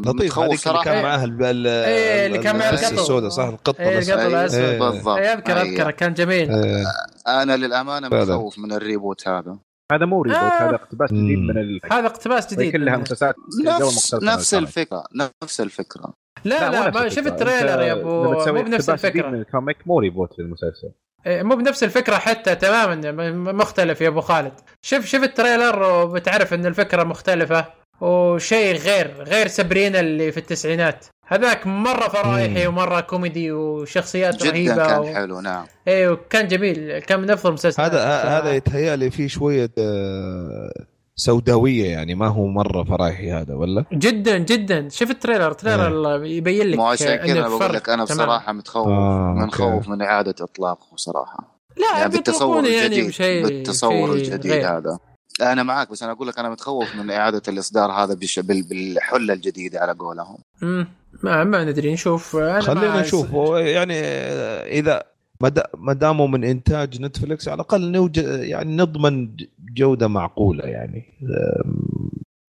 لطيف 0.06 0.38
هذيك 0.38 0.66
اللي 0.68 0.82
كان 0.84 1.02
معاه 1.02 1.24
ال- 1.24 1.42
ال- 1.44 1.66
إيه، 1.66 2.26
اللي 2.26 2.38
كان 2.38 2.58
معاه 2.58 2.70
القطو. 2.70 2.94
السوداء 2.94 3.30
صح 3.30 3.44
القطه 3.44 3.96
بس 3.96 4.08
القطو 4.08 4.20
أيوة، 4.20 4.40
الأسود. 4.40 4.60
إيه. 4.60 4.78
بالضبط 4.78 5.16
إيه، 5.18 5.32
أذكر 5.32 5.56
أيوة. 5.56 5.62
أذكر 5.74 5.90
كان 5.90 6.14
جميل 6.14 6.50
إيه. 6.50 6.84
أنا 7.28 7.56
للأمانة. 7.56 8.08
متخوف 8.08 8.58
من 8.58 8.72
ال 8.72 8.80
reboot 8.80 9.28
هذا 9.28 9.58
هذا 9.92 10.06
مو 10.06 10.22
reboot 10.22 10.38
آه. 10.38 10.68
هذا 10.68 10.74
اقتباس 10.74 11.10
جديد. 11.12 11.38
من 11.38 11.58
ال... 11.58 11.80
هذا 11.92 12.06
اقتباس 12.06 12.54
جديد 12.54 12.72
كلها. 12.72 12.96
مسلسلات 12.96 13.34
نفس 13.64 14.14
نفس. 14.14 14.54
الفكرة 14.54 15.04
نفس 15.42 15.60
الفكرة 15.60 16.12
لا 16.44 16.70
لا, 16.70 16.90
مو 16.90 17.00
ما 17.00 17.08
شفت. 17.08 17.26
التريلر 17.26 17.82
يا 17.82 17.92
أبو 17.92 18.22
مو 18.22 18.30
بنفس 18.30 18.50
جديد 18.50 18.66
من 18.66 18.74
الفكرة 18.94 19.28
ال 19.28 19.36
comic 19.36 19.76
مو 19.86 19.98
reboot 19.98 20.38
للمسلسل 20.38 20.90
إيه، 21.26 21.42
مو 21.42 21.56
بنفس 21.56 21.84
الفكرة 21.84 22.16
حتى 22.16 22.54
تماما 22.54 23.12
م- 23.12 23.56
مختلف 23.56 24.00
يا 24.00 24.08
أبو 24.08 24.20
خالد 24.20 24.52
شوف 24.82 25.04
شوف 25.06 25.22
التريلر 25.22 25.82
وبتعرف 25.82 26.54
إن 26.54 26.66
الفكرة 26.66 27.02
مختلفة 27.04 27.64
وشيء 28.00 28.76
غير 28.76 29.22
غير 29.22 29.46
سابرينا 29.48 30.00
اللي 30.00 30.32
في 30.32 30.38
التسعينات. 30.38 31.06
هذاك 31.26 31.66
مرة 31.66 32.08
فرايحي 32.08 32.68
مم. 32.68 32.68
ومرة 32.68 33.00
كوميدي 33.00 33.52
وشخصيات 33.52 34.36
جدا 34.36 34.50
رهيبة 34.50 34.86
كان 34.86 34.98
و... 34.98 35.04
حلو 35.04 35.40
نعم. 35.40 35.66
إيه 35.88 36.08
وكان 36.08 36.48
جميل. 36.48 36.98
كان 36.98 37.20
من 37.20 37.30
أفضل 37.30 37.48
المسلسلات. 37.48 37.92
هذا 37.92 38.04
هذا 38.38 38.52
يتهيألي 38.54 39.10
فيه 39.10 39.28
شوية 39.28 39.70
آه، 39.78 40.84
سوداوية 41.16 41.90
يعني. 41.90 42.14
ما 42.14 42.28
هو 42.28 42.46
مرة 42.46 42.84
فرايحي 42.84 43.32
هذا 43.32 43.54
ولا؟ 43.54 43.84
جدا 43.92 44.38
جدا. 44.38 44.88
شوف 44.88 45.10
التريلر؟ 45.10 45.50
التريلر 45.50 46.24
يبين 46.24 46.66
لك 46.66 46.78
مو 46.78 46.86
عشان 46.86 47.16
كذا 47.16 47.48
بقول 47.48 47.74
لك 47.74 47.88
أنا 47.88 48.04
تمام. 48.04 48.18
بصراحة 48.18 48.52
متخوف. 48.52 48.88
آه، 48.88 49.34
متخوف. 49.38 49.88
من 49.88 50.02
إعادة 50.02 50.34
إطلاقه 50.40 50.96
صراحة 50.96 51.60
لا 51.76 51.98
يعني 51.98 52.12
بالتصور 52.12 52.64
يعني 52.66 53.00
الجديد 53.00 53.46
بالتصور 53.46 54.12
الجديد 54.12 54.52
غير. 54.52 54.68
هذا. 54.68 54.98
أنا 55.42 55.62
معك 55.62 55.90
بس 55.90 56.02
أنا 56.02 56.12
أقول 56.12 56.28
لك 56.28 56.38
أنا 56.38 56.50
متخوف 56.50 56.96
من 56.96 57.10
إعادة 57.10 57.42
الإصدار 57.48 57.92
هذا 57.92 58.14
بش- 58.14 58.38
بال- 58.38 58.62
بالحلة 58.62 59.34
الجديدة 59.34 59.80
على 59.80 59.92
قولهم. 59.92 60.38
مم. 60.62 60.86
ما 61.22 61.44
ما 61.44 61.64
ندري 61.64 61.92
نشوف. 61.92 62.36
أنا 62.36 62.60
خلينا 62.60 63.00
نشوف. 63.00 63.30
يعني 63.56 63.94
آه، 64.00 64.66
إذا 64.66 65.02
ما 65.40 65.48
دا- 65.48 65.70
ما 65.78 65.92
داموا 65.92 66.26
من 66.28 66.44
إنتاج 66.44 67.00
نتفلكس 67.02 67.48
على 67.48 67.54
الأقل 67.54 67.90
نوجد 67.92 68.24
يعني 68.42 68.76
نضمن 68.76 69.36
جودة 69.74 70.08
معقولة 70.08 70.64
يعني. 70.64 71.04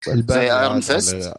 زي 0.07 0.51
ايرون 0.59 0.81
Fist 0.81 1.33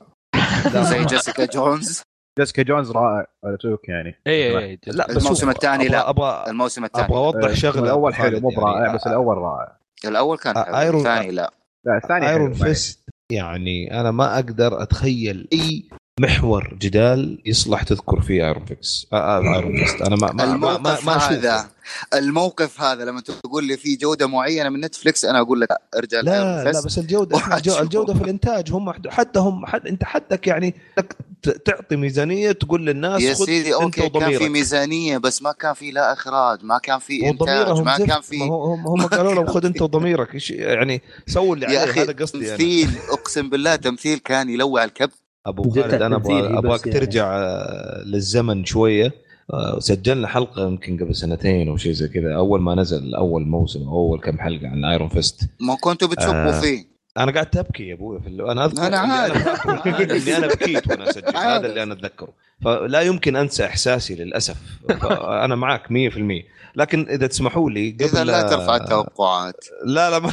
زي 0.75 1.05
جيسيكا 1.05 1.45
جونز 1.45 2.03
جيسيكا 2.39 2.63
جونز 2.63 2.91
رائع 2.91 3.27
على 3.45 3.57
توك 3.57 3.89
يعني. 3.89 4.15
اي 4.27 4.59
اي 4.59 4.79
لا 4.87 5.07
بس 5.07 5.17
الموسم 5.17 5.51
الثاني 5.51 5.89
لا. 5.89 6.11
أبغى 6.11 6.45
الموسم 6.49 6.85
أبغى 6.85 7.03
الثاني 7.03 7.19
أوضح 7.19 7.49
آه، 7.51 7.55
شغلة 7.55 7.83
الأول 7.85 8.15
حلو 8.15 8.41
مو 8.41 8.51
يعني. 8.51 8.63
برائع 8.63 8.95
بس 8.95 9.07
الأول 9.07 9.37
رائع. 9.39 9.82
الأول 10.07 10.39
كان 10.39 10.57
آه، 10.57 10.65
حلو 10.65 10.75
Iron- 10.77 11.01
الثاني 11.07 11.31
لا 11.31 11.53
لا 11.87 11.97
الثاني 12.03 12.29
Iron. 12.31 12.53
Fist 12.53 13.05
يعني 13.33 14.01
أنا 14.01 14.11
ما 14.11 14.35
أقدر 14.35 14.83
أتخيل 14.83 15.49
أي 15.53 15.89
محور 16.21 16.77
جدال 16.81 17.39
يصلح 17.45 17.83
تذكر 17.83 18.21
فيه 18.21 18.47
Iron 18.47 18.65
Fist 18.65 19.07
Iron 19.13 19.85
Fist 19.85 20.03
أنا 20.03 20.17
ما 20.17 20.33
ما 20.33 20.45
ما, 20.45 20.45
ما, 20.45 20.55
الموقف 20.55 21.07
ما 21.07 21.17
أشوفه. 21.17 21.35
هذا 21.35 21.71
الموقف 22.15 22.81
هذا 22.81 23.05
لما 23.05 23.21
تقول 23.21 23.65
لي 23.65 23.77
في 23.77 23.97
جودة 23.97 24.27
معينة 24.27 24.69
من 24.69 24.81
نتفلكس 24.81 25.25
أنا 25.25 25.41
أقول 25.41 25.61
لك 25.61 25.69
أرجع 25.97 26.21
لا 26.21 26.65
لا. 26.65 26.71
بس 26.71 26.99
الجودة. 26.99 27.41
الجودة 27.83 28.15
في 28.15 28.25
الإنتاج 28.25 28.73
هم 28.73 28.93
حتى 29.09 29.39
هم 29.39 29.67
حد 29.67 29.87
أنت 29.87 30.05
حدك 30.05 30.47
يعني 30.47 30.75
تعطي 31.65 31.97
ميزانية 31.97 32.53
تقول 32.53 32.87
للناس 32.87 33.23
يا 33.23 33.35
سيدي 33.35 33.75
okay 33.75 34.09
كان 34.09 34.39
في 34.39 34.49
ميزانية 34.49 35.19
بس 35.19 35.43
ما 35.43 35.53
كان 35.53 35.75
في 35.75 35.91
لا 35.91 36.13
إخراج 36.13 36.65
ما 36.65 36.79
كان 36.79 36.99
في 36.99 37.29
إنتاج 37.29 37.81
ما 37.81 37.99
كان 37.99 38.09
ما 38.09 38.21
في 38.21 38.39
هم 38.39 38.87
هم 38.87 39.07
قالوا 39.17 39.35
لهم 39.35 39.47
خذ 39.47 39.67
أنت 39.67 39.83
وضميرك. 39.83 40.51
يعني 40.51 41.03
سووا 41.27 41.55
اللي 41.55 41.85
أخي 41.85 42.01
هذا 42.01 42.13
قصدي 42.13 42.51
تمثيل 42.51 42.91
أقسم 43.11 43.51
بالله 43.51 43.77
تمثيل 43.77 44.19
كان 44.19 44.51
يلوع 44.51 44.85
الكبد 44.85 45.22
أبو 45.47 45.71
خالد 45.71 46.03
أنا 46.03 46.17
أبغى 46.17 46.59
أبغاك 46.59 46.87
يعني. 46.87 46.99
ترجع 47.01 47.33
آه، 47.37 48.03
للزمن 48.05 48.65
شوية 48.65 49.13
آه، 49.53 49.79
سجلنا 49.79 50.29
حلقة 50.29 50.63
يمكن 50.67 50.97
قبل 51.05 51.15
سنتين 51.17 51.69
أو 51.69 51.77
شيء 51.77 51.93
زي 51.93 52.09
كذا 52.09 52.35
أول 52.37 52.61
ما 52.61 52.75
نزل 52.75 53.15
أول 53.15 53.43
موسم 53.47 53.83
أو 53.89 53.95
أول 54.09 54.21
كم 54.21 54.39
حلقة 54.39 54.69
عن 54.69 54.85
Iron 54.85 55.09
Fist 55.09 55.41
ما 55.61 55.77
كنتوا 55.81 56.09
بتشبوا 56.09 56.49
آه. 56.57 56.61
فيه 56.61 56.93
أنا 57.19 57.33
قاعد 57.33 57.47
تبكي 57.51 57.89
يا 57.89 57.95
أبوي 57.95 58.21
في 58.21 58.27
ال- 58.29 58.49
أنا 58.51 58.65
أذكر 58.65 58.95
عارف. 58.95 59.67
أنا 59.67 59.77
فاكره 59.83 60.03
الآن 60.05 60.17
اللي 60.17 60.37
أنا 60.37 60.47
بكيت 60.47 60.89
وأنا 60.89 61.11
أسجل 61.11 61.25
عارف. 61.37 61.37
هذا 61.37 61.67
اللي 61.67 61.83
أنا 61.83 61.93
أتذكره 61.95 62.29
فلا 62.65 63.01
يمكن 63.01 63.37
أنسى 63.37 63.65
إحساسي 63.65 64.15
للأسف 64.15 64.57
أنا 65.45 65.55
معك 65.55 65.83
100% 65.89 65.93
لكن 66.77 67.07
إذا 67.09 67.27
تسمحوا 67.27 67.71
لي 67.71 67.91
قبل 67.91 68.05
إذا 68.05 68.25
لا 68.25 68.43
ترفع 68.43 68.77
التوقعات 68.77 69.65
لا 69.87 70.11
لا 70.11 70.19
ما 70.19 70.33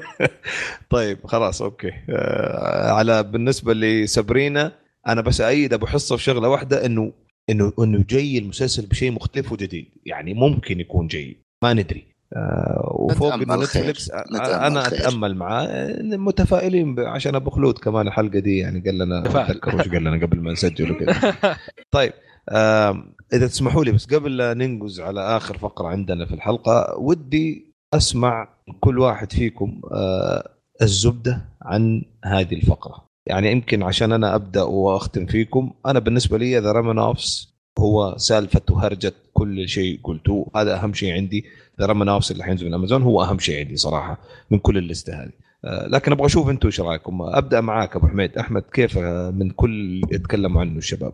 طيب 0.90 1.18
خلاص 1.26 1.62
okay 1.62 1.92
آه، 2.10 2.90
على 2.92 3.22
بالنسبة 3.22 3.74
لسابرينا 3.74 4.72
أنا 5.08 5.20
بس 5.20 5.40
ايد 5.40 5.72
أبو 5.72 5.86
حصة 5.86 6.16
في 6.16 6.22
شغلة 6.22 6.48
واحدة 6.48 6.86
إنه 6.86 7.12
إنه 7.50 7.72
إنه 7.78 8.04
جاي 8.10 8.38
المسلسل 8.38 8.86
بشيء 8.86 9.12
مختلف 9.12 9.52
وجديد 9.52 9.86
يعني 10.06 10.34
ممكن 10.34 10.80
يكون 10.80 11.06
جيد 11.06 11.36
ما 11.62 11.72
ندري 11.74 12.12
آه 12.36 12.92
وفوق 12.98 13.32
إنه. 13.34 13.56
نتفلكس 13.56 14.10
آه، 14.10 14.24
نتأمل 14.34 14.50
أنا 14.64 14.80
خير. 14.82 14.98
أتأمل 14.98 15.34
معاه 15.36 15.64
آه، 15.66 16.02
متفائلين 16.02 17.00
عشان 17.00 17.34
أبو 17.34 17.50
خلود 17.50 17.78
كمان 17.78 18.06
الحلقة 18.08 18.38
دي 18.38 18.58
يعني 18.58 18.80
قال 18.80 18.98
لنا. 18.98 19.18
اتذكر 19.26 19.76
وش 19.76 19.88
قال 19.88 20.04
لنا 20.04 20.26
قبل 20.26 20.40
ما 20.40 20.52
نسجل 20.52 20.92
وكذا 20.92 21.36
طيب 21.90 22.12
آم، 22.50 23.12
إذا 23.32 23.46
تسمحوا 23.46 23.84
لي 23.84 23.92
بس 23.92 24.06
قبل 24.14 24.36
لا 24.36 24.54
ننقز 24.54 25.00
على 25.00 25.20
آخر 25.36 25.58
فقرة 25.58 25.88
عندنا 25.88 26.26
في 26.26 26.34
الحلقة 26.34 26.98
ودي 26.98 27.71
أسمع 27.94 28.48
كل 28.80 28.98
واحد 28.98 29.32
فيكم 29.32 29.80
آه، 29.92 30.48
الزبدة 30.82 31.40
عن 31.62 32.02
هذه 32.24 32.54
الفقرة. 32.54 33.04
يعني 33.26 33.52
يمكن 33.52 33.82
عشان 33.82 34.12
أنا 34.12 34.34
أبدأ 34.34 34.62
وأختم 34.62 35.26
فيكم 35.26 35.72
أنا 35.86 35.98
بالنسبة 35.98 36.38
لي 36.38 36.58
The 36.58 36.72
Romanoffs 36.72 37.52
هو 37.78 38.14
سالفه 38.16 38.62
وهرجه 38.70 39.12
كل 39.32 39.68
شيء 39.68 40.00
قلتوه 40.04 40.50
هذا 40.56 40.74
أهم 40.74 40.92
شيء 40.92 41.12
عندي. 41.12 41.44
The 41.80 41.86
Romanoffs 41.86 42.32
اللي 42.32 42.44
حينزل 42.44 42.66
من 42.66 42.74
امازون 42.74 43.02
هو 43.02 43.22
أهم 43.22 43.38
شيء 43.38 43.58
عندي 43.58 43.76
صراحة 43.76 44.18
من 44.50 44.58
كل 44.58 44.78
الليستة 44.78 45.22
هذه. 45.22 45.32
آه، 45.64 45.86
لكن 45.86 46.12
أبغى 46.12 46.26
أشوف 46.26 46.48
أنتم 46.48 46.68
إيش 46.68 46.80
رأيكم؟ 46.80 47.22
أبدأ 47.22 47.60
معاك 47.60 47.96
أبو 47.96 48.06
حميد. 48.06 48.38
أحمد 48.38 48.62
كيف 48.72 48.98
آه، 48.98 49.30
من 49.30 49.50
كل 49.50 50.02
يتكلموا 50.12 50.60
عنه 50.60 50.78
الشباب؟ 50.78 51.12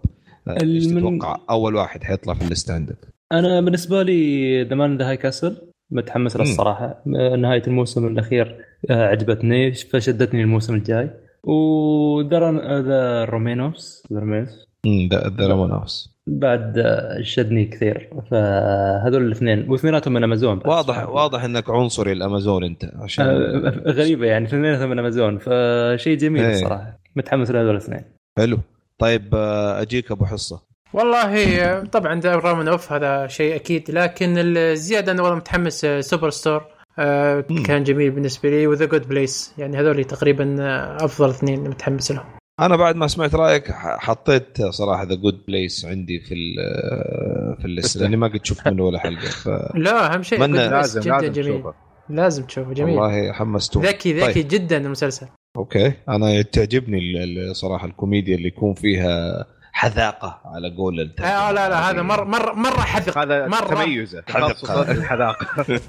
إيش 0.49 0.87
تتوقع 0.87 1.37
أول 1.51 1.74
واحد 1.74 2.05
حيطلع 2.05 2.35
في 2.35 2.45
ال 2.44 2.50
list 2.50 2.70
عندك؟ 2.70 2.99
أنا 3.33 3.61
بالنسبة 3.61 4.03
لي 4.03 4.62
The 4.62 4.74
Man 4.74 4.99
the 4.99 5.09
High 5.09 5.16
Castle 5.16 5.57
متحمس 5.91 6.36
له. 6.36 6.43
الصراحة. 6.43 7.03
نهاية 7.39 7.62
الموسم 7.66 8.07
الأخير 8.07 8.57
آه، 8.91 9.07
عجبتني 9.07 9.72
فشدتني 9.72 10.43
الموسم 10.43 10.74
الجاي. 10.74 11.11
ودرا 11.45 12.80
The 12.80 13.24
Romanoffs 13.24 14.03
The 14.12 14.18
Romanoffs 14.18 14.68
The 15.12 15.46
Romanoffs 15.46 16.18
بعد 16.26 16.78
آه، 16.78 17.22
شدني 17.22 17.64
كثير. 17.64 18.11
فهذول 18.30 19.26
الاثنين 19.26 19.70
واثنيناتهم 19.70 20.14
من 20.14 20.24
أمازون. 20.24 20.61
واضح 20.64 21.09
واضح 21.09 21.45
إنك 21.45 21.70
عنصري 21.70 22.12
الأمازون 22.12 22.64
أنت 22.64 22.84
عشان 22.95 23.26
آه، 23.26 23.68
غريبة 23.86 24.26
يعني 24.26 24.45
اثنيناتهم 24.47 24.91
من 24.91 24.99
أمازون. 24.99 25.39
فشيء 25.39 26.18
جميل 26.18 26.43
إيه. 26.43 26.53
الصراحة. 26.53 27.01
متحمس 27.16 27.51
لهذول 27.51 27.70
الاثنين. 27.70 28.03
حلو. 28.39 28.59
طيب 28.99 29.34
آه، 29.34 29.82
أجيك 29.82 30.11
أبو 30.11 30.24
حصة. 30.24 30.67
والله 30.93 31.80
طبعا 31.84 32.20
رومانوفس 32.24 32.92
هذا 32.93 33.26
شيء 33.26 33.55
أكيد 33.55 33.91
لكن 33.91 34.34
الزياده 34.39 35.12
أنا 35.12 35.22
والله 35.22 35.36
متحمس 35.36 35.84
آه، 35.84 36.01
Superstore 36.01 36.64
آه،. 36.99 37.45
كان 37.66 37.84
جميل 37.84 38.11
بالنسبة 38.11 38.51
لي 38.51 38.66
و 38.66 38.71
The 38.71 38.84
Good 38.86 39.09
Place 39.09 39.55
يعني 39.59 39.76
هذول 39.80 40.05
تقريبا 40.05 40.57
آه، 40.61 40.97
أفضل 41.05 41.30
اثنين 41.30 41.61
متحمس 41.61 42.12
لهم. 42.12 42.24
أنا 42.61 42.76
بعد 42.76 42.97
ما 42.97 43.07
سمعت 43.07 43.34
رأيك 43.34 43.70
حطيت 43.80 44.62
صراحة 44.62 45.03
The 45.03 45.14
Good 45.14 45.40
Place 45.49 45.84
عندي 45.84 46.20
في 46.20 46.34
ال- 46.34 47.57
في 47.59 47.64
ال 47.64 47.71
list 47.71 47.96
لأني 47.97 48.16
ما 48.16 48.26
قد 48.28 48.41
شفت 48.47 48.68
منه 48.68 48.84
ولا 48.84 48.99
حلقة 48.99 49.28
ف 49.28 49.49
لا 49.74 50.14
أهم 50.14 50.22
شيء 50.22 50.39
لازم 50.47 51.01
جدا 51.01 51.11
لازم 51.11 51.30
جميل. 51.32 51.32
تشوفه. 51.32 51.74
لازم 52.11 52.45
تشوفه 52.45 52.72
جميل. 52.72 52.99
والله 52.99 53.32
حمستوني 53.32 53.86
ذكي 53.89 54.12
ذكي 54.12 54.32
طيب. 54.43 54.49
جدا 54.49 54.76
المسلسل. 54.76 55.26
okay. 55.57 55.92
أنا 56.09 56.43
تعجبني 56.43 56.99
ال- 56.99 57.39
ال- 57.51 57.57
صراحة 57.57 57.86
الكوميديا 57.86 58.36
اللي 58.36 58.49
يكون 58.49 58.74
فيها 58.74 59.47
حذاقة 59.79 60.41
على 60.45 60.76
قول 60.76 61.01
الترجمة 61.01 61.33
آه 61.33 61.53
لا 61.53 61.68
لا 61.68 61.91
هذا 61.91 62.01
العربية. 62.01 62.03
مره 62.03 62.24
مره 62.24 62.53
مرة 62.53 62.81
حذق 62.81 63.18
هذا 63.18 63.47
مرة. 63.47 63.74
تميزة 63.85 64.22
حذق. 64.29 64.70
الحذاقه 64.91 65.64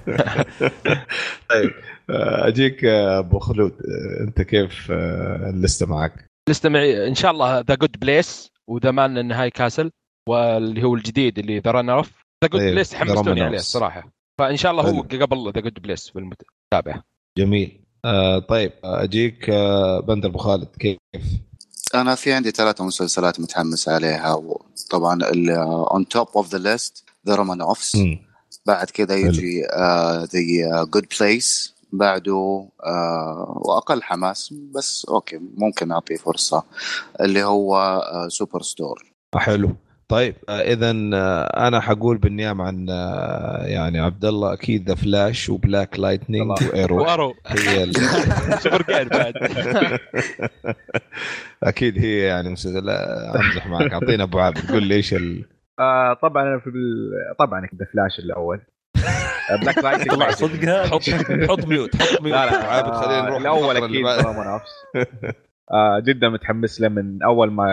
طيب 1.50 1.72
آه، 2.10 2.48
أجيك 2.48 2.86
آه، 2.86 3.20
أبو 3.20 3.40
خلود 3.40 3.74
أنت 4.22 4.42
كيف 4.42 4.92
اللسته 4.92 5.86
معك؟ 5.86 6.26
نستمع 6.50 6.80
إن 7.08 7.16
شاء 7.16 7.32
الله 7.32 7.60
ذا 7.60 7.76
جود 7.76 8.00
بليس 8.00 8.52
وذا 8.70 8.92
مان 8.92 9.32
هاي 9.32 9.50
كاسل 9.50 9.92
واللي 10.30 10.84
هو 10.84 10.96
الجديد 10.96 11.40
اللي 11.40 11.60
ذا 11.60 11.72
رانر 11.72 11.98
اوف 11.98 12.12
ذا 12.44 12.50
جود 12.50 12.62
بليس 12.62 12.96
حمستوني. 12.96 13.42
عليه 13.42 13.58
الصراحه 13.58 14.12
فإن 14.40 14.58
شاء 14.58 14.72
الله 14.72 14.84
هو. 14.90 15.02
قبل 15.02 15.52
ذا 15.56 15.62
جود 15.62 15.80
بليس 15.82 16.10
في 16.10 16.20
المتابعة 16.20 17.04
جميل 17.38 17.86
آه 18.06 18.40
طيب 18.40 18.72
أجيك 18.84 19.50
آه 19.50 20.00
بندر 20.00 20.30
أبو 20.30 20.38
خالد 20.38 20.68
كيف؟ 20.80 20.98
أنا 21.96 22.16
في 22.16 22.34
عندي 22.34 22.52
ثلاثة 22.52 22.86
مسلسلات 22.86 23.40
متحمس 23.40 23.90
عليها 23.90 24.34
وطبعا 24.34 25.20
on 25.94 26.08
top 26.08 26.28
of 26.36 26.50
the 26.50 26.58
list 26.58 27.04
The 27.28 27.36
Romanoffs 27.36 27.96
مم. 27.96 28.20
بعد 28.66 28.90
كذا 28.90 29.16
يجي 29.16 29.62
The 30.34 30.84
Good 30.84 31.06
Place 31.20 31.74
بعده 31.94 32.70
آه 32.86 33.62
وأقل 33.66 34.04
حماس 34.04 34.54
بس 34.76 35.06
okay 35.10 35.40
ممكن 35.58 35.92
أعطيه 35.92 36.16
فرصة 36.16 36.64
اللي 37.22 37.44
هو 37.44 38.02
Superstore 38.30 39.14
حلو. 39.36 39.76
طيب 40.10 40.36
اذا 40.50 40.92
أنا 41.68 41.80
حقول 41.80 42.18
بالنيابه 42.18 42.64
عن 42.64 42.90
آه، 42.90 43.66
يعني 43.66 44.00
عبد 44.00 44.26
الله 44.26 44.54
أكيد 44.54 44.90
The 44.90 44.96
Flash 44.96 45.50
و 45.50 45.58
Black 45.58 46.00
Lightning 46.00 46.50
و 46.50 46.58
Arrow 46.58 47.02
و 47.02 47.07
Arrow 47.07 47.34
هي 47.48 47.84
ال... 47.84 47.94
فرقان 48.64 49.08
بعد. 49.08 49.34
أكيد 51.64 51.98
هي 51.98 52.20
يعني 52.20 52.56
لا 52.66 53.36
أمزح 53.36 53.68
معك. 53.68 53.94
أعطينا 53.94 54.24
أبو 54.24 54.40
عابد 54.40 54.72
قول 54.72 54.84
لي 54.84 54.96
إيش 54.96 55.14
ال... 55.14 55.46
آه 55.80 56.14
طبعا 56.14 56.44
أنا 56.44 56.60
في 56.60 56.68
ال... 56.68 57.12
طبعا 57.40 57.68
ذا 57.76 57.86
فلاش 57.94 58.20
الأول. 58.20 58.62
بلاك 59.62 59.78
لايت 59.78 60.12
طلع 60.12 60.32
صدق 60.32 60.70
هذا. 60.70 60.88
حط 60.88 61.02
حط 61.50 61.66
ميوت 61.66 61.96
حط 61.96 62.22
ميوت 62.22 62.36
لا 62.36 62.44
أبو 62.44 62.56
لا 62.56 62.66
عابد 62.66 62.94
خلينا 62.94 63.22
نروح 63.22 63.38
الأول 63.38 63.78
أكيد 63.78 64.06
آه 65.72 66.00
جدا 66.00 66.30
متحمس 66.30 66.82
له 66.82 66.90
من 66.90 67.24
أول 67.24 67.52
ما 67.52 67.66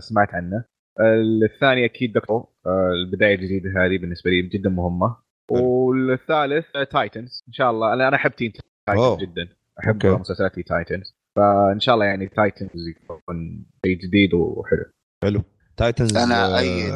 سمعت 0.00 0.34
عنه. 0.34 0.64
الثاني 1.00 1.84
أكيد 1.84 2.12
دكتور 2.12 2.46
آه 2.66 2.90
البداية 2.92 3.34
الجديدة 3.34 3.70
هذه 3.70 3.98
بالنسبة 3.98 4.30
لي 4.30 4.42
جدا 4.42 4.70
مهمة. 4.70 5.16
والثالث 5.50 6.66
Titans 6.92 7.44
إن 7.48 7.52
شاء 7.52 7.70
الله. 7.70 7.92
أنا 7.92 8.08
أنا 8.08 8.16
أحب 8.16 8.30
Teen 8.30 8.52
أوه. 8.88 9.16
Titans 9.16 9.28
جدا. 9.28 9.48
أحب. 9.80 10.06
مسلسلات 10.06 10.60
Titans 10.60 11.14
فإن 11.36 11.80
شاء 11.80 11.94
الله 11.94 12.06
يعني 12.06 12.28
Titans 12.28 12.70
يكون 12.88 13.66
شيء 13.86 13.98
جديد 13.98 14.34
وحلو. 14.34 14.84
حلو. 15.24 15.42
Titans 15.76 16.16
أنا 16.16 16.56
آه، 16.56 16.58
أيد 16.58 16.92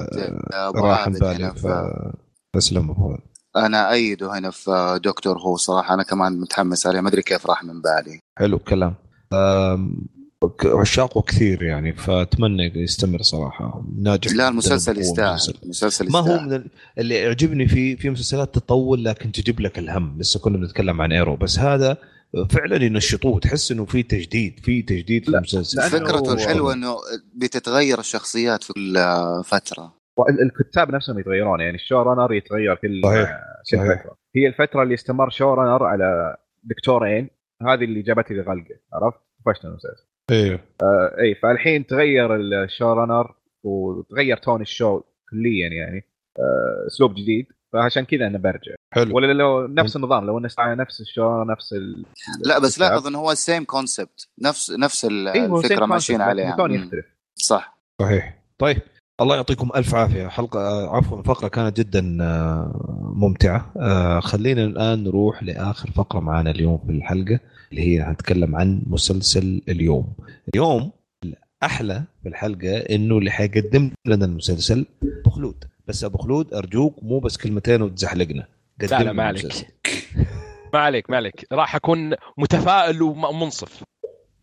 ابو 0.52 0.86
راح 0.86 1.08
بالي 1.08 1.50
ف... 1.50 1.66
في 1.66 2.12
تسلم 2.52 2.90
أبو 2.90 3.16
أنا 3.56 3.92
ايده 3.92 4.38
هنا 4.38 4.50
في 4.50 5.00
Doctor 5.04 5.38
Who 5.38 5.56
صراحة. 5.56 5.94
أنا 5.94 6.02
كمان 6.02 6.40
متحمس 6.40 6.86
عليه. 6.86 7.00
ما 7.00 7.08
أدري 7.08 7.22
كيف 7.22 7.46
راح 7.46 7.64
من 7.64 7.82
بالي. 7.82 8.18
حلو 8.38 8.56
الكلام. 8.56 8.94
عشاقه 10.64 11.22
كثير 11.22 11.62
يعني 11.62 11.92
فأتمنى 11.92 12.72
يستمر 12.76 13.22
صراحة. 13.22 13.84
ناجح 13.98 14.32
لا 14.32 14.48
المسلسل 14.48 14.98
يستاهل 14.98 15.34
مسلسل. 15.34 15.58
المسلسل 15.62 16.12
ما 16.12 16.18
هو 16.18 16.40
من 16.40 16.52
ال- 16.52 16.70
اللي 16.98 17.14
يعجبني 17.14 17.68
فيه 17.68 17.96
في 17.96 18.10
مسلسلات 18.10 18.54
تطول 18.54 19.04
لكن 19.04 19.32
تجيب 19.32 19.60
لك 19.60 19.78
الهم. 19.78 20.18
لسه 20.18 20.40
كنا 20.40 20.58
بنتكلم 20.58 21.02
عن 21.02 21.12
Arrow 21.12 21.36
بس 21.36 21.58
هذا 21.58 21.96
فعلا 22.50 22.84
ينشطوه. 22.84 23.40
تحس 23.40 23.72
إنه 23.72 23.84
في 23.84 24.02
تجديد 24.02 24.60
في 24.62 24.82
تجديد 24.82 25.24
في 25.24 25.28
المسلسل. 25.36 25.82
فكرته 25.82 26.32
الحلوه 26.32 26.72
إنه 26.72 26.96
بتتغير 27.34 27.98
الشخصيات 27.98 28.64
في 28.64 28.72
كل 28.72 28.94
فترة. 29.44 29.94
والكتاب 30.16 30.90
نفسهم 30.90 31.18
يتغيرون. 31.18 31.60
يعني 31.60 31.74
ال 31.74 31.80
show 31.80 32.02
runner 32.02 32.32
يتغير 32.32 32.74
كل 32.74 33.00
صحيح. 33.04 33.30
كل 33.70 33.76
صحيح. 33.78 34.02
فترة. 34.02 34.16
هي 34.36 34.46
الفترة 34.46 34.82
اللي 34.82 34.94
استمر 34.94 35.30
show 35.30 35.54
runner 35.54 35.84
على 35.84 36.36
Doctor 36.62 37.06
Who 37.06 37.28
هذه 37.62 37.84
اللي 37.84 38.02
جابت 38.02 38.30
لي 38.30 38.40
غلقه 38.40 38.76
عرفت؟ 38.92 39.18
فشل 39.46 39.68
المسلسل. 39.68 40.11
أيوه 40.32 40.60
آه 40.82 41.14
اي 41.20 41.34
فالحين 41.34 41.86
تغير 41.86 42.36
ال 42.36 42.48
show 42.48 42.92
runner 42.92 43.34
وتغير 43.64 44.36
tone 44.36 44.60
ال 44.60 44.68
show 44.68 45.00
كليا 45.30 45.68
يعني 45.68 46.04
آه، 46.38 46.86
أسلوب 46.86 47.14
جديد 47.14 47.46
فعشان 47.72 48.04
كذا 48.04 48.26
أنا 48.26 48.38
برجع. 48.38 48.74
حلو. 48.94 49.16
ولا 49.16 49.32
لو 49.32 49.66
نفس 49.66 49.96
النظام 49.96 50.24
لو 50.26 50.38
إنه 50.38 50.48
نفس 50.58 51.00
ال 51.00 51.09
show 51.09 51.44
نفس 51.44 51.72
ال... 51.72 52.04
لا 52.44 52.58
بس. 52.58 52.78
لاحظ 52.78 53.06
إنه 53.06 53.18
هو 53.18 53.30
ال 53.32 53.39
same 53.39 53.64
concept 53.64 54.28
نفس 54.42 54.70
نفس 54.70 55.04
ال- 55.04 55.28
أيوه 55.28 55.58
الفكرة 55.60 55.86
ماشيين 55.86 56.20
عليها. 56.20 56.50
ال 56.50 56.54
tone. 56.54 56.74
يختلف. 56.74 57.06
صح. 57.34 57.78
صحيح. 58.02 58.42
طيب 58.58 58.78
الله 59.20 59.36
يعطيكم 59.36 59.68
ألف 59.76 59.94
عافية. 59.94 60.28
حلقة 60.28 60.60
آه، 60.60 60.96
عفوا 60.96 61.22
فقرة 61.22 61.48
كانت 61.48 61.80
جدا 61.80 62.18
آه، 62.20 63.12
ممتعة. 63.16 63.72
آه، 63.80 64.20
خلينا 64.20 64.64
الآن 64.64 65.04
نروح 65.04 65.42
لآخر 65.42 65.90
فقرة 65.90 66.20
معنا 66.20 66.50
اليوم 66.50 66.78
في 66.86 66.92
الحلقة. 66.92 67.40
اللي 67.72 67.82
هي 67.82 68.00
هنتكلم 68.00 68.56
عن 68.56 68.82
مسلسل 68.86 69.62
اليوم. 69.68 70.14
اليوم 70.54 70.92
الأحلى 71.24 72.04
في 72.22 72.28
الحلقة 72.28 72.76
إنه 72.76 73.18
اللي 73.18 73.30
حيقدم 73.30 73.90
لنا 74.06 74.24
المسلسل 74.24 74.86
أبو 75.02 75.30
خلود. 75.30 75.64
بس 75.88 76.04
أبو 76.04 76.18
خلود 76.18 76.54
أرجوك 76.54 77.02
مو 77.02 77.18
بس 77.18 77.36
كلمتين 77.36 77.82
وتزحلقنا. 77.82 78.46
لا 78.80 78.86
قدم 78.96 79.04
لا 79.06 79.12
ما 79.12 79.24
عليك. 79.24 79.74
ما 80.74 80.80
عليك 80.80 81.10
ما 81.10 81.16
عليك 81.16 81.46
راح 81.52 81.74
أكون 81.76 82.14
متفائل 82.38 83.02
ومنصف. 83.02 83.82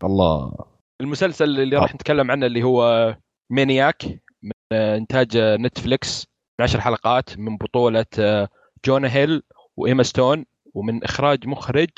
الله. 0.04 0.52
المسلسل 1.00 1.60
اللي 1.60 1.76
راح 1.76 1.94
نتكلم 1.94 2.30
عنه 2.30 2.46
اللي 2.46 2.62
هو 2.62 3.16
مانياك 3.50 4.04
من 4.42 4.52
آه، 4.72 4.96
إنتاج 4.96 5.36
آه، 5.36 5.56
نتفليكس 5.56 6.26
من 6.60 6.64
عشر 6.64 6.80
حلقات 6.80 7.38
من 7.38 7.56
بطولة 7.56 8.06
آه، 8.18 8.48
جونا 8.84 9.12
هيل 9.14 9.42
وإيما 9.76 10.02
ستون 10.02 10.44
ومن 10.74 11.04
إخراج 11.04 11.46
مخرج 11.46 11.88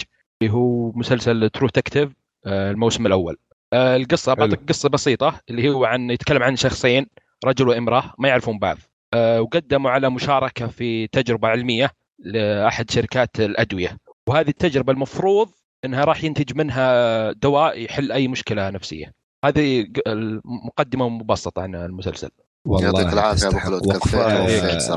اللي 0.43 0.52
هو 0.55 0.93
مسلسل 0.93 1.51
ترو 1.51 1.69
تكتيف 1.69 2.10
الموسم 2.47 3.06
الأول. 3.06 3.36
آه، 3.73 3.97
القصة 3.97 4.35
حلو. 4.36 4.47
بعطيك 4.47 4.69
قصة 4.69 4.89
بسيطة 4.89 5.40
اللي 5.51 5.70
هو 5.70 5.85
عن 5.85 6.10
يتكلم 6.10 6.43
عن 6.43 6.56
شخصين 6.56 7.06
رجل 7.44 7.69
وامرأة 7.69 8.14
ما 8.19 8.28
يعرفون 8.28 8.59
بعض. 8.59 8.78
آه، 9.14 9.40
وقدموا 9.40 9.90
على 9.90 10.10
مشاركة 10.10 10.66
في 10.66 11.06
تجربة 11.06 11.48
علمية 11.48 11.90
لأحد 12.19 12.90
شركات 12.90 13.40
الأدوية. 13.40 13.98
وهذه 14.27 14.48
التجربة 14.48 14.93
المفروض 14.93 15.48
إنها 15.85 16.05
راح 16.05 16.24
ينتج 16.24 16.56
منها 16.56 17.32
دواء 17.32 17.81
يحل 17.81 18.12
أي 18.12 18.28
مشكلة 18.28 18.70
نفسية. 18.70 19.12
هذه 19.44 19.82
ق- 19.82 20.09
المقدمة 20.09 21.09
مبسطة 21.09 21.62
عن 21.62 21.74
المسلسل. 21.74 22.28
والله 22.64 22.86
يعطيك 22.86 23.12
العافية 23.12 23.47
أبو 23.48 23.56
تستحق 23.56 23.64
خلود، 23.66 23.89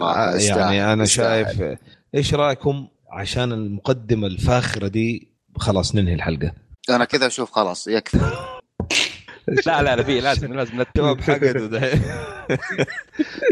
آه، 0.03 0.35
يستاهل، 0.35 0.59
يعني 0.75 0.93
أنا. 0.93 1.05
شايف 1.05 1.77
إيش 2.15 2.33
رأيكم 2.33 2.87
عشان 3.11 3.51
المقدمة 3.51 4.27
الفاخرة 4.27 4.87
دي 4.87 5.34
خلاص 5.57 5.95
ننهي 5.95 6.13
الحلقة. 6.13 6.51
أنا 6.89 7.05
كذا 7.05 7.27
أشوف 7.27 7.51
خلاص 7.51 7.87
يكفي. 7.87 8.17
لا 9.67 9.81
لا 9.83 9.95
لا 9.95 10.03
في 10.03 10.19
لازم 10.19 10.53
لازم 10.53 10.81
نت- 10.81 10.87
شباب 10.97 11.21
حقته 11.21 11.67
دحين 11.67 12.01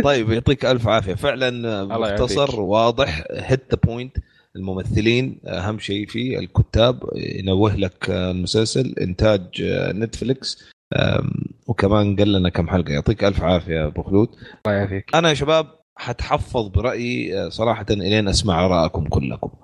طيب 0.03 0.31
يعطيك 0.31 0.65
ألف 0.65 0.88
عافية. 0.88 1.13
فعلا 1.13 1.47
الله 1.81 1.97
مختصر. 2.13 2.59
واضح 2.61 3.23
هيت 3.31 3.85
بوينت 3.85 4.17
الممثلين 4.55 5.39
أهم 5.47 5.80
شيء 5.80 6.07
فيه 6.07 6.39
الكتاب 6.39 7.03
ينوه 7.15 7.75
لك 7.75 8.09
المسلسل 8.09 8.95
إنتاج 9.01 9.61
نتفليكس 9.95 10.63
أم، 10.95 11.31
وكمان 11.67 12.15
قال 12.15 12.31
لنا 12.34 12.49
كم 12.49 12.67
حلقة. 12.69 12.91
يعطيك 12.91 13.23
ألف 13.23 13.41
عافية 13.43 13.85
أبو 13.88 14.03
خلود. 14.03 14.27
الله 14.65 14.77
يعافيك. 14.77 15.15
أنا 15.15 15.30
يا 15.30 15.34
شباب 15.34 15.67
حتحفظ 15.95 16.67
برأيي 16.67 17.39
آه، 17.41 17.49
صراحة 17.49 17.85
إلين 17.91 18.27
أسمع 18.27 18.65
آرائكم 18.65 19.05
كلكم. 19.05 19.49
آه، 19.49 19.63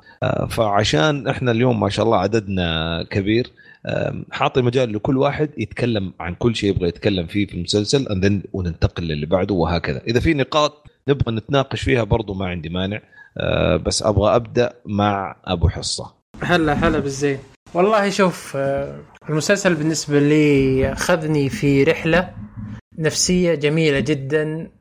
فعشان 0.50 1.28
إحنا 1.28 1.52
اليوم 1.52 1.80
ما 1.80 1.90
شاء 1.90 2.06
الله 2.06 2.18
عددنا 2.18 3.04
كبير 3.10 3.52
آم، 3.86 4.26
حاعطي 4.32 4.62
مجال 4.62 4.94
لكل 4.94 5.18
واحد 5.18 5.50
يتكلم 5.58 6.14
عن 6.20 6.36
كل 6.36 6.56
شيء 6.56 6.70
يبغى 6.70 6.88
يتكلم 6.88 7.28
فيه 7.28 7.48
في 7.48 7.54
المسلسل 7.54 8.08
وننتقل 8.54 9.04
للي 9.04 9.26
بعده 9.26 9.54
وهكذا. 9.54 10.02
إذا 10.08 10.20
في 10.20 10.34
نقاط 10.34 10.88
نبغى 11.08 11.36
نتناقش 11.36 11.82
فيها 11.82 12.04
برضو 12.04 12.34
ما 12.34 12.46
عندي 12.48 12.70
مانع 12.70 13.02
آه، 13.38 13.76
بس 13.76 14.04
أبغى 14.04 14.36
أبدأ 14.36 14.74
مع 14.86 15.36
أبو 15.46 15.70
حصة. 15.70 16.14
هلا 16.41 16.74
هلا 16.74 17.00
بالزين. 17.00 17.38
والله 17.74 18.10
شوف 18.10 18.54
آه، 18.56 19.00
المسلسل 19.30 19.76
بالنسبة 19.76 20.20
لي 20.20 20.91
أخذني 20.91 21.50
في 21.50 21.84
رحلة 21.84 22.34
نفسية 22.98 23.56
جميلة 23.56 24.00
جدا 24.00 24.72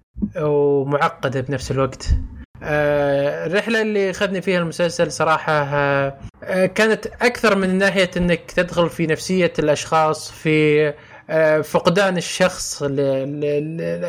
ومعقدة 0.40 1.40
بنفس 1.40 1.70
الوقت. 1.70 2.08
آه، 2.12 2.37
الرحلة 2.62 3.82
اللي 3.82 4.10
أخذني 4.10 4.42
فيها 4.42 4.58
المسلسل 4.58 5.12
صراحة 5.12 5.52
آه، 5.52 6.18
آه، 6.44 6.66
كانت 6.66 7.06
أكثر 7.06 7.56
من 7.56 7.78
ناحية 7.78 8.10
أنك 8.16 8.50
تدخل 8.50 8.90
في 8.90 9.06
نفسية 9.06 9.52
الأشخاص 9.58 10.30
في 10.30 10.92
آه، 11.30 11.60
فقدان 11.60 12.16
الشخص 12.16 12.82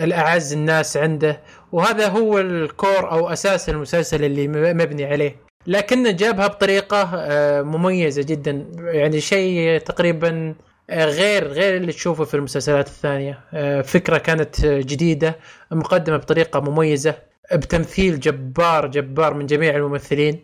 الأعز 0.04 0.54
الناس 0.54 0.98
عنده. 0.98 1.42
وهذا 1.72 2.08
هو 2.08 2.40
الكور 2.40 3.12
أو 3.12 3.30
أساس 3.30 3.70
المسلسل 3.70 4.24
اللي 4.24 4.48
مبني 4.48 5.06
عليه. 5.06 5.36
لكنه 5.68 6.12
جابها 6.12 6.48
بطريقة 6.48 7.12
آه، 7.16 7.62
مميزة 7.62 8.22
جدا. 8.22 8.66
يعني 8.80 9.22
شيء 9.22 9.78
تقريبا 9.80 10.56
آه، 10.90 11.06
غير 11.06 11.48
غير 11.48 11.78
اللي 11.78 11.92
تشوفه 11.92 12.24
في 12.24 12.34
المسلسلات 12.34 12.88
الثانية. 12.88 13.40
آه، 13.54 13.82
فكرة 13.82 14.18
كانت 14.18 14.66
آه، 14.66 14.80
جديدة 14.82 15.36
مقدمة 15.72 16.18
بطريقة 16.18 16.60
مميزة. 16.60 17.29
بتمثيل 17.54 18.20
جبار 18.20 18.88
جبار 18.88 19.34
من 19.34 19.46
جميع 19.46 19.76
الممثلين. 19.76 20.40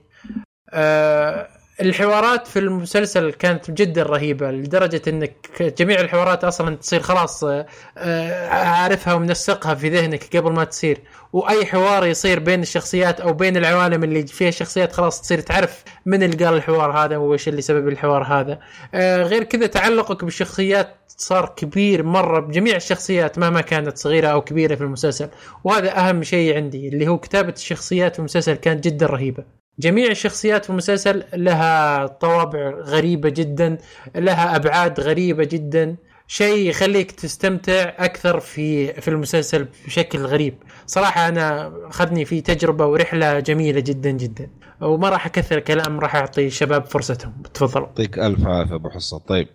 آه، 0.69 1.48
الحوارات 1.81 2.47
في 2.47 2.60
المسلسل 2.60 3.31
كانت 3.31 3.72
جدا 3.72 4.03
رهيبة 4.03 4.52
لدرجة 4.52 5.02
إنك 5.07 5.35
جميع 5.80 5.99
الحوارات 6.02 6.43
أصلا 6.43 6.76
تصير 6.76 6.99
خلاص 6.99 7.43
آه، 7.43 7.65
آه، 7.97 8.49
عارفها 8.49 9.14
ومنسقها 9.14 9.76
في 9.76 9.89
ذهنك 9.89 10.38
قبل 10.38 10.52
ما 10.52 10.64
تصير. 10.64 11.02
وأي 11.34 11.65
حوار 11.65 12.06
يصير 12.06 12.39
بين 12.39 12.61
الشخصيات 12.61 13.22
أو 13.22 13.34
بين 13.34 13.57
العوالم 13.57 14.03
اللي 14.03 14.27
فيها 14.27 14.49
الشخصيات 14.49 14.93
خلاص 14.93 15.22
تصير 15.22 15.39
تعرف 15.39 15.84
من 16.06 16.23
اللي 16.23 16.45
قال 16.45 16.53
الحوار 16.53 16.91
هذا 16.91 17.18
وإيش 17.18 17.47
اللي 17.47 17.61
سبب 17.61 17.88
الحوار 17.88 18.23
هذا. 18.23 18.60
آه، 18.93 19.23
غير 19.23 19.43
كذا 19.43 19.68
تعلقك 19.68 20.23
بالشخصيات 20.23 20.95
صار 21.07 21.53
كبير 21.57 22.03
مرة 22.03 22.39
بجميع 22.39 22.76
الشخصيات 22.76 23.39
مهما 23.39 23.61
كانت 23.61 23.97
صغيرة 23.97 24.27
أو 24.27 24.41
كبيرة 24.41 24.76
في 24.76 24.81
المسلسل. 24.81 25.30
وهذا 25.64 25.97
أهم 25.97 26.23
شيء 26.23 26.56
عندي 26.56 26.88
اللي 26.88 27.07
هو 27.07 27.18
كتابة 27.18 27.53
الشخصيات 27.57 28.14
في 28.14 28.19
المسلسل 28.19 28.53
كانت 28.53 28.84
جدا 28.84 29.06
رهيبة. 29.06 29.65
جميع 29.80 30.11
الشخصيات 30.11 30.64
في 30.64 30.69
المسلسل 30.69 31.23
لها 31.34 32.07
طوابع 32.07 32.69
غريبة 32.69 33.30
جدا 33.30 33.77
لها 34.15 34.56
أبعاد 34.56 34.99
غريبة 34.99 35.43
جدا. 35.43 35.95
شيء 36.27 36.69
يخليك 36.69 37.11
تستمتع 37.11 37.93
أكثر 37.97 38.39
في 38.39 38.93
في 39.02 39.07
المسلسل 39.07 39.68
بشكل 39.85 40.19
غريب. 40.19 40.64
صراحة 40.85 41.27
أنا 41.27 41.73
أخذني 41.88 42.26
في 42.26 42.41
تجربة 42.41 42.85
ورحلة 42.85 43.39
جميلة 43.39 43.80
جدا 43.80 44.11
جدا. 44.11 44.49
وما 44.81 45.10
راح 45.10 45.26
أكثر 45.26 45.60
كلام 45.60 45.99
راح 45.99 46.15
أعطي 46.15 46.47
الشباب 46.47 46.85
فرصتهم. 46.85 47.34
تفضلوا 47.53 47.88
يعطيك 47.88 48.19
ألف 48.19 48.47
عافية 48.47 48.76
أبو 48.76 48.89
حصة. 48.89 49.18
طيب 49.18 49.47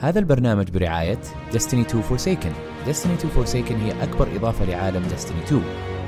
هذا 0.00 0.18
البرنامج 0.18 0.70
برعاية 0.70 1.20
Destiny 1.52 1.86
2 1.86 2.02
Forsaken. 2.02 2.54
Destiny 2.86 3.24
2 3.24 3.30
Forsaken 3.46 3.72
هي 3.72 4.02
أكبر 4.02 4.36
إضافة 4.36 4.64
لعالم 4.64 5.08
Destiny 5.08 5.46
2 5.46 5.62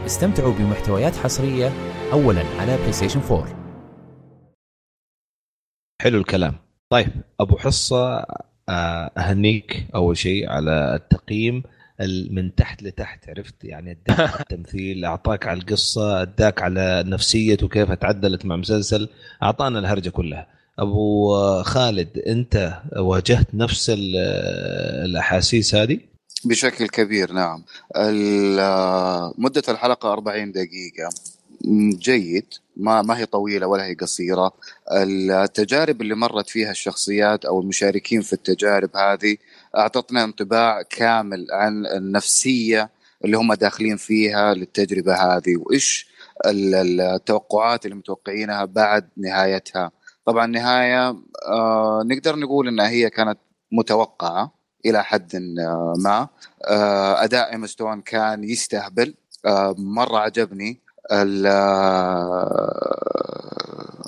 استمتعوا 0.07 0.53
بمحتويات 0.55 1.17
حصرية 1.17 1.73
أولا 2.13 2.43
على 2.59 2.77
PlayStation 2.79 3.31
4 3.33 3.63
حلو 6.03 6.19
الكلام. 6.19 6.55
طيب 6.91 7.09
أبو 7.41 7.57
حصة 7.59 8.27
آه، 8.69 9.11
أهنيك 9.19 9.87
أول 9.95 10.17
شيء 10.17 10.49
على 10.51 10.95
التقييم 10.95 11.63
ال- 12.01 12.35
من 12.35 12.55
تحت 12.55 12.83
لتحت 12.83 13.29
عرفت؟ 13.29 13.65
يعني 13.65 13.91
أداك 13.91 14.21
على 14.21 14.41
التمثيل 14.41 15.05
أعطاك 15.05 15.47
على 15.47 15.59
القصة 15.61 16.23
أداك 16.23 16.63
على 16.63 17.05
نفسيته 17.07 17.69
كيف 17.69 17.93
تعدلت 17.93 18.47
مع 18.47 18.57
مسلسل 18.57 19.09
أعطانا 19.43 19.79
الهرجة 19.79 20.11
كلها. 20.11 20.47
أبو 20.83 21.33
خالد 21.63 22.19
أنت 22.27 22.81
واجهت 22.97 23.47
نفس 23.55 23.91
ال- 23.91 24.17
الأحاسيس 25.05 25.75
هذه؟ 25.75 25.99
بشكل 26.45 26.89
كبير 26.89 27.33
نعم. 27.33 27.63
مدة 29.39 29.63
الحلقة 29.69 30.13
40 30.13 30.53
دقيقة. 30.53 31.09
جيد. 31.99 32.47
ما 32.77 33.03
ما 33.03 33.19
هي 33.19 33.27
طويلة 33.27 33.67
ولا 33.67 33.85
هي 33.87 33.95
قصيرة. 33.95 34.53
التجارب 34.93 36.03
اللي 36.03 36.15
مرت 36.15 36.49
فيها 36.51 36.71
الشخصيات 36.71 37.45
أو 37.45 37.61
المشاركين 37.61 38.21
في 38.21 38.33
التجارب 38.33 38.97
هذه 38.97 39.37
أعطتنا 39.77 40.25
انطباع 40.25 40.83
كامل 40.83 41.47
عن 41.53 41.87
النفسية 41.87 42.91
اللي 43.25 43.37
هم 43.37 43.55
داخلين 43.55 43.97
فيها 43.97 44.55
للتجربة 44.55 45.15
هذه 45.15 45.65
ال- 46.47 47.01
التوقعات 47.01 47.85
اللي 47.85 47.97
متوقعينها 47.97 48.65
بعد 48.65 49.09
نهايتها. 49.17 49.91
طبعا 50.27 50.47
نهاية 50.47 51.09
آه 51.47 52.03
نقدر 52.07 52.37
نقول 52.37 52.69
أنها 52.69 52.89
هي 52.89 53.11
كانت 53.11 53.39
متوقعة 53.73 54.53
إلى 54.87 55.05
حد 55.05 55.37
ما. 55.99 56.29
آه، 56.65 57.25
أداء 57.25 57.53
ايما 57.53 57.67
ستون 57.67 58.01
كان 58.01 58.45
يستهبل. 58.45 59.15
آه، 59.47 59.75
مرة 59.79 60.19
عجبني 60.19 60.81
آه، 61.11 61.25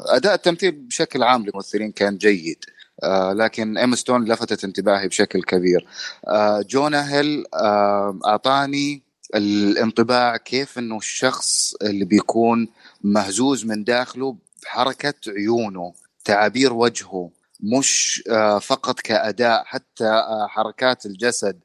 أداء 0.09 0.35
التمثيل 0.35 0.73
بشكل 0.73 1.23
عام 1.23 1.47
للممثلين 1.47 1.93
كان 1.93 2.17
جيد. 2.17 2.65
آه، 3.03 3.33
لكن 3.33 3.79
ام 3.79 3.95
ستون 3.95 4.25
لفتت 4.25 4.65
انتباهي 4.65 5.09
بشكل 5.09 5.43
كبير. 5.43 5.87
آه، 6.29 6.63
جونا 6.63 7.15
هيل 7.15 7.45
آه، 7.55 8.19
أعطاني 8.27 9.03
الانطباع 9.35 10.37
كيف 10.37 10.79
إنه 10.79 10.97
الشخص 10.97 11.75
اللي 11.83 12.05
بيكون 12.05 12.69
مهزوز 13.05 13.65
من 13.67 13.85
داخله 13.85 14.37
بحركة 14.63 15.15
عيونه. 15.29 15.93
تعابير 16.25 16.73
وجهه 16.73 17.31
مش 17.61 18.23
آه، 18.31 18.59
فقط 18.59 19.01
كأداء 19.01 19.65
حتى 19.65 20.05
آه، 20.07 20.47
حركات 20.47 21.07
الجسد 21.07 21.61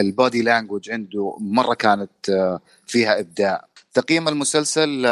ال 0.00 0.08
body 0.08 0.42
language 0.42 0.90
عنده 0.90 1.36
مرة 1.40 1.74
كانت 1.74 2.30
آه، 2.30 2.60
فيها 2.86 3.20
إبداع. 3.20 3.64
تقييم 3.94 4.28
المسلسل 4.28 5.02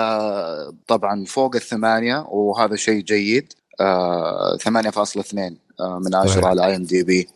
طبعا 0.87 1.25
فوق 1.25 1.55
الثمانية 1.55 2.27
وهذا 2.29 2.77
شيء 2.77 3.03
جيد 3.03 3.53
آه، 3.81 4.57
8.2 4.57 5.57
آه، 5.81 5.99
من 5.99 6.15
عشرة 6.15 6.33
صحيح. 6.33 6.45
على 6.45 6.67
IMDb 6.67 7.29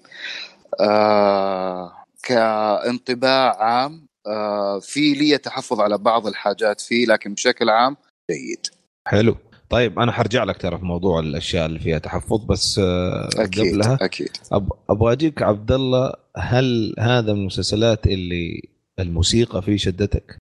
كانطباع 2.23 3.63
عام 3.63 4.07
في 4.81 5.15
لي 5.15 5.39
تحفظ 5.39 5.81
على 5.81 5.99
بعض 5.99 6.27
الحاجات 6.27 6.81
فيه 6.81 7.07
لكن 7.07 7.35
بشكل 7.35 7.69
عام 7.71 7.97
جيد. 8.31 8.67
حلو. 9.09 9.37
طيب 9.73 9.99
أنا 9.99 10.12
حرجع 10.12 10.44
لك 10.44 10.57
ترى 10.57 10.78
في 10.78 10.85
موضوع 10.85 11.20
الأشياء 11.20 11.66
اللي 11.66 11.78
فيها 11.78 11.99
تحفظ 11.99 12.44
بس 12.44 12.78
آه، 12.78 13.28
أكيد 13.39 13.73
قبلها 13.74 13.99
أكيد 14.03 14.28
أب... 14.53 14.69
أبغى 14.90 15.12
أجيك 15.12 15.43
عبد 15.43 15.73
الله 15.73 16.12
هل 16.36 16.94
هذا 16.99 17.32
من 17.32 17.40
المسلسلات 17.40 18.07
اللي 18.07 18.62
الموسيقى 19.01 19.62
فيه 19.62 19.77
شدتك؟ 19.77 20.36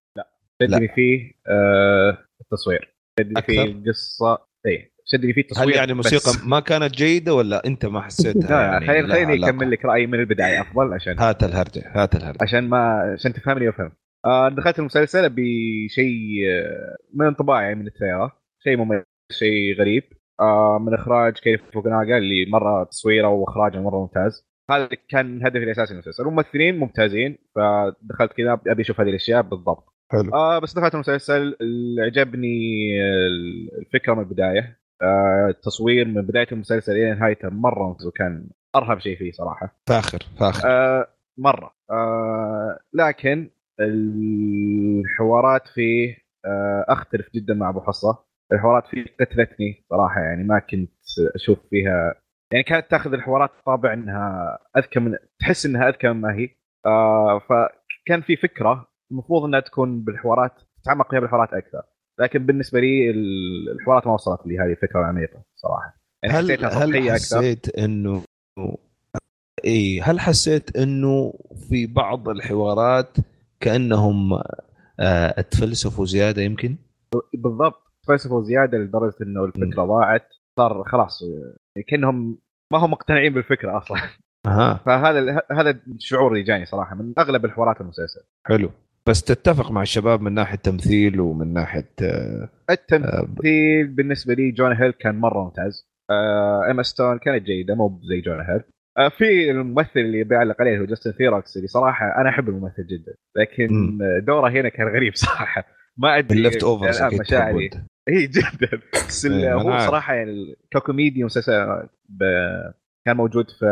شدني 0.62 0.88
فيه 0.88 1.32
آه 1.48 2.18
التصوير 2.40 2.94
شدني؟ 3.20 3.42
فيه 3.42 3.62
القصة 3.62 4.38
اي 4.66 4.92
شدني 5.06 5.32
فيه 5.32 5.40
التصوير 5.40 5.68
هل 5.68 5.74
يعني 5.76 5.92
الموسيقى 5.92 6.32
بس- 6.32 6.44
ما 6.44 6.60
كانت 6.60 6.94
جيدة 6.94 7.34
ولا 7.34 7.66
أنت 7.66 7.86
ما 7.86 8.00
حسيتها؟ 8.00 8.50
لا 8.50 8.62
يعني 8.62 8.86
خليني 8.86 9.08
خليني؟ 9.08 9.46
أكمل 9.48 9.70
لك 9.70 9.84
رأيي 9.84 10.06
من 10.06 10.20
البداية 10.20 10.60
أفضل 10.60 10.92
عشان 10.94 11.18
هات 11.20 11.44
الهرجة 11.44 11.82
هات 11.94 12.14
الهرجة 12.16 12.38
عشان 12.42 12.68
ما 12.68 13.12
عشان 13.18 13.32
تفهمني 13.32 13.66
وأفهم 13.68 13.92
آه 14.24 14.48
دخلت 14.48 14.78
المسلسل 14.78 15.28
بشيء 15.28 16.48
آه، 16.50 16.96
من 17.14 17.26
انطباعي 17.26 17.74
من 17.74 17.86
التريلر 17.86 18.30
شيء 18.64 18.76
مميز 18.76 19.02
شيء 19.32 19.78
غريب. 19.78 20.02
آه 20.40 20.78
من 20.78 20.94
إخراج 20.94 21.32
كيف 21.32 21.60
فوكناغا 21.72 22.18
اللي 22.18 22.46
مرة 22.50 22.84
تصويره 22.84 23.28
وإخراجه 23.28 23.80
مرة 23.80 24.00
ممتاز. 24.00 24.46
هذا 24.70 24.88
كان 25.08 25.46
هدفي 25.46 25.64
الأساسي 25.64 25.94
من 25.94 26.00
المسلسل. 26.00 26.22
الممثلين 26.22 26.78
ممتازين 26.78 27.38
فدخلت 27.54 28.32
كذا 28.32 28.60
أبي 28.66 28.82
أشوف 28.82 29.00
هذه 29.00 29.08
الأشياء 29.08 29.42
بالضبط. 29.42 29.84
حلو. 30.12 30.34
آه 30.34 30.58
بس 30.58 30.74
دخلت 30.74 30.94
المسلسل 30.94 31.56
عجبني 31.98 32.48
الفكرة 33.78 34.14
من 34.14 34.20
البداية. 34.20 34.78
آه 35.02 35.46
التصوير 35.48 36.08
من 36.08 36.22
بداية 36.22 36.46
المسلسل 36.52 36.92
إلى 36.92 37.14
نهايته 37.14 37.48
مرة 37.48 37.88
ممتاز 37.88 38.06
وكان 38.06 38.50
أرهب 38.76 38.98
شيء 39.00 39.18
فيه 39.18 39.32
صراحة. 39.32 39.76
فاخر 39.88 40.18
فاخر. 40.40 40.68
آه 40.68 41.06
مرة. 41.38 41.74
آه 41.90 42.78
لكن 42.92 43.50
الحوارات 43.80 45.68
فيه 45.74 46.16
آه 46.44 46.84
أختلف 46.88 47.26
جدا 47.34 47.54
مع 47.54 47.68
أبو 47.68 47.80
حصة. 47.80 48.31
الحوارات 48.52 48.86
فيه 48.86 49.04
قتلتني 49.20 49.84
صراحة 49.90 50.20
يعني 50.20 50.44
ما 50.44 50.58
كنت 50.58 50.90
أشوف 51.34 51.58
فيها 51.70 52.14
يعني 52.52 52.64
كانت 52.64 52.90
تاخذ 52.90 53.12
الحوارات 53.12 53.50
طابع 53.66 53.92
إنها 53.92 54.58
أذكى 54.76 55.00
من 55.00 55.16
تحس 55.40 55.66
إنها 55.66 55.88
أذكى 55.88 56.08
مما 56.08 56.34
هي. 56.34 56.48
آه 56.86 57.38
فكان 57.38 58.22
في 58.22 58.36
فكرة 58.36 58.86
المفروض 59.10 59.44
إنها 59.44 59.60
تكون 59.60 60.00
بالحوارات 60.04 60.52
تتعمق 60.82 61.10
فيها 61.10 61.20
بالحوارات 61.20 61.52
أكثر. 61.52 61.82
لكن 62.20 62.46
بالنسبة 62.46 62.80
لي 62.80 63.10
ال- 63.10 63.70
الحوارات 63.80 64.06
ما 64.06 64.12
وصلت 64.14 64.46
لي 64.46 64.58
هذه 64.58 64.70
الفكرة 64.70 65.00
العميقة 65.00 65.42
صراحة. 65.54 66.00
يعني 66.22 66.34
هل 66.36 66.44
حسيتها 66.44 66.84
هل 66.84 67.10
حسيت 67.10 67.78
إنه 67.78 68.22
إي 69.64 70.00
هل 70.00 70.20
حسيت 70.20 70.76
إنه 70.76 71.34
في 71.68 71.86
بعض 71.86 72.28
الحوارات 72.28 73.16
كأنهم 73.60 74.32
آه، 75.00 75.34
اتفلسفوا 75.38 76.04
زيادة 76.04 76.42
يمكن؟ 76.42 76.76
بالضبط. 77.34 77.91
فلسفه 78.08 78.42
زيادة 78.42 78.78
لدرجة 78.78 79.14
إنه 79.22 79.44
الفكرة 79.44 79.84
ضاعت. 79.84 80.28
صار 80.58 80.84
خلاص 80.84 81.24
كأنهم 81.88 82.38
ما 82.72 82.78
هم 82.78 82.90
مقتنعين 82.90 83.32
بالفكرة 83.34 83.78
أصلا. 83.78 83.98
أها. 84.46 84.80
فهذا 84.86 85.42
هذا 85.52 85.80
الشعور 85.88 86.32
اللي 86.32 86.42
جاني 86.42 86.64
صراحة 86.64 86.94
من 86.94 87.12
أغلب 87.18 87.44
الحوارات 87.44 87.80
المسلسل. 87.80 88.20
حلو. 88.46 88.70
بس 89.08 89.22
تتفق 89.22 89.70
مع 89.70 89.82
الشباب 89.82 90.20
من 90.22 90.32
ناحية 90.32 90.56
تمثيل 90.56 91.20
ومن 91.20 91.52
ناحية 91.52 91.90
آه، 92.02 92.48
التمثيل 92.70 93.86
بالنسبة 93.86 94.34
لي 94.34 94.50
جون 94.50 94.72
هيل 94.72 94.90
كان 94.90 95.14
مرة 95.14 95.44
ممتاز. 95.44 95.88
آه 96.10 96.64
إيما 96.68 96.82
ستون 96.82 97.18
كانت 97.18 97.42
جيدة 97.42 97.74
مو 97.74 98.00
زي 98.02 98.20
جون 98.20 98.40
هيل. 98.40 98.60
آه 98.98 99.08
في 99.08 99.50
الممثل 99.50 99.90
اللي 100.00 100.24
بيعلق 100.24 100.56
عليه 100.60 100.78
هو 100.78 100.84
جاستن 100.84 101.12
ثيروكس 101.12 101.56
اللي 101.56 101.68
صراحة 101.68 102.20
أنا 102.20 102.28
أحب 102.28 102.48
الممثل 102.48 102.86
جدا. 102.86 103.14
لكن 103.36 103.72
مم. 103.72 103.98
دوره 104.26 104.50
هنا 104.50 104.68
كان 104.68 104.88
غريب 104.88 105.16
صراحة. 105.26 105.64
ما 105.96 106.18
أدري 106.18 106.38
الآن 106.38 106.82
أكيد 106.84 107.20
مشاعري. 107.20 107.70
اي 108.08 108.26
جدا. 108.26 108.80
بس 108.94 109.24
إيه، 109.26 109.54
هو. 109.54 109.78
صراحة 109.78 110.14
يعني 110.14 110.56
ككوميدي 110.70 111.24
مسلسل 111.24 111.88
ب- 112.08 112.72
كان 113.06 113.16
موجود 113.16 113.50
في 113.50 113.66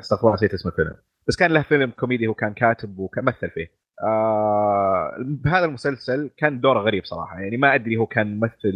استغفر 0.00 0.22
الله 0.22 0.34
نسيت 0.34 0.54
اسم 0.54 0.68
الفيلم 0.68 0.94
بس 1.28 1.36
كان 1.36 1.50
له 1.50 1.62
فيلم 1.62 1.90
كوميدي 1.90 2.26
هو 2.26 2.34
كان 2.34 2.52
كاتب 2.54 2.98
وكان 2.98 3.24
مثل 3.24 3.50
فيه. 3.50 3.66
آه 4.02 5.16
بهذا 5.20 5.64
المسلسل 5.64 6.30
كان 6.36 6.60
دوره 6.60 6.80
غريب 6.80 7.04
صراحة. 7.04 7.40
يعني 7.40 7.56
ما 7.56 7.74
أدري 7.74 7.96
هو 7.96 8.06
كان 8.06 8.36
ممثل 8.40 8.72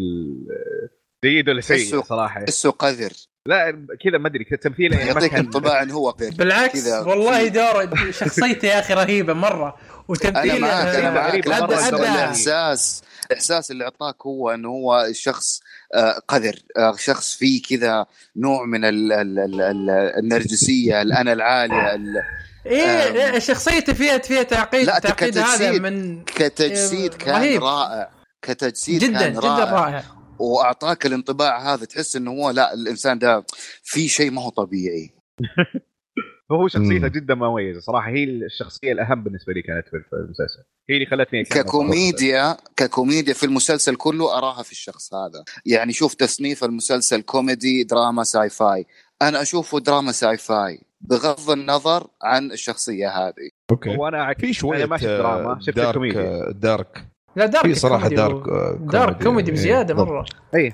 جيد 1.26 1.48
ولا 1.48 1.60
سيء 1.60 1.78
تحسه- 1.90 2.02
صراحة 2.02 2.44
تحسه 2.44 2.70
قذر 2.70 3.12
لا 3.46 3.86
كذا 4.04 4.18
ما 4.18 4.28
أدري 4.28 4.44
تمثيله 4.44 4.96
يعني 4.96 5.08
يعطيك 5.10 5.34
انطباع 5.34 5.82
انه 5.82 5.94
هو 5.94 6.10
قذر 6.10 6.30
بالعكس 6.30 6.72
كذا. 6.84 7.00
والله 7.00 7.48
دور 7.48 7.88
شخصيته 8.12 8.66
يا 8.68 8.78
أخي 8.80 8.94
رهيبة 8.94 9.32
مرة 9.32 9.66
أنا 9.68 9.94
وتمثيله 10.08 10.58
معك 10.58 10.86
أنا 10.94 11.10
معك 11.10 11.48
مرة 11.48 11.66
بس 11.66 11.84
الدرجة. 11.84 12.02
الإحساس 12.14 13.02
الإحساس 13.30 13.70
اللي 13.70 13.84
أعطاك 13.84 14.26
هو 14.26 14.50
إنه 14.50 14.68
هو 14.68 15.06
شخص 15.12 15.60
آه، 15.94 16.22
قذر 16.28 16.54
آه، 16.78 16.94
شخص 16.98 17.34
فيه 17.36 17.62
كذا 17.62 18.06
نوع 18.36 18.64
من 18.64 18.84
ال 18.84 19.12
ال 19.12 19.38
ال 19.38 19.60
ال 19.60 19.90
النرجسية 20.18 21.02
الانا 21.02 21.32
العالية 21.32 21.94
ال- 21.94 22.22
إيه 22.66 23.38
شخصيته 23.38 23.92
فيها 23.92 24.18
فيها 24.18 24.42
تعقيد 24.42 24.86
لا، 24.86 24.98
تعقيد 24.98 25.38
هذا. 25.38 25.78
من 25.78 26.24
كتجسيد 26.24 27.12
إيه، 27.12 27.18
كان 27.18 27.34
رهيب. 27.34 27.64
رائع 27.64 28.10
كتجسيد 28.42 29.04
جدا 29.04 29.18
كان 29.20 29.32
جدا 29.32 29.40
رائع 29.48 29.70
رائع 29.72 30.04
وأعطاك 30.38 31.06
الانطباع 31.06 31.74
هذا 31.74 31.84
تحس 31.84 32.16
إنه 32.16 32.30
هو 32.30 32.50
لا 32.50 32.74
الإنسان 32.74 33.18
ده 33.18 33.44
في 33.82 34.08
شيء 34.08 34.30
ما 34.30 34.42
هو 34.42 34.48
طبيعي. 34.48 35.10
فهو 36.48 36.68
شخصيته. 36.68 37.08
جدا 37.08 37.34
مميزة 37.34 37.80
صراحة. 37.80 38.10
هي 38.10 38.24
الشخصية 38.24 38.92
الأهم 38.92 39.24
بالنسبة 39.24 39.52
لي 39.52 39.62
كانت 39.62 39.88
في 39.88 39.96
المسلسل. 40.12 40.62
هي 40.90 40.94
اللي 40.94 41.06
خلتني 41.06 41.44
ككوميديا 41.44 42.56
ككوميديا 42.76 43.34
في 43.34 43.46
المسلسل 43.46 43.96
كله 43.96 44.38
أراها 44.38 44.62
في 44.62 44.72
الشخص 44.72 45.14
هذا. 45.14 45.44
يعني 45.66 45.92
شوف 45.92 46.14
تصنيف 46.14 46.64
المسلسل 46.64 47.22
كوميدي 47.22 47.84
دراما 47.84 48.24
sci-fi 48.24 48.86
أنا 49.22 49.42
أشوفه 49.42 49.80
دراما 49.80 50.12
sci-fi 50.12 50.80
بغض 51.00 51.50
النظر 51.50 52.06
عن 52.22 52.52
الشخصية 52.52 53.08
هذه. 53.08 53.50
okay. 53.70 53.96
وأنا 53.96 54.34
في 54.34 54.52
شوية 54.52 54.84
دراما 54.84 55.52
آه، 55.52 55.58
شفت 55.60 55.76
dark 55.76 55.88
الكوميديا. 55.88 56.20
آه، 56.20 56.50
دارك 56.50 57.15
لا 57.36 57.46
دارك 57.46 57.66
في 57.66 57.74
صراحة 57.74 57.98
كوميدي 58.08 58.16
dark 58.16 58.46
و- 58.46 58.50
آه، 58.50 58.78
dark 58.80 59.22
comedy 59.22 59.50
إيه، 59.50 59.56
بزيادة 59.56 59.94
بالضبط. 59.94 60.08
مرة. 60.12 60.24
اي 60.54 60.72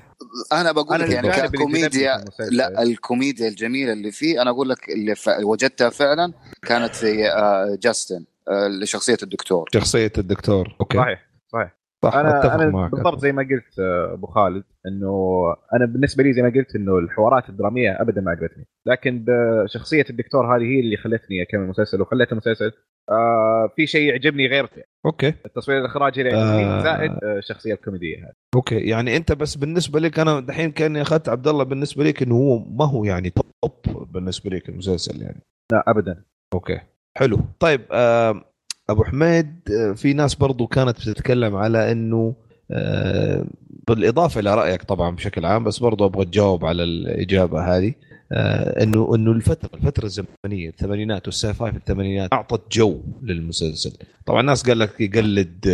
أنا 0.51 0.71
بقول 0.71 0.99
لك 0.99 1.09
يعني 1.09 1.29
ككوميديا. 1.29 2.25
لا 2.51 2.83
الكوميديا 2.83 3.47
الجميلة 3.47 3.93
اللي 3.93 4.11
فيه 4.11 4.41
أنا 4.41 4.49
أقول 4.49 4.69
لك 4.69 4.89
اللي 4.89 5.15
ف... 5.15 5.29
وجدتها 5.43 5.89
فعلا 5.89 6.33
كانت 6.61 6.95
في 6.95 7.27
آه، 7.29 7.77
جاستن 7.81 8.25
آه، 8.49 8.67
لشخصية 8.67 9.17
الدكتور. 9.23 9.69
شخصية 9.73 10.11
الدكتور. 10.17 10.75
okay. 10.81 10.97
صحيح 10.97 11.25
صحيح. 11.53 11.71
صح 12.03 12.15
أنا 12.15 12.55
أنا 12.55 12.69
معك 12.69 12.91
بالضبط 12.91 13.19
زي 13.19 13.31
ما 13.31 13.41
قلت 13.41 13.79
آه، 13.79 14.13
أبو 14.13 14.27
خالد 14.27 14.63
إنه 14.87 15.37
أنا 15.73 15.85
بالنسبة 15.85 16.23
لي 16.23 16.33
زي 16.33 16.41
ما 16.41 16.49
قلت 16.49 16.75
إنه 16.75 16.97
الحوارات 16.97 17.49
الدرامية 17.49 18.01
ابدا 18.01 18.21
ما 18.21 18.31
عجبتني. 18.31 18.67
لكن 18.85 19.25
بشخصيه 19.27 20.05
الدكتور 20.09 20.55
هذه 20.55 20.63
هي 20.63 20.79
اللي 20.79 20.97
خلتني 20.97 21.41
أكمل 21.41 21.63
المسلسل 21.63 22.01
وخلت 22.01 22.31
المسلسل 22.31 22.71
آه 23.09 23.69
في 23.75 23.87
شيء 23.87 24.09
يعجبني 24.09 24.47
غير 24.47 24.69
okay. 25.05 25.33
التصوير 25.45 25.79
الإخراجي 25.79 26.21
اللي 26.21 26.33
آه. 26.33 26.83
زائد 26.83 27.11
آه، 27.11 27.37
الشخصية 27.37 27.73
الكوميدية 27.73 28.17
هذه. 28.17 28.33
okay 28.55 28.79
يعني 28.79 29.17
أنت 29.17 29.31
بس 29.31 29.55
بالنسبة 29.55 29.99
لك 29.99 30.19
أنا 30.19 30.39
دحين 30.39 30.71
كأني 30.71 31.01
أخذت 31.01 31.29
عبد 31.29 31.47
الله 31.47 31.63
بالنسبة 31.63 32.03
لك 32.03 32.23
إنه 32.23 32.35
هو 32.35 32.59
ما 32.59 32.85
هو 32.85 33.03
يعني 33.03 33.29
top 33.29 34.07
بالنسبة 34.13 34.49
لك 34.49 34.69
المسلسل 34.69 35.21
يعني. 35.21 35.41
لا 35.71 35.83
ابدا. 35.87 36.23
okay 36.53 36.79
حلو. 37.17 37.39
طيب 37.59 37.81
آه 37.91 38.52
أبو 38.89 39.03
حميد 39.03 39.55
آه 39.71 39.93
في 39.93 40.13
ناس 40.13 40.35
برضو 40.35 40.67
كانت 40.67 40.97
بتتكلم 40.99 41.55
على 41.55 41.91
إنه 41.91 42.35
آه 42.71 43.45
بالإضافة 43.87 44.39
إلى 44.39 44.55
رأيك 44.55 44.83
طبعا 44.83 45.15
بشكل 45.15 45.45
عام 45.45 45.63
بس 45.63 45.79
برضو 45.79 46.05
أبغى 46.05 46.25
تجاوب 46.25 46.65
على 46.65 46.83
الإجابة 46.83 47.77
هذه 47.77 47.93
آه 48.31 48.83
إنه 48.83 49.15
إنه 49.15 49.31
الفترة 49.31 49.69
الفترة 49.73 50.05
الزمنية 50.05 50.69
الثمانينات 50.69 51.27
وال 51.27 51.53
sci-fi 51.53 51.71
في 51.71 51.77
الثمانينات 51.77 52.33
أعطت 52.33 52.71
جو 52.71 53.01
للمسلسل. 53.23 53.93
طبعا 54.25 54.41
الناس 54.41 54.63
قال 54.63 54.79
لك 54.79 55.01
يقلد 55.01 55.67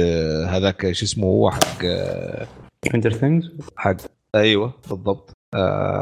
هذاك 0.49 0.91
شو 0.91 1.06
اسمه 1.06 1.27
هو 1.27 1.52
حق 1.52 1.86
Stranger 2.86 3.14
Things 3.14 3.52
حق. 3.76 3.98
أيوه 4.36 4.73
بالضبط. 4.90 5.31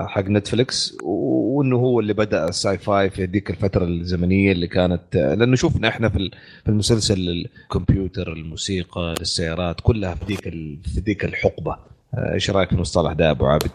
حق 0.08 0.24
Netflix 0.24 0.98
وإنه 1.04 1.76
هو 1.78 2.00
اللي 2.00 2.14
بدأ 2.14 2.48
ال 2.50 2.78
sci-fi 2.78 3.10
في 3.10 3.26
ذيك 3.26 3.50
الفترة 3.50 3.86
الزمنية 3.86 4.52
اللي 4.52 4.68
كانت 4.68 5.16
آه، 5.16 5.34
لأنه 5.36 5.56
شفنا 5.56 5.88
إحنا 5.88 6.10
في 6.10 6.18
ال- 6.18 6.32
في 6.64 6.70
المسلسل 6.70 7.46
الكمبيوتر 7.66 8.34
الموسيقى 8.34 9.14
السيارات 9.22 9.82
كلها 9.82 10.16
في 10.16 10.26
ذيك 10.26 10.48
ال- 10.48 10.80
في 10.84 11.00
ذيك 11.00 11.26
الحقبة 11.26 11.78
آه، 12.14 12.34
إيش 12.34 12.50
رأيك 12.50 12.70
في 12.70 12.76
المصطلح 12.76 13.14
ده 13.14 13.32
أبو 13.32 13.46
عابد؟ 13.46 13.72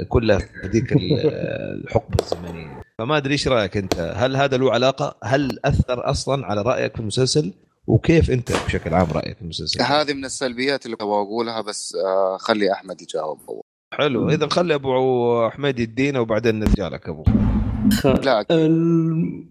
آه، 0.00 0.04
كلها 0.08 0.38
في 0.38 0.66
ذيك 0.68 0.92
ال- 0.92 1.20
آه، 1.34 1.74
الحقبة 1.74 2.16
الزمنية 2.22 2.82
فما 2.98 3.16
أدري 3.16 3.32
إيش 3.32 3.48
رأيك 3.48 3.76
أنت؟ 3.76 4.12
هل 4.16 4.36
هذا 4.36 4.56
له 4.56 4.72
علاقة؟ 4.72 5.16
هل 5.24 5.58
أثر 5.64 6.10
أصلا 6.10 6.46
على 6.46 6.62
رأيك 6.62 6.94
في 6.94 7.00
المسلسل؟ 7.00 7.52
وكيف 7.86 8.30
أنت 8.30 8.52
بشكل 8.66 8.94
عام 8.94 9.06
رأيك 9.12 9.36
في 9.36 9.42
المسلسل؟ 9.42 9.82
هذه 9.82 10.12
من 10.12 10.24
السلبيات 10.24 10.86
اللي 10.86 10.96
أبغى 11.00 11.14
أقولها 11.22 11.60
بس 11.60 11.94
آه 12.06 12.36
خلي 12.36 12.72
أحمد 12.72 13.02
يجاوب 13.02 13.38
أول 13.48 13.61
حلو. 13.92 14.28
إذا 14.28 14.46
خلي 14.46 14.74
أبو 14.74 15.48
حميد 15.50 15.80
يدينا 15.80 16.20
وبعدين 16.20 16.58
نرجع 16.58 16.88
لك 16.88 17.08
أبو. 17.08 17.24
لا. 18.04 18.46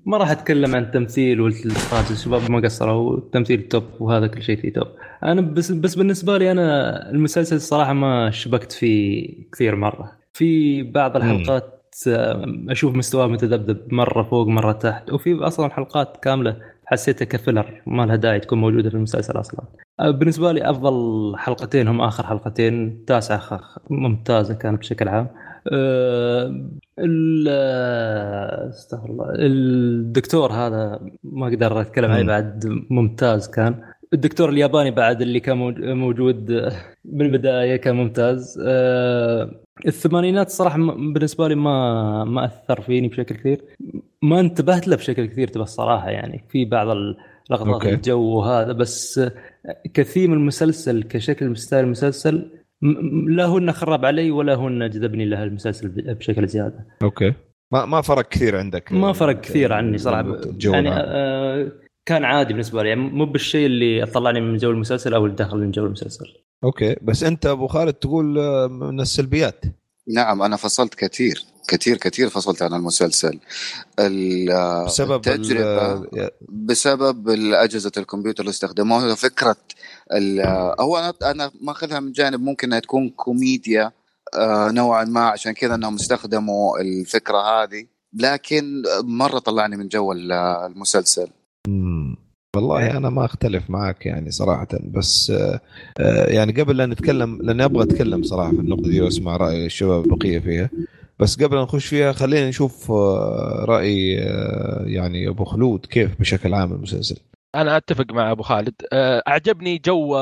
ما 0.06 0.18
راح 0.18 0.32
أتكلم 0.32 0.76
عن 0.76 0.84
التمثيل 0.84 1.42
والإخراج 1.42 2.06
الشباب 2.12 2.52
ما 2.52 2.60
قصروا. 2.60 3.12
والتمثيل 3.12 3.68
توب 3.68 3.84
وهذا 4.00 4.28
كل 4.28 4.42
شيء 4.42 4.62
فيه 4.62 4.74
توب. 4.74 4.88
أنا 5.24 5.42
بس 5.42 5.72
بس 5.72 5.96
بالنسبة 5.96 6.38
لي 6.38 6.52
أنا 6.52 7.10
المسلسل 7.12 7.56
الصراحه 7.56 7.94
ما 7.94 8.32
شبكت 8.32 8.72
فيه 8.72 9.28
كثير 9.52 9.76
مرة. 9.76 10.12
في 10.34 10.84
بعض 10.84 11.16
الحلقات 11.16 11.78
آه، 12.08 12.46
أشوف 12.70 12.96
مستواه 12.96 13.28
متذبذب 13.28 13.94
مرة 13.94 14.24
فوق 14.24 14.48
مرة 14.48 14.72
تحت. 14.72 15.12
وفي 15.14 15.34
أصلا 15.36 15.70
حلقات 15.70 16.18
كاملة 16.24 16.58
حسيتها 16.92 17.26
كفيلر 17.26 17.82
ما 17.88 18.06
لها 18.06 18.16
داعي 18.16 18.40
تكون 18.40 18.62
موجودة 18.62 18.90
في 18.90 18.96
المسلسل 18.96 19.40
أصلا. 19.40 19.62
آه، 20.00 20.12
بالنسبة 20.12 20.52
لي 20.52 20.70
أفضل 20.70 20.94
حلقتين 21.38 21.88
هم 21.88 22.02
آخر 22.02 22.26
حلقتين 22.28 23.06
تاسعه 23.06 23.60
ممتازة 23.90 24.54
كانت 24.54 24.80
بشكل 24.80 25.08
عام. 25.08 25.28
ال- 27.00 27.48
آه، 27.50 28.70
استغفر 28.70 29.10
الله 29.10 29.26
الدكتور 29.36 30.52
هذا 30.52 31.00
ما 31.24 31.48
أقدر 31.48 31.82
أتكلم 31.82 32.12
عليه. 32.12 32.24
بعد 32.26 32.66
ممتاز 32.90 33.50
كان. 33.50 33.82
الدكتور 34.14 34.50
الياباني 34.50 34.92
بعد 34.92 35.22
اللي 35.22 35.40
كان 35.40 35.58
موج- 35.58 35.84
موجود 35.86 36.52
آه، 36.52 36.72
بالبدايه 37.06 37.76
كان 37.76 37.96
ممتاز. 37.96 38.62
آه، 38.68 39.52
الثمانينات 39.88 40.50
صراحة 40.50 40.78
بالنسبة 41.14 41.48
لي 41.48 41.56
ما 41.56 42.24
ما 42.24 42.46
أثر 42.46 42.82
فيني 42.82 43.08
بشكل 43.08 43.36
كثير. 43.36 43.62
ما 44.22 44.40
انتبهت 44.40 44.88
له 44.88 44.96
بشكل 44.96 45.26
كثير 45.26 45.48
تبغى 45.48 45.64
الصراحة 45.64 46.10
يعني. 46.10 46.46
في 46.50 46.66
بعض 46.66 46.88
okay. 47.52 47.94
الجو 47.94 48.22
وهذا 48.22 48.72
بس 48.72 49.22
كثيم 49.94 50.34
المسلسل 50.34 51.04
كشكل 51.04 51.58
style 51.58 51.86
المسلسل 51.86 52.52
لا 53.28 53.46
هو 53.46 53.58
انه 53.58 53.72
خرب 53.72 54.06
علي 54.06 54.32
ولا 54.32 54.56
هو 54.56 54.68
انه 54.68 54.88
جذبني 54.88 55.26
له 55.26 55.44
المسلسل 55.44 55.88
بشكل 56.14 56.48
زيادة. 56.48 56.86
okay. 57.04 57.34
ما 57.74 57.86
ما 57.86 58.02
فرق 58.02 58.30
كثير 58.30 58.58
عندك. 58.58 58.92
ما 58.92 59.14
فرق 59.14 59.42
كثير 59.42 59.74
عندي 59.74 59.98
صراحة. 59.98 60.38
يعني. 60.64 60.90
آه 60.92 61.72
كان 62.06 62.26
عادي 62.26 62.54
بالنسبة 62.54 62.84
لي 62.84 62.90
يعني 62.90 63.02
مو 63.02 63.26
بالشيء 63.26 63.66
اللي 63.66 64.06
طلعني 64.06 64.42
من 64.42 64.58
جو 64.58 64.72
المسلسل 64.72 65.14
أو 65.14 65.26
اللي 65.26 65.36
دخل 65.36 65.58
من 65.58 65.72
جو 65.72 65.86
المسلسل. 65.86 66.26
okay 66.64 66.96
بس 67.02 67.24
أنت 67.24 67.46
أبو 67.46 67.68
خالد 67.68 67.94
تقول 67.94 68.40
آه، 68.40 68.68
من 68.68 69.00
السلبيات. 69.00 69.66
نعم 70.16 70.42
أنا 70.42 70.56
فصلت 70.56 70.96
كثير 70.96 71.44
كثير 71.68 71.98
كثير 71.98 72.30
فصلت 72.30 72.62
عن 72.62 72.74
المسلسل. 72.74 73.40
ال- 74.00 74.52
آه، 74.52 74.86
بسبب 74.86 75.28
ال- 75.28 75.34
التجربة 75.34 75.82
آه، 76.24 76.32
بسبب 76.50 77.30
اجهزه 77.54 77.92
الكمبيوتر 77.98 78.42
اللي 78.42 78.50
استخدموها. 78.50 79.16
فكرة 79.16 79.56
ال- 80.14 80.42
هو 80.80 80.98
أنا 80.98 81.14
أنا 81.32 81.52
ماخذها 81.62 82.00
من 82.00 82.12
جانب 82.12 82.42
ممكن 82.42 82.68
إنها 82.68 82.80
تكون 82.80 83.10
كوميديا 83.10 83.92
نوعا 84.72 85.04
ما 85.04 85.22
عشان 85.22 85.52
كذا 85.52 85.76
إنهم 85.76 85.96
استخدموا 85.96 86.80
الفكرة 86.80 87.38
هذه. 87.38 87.86
لكن 88.14 88.84
مرة 89.04 89.40
طلعني 89.40 89.78
من 89.78 89.88
جو 89.88 90.12
ال- 90.12 90.32
المسلسل. 90.32 91.28
مم. 91.68 92.18
والله 92.56 92.98
أنا 92.98 93.10
ما 93.10 93.26
أختلف 93.26 93.70
معك 93.70 94.06
يعني 94.06 94.32
صراحة 94.32 94.68
بس 94.84 95.32
آه، 95.32 95.60
آه، 96.00 96.26
يعني 96.26 96.52
قبل 96.52 96.78
لا 96.78 96.86
نتكلم 96.86 97.40
لاني 97.42 97.66
أبغى 97.66 97.84
أتكلم 97.84 98.24
صراحة 98.24 98.52
في 98.52 98.60
النقطة 98.60 98.90
دي 98.90 99.02
وأسمع 99.02 99.38
رأي 99.38 99.66
الشباب 99.66 100.06
البقية 100.06 100.40
فيها. 100.40 100.70
بس 101.20 101.44
قبل 101.44 101.56
لا 101.56 101.64
نخش 101.64 101.86
فيها 101.86 102.12
خلينا 102.12 102.50
نشوف 102.50 102.92
آه، 102.92 103.66
رأي 103.68 104.12
يعني 104.86 105.28
أبو 105.28 105.44
خلود 105.44 105.86
كيف 105.86 106.20
بشكل 106.20 106.54
عام 106.54 106.74
المسلسل. 106.74 107.18
أنا 107.56 107.78
أتفق 107.78 108.12
مع 108.12 108.32
أبو 108.32 108.44
خالد. 108.44 108.74
أعجبني 109.28 109.78
جو 109.78 110.18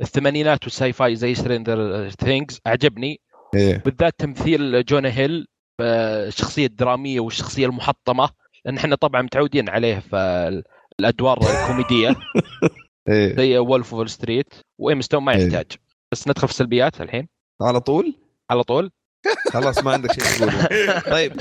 الثمانينات 0.00 0.64
وال 0.64 0.92
sci-fi 0.92 1.16
زي 1.16 1.34
Stranger 1.34 2.08
Things 2.10 2.60
أعجبني. 2.66 3.20
إيه. 3.54 3.82
بالذات 3.84 4.14
تمثيل 4.18 4.84
جونا 4.84 5.08
هيل 5.08 5.46
الشخصية 5.80 6.66
الدرامية 6.66 7.20
والشخصية 7.20 7.66
المحطمة. 7.66 8.28
لأن 8.64 8.76
إحنا 8.76 8.96
طبعا 8.96 9.22
متعودين 9.22 9.68
عليه 9.68 9.98
في 9.98 10.16
الأدوار 11.00 11.38
الكوميدية. 11.38 12.14
إيه. 13.08 13.36
زي 13.36 13.58
Wolf 13.58 13.94
of 13.94 14.10
Street 14.10 14.54
وإيما 14.80 15.00
ستون 15.00 15.22
ما 15.22 15.32
إيه. 15.34 15.46
يحتاج. 15.46 15.66
بس 16.12 16.28
ندخل 16.28 16.48
في 16.48 16.52
السلبيات 16.52 17.00
الحين. 17.00 17.28
على 17.62 17.80
طول؟ 17.80 18.14
على 18.50 18.62
طول. 18.62 18.90
خلاص 19.52 19.84
ما 19.84 19.92
عندك 19.92 20.12
شيء 20.12 20.24
تقوله. 20.24 20.68
طيب. 21.16 21.32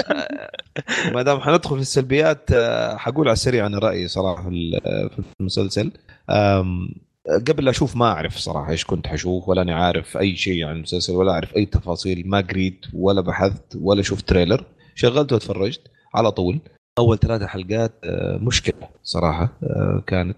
ما 1.14 1.22
دام 1.22 1.40
حندخل 1.40 1.76
في 1.76 1.82
السلبيات 1.82 2.52
آه، 2.52 2.96
حقول 2.98 3.28
على 3.28 3.34
السريع 3.34 3.66
أنا 3.66 3.80
رأيي 3.80 4.08
صراحة 4.08 4.44
في 4.44 4.50
ال- 4.50 5.10
في 5.10 5.22
المسلسل. 5.40 5.92
قبل 7.48 7.70
أشوف 7.70 7.96
ما 7.96 8.06
أعرف 8.06 8.38
صراحة 8.38 8.72
إيش 8.72 8.86
كنت 8.86 9.08
حشوف 9.08 9.50
ولا 9.50 9.62
أنا 9.62 9.76
عارف 9.76 10.18
أي 10.18 10.36
شيء 10.36 10.66
عن 10.66 10.76
المسلسل 10.76 11.14
ولا 11.14 11.32
أعرف 11.32 11.56
أي 11.56 11.66
تفاصيل. 11.66 12.24
ما 12.30 12.42
قريت 12.42 12.86
ولا 12.94 13.22
بحثت 13.22 13.78
ولا 13.82 14.02
شفت 14.02 14.30
trailer. 14.30 14.64
شغلت 14.96 15.34
وتفرجت 15.34 15.82
على 16.16 16.32
طول. 16.32 16.60
أول 17.00 17.20
ثلاثة 17.20 17.48
حلقات 17.48 17.92
آه، 18.04 18.38
مشكلة 18.38 18.90
صراحة 19.04 19.54
آه، 19.64 20.04
كانت 20.08 20.38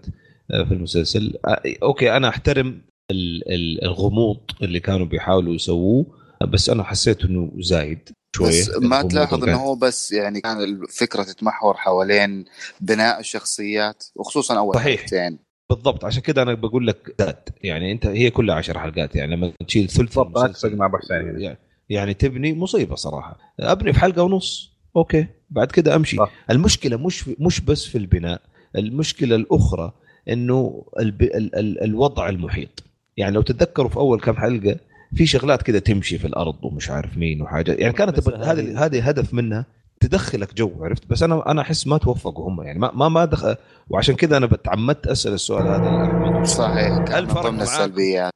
آه، 0.50 0.64
في 0.64 0.74
المسلسل. 0.74 1.34
أوكي 1.82 2.16
أنا 2.16 2.28
أحترم 2.28 2.80
ال- 3.10 3.52
ال- 3.52 3.84
الغموض 3.84 4.38
اللي 4.62 4.80
كانوا 4.80 5.06
بيحاولوا 5.06 5.54
يسووه 5.54 6.06
بس 6.48 6.70
أنا 6.70 6.82
حسيت 6.82 7.24
إنه 7.24 7.52
زايد 7.58 8.08
شوية. 8.36 8.48
بس 8.48 8.70
ما 8.78 9.02
تلاحظ 9.02 9.44
إنه 9.44 9.56
هو 9.56 9.74
بس 9.74 10.12
يعني 10.12 10.40
كان 10.40 10.60
الفكرة 10.62 11.22
تتمحور 11.22 11.74
حوالين 11.76 12.44
بناء 12.80 13.20
الشخصيات 13.20 14.04
وخصوصا 14.16 14.58
أول 14.58 14.74
صحيح. 14.74 15.00
حلقتين. 15.00 15.38
بالضبط. 15.70 16.04
عشان 16.04 16.22
كده 16.22 16.42
أنا 16.42 16.54
بقول 16.54 16.86
لك 16.86 17.14
زاد 17.20 17.48
يعني 17.64 17.92
أنت 17.92 18.06
هي 18.06 18.30
كلها 18.30 18.54
عشر 18.54 18.78
حلقات 18.78 19.16
يعني 19.16 19.36
لما 19.36 19.52
تشيل 19.68 19.88
ثلث 19.88 20.18
بالضبط 20.18 20.64
مع 20.66 20.86
ابو 20.86 20.96
حسين 20.98 21.16
هنا. 21.16 21.38
يعني- 21.40 21.58
يعني 21.88 22.14
تبني 22.14 22.54
مصيبة 22.54 22.94
صراحة. 22.94 23.38
أبني 23.60 23.92
في 23.92 24.00
حلقة 24.00 24.22
ونص. 24.22 24.72
أوكي. 24.96 25.26
بعد 25.52 25.72
كده 25.72 25.96
أمشي. 25.96 26.16
صح. 26.16 26.30
المشكلة 26.50 26.96
مش 26.96 27.28
مش 27.28 27.60
بس 27.60 27.84
في 27.86 27.98
البناء 27.98 28.40
المشكلة 28.76 29.36
الأخرى 29.36 29.92
إنه 30.28 30.84
الب... 30.98 31.22
ال... 31.22 31.54
ال... 31.54 31.84
الوضع 31.84 32.28
المحيط. 32.28 32.82
يعني 33.16 33.34
لو 33.34 33.42
تتذكروا 33.42 33.88
في 33.88 33.96
أول 33.96 34.20
كم 34.20 34.36
حلقة 34.36 34.76
في 35.14 35.26
شغلات 35.26 35.62
كده 35.62 35.78
تمشي 35.78 36.18
في 36.18 36.26
الأرض 36.26 36.64
ومش 36.64 36.90
عارف 36.90 37.16
مين 37.16 37.42
وحاجة. 37.42 37.72
يعني 37.72 37.92
كانت 37.92 38.28
هذه 38.28 38.84
هذه. 38.84 39.08
هدف 39.08 39.34
منها 39.34 39.66
تدخلك 40.00 40.54
جو 40.54 40.70
عرفت؟ 40.80 41.10
بس 41.10 41.22
أنا 41.22 41.50
أنا 41.50 41.60
أحس 41.62 41.86
ما 41.86 41.98
توفقوا 41.98 42.48
هم. 42.48 42.62
يعني 42.62 42.78
ما 42.78 42.90
ما 42.94 43.08
ما 43.08 43.24
دخل 43.24 43.56
وعشان 43.90 44.14
كذا 44.14 44.36
أنا 44.36 44.46
بتعمدت 44.46 45.06
أسأل 45.06 45.32
السؤال 45.32 45.66
هذا 45.66 46.44
صحيح. 46.44 47.04
هل 47.10 47.26
فرق؟ 47.26 47.46
السلبيات. 47.46 48.32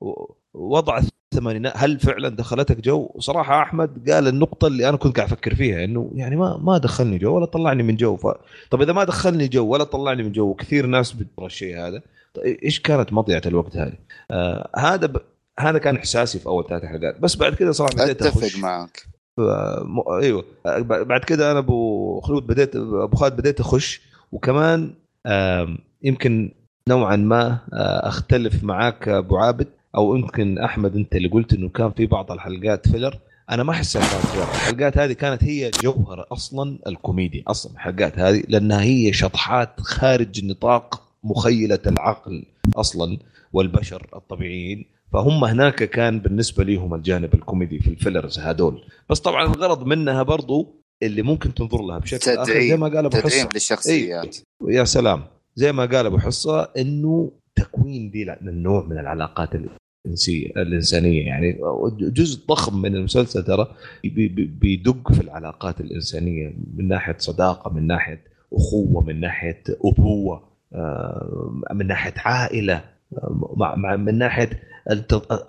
وضع 0.55 1.01
الثمانينات 1.35 1.73
هل 1.77 1.98
فعلا 2.01 2.28
دخلتك 2.28 2.81
جو؟ 2.81 3.11
صراحة 3.19 3.62
أحمد 3.62 4.11
قال 4.11 4.28
النقطة 4.28 4.66
اللي 4.66 4.89
أنا 4.89 4.97
كنت 4.97 5.16
قاعد 5.16 5.28
أفكر 5.32 5.55
فيها 5.55 5.85
إنه 5.85 6.11
يعني 6.15 6.36
ما 6.36 6.57
ما 6.57 6.78
دخلني 6.78 7.19
جو 7.19 7.36
ولا 7.36 7.47
طلعني 7.47 7.82
من 7.82 7.97
جو. 7.97 8.16
ف... 8.16 8.27
طب 8.70 8.82
إذا 8.82 8.93
ما 8.93 9.05
دخلني 9.05 9.48
جو 9.48 9.66
ولا 9.66 9.85
طلعني 9.85 10.23
من 10.23 10.32
جو 10.32 10.44
وكثير 10.51 10.86
ناس 10.86 11.12
بترى 11.12 11.47
الشيء 11.47 11.78
هذا 11.78 12.03
طيب 12.35 12.59
إيش 12.65 12.81
كانت 12.81 13.12
مضيعة 13.12 13.43
الوقت 13.47 13.77
هذه؟ 13.77 13.93
آه 14.31 14.70
هذا 14.77 15.07
ب... 15.07 15.16
هذا 15.61 15.78
كان 15.78 15.97
إحساسي 15.97 16.39
في 16.39 16.47
أول 16.47 16.65
ثلاث 16.69 16.85
حلقات. 16.85 17.20
بس 17.20 17.36
بعد 17.36 17.55
كده 17.55 17.73
صراحة 17.73 17.94
بديت 17.94 18.23
أتفق 18.23 18.59
معك. 18.59 19.07
آه، 19.39 19.82
م... 19.85 20.12
أيوه. 20.23 20.44
آه، 20.66 20.78
بعد 20.81 21.20
كده 21.24 21.51
أنا 21.51 21.59
أبو 21.59 22.20
خلود 22.20 22.47
بديت 22.47 22.77
أبو 22.77 23.16
خالد 23.16 23.36
بديت 23.36 23.61
أخش 23.61 24.01
وكمان 24.32 24.90
آم، 25.27 25.78
يمكن 26.03 26.51
نوعا 26.89 27.16
ما 27.16 27.59
آه، 27.73 28.09
أختلف 28.09 28.65
معاك 28.65 29.09
أبو 29.09 29.36
عابد. 29.36 29.66
أو 29.97 30.16
يمكن 30.16 30.59
أحمد 30.59 30.97
أنت 30.97 31.14
اللي 31.14 31.28
قلت 31.28 31.52
إنه 31.52 31.68
كان 31.68 31.90
في 31.90 32.06
بعض 32.06 32.32
الحلقات 32.32 32.89
filler 32.88 33.18
أنا 33.51 33.62
ما 33.62 33.73
احسها 33.73 34.02
كانت 34.02 34.27
filler 34.26 34.43
الحلقات 34.43 34.98
هذه 34.98 35.12
كانت 35.12 35.44
هي 35.44 35.70
جوهر 35.82 36.27
أصلا 36.32 36.78
الكوميديا 36.86 37.43
أصلا 37.48 37.73
الحلقات 37.73 38.18
هذه 38.18 38.43
لأنها 38.48 38.82
هي 38.82 39.12
شطحات 39.12 39.81
خارج 39.81 40.44
نطاق 40.44 41.02
مخيلة 41.24 41.78
العقل 41.86 42.44
أصلا 42.77 43.18
والبشر 43.52 44.06
الطبيعيين. 44.16 44.85
فهم 45.12 45.44
هناك 45.44 45.74
كان 45.74 46.20
بالنسبة 46.20 46.64
لهم 46.64 46.94
الجانب 46.94 47.35
الكوميدي 47.35 47.78
في 47.78 47.90
ال 47.90 47.97
fillers 47.97 48.38
هذول. 48.39 48.82
بس 49.10 49.20
طبعا 49.20 49.44
الغرض 49.47 49.86
منها 49.86 50.23
برضو 50.23 50.82
اللي 51.02 51.23
ممكن 51.23 51.55
تنظر 51.55 51.82
لها 51.82 51.98
بشكل 51.98 52.31
آخر 52.31 52.44
زي 52.44 52.52
تدعيم 52.52 52.81
ما 52.81 52.86
قال 52.86 52.98
أبو 52.98 53.09
تدعيم 53.09 53.47
حصه 53.47 53.48
للشخصيات 53.55 54.36
يا 54.68 54.85
سلام. 54.85 55.24
زي 55.55 55.73
ما 55.73 55.85
قال 55.85 56.06
أبو 56.06 56.18
حصة 56.18 56.62
إنه 56.62 57.32
تكوين 57.56 58.10
دي 58.10 58.32
النوع 58.32 58.86
من 58.86 58.98
العلاقات 58.98 59.51
الانسيه 60.06 60.46
الإنسانية. 60.56 61.26
يعني 61.26 61.58
جزء 62.00 62.46
ضخم 62.48 62.82
من 62.82 62.96
المسلسل 62.96 63.44
ترى 63.44 63.66
بي- 64.04 64.28
بي- 64.28 64.44
بيدق 64.44 65.12
في 65.12 65.20
العلاقات 65.20 65.80
الإنسانية 65.80 66.54
من 66.76 66.88
ناحية 66.88 67.16
صداقة 67.18 67.70
من 67.72 67.86
ناحية 67.86 68.20
أخوة 68.52 69.04
من 69.04 69.20
ناحية 69.20 69.62
أبوة 69.84 70.48
آه، 70.74 71.52
من 71.74 71.86
ناحية 71.86 72.14
عائلة 72.16 72.84
آه، 73.18 73.96
من 73.96 74.18
ناحية 74.18 74.50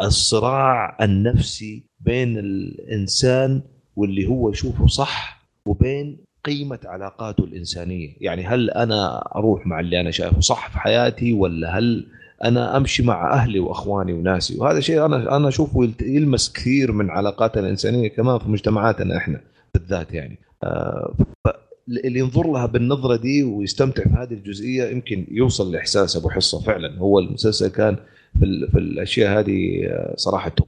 الصراع 0.01 0.97
النفسي 1.01 1.84
بين 1.99 2.38
الإنسان 2.38 3.61
واللي 3.95 4.27
هو 4.27 4.49
يشوفه 4.51 4.88
صح 4.88 5.47
وبين 5.65 6.17
قيمة 6.45 6.79
علاقاته 6.85 7.43
الإنسانية. 7.43 8.09
يعني 8.21 8.45
هل 8.47 8.69
أنا 8.69 9.17
أروح 9.35 9.67
مع 9.67 9.79
اللي 9.79 10.01
أنا 10.01 10.11
شايفه 10.11 10.39
صح 10.39 10.69
في 10.69 10.79
حياتي 10.79 11.34
ولا 11.34 11.77
هل 11.79 12.07
أنا 12.43 12.77
أمشي 12.77 13.03
مع 13.03 13.34
أهلي 13.34 13.59
وأخواني 13.59 14.14
وناسي. 14.14 14.57
وهذا 14.59 14.80
شيء 14.80 15.05
أنا 15.05 15.47
أشوفه 15.47 15.84
يلت- 15.84 16.01
يلمس 16.01 16.53
كثير 16.53 16.91
من 16.91 17.09
علاقاتنا 17.09 17.64
الإنسانية 17.64 18.07
كمان 18.07 18.39
في 18.39 18.49
مجتمعاتنا 18.49 19.18
إحنا 19.18 19.41
بالذات 19.73 20.14
يعني. 20.14 20.38
آه، 20.64 21.14
اللي 22.05 22.19
ينظر 22.19 22.51
لها 22.51 22.65
بالنظرة 22.65 23.15
دي 23.15 23.43
ويستمتع 23.43 24.03
في 24.03 24.09
هذه 24.09 24.34
الجزئية 24.34 24.89
يمكن 24.89 25.27
يوصل 25.31 25.72
لإحساس 25.72 26.15
أبو 26.18 26.30
حصة 26.30 26.59
فعلا. 26.61 26.97
هو 26.99 27.19
المسلسل 27.19 27.68
كان 27.68 27.95
في, 28.39 28.68
في 28.72 28.77
الأشياء 28.77 29.39
هذه 29.39 29.85
آه، 29.85 30.14
صراحة 30.18 30.49
توب. 30.49 30.68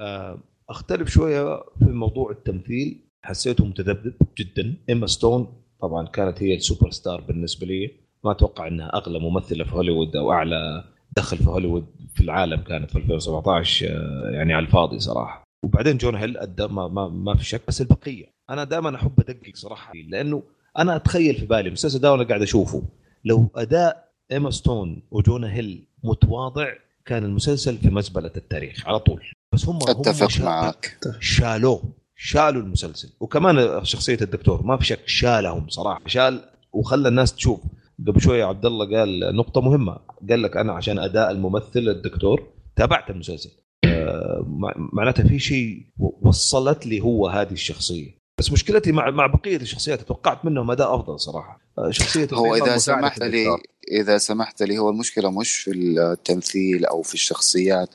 آه، 0.00 0.38
أختلف 0.70 1.08
شوية 1.08 1.56
في 1.78 1.84
موضوع 1.84 2.30
التمثيل. 2.30 2.98
حسيته 3.24 3.64
متذبذب 3.64 4.14
جدا. 4.38 4.74
إيما 4.88 5.06
ستون 5.06 5.46
طبعا 5.80 6.06
كانت 6.06 6.42
هي 6.42 6.54
السوبر 6.54 6.90
ستار 6.90 7.20
بالنسبة 7.20 7.66
لي. 7.66 7.90
ما 8.24 8.30
أتوقع 8.30 8.66
إنها 8.68 8.86
أغلى 8.96 9.18
ممثلة 9.18 9.64
في 9.64 9.72
هوليوود 9.74 10.16
أو 10.16 10.32
أعلى 10.32 10.84
دخل 11.16 11.38
في 11.38 11.46
هوليوود 11.48 11.86
في 12.14 12.20
العالم 12.20 12.60
كانت 12.60 12.90
في 12.90 12.96
2017 12.98 13.86
آه، 13.90 14.30
يعني 14.30 14.54
على 14.54 14.66
الفاضي 14.66 14.98
صراحة. 14.98 15.42
وبعدين 15.64 15.96
جونا 15.96 16.14
هيل 16.14 16.36
أدى 16.38 16.66
ما, 16.66 16.88
ما, 16.88 17.08
ما 17.08 17.36
في 17.36 17.44
شك 17.44 17.62
بس 17.68 17.80
البقية. 17.80 18.26
أنا 18.50 18.64
دائما 18.64 18.96
أحب 18.96 19.20
أدقق 19.20 19.52
صراحة 19.54 19.92
لأنه 20.08 20.42
أنا 20.78 20.96
أتخيل 20.96 21.34
في 21.34 21.46
بالي 21.46 21.68
المسلسل 21.68 21.98
ده 21.98 22.12
وأنا 22.12 22.22
قاعد 22.24 22.42
أشوفه. 22.42 22.82
لو 23.24 23.50
أداء 23.56 24.08
إيما 24.32 24.50
ستون 24.50 25.02
وجونا 25.10 25.52
هيل 25.52 25.86
متواضع 26.04 26.68
كان 27.04 27.24
المسلسل 27.24 27.78
في 27.78 27.88
مزبلة 27.90 28.30
التاريخ 28.36 28.86
على 28.88 28.98
طول. 28.98 29.22
بس 29.54 29.64
هم 29.68 29.76
هم 29.82 29.88
أتفق 29.88 30.26
شا- 30.30 30.44
معك. 30.44 30.98
شالوه. 31.20 31.82
شالوا 32.16 32.62
المسلسل. 32.62 33.08
وكمان 33.20 33.84
شخصية 33.84 34.18
الدكتور 34.22 34.62
ما 34.62 34.76
في 34.76 34.84
شك 34.84 35.08
شالهم 35.08 35.68
صراحة. 35.68 36.00
شال 36.06 36.40
وخلى 36.72 37.08
الناس 37.08 37.34
تشوف. 37.34 37.60
قبل 38.06 38.20
شوية 38.20 38.44
عبد 38.44 38.66
الله 38.66 38.98
قال 38.98 39.36
نقطة 39.36 39.60
مهمة. 39.60 39.98
قال 40.30 40.42
لك 40.42 40.56
أنا 40.56 40.72
عشان 40.72 40.98
أداء 40.98 41.30
الممثل 41.30 41.88
الدكتور 41.88 42.46
تابعت 42.76 43.10
المسلسل. 43.10 43.50
آه، 43.84 44.44
مع- 44.48 44.74
معناتها 44.76 45.28
في 45.28 45.38
شيء 45.38 45.86
وصلت 46.22 46.86
لي 46.86 47.00
هو 47.00 47.28
هذه 47.28 47.52
الشخصية. 47.52 48.22
بس 48.38 48.52
مشكلتي 48.52 48.92
مع 48.92 49.10
مع 49.10 49.26
بقية 49.26 49.56
الشخصيات 49.56 50.00
توقعت 50.02 50.44
منهم 50.44 50.70
أداء 50.70 50.94
أفضل 50.94 51.20
صراحة. 51.20 51.60
آه، 51.78 51.90
شخصية 51.90 52.28
هو 52.32 52.54
إذا 52.54 52.76
سمحت 52.76 53.18
لي 53.22 53.26
الدكتور. 53.26 53.60
إذا 53.92 54.18
سمحت 54.18 54.62
لي 54.62 54.78
هو 54.78 54.90
المشكلة 54.90 55.30
مش 55.30 55.56
في 55.56 55.70
التمثيل 55.70 56.84
أو 56.84 57.02
في 57.02 57.14
الشخصيات. 57.14 57.88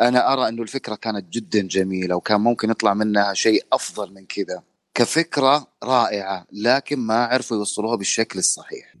أنا 0.00 0.32
أرى 0.32 0.48
انه 0.48 0.62
الفكرة 0.62 0.94
كانت 0.94 1.32
جدا 1.32 1.60
جميلة 1.62 2.16
وكان 2.16 2.40
ممكن 2.40 2.70
يطلع 2.70 2.94
منها 2.94 3.34
شيء 3.34 3.64
أفضل 3.72 4.14
من 4.14 4.26
كذا. 4.26 4.62
كفكرة 4.96 5.66
رائعة 5.84 6.46
لكن 6.52 6.98
ما 6.98 7.24
عرفوا 7.24 7.56
يوصلوها 7.56 7.96
بالشكل 7.96 8.38
الصحيح. 8.38 8.94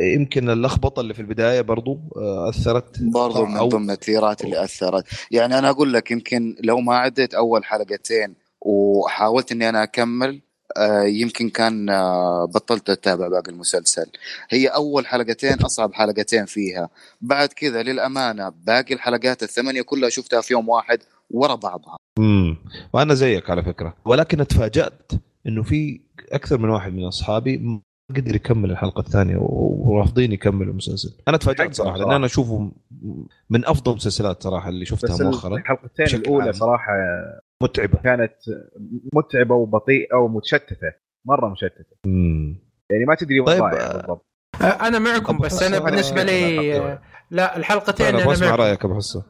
يمكن 0.00 0.50
اللخبطة 0.50 1.00
اللي 1.00 1.14
في 1.14 1.20
البداية 1.20 1.60
برضو 1.60 1.98
آه، 2.16 2.48
أثرت 2.48 3.02
برضو 3.02 3.46
من 3.46 3.68
ضمن 3.68 3.90
التيرات 3.90 4.44
اللي 4.44 4.64
أثرت. 4.64 5.04
يعني 5.30 5.58
أنا 5.58 5.70
أقول 5.70 5.92
لك 5.92 6.10
يمكن 6.10 6.56
لو 6.64 6.80
ما 6.80 6.96
عديت 6.96 7.34
أول 7.34 7.64
حلقتين 7.64 8.34
وحاولت 8.60 9.52
إني 9.52 9.68
أنا 9.68 9.82
أكمل 9.82 10.40
آه، 10.76 11.02
يمكن 11.02 11.48
كان 11.48 11.90
آه، 11.90 12.44
بطلت 12.44 12.90
أتابع 12.90 13.28
باقي 13.28 13.50
المسلسل. 13.50 14.06
هي 14.50 14.66
أول 14.66 15.06
حلقتين 15.06 15.60
أصعب 15.62 15.94
حلقتين 15.94 16.44
فيها. 16.44 16.88
بعد 17.20 17.48
كذا 17.48 17.82
للأمانة 17.82 18.48
باقي 18.48 18.94
الحلقات 18.94 19.42
الثمانية 19.42 19.82
كلها 19.82 20.08
شفتها 20.08 20.40
في 20.40 20.52
يوم 20.52 20.68
واحد 20.68 20.98
ورا 21.30 21.54
بعضها. 21.54 21.96
امم 22.18 22.56
وأنا 22.92 23.14
زيك 23.14 23.50
على 23.50 23.62
فكرة. 23.62 23.94
ولكن 24.04 24.40
اتفاجات 24.40 25.12
إنه 25.48 25.62
في 25.62 26.00
أكثر 26.32 26.58
من 26.58 26.68
واحد 26.68 26.92
من 26.92 27.04
أصحابي 27.04 27.58
ما 27.58 27.80
قدر 28.16 28.34
يكمل 28.34 28.70
الحلقة 28.70 29.00
الثانية 29.00 29.36
ورافضين 29.40 30.32
يكملوا 30.32 30.72
المسلسل. 30.72 31.22
أنا 31.28 31.36
تفاجأت 31.36 31.74
صراحة 31.74 31.98
لأن. 31.98 32.10
أنا 32.10 32.26
اشوفه 32.26 32.72
من 33.50 33.64
أفضل 33.66 33.92
المسلسلات 33.92 34.42
صراحة 34.42 34.68
اللي 34.68 34.84
شفتها 34.84 35.14
بس 35.14 35.20
مؤخرا. 35.20 35.56
الحلقتين 35.56 36.06
الأولى 36.20 36.44
عام. 36.44 36.52
صراحة 36.52 36.92
متعبة. 37.62 37.98
كانت 37.98 38.34
متعبة 39.12 39.54
وبطيئة 39.54 40.16
ومتشتتة 40.16 40.92
مرة 41.26 41.48
مشتتة. 41.48 41.96
امم 42.06 42.60
يعني 42.90 43.04
ما 43.04 43.14
تدري 43.14 43.40
وين 43.40 43.46
طيب، 43.46 43.62
رايح 43.62 43.92
بالضبط. 43.92 44.26
أنا 44.62 44.98
معكم 44.98 45.38
بس 45.38 45.62
أنا 45.62 45.76
حسن، 45.76 45.84
بالنسبة 45.84 46.22
لي 46.22 46.98
لا 47.30 47.56
الحلقتين 47.56 48.06
أنا 48.06 48.22
أنا 48.22 48.30
بسمع 48.30 48.48
معكم. 48.48 48.62
رأيك 48.62 48.84
أبو 48.84 48.94
حصه 48.94 49.24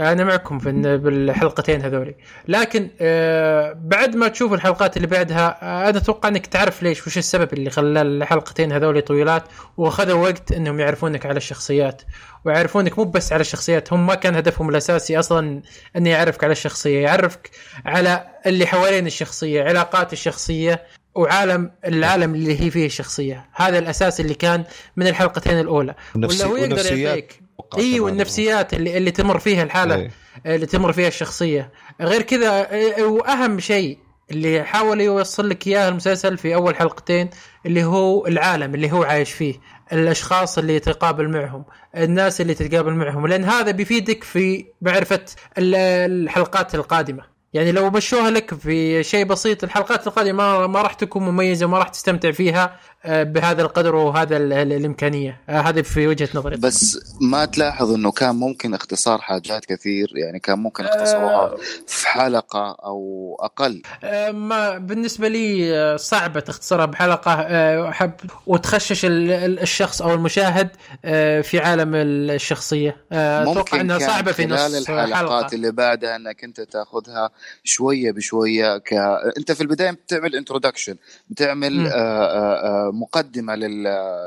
أنا 0.00 0.24
معكم 0.24 0.58
في 0.58 0.98
بالحلقتين 0.98 1.82
هذولي. 1.82 2.14
لكن 2.48 2.90
آه، 3.00 3.72
بعد 3.72 4.16
ما 4.16 4.28
تشوف 4.28 4.52
الحلقات 4.52 4.96
اللي 4.96 5.06
بعدها 5.06 5.58
آه، 5.62 5.88
أنا 5.88 5.98
أتوقع 5.98 6.28
إنك 6.28 6.46
تعرف 6.46 6.82
ليش 6.82 7.06
وش 7.06 7.18
السبب 7.18 7.52
اللي 7.52 7.70
خلى 7.70 8.02
الحلقتين 8.02 8.72
هذولي 8.72 9.00
طويلات 9.00 9.42
وأخذوا 9.76 10.22
وقت 10.22 10.52
إنهم 10.52 10.80
يعرفونك 10.80 11.26
على 11.26 11.36
الشخصيات. 11.36 12.02
ويعرفونك 12.44 12.98
مو 12.98 13.04
بس 13.04 13.32
على 13.32 13.40
الشخصيات 13.40 13.92
هم 13.92 14.06
ما 14.06 14.14
كان 14.14 14.34
هدفهم 14.34 14.68
الأساسي 14.68 15.18
أصلا 15.18 15.62
إنه 15.96 16.10
يعرفك 16.10 16.44
على 16.44 16.52
الشخصية 16.52 17.02
يعرفك 17.02 17.50
على 17.86 18.24
اللي 18.46 18.66
حوالين 18.66 19.06
الشخصية 19.06 19.62
علاقات 19.62 20.12
الشخصية 20.12 20.82
وعالم 21.14 21.70
العالم 21.84 22.34
اللي 22.34 22.60
هي 22.60 22.70
فيه 22.70 22.86
الشخصية. 22.86 23.48
هذا 23.54 23.78
الأساس 23.78 24.20
اللي 24.20 24.34
كان 24.34 24.64
من 24.96 25.06
الحلقتين 25.06 25.60
الأولى. 25.60 25.94
ولا 26.14 26.44
هو 26.44 26.56
يقدر 26.56 26.96
يعطيك 26.96 27.42
اي 27.78 28.00
والنفسيات 28.00 28.74
اللي 28.74 28.96
اللي 28.96 29.10
تمر 29.10 29.38
فيها 29.38 29.62
الحالة 29.62 29.94
إيه. 29.94 30.10
اللي 30.46 30.66
تمر 30.66 30.92
فيها 30.92 31.08
الشخصية. 31.08 31.70
غير 32.00 32.22
كذا 32.22 32.70
إيه، 32.70 33.02
وأهم 33.04 33.60
شيء 33.60 33.98
اللي 34.30 34.64
حاول 34.64 35.00
يوصل 35.00 35.48
لك 35.48 35.66
إياه 35.66 35.88
المسلسل 35.88 36.38
في 36.38 36.54
أول 36.54 36.76
حلقتين 36.76 37.30
اللي 37.66 37.84
هو 37.84 38.26
العالم 38.26 38.74
اللي 38.74 38.92
هو 38.92 39.02
عايش 39.02 39.32
فيه 39.32 39.54
الأشخاص 39.92 40.58
اللي 40.58 40.76
يتقابل 40.76 41.28
معهم 41.28 41.64
الناس 41.96 42.40
اللي 42.40 42.54
تتقابل 42.54 42.92
معهم 42.92 43.26
لأن 43.26 43.44
هذا 43.44 43.70
بيفيدك 43.70 44.24
في 44.24 44.64
معرفة 44.82 45.20
ال- 45.58 45.74
الحلقات 46.12 46.74
القادمة. 46.74 47.32
يعني 47.54 47.72
لو 47.72 47.90
مشوها 47.90 48.30
لك 48.30 48.54
في 48.54 49.02
شيء 49.02 49.24
بسيط 49.24 49.64
الحلقات 49.64 50.06
القادمة 50.06 50.66
ما, 50.66 50.82
راح 50.82 50.92
تكون 50.94 51.22
مميزة 51.22 51.66
وما 51.66 51.78
راح 51.78 51.88
تستمتع 51.88 52.30
فيها. 52.30 52.64
آه، 52.64 52.76
بهذا 53.04 53.62
القدر 53.62 53.94
وهذا 53.94 54.36
ال- 54.36 54.52
ال- 54.52 54.72
الإمكانية. 54.72 55.40
آه، 55.48 55.60
هذه 55.60 55.80
في 55.82 56.06
وجهة 56.06 56.28
نظري. 56.34 56.56
بس 56.56 56.98
ما 57.20 57.44
تلاحظ 57.44 57.90
إنه 57.92 58.12
كان 58.12 58.34
ممكن 58.36 58.74
اختصار 58.74 59.18
حاجات 59.18 59.64
كثير 59.64 60.12
يعني 60.14 60.38
كان 60.38 60.58
ممكن 60.58 60.84
اختصروها 60.84 61.56
في 61.86 62.08
حلقة 62.08 62.76
أو 62.84 63.36
أقل. 63.40 63.82
آه، 64.04 64.30
ما 64.30 64.78
بالنسبة 64.78 65.28
لي 65.28 65.76
آه، 65.76 65.96
صعبة 65.96 66.40
تختصرها 66.40 66.84
بحلقة. 66.86 67.32
آه، 67.32 67.90
حب 67.90 68.12
وتخشش 68.46 69.04
ال- 69.04 69.30
ال- 69.30 69.58
الشخص 69.60 70.02
أو 70.02 70.14
المشاهد 70.14 70.68
آه، 71.04 71.40
في 71.40 71.58
عالم 71.60 71.94
الشخصية. 71.94 72.96
آه، 73.12 73.42
أتوقع 73.52 73.80
إنها 73.80 73.98
صعبة 73.98 74.32
في 74.32 74.46
نص 74.46 74.74
الحلقات 74.74 75.12
حلقة. 75.14 75.46
اللي 75.54 75.72
بعدها 75.72 76.16
إنك 76.16 76.44
أنت 76.44 76.60
تأخذها 76.60 77.30
شوية 77.64 78.12
بشوية 78.12 78.78
ك... 78.78 78.92
أنت 79.38 79.52
في 79.52 79.60
البداية 79.60 79.90
بتعمل 79.90 80.36
introduction 80.36 80.96
بتعمل. 81.30 81.86
آه 81.86 81.92
آه 81.92 82.88
آه 82.88 82.91
مقدمة 82.92 83.54
لل... 83.54 83.82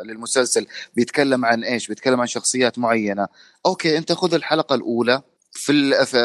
للمسلسل. 0.05 0.67
بيتكلم 0.95 1.45
عن 1.45 1.63
إيش؟ 1.63 1.87
بيتكلم 1.87 2.21
عن 2.21 2.27
شخصيات 2.27 2.79
معينة. 2.79 3.27
okay 3.65 3.97
أنت 3.97 4.11
خذ 4.11 4.33
الحلقة 4.33 4.75
الأولى 4.75 5.21
في, 5.51 5.71
ال... 5.71 6.05
في... 6.05 6.17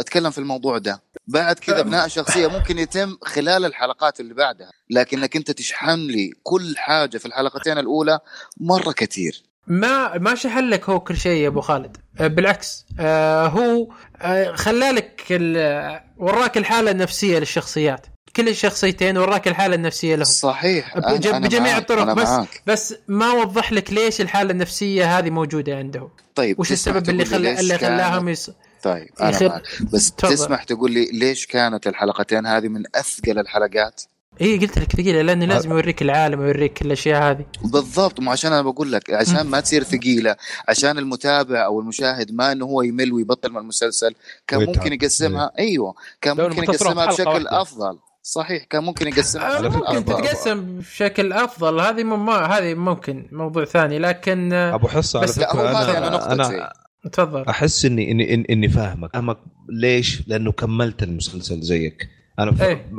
أتكلم 0.00 0.30
في 0.30 0.38
الموضوع 0.38 0.78
ده. 0.78 1.02
بعد 1.26 1.58
كذا 1.58 1.82
بناء 1.82 2.08
شخصية 2.08 2.46
ممكن 2.46 2.78
يتم 2.78 3.16
خلال 3.22 3.64
الحلقات 3.64 4.20
اللي 4.20 4.34
بعدها. 4.34 4.70
لكنك 4.90 5.36
أنت 5.36 5.50
تشحن 5.50 5.98
لي 5.98 6.30
كل 6.42 6.74
حاجة 6.76 7.18
في 7.18 7.26
الحلقتين 7.26 7.78
الأولى 7.78 8.18
مرة 8.60 8.92
كثير. 8.92 9.42
ما 9.66 10.18
ما 10.18 10.34
شحن 10.34 10.68
لك 10.70 10.88
هو 10.88 11.00
كل 11.00 11.16
شيء 11.16 11.42
يا 11.42 11.48
أبو 11.48 11.60
خالد. 11.60 11.96
آه، 12.20 12.26
بالعكس. 12.26 12.86
آه، 13.00 13.46
هو 13.46 13.92
آه، 14.22 14.52
خلالك 14.52 15.22
ال- 15.30 16.00
وراك 16.16 16.56
الحالة 16.56 16.90
النفسية 16.90 17.38
للشخصيات. 17.38 18.06
كل 18.36 18.48
الشخصيتين 18.48 19.18
وراك 19.18 19.48
الحالة 19.48 19.74
النفسية 19.74 20.14
لهم. 20.14 20.24
صحيح. 20.24 20.98
بج- 20.98 21.28
أنا- 21.28 21.34
بجميع 21.34 21.70
معاك، 21.72 21.82
الطرق 21.82 22.02
أنا 22.02 22.14
بس 22.14 22.28
معاك. 22.28 22.62
بس 22.66 22.94
ما 23.08 23.32
وضح 23.32 23.72
لك 23.72 23.92
ليش 23.92 24.20
الحالة 24.20 24.50
النفسية 24.50 25.18
هذه 25.18 25.30
موجودة 25.30 25.76
عندهم. 25.76 26.08
طيب 26.34 26.60
وش 26.60 26.72
السبب 26.72 27.08
اللي 27.10 27.24
خلى 27.24 27.60
اللي 27.60 27.78
خلاهم 27.78 28.28
يص... 28.28 28.50
طيب 28.82 29.08
أنا 29.20 29.30
يخل- 29.30 29.48
معك. 29.48 29.62
بس 29.92 30.12
تفضل. 30.12 30.34
تسمح 30.34 30.62
تقول 30.62 30.92
لي 30.92 31.08
ليش 31.12 31.46
كانت 31.46 31.86
الحلقتين 31.86 32.46
هذه 32.46 32.68
من 32.68 32.82
أثقل 32.94 33.38
الحلقات؟ 33.38 34.02
اي 34.40 34.58
قلت 34.58 34.78
لك 34.78 34.92
ثقيلة 34.92 35.22
لأنه 35.22 35.44
لازم 35.46 35.70
يوريك 35.70 36.02
العالم 36.02 36.40
ويوريك 36.40 36.82
الأشياء 36.82 37.22
هذه. 37.30 37.44
بالضبط 37.64 38.20
مو 38.20 38.30
عشان 38.30 38.52
أنا 38.52 38.62
بقول 38.62 38.92
لك 38.92 39.10
عشان 39.10 39.46
ما 39.46 39.60
تصير 39.60 39.82
ثقيلة 39.82 40.36
عشان 40.68 40.98
المتابع 40.98 41.64
أو 41.64 41.80
المشاهد 41.80 42.32
ما 42.32 42.52
إنه 42.52 42.64
هو 42.64 42.82
يمل 42.82 43.12
ويبطل 43.12 43.50
من 43.50 43.56
المسلسل 43.58 44.14
كان. 44.46 44.64
ممكن 44.66 44.92
يقسمها 44.92 45.50
أيوه 45.58 45.94
كان 46.20 46.36
ممكن 46.36 46.62
يقسمها 46.62 47.06
بشكل. 47.06 47.46
أفضل. 47.48 47.98
صحيح 48.26 48.64
كان 48.64 48.84
ممكن 48.84 49.08
يقسمها 49.08 49.52
آه، 49.52 49.56
على 49.56 49.68
ممكن 49.68 49.86
افضل 49.86 50.04
تتقسم 50.22 50.78
بشكل 50.78 51.32
أفضل. 51.32 51.80
هذه 51.80 52.02
ما 52.04 52.32
هذه 52.46 52.74
ممكن 52.74 53.28
موضوع 53.32 53.64
ثاني 53.64 53.98
لكن 53.98 54.52
آه، 54.52 54.74
أبو 54.74 54.88
حصة 54.88 55.18
على 55.18 55.28
بس 55.28 55.38
لا، 55.38 55.52
هو 55.56 55.58
فكره 55.58 55.70
أنا 56.08 56.32
أنا. 56.32 56.32
أنا 56.32 56.72
تفضل. 57.12 57.42
أحس 57.42 57.84
إني 57.84 58.10
إني 58.10 58.26
إني- 58.36 58.46
إني 58.50 58.68
فاهمك. 58.68 59.12
فاهمك 59.12 59.38
ليش؟ 59.68 60.28
لأنه 60.28 60.52
كملت 60.52 61.02
المسلسل 61.02 61.60
زيك. 61.60 62.08
أنا 62.38 62.52
ف... 62.52 62.62
إيه. 62.62 62.90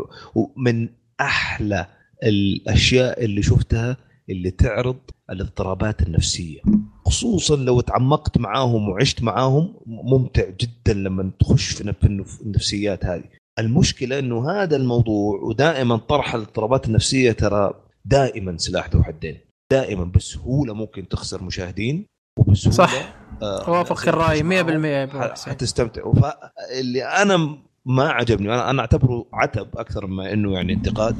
من 0.57 0.89
أحلى 1.21 1.85
الأشياء 2.23 3.23
اللي 3.25 3.41
شفتها 3.43 3.97
اللي 4.29 4.51
تعرض 4.51 4.99
الاضطرابات 5.29 6.01
النفسية. 6.01 6.59
خصوصا 7.05 7.55
لو 7.55 7.81
تعمقت 7.81 8.37
معاهم 8.37 8.89
وعشت 8.89 9.23
معاهم 9.23 9.73
ممتع 9.85 10.43
جدا 10.49 10.93
لما 10.93 11.31
تخش 11.39 11.71
في 11.71 11.83
نف- 11.83 12.05
النف- 12.05 12.41
النفسيات 12.41 13.05
هذه. 13.05 13.23
المشكلة 13.59 14.19
إنه 14.19 14.51
هذا 14.51 14.75
الموضوع 14.75 15.39
ودائما 15.41 15.97
طرح 15.97 16.35
الاضطرابات 16.35 16.87
النفسية 16.87 17.31
ترى 17.31 17.73
دائما 18.05 18.57
سلاح 18.57 18.89
ذو 18.89 19.03
حدين. 19.03 19.37
دائما 19.71 20.03
بسهولة 20.03 20.73
ممكن 20.73 21.07
تخسر 21.07 21.43
مشاهدين 21.43 22.05
وبسهولة 22.39 22.77
صح. 22.77 23.15
آه، 23.41 23.67
أوافق 23.67 24.07
الرأي 24.07 24.43
100% 24.43 24.85
يا 24.85 25.03
أبو 25.03 25.19
ح- 25.19 25.31
حسين. 25.31 25.53
حتستمتع. 25.53 26.11
فاللي 26.11 27.03
أنا 27.03 27.57
ما 27.85 28.09
عجبني 28.09 28.53
أنا 28.53 28.69
أنا 28.69 28.81
أعتبره 28.81 29.25
عتب 29.33 29.67
أكثر 29.77 30.07
ما 30.07 30.33
إنه 30.33 30.53
يعني 30.53 30.73
انتقاد 30.73 31.15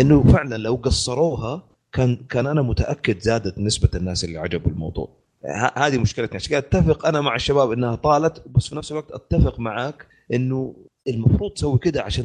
إنه 0.00 0.22
فعلا 0.22 0.56
لو 0.56 0.74
قصروها 0.74 1.62
كان 1.92 2.16
كان 2.16 2.46
أنا 2.46 2.62
متأكد 2.62 3.20
زادت 3.20 3.58
نسبة 3.58 3.88
الناس 3.94 4.24
اللي 4.24 4.38
عجبوا 4.38 4.70
الموضوع. 4.70 5.08
هذه 5.76 5.98
مشكلتنا. 5.98 6.34
عشان 6.36 6.50
كذا 6.50 6.58
أتفق 6.58 7.06
أنا 7.06 7.20
مع 7.20 7.34
الشباب 7.34 7.72
إنها 7.72 7.94
طالت 7.94 8.42
بس 8.48 8.68
في 8.68 8.76
نفس 8.76 8.92
الوقت 8.92 9.12
أتفق 9.12 9.60
معاك 9.60 10.06
إنه 10.32 10.74
المفروض 11.08 11.52
تسوي 11.52 11.78
كده 11.78 12.02
عشان 12.02 12.24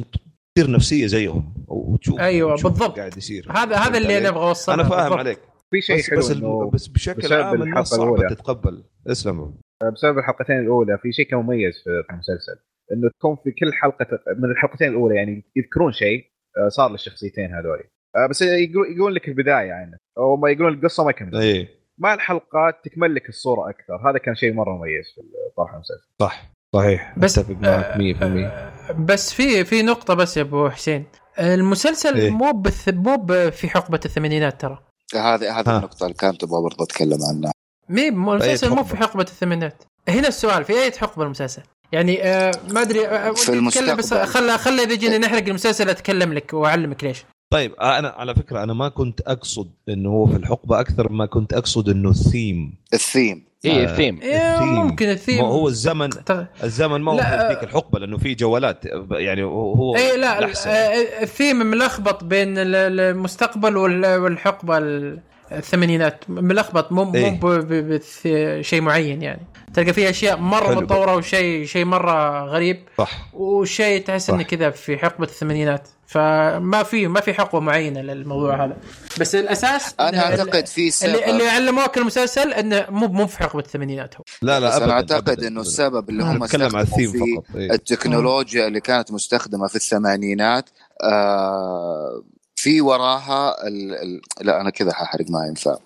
تصير 0.56 0.70
نفسية 0.70 1.06
زيهم 1.06 1.54
وتشوف 1.68 2.20
أيوة، 2.20 2.52
وتشوف 2.52 2.70
بالضبط. 2.70 2.98
قاعد 2.98 3.16
يصير. 3.16 3.46
هذا 3.52 3.76
هذا 3.76 3.98
اللي 3.98 4.18
أنا 4.18 4.28
أبغى 4.28 4.48
أوصله. 4.48 4.74
أنا 4.74 4.84
فاهم 4.84 5.00
بالضبط. 5.00 5.18
عليك. 5.18 5.38
في 5.70 5.80
شيء 5.80 5.96
بس 5.98 6.10
حلو 6.10 6.18
بس, 6.18 6.30
إنه 6.30 6.70
بس 6.70 6.86
بشكل 6.86 7.32
عام 7.32 7.62
الناس 7.62 7.88
صعبة 7.88 8.02
الأولى. 8.04 8.34
تتقبل. 8.34 8.84
اسلم. 9.06 9.54
بسبب 9.92 10.18
الحلقتين 10.18 10.58
الأولى 10.58 10.98
في 11.02 11.12
شيء 11.12 11.26
كان 11.26 11.38
مميز 11.38 11.74
في 11.84 12.12
المسلسل 12.12 12.56
إنه 12.92 13.10
تكون 13.18 13.36
في 13.44 13.50
كل 13.50 13.72
حلقة 13.72 14.06
من 14.38 14.50
الحلقتين 14.50 14.88
الأولى 14.88 15.16
يعني 15.16 15.44
يذكرون 15.56 15.92
شيء 15.92 16.24
آه، 16.58 16.68
صار 16.68 16.90
للشخصيتين 16.92 17.54
هذول. 17.54 17.84
آه، 18.16 18.26
بس 18.30 18.42
يقول 18.42 18.86
يقولون 18.86 19.12
لك 19.12 19.28
البداية 19.28 19.66
يعني. 19.66 19.98
أو 20.18 20.36
ما 20.36 20.50
يقولون 20.50 20.74
القصة 20.74 21.04
ما 21.04 21.10
يكمل 21.10 21.36
اي 21.36 21.68
مع 21.98 22.14
الحلقات 22.14 22.74
تكمل 22.84 23.14
لك 23.14 23.28
الصورة 23.28 23.70
أكثر. 23.70 24.10
هذا 24.10 24.18
كان 24.18 24.34
شيء 24.34 24.52
مرة 24.52 24.76
مميز 24.76 25.04
في 25.14 25.20
طرح 25.56 25.74
المسلسل. 25.74 26.08
صح. 26.20 26.53
صحيح 26.74 27.14
بس 27.16 27.38
اتفق 27.38 27.56
معك 27.60 27.94
100% 27.94 28.22
آه، 28.22 28.72
بس 28.98 29.32
في 29.32 29.64
في 29.64 29.82
نقطة 29.82 30.14
بس 30.14 30.36
يا 30.36 30.42
أبو 30.42 30.68
حسين 30.68 31.04
المسلسل 31.38 32.16
إيه؟ 32.16 32.30
مو 32.30 32.52
بث... 32.52 32.88
مو 32.88 33.26
في 33.50 33.68
حقبة 33.68 34.00
الثمانينات 34.04 34.60
ترى 34.60 34.78
هذه 35.14 35.60
هذه 35.60 35.68
ها. 35.68 35.76
النقطة 35.76 36.04
اللي 36.04 36.14
كانت 36.14 36.42
أبغى 36.42 36.62
برضه 36.62 36.84
اتكلم 36.84 37.18
عنها 37.28 37.52
مي 37.88 38.08
المسلسل 38.08 38.68
مو 38.68 38.76
حقبة؟ 38.76 38.88
في 38.88 38.96
حقبة 38.96 39.22
الثمانينات 39.22 39.82
هنا 40.08 40.28
السؤال 40.28 40.64
في 40.64 40.82
أي 40.82 40.92
حقبة 40.92 41.24
المسلسل؟ 41.24 41.62
يعني 41.92 42.22
آه 42.24 42.52
ما 42.70 42.82
أدري 42.82 43.08
آه 43.08 43.32
في 43.32 43.52
المستقبل. 43.52 43.96
بس 43.96 44.14
خل 44.14 44.58
خل 44.58 44.80
إذا 44.80 44.94
جينا 44.94 45.18
نحرق 45.18 45.48
المسلسل 45.48 45.90
أتكلم 45.90 46.32
لك 46.32 46.54
وأعلمك 46.54 47.04
ليش 47.04 47.24
طيب 47.50 47.72
أنا 47.74 48.08
على 48.08 48.34
فكرة 48.34 48.62
أنا 48.62 48.72
ما 48.72 48.88
كنت 48.88 49.20
أقصد 49.20 49.70
إنه 49.88 50.08
هو 50.08 50.26
في 50.26 50.36
الحقبة 50.36 50.80
أكثر 50.80 51.12
ما 51.12 51.26
كنت 51.26 51.52
أقصد 51.52 51.88
إنه 51.88 52.10
ال 52.10 52.21
theme 52.21 52.74
ال 52.94 53.02
theme 53.02 53.44
اي 53.64 53.80
آه. 53.86 53.90
الثيم 53.90 54.20
إيه 54.22 54.54
الثيم. 54.54 54.68
ممكن 54.74 55.08
الثيم 55.10 55.38
ما 55.42 55.48
هو 55.48 55.68
الزمن 55.68 56.10
تغ- 56.12 56.64
الزمن 56.64 57.00
ما 57.00 57.12
هو 57.12 57.16
في 57.18 57.48
ذيك 57.48 57.62
الحقبة 57.62 57.98
لأنه 57.98 58.18
في 58.18 58.34
جوالات 58.34 58.84
يعني 59.10 59.42
هو 59.42 59.96
اي 59.96 60.16
لا 60.16 60.38
الأحسن. 60.38 60.70
آه، 60.70 61.22
الثيم 61.22 61.56
ملخبط 61.56 62.24
بين 62.24 62.58
ال- 62.58 63.00
المستقبل 63.00 63.76
وال- 63.76 64.16
والحقبة 64.16 64.78
ال- 64.78 65.20
الثمانينات 65.52 66.24
ملخبط 66.28 66.92
مو 66.92 67.04
مو 67.04 67.14
إيه. 67.14 67.40
بشيء 67.42 68.80
معين 68.80 69.22
يعني 69.22 69.42
تلقى 69.74 69.92
فيه 69.92 70.10
أشياء 70.10 70.36
مرة. 70.36 70.74
متطورة 70.74 71.16
وشيء 71.16 71.64
شيء 71.66 71.84
مرة 71.84 72.44
غريب 72.44 72.76
صح 72.98 73.28
وشيء 73.34 74.02
تحس 74.04 74.30
إنه. 74.30 74.42
كذا 74.42 74.70
في 74.70 74.98
حقبة 74.98 75.24
الثمانينات 75.24 75.88
فما 76.06 76.82
في 76.82 77.06
ما 77.08 77.20
في 77.20 77.34
حقبه 77.34 77.60
معينة 77.60 78.00
للموضوع 78.00 78.64
هذا 78.64 78.76
بس 79.20 79.34
الأساس 79.34 79.94
أنا 80.00 80.24
أعتقد 80.24 80.66
في 80.66 80.90
سبب 80.90 81.10
اللي 81.14 81.30
اللي 81.30 81.48
علموك 81.48 81.98
المسلسل 81.98 82.52
إنه 82.52 82.86
مو 82.88 83.06
مو 83.06 83.26
في 83.26 83.38
حقبه 83.38 83.60
الثمانينات 83.60 84.16
هو 84.16 84.24
لا 84.42 84.60
لا 84.60 84.68
بس 84.68 84.74
ابدا 84.74 84.84
أنا 84.84 84.92
أعتقد 84.92 85.28
أبداً. 85.28 85.48
إنه 85.48 85.60
السبب 85.60 86.10
اللي 86.10 86.22
هم 86.22 86.28
عن 86.28 86.42
استخدموا 86.42 86.80
الثيم 86.80 87.12
فيه 87.12 87.18
فقط 87.18 87.56
إيه. 87.56 87.72
التكنولوجيا 87.72 88.66
اللي 88.66 88.80
كانت 88.80 89.12
مستخدمة 89.12 89.66
في 89.66 89.76
الثمانينات 89.76 90.70
آه 91.02 92.22
في 92.64 92.80
وراها 92.80 93.66
ال... 93.68 93.94
ال... 93.94 94.20
لا 94.40 94.60
أنا 94.60 94.70
كذا 94.70 94.92
ححرق 94.92 95.24
ما 95.30 95.46
ينفع. 95.46 95.76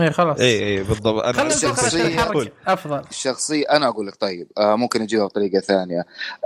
اي 0.00 0.10
خلاص. 0.12 0.40
اي 0.40 0.66
اي 0.66 0.82
بالضبط. 0.82 1.22
أنا 1.24 1.48
تتحرك 1.48 2.52
أفضل. 2.66 3.02
الشخصيه 3.10 3.64
أنا 3.70 3.88
أقول 3.88 4.06
لك 4.06 4.16
طيب 4.16 4.48
آه 4.58 4.76
ممكن 4.76 5.02
نجيبها 5.02 5.26
بطريقة 5.26 5.60
ثانية. 5.60 6.04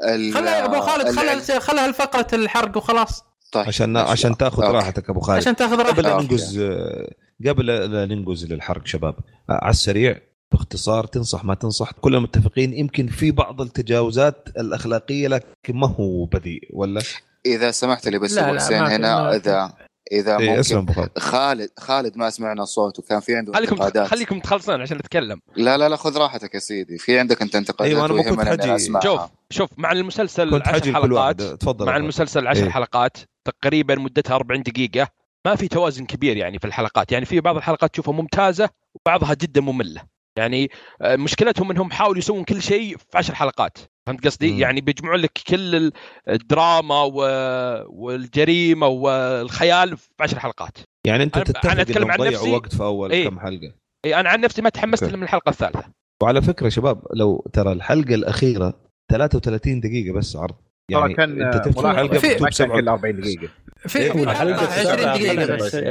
ال... 0.09 0.35
خلي 0.35 0.51
أبو 0.51 0.81
خالد 0.81 1.07
ال- 1.07 1.16
خلها 1.16 1.59
خلها 1.59 1.86
الفقره 1.86 2.27
الحرق 2.35 2.77
وخلاص. 2.77 3.24
طيب 3.53 3.66
عشان. 3.66 3.97
عشان 3.97 4.36
تأخذ 4.36 4.62
أوكي. 4.62 4.77
راحتك 4.77 5.11
أبو 5.11 5.20
خالد. 5.20 5.39
عشان 5.39 5.57
تأخذ 5.57 5.82
قبل 5.82 6.03
لا 6.03 6.09
راحتك. 6.11 6.31
ننقز 6.31 6.59
آه، 6.59 7.11
قبل 7.47 7.66
لا 7.66 8.07
ننقز 8.07 8.53
للحرق 8.53 8.86
شباب 8.86 9.15
آه، 9.51 9.59
على 9.62 9.70
السريع 9.70 10.20
باختصار 10.53 11.07
تنصح 11.07 11.45
ما 11.45 11.55
تنصح 11.55 11.93
كلنا 11.93 12.19
متفقين 12.20 12.74
يمكن 12.74 13.07
في 13.07 13.31
بعض 13.31 13.61
التجاوزات 13.61 14.49
الأخلاقية 14.59 15.28
لكن 15.28 15.77
ما 15.77 15.86
هو 15.86 16.24
بذيء 16.24 16.61
ولا؟ 16.73 17.01
إذا 17.47 17.70
سمحت 17.70 18.09
لي 18.09 18.19
بس 18.19 18.32
لا، 18.32 18.44
ابو 18.44 18.55
لا، 18.55 18.60
حسين 18.60 18.82
هنا. 18.82 19.36
اذا 19.36 19.73
إذا 20.12 20.39
إيه 20.39 20.62
ممكن 20.73 21.09
خالد 21.19 21.70
خالد 21.78 22.16
ما 22.16 22.31
سمعنا 22.31 22.65
صوته 22.65 23.02
كان 23.02 23.20
في 23.20 23.36
عنده 23.36 23.52
خليكم 23.52 23.73
انتقادات. 23.74 24.06
خليكم 24.06 24.40
تخلصون 24.40 24.81
عشان 24.81 24.97
نتكلم. 24.97 25.40
لا 25.56 25.78
لا 25.78 25.89
لا 25.89 25.97
خذ 25.97 26.19
راحتك 26.19 26.55
يا 26.55 26.59
سيدي. 26.59 26.98
في 26.98 27.19
عندك 27.19 27.43
انت 27.43 27.56
انتقادات 27.56 27.94
أيوة، 27.94 28.06
أنا 28.06 28.15
ما 28.15 28.23
كنت 28.23 28.40
حجي-. 28.40 29.01
شوف 29.02 29.20
شوف 29.51 29.70
مع 29.77 29.93
المسلسل 29.93 30.51
كنت 30.51 30.69
10 30.69 30.73
حاجي 30.73 30.90
لكل 30.90 31.12
واحد. 31.12 31.40
حلقات 31.40 31.60
تفضل 31.60 31.86
مع. 31.86 31.97
المسلسل 31.97 32.47
10 32.47 32.65
إيه. 32.65 32.70
حلقات 32.70 33.16
تقريبا 33.44 33.94
مدتها 33.94 34.35
40 34.35 34.62
دقيقة. 34.62 35.09
ما 35.47 35.55
في 35.55 35.69
توازن 35.69 36.06
كبير 36.06 36.36
يعني 36.36 36.59
في 36.59 36.65
الحلقات. 36.65 37.12
يعني 37.12 37.24
في 37.24 37.40
بعض 37.40 37.56
الحلقات 37.56 37.93
تشوفها 37.93 38.15
ممتازة 38.15 38.69
وبعضها 38.94 39.35
جدا 39.35 39.60
مملة. 39.60 40.02
يعني 40.37 40.71
آه، 41.03 41.17
مشكلتهم 41.17 41.71
إنهم 41.71 41.91
حاولوا 41.91 42.19
يسوون 42.19 42.45
كل 42.45 42.63
شيء 42.63 42.97
في 42.97 43.05
10 43.19 43.35
حلقات 43.35 43.79
فهمت 44.07 44.25
قصدي؟ 44.27 44.53
مم. 44.53 44.59
يعني 44.59 44.81
بيجمعون 44.81 45.17
لك 45.21 45.39
كل 45.49 45.75
ال- 45.77 45.93
الدراما 46.29 47.03
و- 47.03 47.85
والجريمة 47.89 48.87
والخيال 48.87 49.97
في 49.97 50.09
10 50.21 50.39
حلقات 50.39 50.79
يعني 51.07 51.23
أنت 51.23 51.39
أنا- 51.39 51.43
تتفق 51.43 51.71
أنا 51.71 51.83
أتكلم 51.83 52.11
عن 52.11 52.21
نفسي. 52.21 52.51
وقت 52.53 52.75
في 52.75 52.83
أول 52.83 53.11
إيه. 53.13 53.29
كم 53.29 53.41
حلقة 53.41 53.73
إيه، 54.05 54.21
أنا 54.21 54.29
عن 54.29 54.41
نفسي 54.41 54.63
ما 54.63 54.69
تحمست. 54.69 55.03
إلا 55.03 55.17
من 55.17 55.23
الحلقة 55.23 55.51
الثالثة 55.51 55.85
وعلى 56.23 56.43
فكرة 56.43 56.69
شباب 56.69 57.03
لو 57.15 57.45
ترى 57.53 57.73
الحلقة 57.73 58.15
الأخيرة 58.15 58.75
33 59.11 59.81
دقيقة 59.81 60.15
بس 60.15 60.37
عرض 60.37 60.55
يعني 60.91 61.15
كان 61.15 61.43
أنت 61.43 61.57
تفتح 61.69 61.83
ملاحظة 61.83 61.97
حلقة 61.99 62.19
في- 62.19 62.67
كل 62.67 62.89
40 62.89 63.21
دقيقة 63.21 63.49
في 63.87 63.99
إيه، 63.99 64.11
حلقة 64.13 64.65
السابعة 64.65 65.11
20 65.11 65.37
دقيقة 65.37 65.57
بس 65.57 65.75
اي 65.75 65.85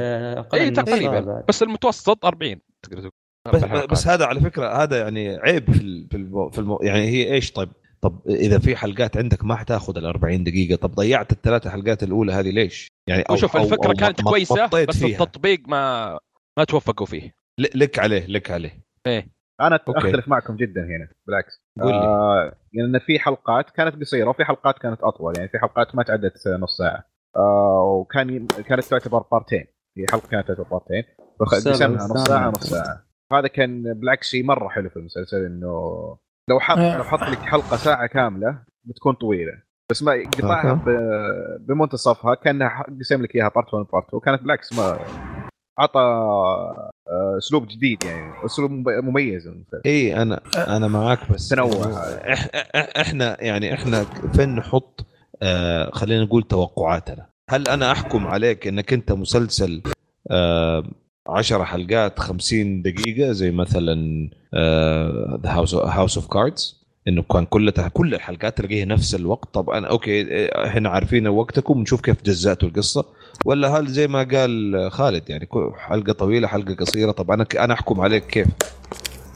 إيه، 0.54 0.70
تقريبا 0.70 1.44
بس 1.50 1.64
المتوسط 1.64 2.26
40 2.26 2.60
تقدر 2.84 2.98
تقول 3.00 3.12
بس. 3.52 3.64
بس 3.92 4.08
هذا 4.08 4.26
على 4.26 4.40
فكرة 4.40 4.84
هذا 4.84 5.00
يعني 5.00 5.36
عيب 5.38 5.72
في 5.72 5.82
ال- 5.82 6.08
في 6.12 6.18
المو 6.18 6.50
في 6.50 6.60
المو 6.60 6.80
يعني 6.84 7.08
هي 7.08 7.34
إيش 7.34 7.52
طيب؟ 7.52 7.70
طب 8.02 8.22
إذا 8.30 8.60
في 8.60 8.76
حلقات 8.76 9.18
عندك 9.18 9.44
ما 9.46 9.56
حتاخذ 9.56 9.98
ال 9.98 10.06
40 10.06 10.44
دقيقة 10.44 10.76
طب 10.76 10.92
ضيعت 10.92 11.32
الثلاث 11.32 11.68
حلقات 11.68 12.04
الأولى 12.04 12.32
هذه 12.34 12.50
ليش؟ 12.50 12.88
يعني 13.10 13.22
أو 13.30 13.34
وشوف 13.34 13.58
أو 13.58 13.64
الفكرة 13.64 13.88
أو 13.88 13.94
كانت 13.94 14.22
كويسة 14.22 14.66
بس 14.66 14.98
فيها. 15.00 15.24
التطبيق 15.24 15.60
ما 15.68 16.12
ما 16.58 16.64
توفقوا 16.64 17.06
فيه. 17.06 17.36
ل- 17.60 17.80
لك 17.80 18.00
عليه 18.00 18.26
لك 18.26 18.52
عليه. 18.52 18.84
أنا 19.62 19.80
okay. 19.88 19.98
أختلف 20.00 20.28
معكم 20.28 20.56
جدا 20.56 20.82
هنا 20.82 21.08
بالعكس. 21.28 21.62
قول 21.82 21.92
لي. 21.92 21.98
آه 22.00 22.54
يعني 22.74 23.00
في 23.00 23.20
حلقات 23.20 23.70
كانت 23.70 23.96
قصيرة 24.02 24.30
وفي 24.30 24.46
حلقات 24.46 24.80
كانت 24.80 25.02
أطول 25.02 25.34
يعني 25.38 25.50
في 25.50 25.60
حلقات 25.60 25.96
ما 25.96 26.04
تعدت 26.04 26.48
نص 26.48 26.78
ساعة. 26.78 27.04
آه 27.36 27.84
وكان 28.02 28.48
كانت 28.48 28.84
تعتبر 28.84 29.24
part 29.32 29.51
ين. 29.51 29.66
هي 29.98 30.06
حلقة 30.12 30.28
كانت 30.28 30.48
تعتبر 30.48 30.64
part 30.64 30.87
ين. 30.87 31.04
ساعة 31.04 31.28
فقسمها 31.40 31.88
نص 32.08 32.14
ساعة. 32.14 32.26
ساعه 32.26 32.50
نص 32.50 32.64
ساعة. 32.70 33.07
هذا 33.34 33.48
كان 33.48 33.94
بالعكس 33.94 34.30
شيء 34.30 34.44
مرة 34.44 34.68
حلو 34.70 34.90
في 34.90 34.98
المسلسل 34.98 35.46
إنه 35.46 35.68
لو 36.50 36.60
حط 36.60 36.78
آه. 36.78 36.98
لو 36.98 37.04
حط 37.04 37.20
لك 37.30 37.38
حلقة 37.40 37.78
ساعة 37.78 38.08
كاملة 38.08 38.60
بتكون 38.86 39.14
طويلة 39.14 39.54
بس 39.92 40.04
ما 40.04 40.24
قطعها 40.38 40.82
بمنتصفها 41.60 42.36
كأنها 42.36 42.86
قسم 43.00 43.22
لك 43.24 43.36
إياها 43.36 43.50
part 43.56 43.74
1 43.74 43.86
part 43.94 44.08
2 44.08 44.22
كانت 44.22 44.42
بالعكس 44.42 44.74
ما 44.74 45.00
عطى 45.80 46.00
آه، 46.00 47.38
أسلوب 47.38 47.68
جديد 47.68 48.04
يعني 48.04 48.46
أسلوب 48.46 48.72
مميز. 48.90 49.50
إي 49.86 50.22
أنا 50.22 50.42
أنا 50.58 50.88
معاك 50.88 51.32
بس 51.32 51.50
تنوع. 51.50 51.70
إح- 52.20 52.48
إح- 52.48 53.00
إحنا 53.00 53.44
يعني 53.44 53.74
إحنا 53.74 54.04
فين 54.04 54.56
نحط 54.56 55.06
آه 55.42 55.90
خلينا 55.94 56.24
نقول 56.24 56.44
توقعاتنا 56.44 57.26
هل 57.50 57.68
أنا 57.68 57.92
أحكم 57.92 58.28
عليك 58.28 58.68
إنك 58.68 58.94
أنت 58.94 59.12
مسلسل 59.12 59.82
آه 60.32 60.84
10 61.28 61.64
حلقات 61.64 62.20
50 62.20 62.82
دقيقة 62.82 63.32
زي 63.32 63.52
مثلا 63.52 64.30
The 65.44 65.52
House 65.74 66.18
of 66.18 66.28
Cards 66.28 66.78
إنه 67.08 67.22
كان 67.22 67.46
كل 67.46 67.72
كل 67.72 68.14
الحلقات 68.16 68.58
تلاقيها 68.58 68.86
نفس 68.86 69.16
الوقت. 69.16 69.54
طبعا 69.54 69.86
okay 69.86 70.26
إحنا 70.68 70.90
عارفين 70.90 71.28
وقتكم 71.28 71.78
ونشوف 71.80 72.02
كيف 72.02 72.24
جزأتوا 72.24 72.70
القصة. 72.70 73.06
ولا 73.46 73.68
هل 73.68 73.88
زي 73.88 74.08
ما 74.08 74.24
قال 74.24 74.88
خالد 74.92 75.30
يعني 75.30 75.48
حلقة 75.78 76.14
طويلة 76.14 76.48
حلقة 76.48 76.76
قصيرة. 76.76 77.12
طب 77.12 77.32
أنا 77.32 77.46
أنا 77.60 77.74
أحكم 77.74 78.02
عليك 78.02 78.26
كيف؟ 78.28 78.48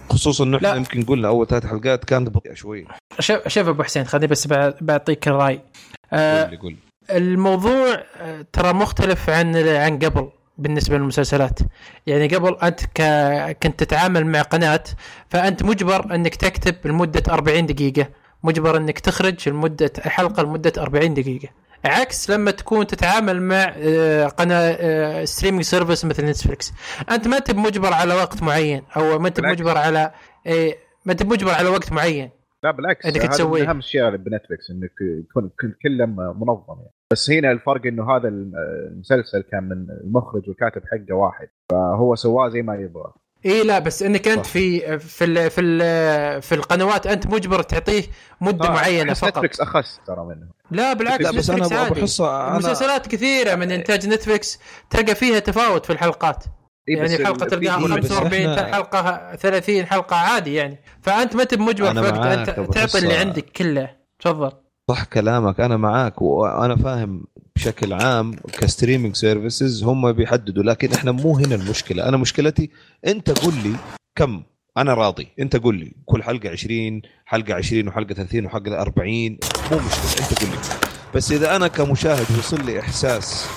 خصوصا 0.10 0.44
إنه. 0.44 0.58
إحنا 0.58 0.76
يمكن 0.76 1.04
قلنا 1.04 1.28
أول 1.28 1.48
ثلاث 1.48 1.66
حلقات 1.66 2.06
كانت 2.06 2.30
بطيئة 2.30 2.54
شوي. 2.54 2.86
شوف 3.20 3.48
شوف 3.48 3.68
أبو 3.68 3.84
حسين 3.84 4.04
خليني 4.04 4.28
بس 4.28 4.48
بع- 4.48 4.74
بعطيك 4.82 5.28
الرأي. 5.28 5.62
آه، 6.14 6.42
قول 6.44 6.52
لي 6.52 6.58
قول 6.58 6.76
الموضوع 7.12 8.04
آه، 8.22 8.46
ترى 8.54 8.74
مختلف 8.74 9.30
عن 9.30 9.56
عن 9.56 10.00
قبل. 10.00 10.30
بالنسبة 10.62 10.98
للمسلسلات. 10.98 11.60
يعني 12.08 12.28
قبل 12.28 12.58
أنت 12.64 12.80
ك... 12.86 13.02
كنت 13.64 13.84
تتعامل 13.84 14.26
مع 14.26 14.42
قناة 14.42 14.84
فأنت 15.30 15.64
مجبر 15.64 16.16
إنك 16.16 16.36
تكتب 16.36 16.76
لمدة 16.86 17.24
40 17.34 17.66
دقيقة. 17.66 18.08
مجبر 18.44 18.78
إنك 18.78 19.00
تخرج 19.00 19.50
لمدة 19.50 19.92
حلقة 20.00 20.44
لمدة 20.44 20.74
40 20.78 21.14
دقيقة. 21.14 21.50
عكس 21.86 22.30
لما 22.30 22.52
تكون 22.52 22.88
تتعامل 22.88 23.42
مع 23.42 23.74
آه، 23.78 24.26
قناة 24.28 25.26
streaming 25.26 25.64
service 25.64 26.06
مثل 26.06 26.26
نتفلكس 26.26 26.74
أنت 27.12 27.28
ما 27.28 27.38
أنت 27.38 27.52
مجبر 27.52 27.94
على 27.94 28.14
وقت 28.14 28.44
معين 28.44 28.84
أو 28.98 29.20
ما 29.20 29.28
أنت. 29.28 29.40
مجبر 29.40 29.78
على 29.78 30.12
إيه، 30.46 30.78
ما 31.06 31.12
أنت 31.12 31.24
مجبر 31.24 31.52
على 31.52 31.70
وقت 31.70 31.92
معين. 31.92 32.30
لا 32.64 32.72
بالعكس 32.72 33.06
إنك 33.06 33.18
هذا 33.18 33.28
تسويه. 33.28 33.62
من 33.62 33.68
أهم 33.68 33.76
الاشياء 33.78 34.16
بنتفلكس 34.16 34.70
إنك 34.72 34.92
يكون 35.02 35.50
كل- 35.62 35.76
كله 35.84 36.06
منظم 36.06 36.76
يعني. 36.80 36.92
بس 37.12 37.30
هنا 37.32 37.52
الفرق 37.52 37.86
إنه 37.86 38.16
هذا 38.16 38.28
المسلسل 38.28 39.42
كان 39.52 39.64
من 39.64 39.88
المخرج 40.04 40.50
والكاتب 40.50 40.82
حقه 40.92 41.16
واحد 41.16 41.48
فهو 41.72 42.16
سواه 42.16 42.50
زي 42.50 42.62
ما 42.62 42.76
يبغى. 42.76 43.14
إي 43.46 43.64
لا 43.64 43.80
بس 43.80 44.04
إنك 44.04 44.28
أنت. 44.28 44.46
في 44.46 45.00
في 45.00 45.26
ال 45.26 45.50
في 45.52 45.62
ال 45.62 46.42
في 46.42 46.56
القنوات 46.56 47.08
أنت 47.08 47.28
مجبر 47.28 47.62
تعطيه 47.62 48.04
مدة 48.42 48.70
معينة 48.70 49.12
أحس 49.12 49.20
فقط. 49.22 49.38
نتفلكس 49.38 49.62
أخس 49.62 50.00
ترى 50.08 50.26
منه. 50.26 50.48
لا 50.72 50.94
بالعكس 50.94 51.26
لا 51.26 51.32
بس 51.38 51.50
أنا 51.50 51.88
ابو 51.88 51.96
حصة 51.96 52.58
مسلسلات 52.58 53.08
كثيرة 53.08 53.56
من 53.56 53.72
إنتاج 53.72 54.08
نتفلكس 54.08 54.60
تلقى 54.90 55.16
فيها 55.16 55.40
تفاوت 55.40 55.86
في 55.86 55.94
الحلقات. 55.94 56.44
يعني 56.88 57.26
حلقة 57.26 57.46
تلقاها 57.46 57.80
إيه 57.80 58.00
بس. 58.00 58.12
45 58.14 58.56
إحنا- 58.56 58.60
حلقة 58.74 59.36
30 59.36 59.86
حلقة 59.86 60.16
عادي 60.16 60.54
يعني. 60.54 60.80
فأنت 61.02 61.36
ما 61.36 61.42
انت 61.44 61.54
مجبر 61.54 61.92
أنا 61.92 62.02
في 62.02 62.08
وقت 62.08 62.18
معاك 62.20 62.50
انت 62.50 62.74
تعطي 62.74 62.98
اللي. 62.98 63.14
عندك 63.14 63.46
كله. 63.56 63.90
تفضل. 64.20 64.52
صح 64.90 65.04
كلامك 65.04 65.60
أنا 65.60 65.78
معاك 65.78 66.22
وأنا 66.22 66.76
فاهم 66.76 67.24
بشكل 67.56 67.94
عام 67.94 68.36
ك 68.60 68.65
streaming 68.65 69.16
services 69.16 69.84
هم 69.84 70.12
بيحددوا 70.12 70.64
لكن 70.64 70.94
إحنا 70.94 71.12
مو 71.12 71.38
هنا 71.38 71.56
المشكلة. 71.56 72.08
أنا 72.10 72.18
مشكلتي 72.18 72.70
أنت 73.08 73.40
قول 73.40 73.54
لي 73.64 73.76
كم. 74.16 74.44
أنا 74.78 74.94
راضي. 74.94 75.28
أنت 75.40 75.56
قول 75.56 75.76
لي 75.80 75.92
كل 76.06 76.24
حلقة 76.24 76.50
20 76.50 77.02
حلقة 77.26 77.54
20 77.54 77.88
وحلقة 77.88 78.14
30 78.14 78.46
وحلقة 78.46 78.82
40 78.82 79.38
مو 79.72 79.78
مشكلة 79.78 80.28
أنت 80.30 80.40
قول 80.42 80.50
لي. 80.52 80.58
بس 81.16 81.32
إذا 81.32 81.56
أنا 81.56 81.68
كمشاهد 81.68 82.26
وصل 82.40 82.66
لي 82.66 82.80
إحساس 82.80 83.48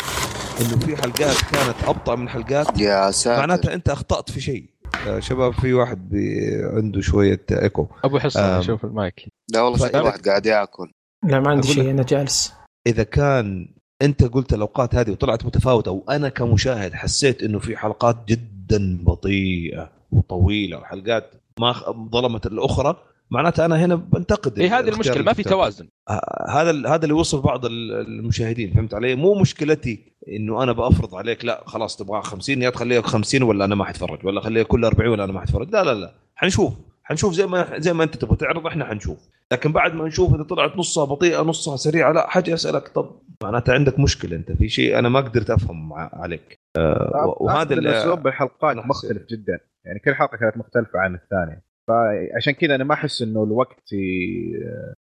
إنه 0.60 0.78
في 0.78 0.96
حلقات 0.96 1.36
كانت 1.52 1.76
أبطأ 1.86 2.14
من 2.14 2.28
حلقات. 2.28 2.80
يا 2.80 3.10
ساتر. 3.10 3.38
معناتها 3.40 3.74
أنت 3.74 3.88
أخطأت 3.88 4.30
في 4.30 4.40
شيء. 4.40 4.70
يا 5.06 5.20
شباب 5.20 5.52
في 5.52 5.72
واحد 5.72 6.08
بي 6.08 6.40
عنده 6.64 7.00
شوية 7.00 7.40
إيكو. 7.50 7.86
أبو 8.04 8.18
حصه 8.18 8.56
آم. 8.56 8.62
شوف 8.62 8.84
المايك. 8.84 9.28
لا 9.52 9.60
والله 9.60 9.78
شكل 9.78 9.90
طيب. 9.92 10.04
واحد 10.04 10.28
قاعد 10.28 10.46
يأكل. 10.46 10.90
لا 11.24 11.40
ما 11.40 11.50
عندي 11.50 11.68
شيء 11.68 11.90
أنا 11.90 12.02
جالس. 12.02 12.52
إذا 12.86 13.02
كان 13.02 13.68
أنت 14.02 14.24
قلت 14.24 14.52
الأوقات 14.54 14.94
هذه 14.94 15.10
وطلعت 15.10 15.44
متفاوتة 15.44 15.90
وأنا 15.90 16.28
كمشاهد 16.28 16.92
حسيت 16.92 17.42
إنه 17.42 17.58
في 17.58 17.76
حلقات 17.76 18.16
جدا 18.28 18.98
بطيئة 19.04 19.90
وطويلة 20.12 20.78
وحلقات 20.78 21.30
ما 21.60 21.72
خ- 21.72 21.90
ظلمت 21.90 22.46
الأخرى 22.46 22.96
معناتها 23.34 23.64
أنا 23.64 23.84
هنا 23.84 23.94
بنتقد 23.94 24.58
اي 24.58 24.64
إيه، 24.64 24.78
هذه 24.78 24.88
المشكلة 24.88 25.22
ما 25.22 25.32
في. 25.32 25.42
توازن. 25.42 25.88
ه- 26.10 26.50
هذا 26.50 26.70
ال- 26.70 26.86
هذا 26.86 27.02
اللي 27.04 27.14
وصل 27.14 27.40
بعض 27.42 27.64
ال- 27.66 27.92
المشاهدين 28.06 28.74
فهمت 28.74 28.94
علي؟ 28.94 29.14
مو 29.14 29.34
مشكلتي 29.34 30.12
إنه 30.28 30.62
أنا 30.62 30.72
بأفرض 30.72 31.14
عليك 31.14 31.44
لا 31.44 31.62
خلاص 31.66 31.96
تبغى 31.96 32.22
50 32.22 32.62
يا 32.62 32.70
تخليها 32.70 33.00
50 33.02 33.42
ولا 33.42 33.64
أنا 33.64 33.74
ما 33.74 33.84
حتفرج 33.84 34.26
ولا 34.26 34.40
خليها 34.40 34.62
كل 34.62 34.84
40 34.84 35.08
ولا 35.10 35.24
أنا 35.24 35.32
ما 35.32 35.40
حتفرج 35.40 35.70
لا 35.70 35.84
لا 35.84 35.94
لا. 35.94 36.14
حنشوف 36.34 36.72
حنشوف 37.02 37.32
زي 37.34 37.46
ما 37.46 37.78
زي 37.78 37.92
ما 37.92 38.04
أنت 38.04 38.16
تبغى 38.16 38.36
تعرض 38.36 38.66
إحنا 38.66 38.84
حنشوف. 38.84 39.18
لكن 39.52 39.72
بعد 39.72 39.94
ما 39.94 40.06
نشوف 40.06 40.34
إذا 40.34 40.42
طلعت 40.42 40.76
نصها 40.76 41.04
بطيئة 41.04 41.40
نصها 41.42 41.76
سريعة 41.76 42.12
لا 42.12 42.26
حاجة 42.30 42.54
اسالك 42.54 42.88
طب 42.88 43.20
معناتها 43.42 43.72
عندك 43.74 43.98
مشكلة 44.00 44.36
أنت 44.36 44.52
في 44.52 44.68
شيء 44.68 44.98
أنا 44.98 45.08
ما 45.08 45.20
قدرت 45.20 45.50
أفهم 45.50 45.92
عليك. 45.92 46.58
آه 46.76 47.36
وهذا 47.40 47.58
أعتقد 47.58 47.72
إن 47.72 47.78
اللي 47.78 47.98
اسلوب 47.98 48.26
الحلقات 48.26 48.72
أنا 48.76 48.82
حسيت. 48.82 48.90
مختلف 49.12 49.28
جدا. 49.30 49.58
يعني 49.84 49.98
كل 50.04 50.14
حلقة 50.14 50.36
كانت 50.36 50.56
مختلفة 50.56 50.98
عن 50.98 51.14
الثانية. 51.14 51.62
فعشان 51.88 52.52
كذا 52.52 52.74
أنا 52.74 52.84
ما 52.84 52.94
أحس 52.94 53.22
إنه 53.22 53.44
الوقت 53.44 53.92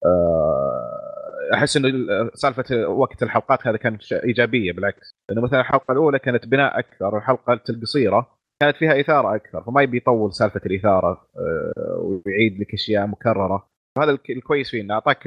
آه، 0.04 1.54
أحس 1.54 1.76
إنه 1.76 1.88
ال- 1.88 2.30
سالفة 2.34 2.86
وقت 2.88 3.22
الحلقات 3.22 3.66
هذا 3.66 3.76
كانت 3.76 4.12
إيجابية 4.12 4.72
بالعكس. 4.72 5.10
لأنه 5.30 5.42
مثلا 5.42 5.60
الحلقة 5.60 5.92
الأولى 5.92 6.18
كانت 6.18 6.46
بناء 6.46 6.78
أكثر 6.78 7.14
والحلقة 7.14 7.60
القصيرة 7.70 8.26
كانت 8.62 8.76
فيها 8.76 9.00
إثارة 9.00 9.34
أكثر 9.34 9.62
فما 9.62 9.82
يبي 9.82 9.96
يطول 9.96 10.34
سالفة 10.34 10.60
الإثارة 10.66 11.26
آه، 11.38 12.20
ويعيد 12.26 12.60
لك 12.60 12.74
أشياء 12.74 13.06
مكررة. 13.06 13.66
هذا 13.98 14.10
الك- 14.10 14.30
الكويس 14.30 14.70
فيه 14.70 14.80
إنه 14.82 14.94
أعطاك 14.94 15.26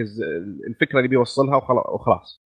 الفكرة 0.68 0.98
اللي 0.98 1.08
بيوصلها 1.08 1.56
وخلا- 1.56 1.90
وخلاص. 1.90 2.42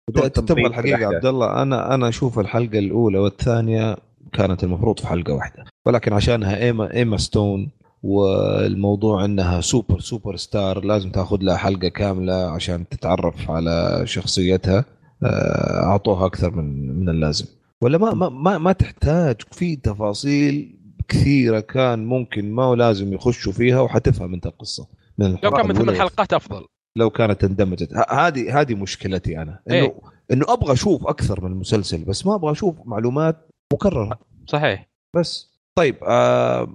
تبغى 0.47 0.65
الحقيقة. 0.65 1.15
عبد 1.15 1.25
الله 1.25 1.61
أنا 1.61 1.95
أنا 1.95 2.09
أشوف 2.09 2.39
الحلقة 2.39 2.79
الأولى 2.79 3.17
والثانية 3.17 3.95
كانت 4.33 4.63
المفروض 4.63 4.99
في 4.99 5.07
حلقة 5.07 5.33
واحدة 5.33 5.63
ولكن 5.87 6.13
عشانها 6.13 6.57
إيما 6.63 6.93
إيما 6.93 7.17
ستون 7.17 7.71
والموضوع 8.07 9.25
انها 9.25 9.61
super 9.61 9.99
superstar 9.99 10.85
لازم 10.85 11.11
تاخذ 11.11 11.37
لها 11.41 11.57
حلقة 11.57 11.87
كاملة 11.87 12.33
عشان 12.33 12.89
تتعرف 12.89 13.51
على 13.51 14.01
شخصيتها. 14.05 14.85
آه، 15.23 15.83
اعطوها 15.83 16.25
أكثر 16.25 16.51
من 16.51 16.99
من 16.99 17.09
اللازم. 17.09 17.45
ولا 17.81 17.97
ما 17.97 18.13
ما 18.13 18.29
ما, 18.29 18.57
ما 18.57 18.71
تحتاج. 18.71 19.35
في 19.51 19.75
تفاصيل 19.75 20.79
كثيرة 21.07 21.59
كان 21.59 22.05
ممكن 22.05 22.51
ما 22.51 22.63
هو 22.63 22.73
لازم 22.73 23.13
يخشوا 23.13 23.53
فيها 23.53 23.79
وحتفهم 23.81 24.33
انت 24.33 24.45
القصة. 24.45 24.87
من 25.17 25.37
لو 25.43 25.51
كان 25.51 25.67
من 25.67 25.75
ثمان 25.75 25.95
حلقات 25.95 26.33
أفضل. 26.33 26.65
لو 26.95 27.09
كانت 27.09 27.43
اندمجت. 27.43 27.93
هذه 28.09 28.61
هذه 28.61 28.75
مشكلتي 28.75 29.41
أنا. 29.41 29.59
إنه 29.69 29.75
إيه. 29.77 29.95
إنه 30.31 30.45
أبغى 30.49 30.73
أشوف 30.73 31.07
أكثر 31.07 31.41
من 31.43 31.51
المسلسل 31.51 32.03
بس 32.05 32.25
ما 32.25 32.35
أبغى 32.35 32.51
أشوف 32.51 32.75
معلومات 32.85 33.47
مكررة. 33.73 34.19
صحيح. 34.47 34.89
بس. 35.15 35.56
طيب 35.77 35.95
آه 36.03 36.67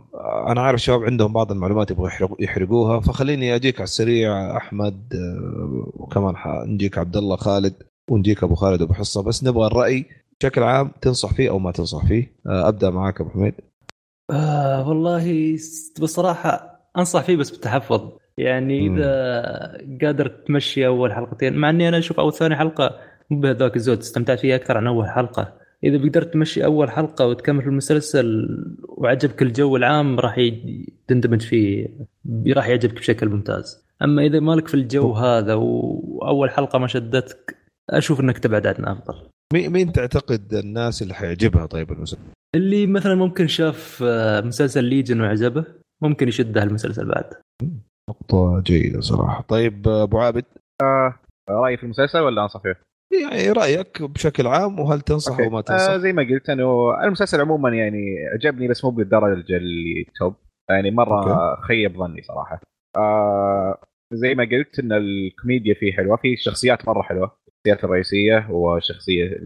أنا 0.49 0.61
عارف 0.61 0.75
الشباب 0.75 1.03
عندهم 1.05 1.33
بعض 1.33 1.53
المعلومات 1.53 1.91
يبغوا 1.91 2.09
يحرق- 2.09 2.37
يحرقوها 2.41 3.01
فخليني 3.01 3.55
أجيك 3.55 3.75
على 3.77 3.85
السريع 3.85 4.57
أحمد 4.57 5.15
آه 5.15 5.93
وكمان 5.95 6.35
نجيك 6.67 6.99
عبد 6.99 7.17
الله 7.17 7.37
خالد 7.37 7.75
ونجيك 8.11 8.43
أبو 8.43 8.55
خالد 8.55 8.83
ابو 8.83 8.95
حصة 8.95 9.23
بس 9.23 9.45
نبغى 9.45 9.67
الرأي 9.67 10.05
بشكل 10.41 10.63
عام 10.63 10.91
تنصح 11.01 11.33
فيه 11.35 11.51
أو 11.51 11.59
ما 11.59 11.73
تنصح 11.73 12.07
فيه. 12.07 12.37
آه 12.47 12.69
أبدأ 12.69 12.91
معاك 12.91 13.21
أبو 13.21 13.31
حميد. 13.31 13.55
آه 14.31 14.89
والله 14.89 15.57
بصراحة 16.03 16.81
أنصح 16.99 17.23
فيه 17.23 17.37
بس 17.37 17.51
بالتحفظ. 17.51 18.01
يعني 18.39 18.89
مم. 18.89 18.97
إذا 18.99 20.07
قادر 20.07 20.29
تمشي 20.29 20.87
أول 20.87 21.13
حلقتين 21.13 21.57
مع 21.57 21.71
إني 21.71 21.89
أنا 21.89 21.99
أشوف 21.99 22.21
أول 22.21 22.33
ثاني 22.33 22.57
حلقة 22.57 22.91
مو 23.31 23.41
بهذاك 23.41 23.77
الزود 23.77 23.99
استمتعت 23.99 24.39
فيها 24.41 24.57
أكثر 24.57 24.77
عن 24.77 24.87
أول 24.87 25.09
حلقة. 25.09 25.62
إذا 25.85 25.99
قدرت 25.99 26.33
تمشي 26.33 26.65
أول 26.65 26.91
حلقة 26.91 27.27
وتكمل 27.27 27.63
في 27.63 27.69
المسلسل 27.69 28.49
وعجبك 28.89 29.43
الجو 29.43 29.77
العام 29.77 30.21
راح 30.21 30.51
تندمج 31.09 31.43
فيه 31.43 31.89
راح 32.49 32.69
يعجبك 32.69 32.95
بشكل 32.95 33.29
ممتاز. 33.29 33.87
أما 34.03 34.23
إذا 34.23 34.41
مالك 34.41 34.69
في 34.69 34.75
الجو 34.75 35.13
هذا 35.13 35.55
وأول 35.55 36.51
حلقة 36.51 36.79
ما 36.79 36.87
شدتك 36.87 37.57
أشوف 37.91 38.21
إنك 38.21 38.39
تبعد 38.39 38.67
عنه 38.67 38.93
أفضل. 38.93 39.29
مي- 39.55 39.69
مين 39.69 39.93
تعتقد 39.93 40.55
الناس 40.55 41.03
اللي 41.03 41.15
حيعجبها 41.15 41.67
طيب 41.67 41.93
المسلسل؟ 41.93 42.23
اللي 42.55 42.87
مثلا 42.87 43.15
ممكن 43.15 43.47
شاف 43.47 44.03
آه، 44.07 44.41
مسلسل 44.41 44.85
ليجن 44.85 45.21
وعجبه 45.21 45.65
ممكن 46.03 46.29
يشد 46.29 46.59
المسلسل 46.59 47.09
بعد. 47.09 47.25
نقطة 48.11 48.61
جيدة 48.61 49.01
صراحة. 49.01 49.43
طيب 49.49 49.89
آه، 49.89 50.03
أبو 50.03 50.19
عابد؟ 50.19 50.45
رأيي 51.51 51.77
في 51.77 51.83
المسلسل 51.85 52.19
ولا 52.19 52.43
انصح 52.43 52.63
فيه؟ 52.63 52.81
يعني 53.13 53.53
رأيك 53.53 54.03
بشكل 54.03 54.47
عام 54.47 54.81
وهل 54.81 55.01
تنصح. 55.01 55.41
أو 55.41 55.51
ما 55.51 55.59
آه 55.59 55.61
تنصح؟ 55.61 55.97
زي 55.97 56.13
ما 56.13 56.23
قلت 56.23 56.51
أنه 56.51 57.01
المسلسل 57.05 57.41
عموما 57.41 57.71
يعني 57.71 58.27
عجبني 58.33 58.69
بس 58.69 58.85
مو 58.85 58.91
بالدرجة 58.91 59.57
اللي 59.57 60.07
top. 60.19 60.35
يعني 60.71 60.91
مرة 60.91 61.51
okay. 61.51 61.63
خيب 61.63 61.99
ظني 61.99 62.23
صراحة. 62.23 62.61
آه 62.97 63.79
زي 64.13 64.35
ما 64.35 64.45
قلت 64.45 64.79
إن 64.79 64.93
الكوميديا 64.93 65.75
فيه 65.75 65.93
حلوة 65.93 66.17
فيه 66.17 66.37
شخصيات 66.37 66.89
مرة 66.89 67.03
حلوة. 67.03 67.37
الشخصيات 67.49 67.85
الرئيسية 67.85 68.47
وشخصية 68.51 69.41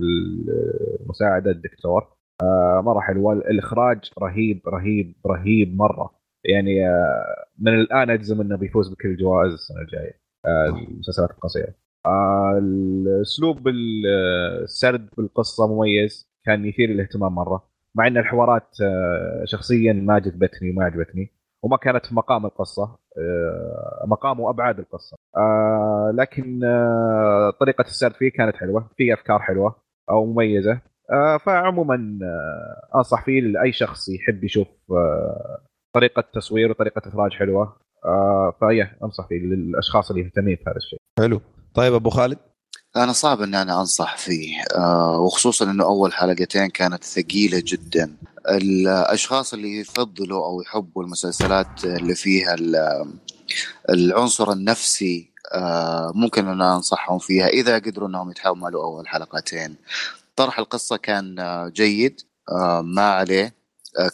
المساعدة 1.00 1.50
الدكتور. 1.50 2.08
آه 2.42 2.82
مرة 2.84 3.00
حلوة. 3.00 3.32
الإخراج 3.32 4.10
رهيب 4.22 4.60
رهيب 4.68 5.14
رهيب 5.26 5.76
مرة. 5.76 6.10
يعني 6.44 6.88
آه 6.88 7.44
من 7.58 7.74
الآن 7.74 8.10
أجزم 8.10 8.40
إنه 8.40 8.56
بيفوز 8.56 8.88
بكل 8.92 9.08
الجوائز 9.08 9.52
السنة 9.52 9.80
الجاية. 9.80 10.20
آه 10.46 10.66
المسلسلات 10.66 11.30
القصيرة. 11.30 11.74
ال- 12.58 13.22
السرد 14.62 15.08
بالقصة 15.18 15.66
مميز 15.74 16.28
كان 16.44 16.64
يثير 16.64 16.90
الاهتمام 16.90 17.34
مرة 17.34 17.62
مع 17.94 18.06
إن 18.06 18.16
الحوارات 18.16 18.68
آه، 18.82 19.42
شخصيا 19.44 19.92
ما 19.92 20.14
عجبتني 20.14 20.70
وما 20.70 20.84
عجبتني 20.84 21.32
وما 21.62 21.76
كانت 21.76 22.06
في 22.06 22.14
مقام 22.14 22.46
القصة 22.46 22.98
آه، 23.18 24.04
مقام 24.06 24.40
وأبعاد 24.40 24.78
القصة. 24.78 25.16
آه، 25.36 26.12
لكن 26.14 26.60
طريقة 27.60 27.82
السرد 27.82 28.12
فيه 28.12 28.30
كانت 28.30 28.56
حلوة 28.56 28.90
في 28.96 29.14
أفكار 29.14 29.38
حلوة 29.38 29.76
أو 30.10 30.26
مميزة. 30.26 30.80
فعموما 31.46 32.18
أنصح 32.96 33.24
فيه 33.24 33.40
لأي 33.40 33.72
شخص 33.72 34.08
يحب 34.08 34.44
يشوف 34.44 34.68
طريقة 35.94 36.24
تصوير 36.34 36.70
وطريقة 36.70 37.02
إخراج 37.08 37.32
حلوة. 37.32 37.76
فيه 38.60 38.98
أنصح 39.04 39.28
فيه 39.28 39.38
للأشخاص 39.38 40.10
اللي 40.10 40.22
يهتمين 40.22 40.56
في 40.56 40.62
هذا 40.66 40.76
الشيء. 40.76 40.98
حلو. 41.20 41.40
طيب 41.76 41.94
أبو 41.94 42.10
خالد؟ 42.10 42.38
أنا 42.96 43.12
صعب 43.12 43.42
إني 43.42 43.62
أنا 43.62 43.80
أنصح 43.80 44.16
فيه 44.16 44.62
آه 44.74 45.18
وخصوصا 45.20 45.70
إنه 45.70 45.84
أول 45.84 46.12
حلقتين 46.12 46.66
كانت 46.66 47.04
ثقيلة 47.04 47.62
جدا. 47.66 48.16
الأشخاص 48.48 49.54
اللي 49.54 49.80
يفضلوا 49.80 50.44
أو 50.46 50.62
يحبوا 50.62 51.02
المسلسلات 51.02 51.84
اللي 51.84 52.14
فيها 52.14 52.54
ال- 52.54 53.06
العنصر 53.90 54.52
النفسي 54.52 55.30
آه 55.54 56.12
ممكن 56.14 56.48
ان 56.48 56.62
أنصحهم 56.62 57.18
فيها 57.18 57.46
إذا 57.46 57.74
قدروا 57.78 58.08
إنهم 58.08 58.30
يتحملوا 58.30 58.84
أول 58.84 59.08
حلقتين. 59.08 59.76
طرح 60.36 60.58
القصة 60.58 60.96
كان 60.96 61.38
آه، 61.38 61.68
جيد 61.68 62.20
آه 62.52 62.80
ما 62.80 63.02
عليه 63.10 63.54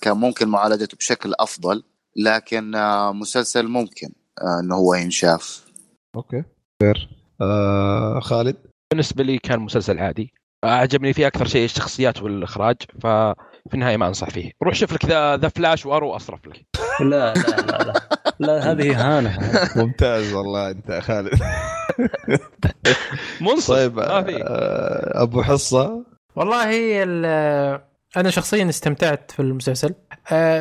كان 0.00 0.16
ممكن 0.16 0.48
معالجته 0.48 0.96
بشكل 0.96 1.32
أفضل 1.40 1.82
لكن 2.16 2.70
مسلسل 3.14 3.68
ممكن 3.68 4.12
إنه 4.60 4.74
هو 4.74 4.94
ينشاف. 4.94 5.64
okay 6.16 6.44
خير. 6.82 7.21
آه 7.42 8.20
خالد؟ 8.20 8.56
بالنسبة 8.92 9.24
لي 9.24 9.38
كان 9.38 9.60
مسلسل 9.60 9.98
عادي. 9.98 10.32
أعجبني 10.64 11.12
فيه 11.12 11.26
أكثر 11.26 11.46
شيء 11.46 11.64
الشخصيات 11.64 12.22
والإخراج 12.22 12.76
ففي 13.00 13.74
النهاية 13.74 13.96
ما 13.96 14.08
أنصح 14.08 14.30
فيه. 14.30 14.50
روح 14.62 14.74
شوف 14.74 14.92
لك 14.92 15.04
The 15.04 15.36
The 15.36 15.48
Flash 15.48 15.86
و 15.86 15.91
Arrow 15.91 16.16
اصرف 16.16 16.46
لك. 16.46 16.64
لا 17.00 17.06
لا 17.06 17.34
لا 17.34 17.76
لا, 17.82 17.92
لا 18.40 18.70
هذه 18.72 18.96
اهانه 19.00 19.38
ممتاز 19.76 20.32
والله 20.32 20.70
أنت 20.70 20.88
يا 20.88 21.00
خالد. 21.00 21.30
منصف 23.40 23.70
طيب 23.70 23.96
ما 23.96 24.22
في. 24.22 24.42
آه 24.42 25.22
أبو 25.22 25.42
حصة؟ 25.42 26.04
والله 26.36 26.70
ال- 27.02 27.80
أنا 28.16 28.30
شخصيا 28.30 28.68
استمتعت 28.68 29.30
في 29.30 29.40
المسلسل. 29.40 29.94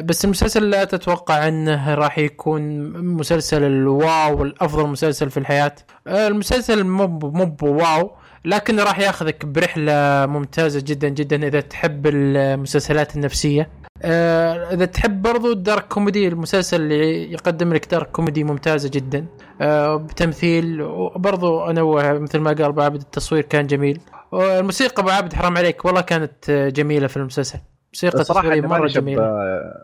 بس 0.01 0.25
المسلسل 0.25 0.69
لا 0.69 0.83
تتوقع 0.83 1.47
انه 1.47 1.95
راح 1.95 2.17
يكون 2.17 2.91
مسلسل 3.15 3.63
ال 3.63 3.83
wow 3.83 4.43
الافضل 4.43 4.87
مسلسل 4.87 5.29
في 5.29 5.37
الحياة. 5.37 5.75
آه، 6.07 6.27
المسلسل 6.27 6.83
مو 6.83 7.07
مو 7.07 7.55
wow 7.61 8.11
لكن 8.45 8.79
راح 8.79 8.99
ياخذك 8.99 9.45
برحلة 9.45 10.25
ممتازة 10.25 10.81
جدا 10.85 11.09
جدا 11.09 11.47
إذا 11.47 11.61
تحب 11.61 12.07
المسلسلات 12.07 13.15
النفسية. 13.15 13.69
آه، 14.03 14.73
إذا 14.73 14.85
تحب 14.85 15.21
برضو 15.21 15.51
ال 15.51 15.59
dark 15.59 15.87
comedy 15.87 16.27
المسلسل 16.27 16.81
اللي 16.81 17.31
يقدم 17.31 17.73
لك 17.73 17.91
dark 17.91 18.11
comedy 18.11 18.43
ممتازة 18.43 18.89
جدا. 18.89 19.25
آه، 19.61 19.95
بتمثيل 19.95 20.81
وبرضو 20.81 21.69
انوه 21.69 22.19
مثل 22.19 22.39
ما 22.39 22.49
قال 22.51 22.63
أبو 22.63 22.81
عبد 22.81 23.01
التصوير 23.01 23.43
كان 23.43 23.67
جميل. 23.67 23.99
والموسيقى 24.31 25.01
أبو 25.01 25.09
عبد 25.09 25.33
حرام 25.33 25.57
عليك 25.57 25.85
والله 25.85 26.01
كانت 26.01 26.49
آه، 26.49 26.69
جميلة 26.69 27.07
في 27.07 27.17
المسلسل. 27.17 27.59
موسيقى 27.93 28.61
ما 28.61 28.67
مرة 28.67 28.87
جميلة. 28.87 29.21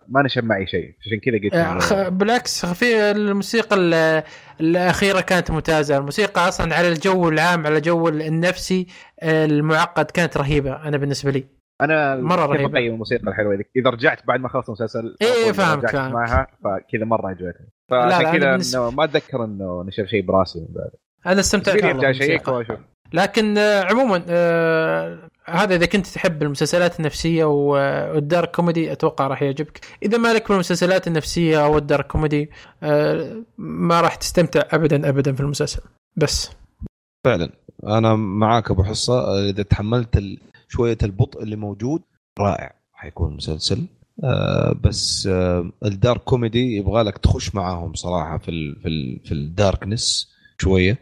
ما 0.07 0.21
نشب 0.23 0.43
معي 0.43 0.67
شيء 0.67 0.95
عشان 1.05 1.19
كذا 1.19 1.37
قلت 1.43 1.91
آه، 1.91 2.09
بالعكس 2.09 2.65
في 2.65 3.11
الموسيقى 3.11 3.75
ال- 3.75 4.23
الأخيرة 4.61 5.21
كانت 5.21 5.51
ممتازة. 5.51 5.97
الموسيقى 5.97 6.47
أصلا 6.47 6.75
على 6.75 6.87
الجو 6.87 7.29
العام 7.29 7.65
على 7.65 7.77
الجو 7.77 8.07
النفسي 8.07 8.87
المعقد 9.23 10.05
كانت 10.11 10.37
رهيبة 10.37 10.87
أنا 10.87 10.97
بالنسبة 10.97 11.31
لي. 11.31 11.45
أنا 11.81 12.15
مرة 12.15 12.45
كيف 12.47 12.61
رهيبة. 12.61 12.79
اقيم 12.79 12.93
الموسيقى 12.93 13.23
الحلوة 13.27 13.55
ذيك. 13.55 13.69
إذا 13.75 13.89
رجعت 13.89 14.19
بعد 14.27 14.39
ما 14.39 14.49
خلصت 14.49 14.67
المسلسل 14.69 15.15
فاهمك، 15.53 15.83
رجعت 15.83 15.91
فاهمك. 15.95 16.13
معها 16.13 16.47
فكذا 16.63 17.05
مرة 17.05 17.27
عجبتني 17.27 17.69
فعشان 17.89 18.37
كذا 18.37 18.57
بالنسبة- 18.57 18.93
ما 18.95 19.03
أتذكر 19.03 19.43
إنه 19.43 19.83
نشب 19.87 20.05
شيء 20.05 20.25
براسي 20.25 20.59
من 20.59 20.65
بعد. 20.69 20.89
أنا 21.25 21.39
استمتعت 21.39 21.75
لكن 23.13 23.57
آه، 23.57 23.83
عموما 23.83 24.25
آه، 24.29 25.26
هذا 25.49 25.75
إذا 25.75 25.85
كنت 25.85 26.07
تحب 26.07 26.43
المسلسلات 26.43 26.99
النفسية 26.99 27.45
وال 27.45 27.82
dark 27.82 28.55
comedy 28.55 28.91
أتوقع 28.91 29.27
راح 29.27 29.41
يعجبك. 29.41 29.79
إذا 30.03 30.17
مالك 30.17 30.49
بالمسلسلات 30.49 31.07
النفسية 31.07 31.65
أو 31.65 31.77
ال 31.77 31.83
dark 31.83 32.07
comedy 32.07 32.49
آه، 32.83 33.43
ما 33.57 34.01
راح 34.01 34.15
تستمتع 34.15 34.61
ابدا 34.71 35.09
ابدا 35.09 35.33
في 35.33 35.41
المسلسل. 35.41 35.81
بس. 36.15 36.51
فعلا. 37.25 37.49
أنا 37.83 38.15
معاك 38.15 38.71
أبو 38.71 38.83
حصة. 38.83 39.49
إذا 39.49 39.63
تحملت 39.63 40.23
شوية 40.67 40.97
البطء 41.03 41.43
اللي 41.43 41.55
موجود 41.55 42.01
رائع 42.39 42.73
حيكون 42.93 43.35
مسلسل 43.35 43.85
آه 44.23 44.75
بس 44.83 45.27
آه 45.31 45.71
ال 45.85 45.92
dark 45.92 46.21
comedy 46.21 46.75
يبغى 46.75 47.03
لك 47.03 47.17
تخش 47.17 47.55
معاهم 47.55 47.93
صراحة 47.93 48.37
في 48.37 48.51
ال 48.51 48.75
في 48.81 48.87
ال 48.87 49.19
في 49.25 49.31
ال 49.31 49.42
darkness 49.42 50.29
شوية. 50.57 50.97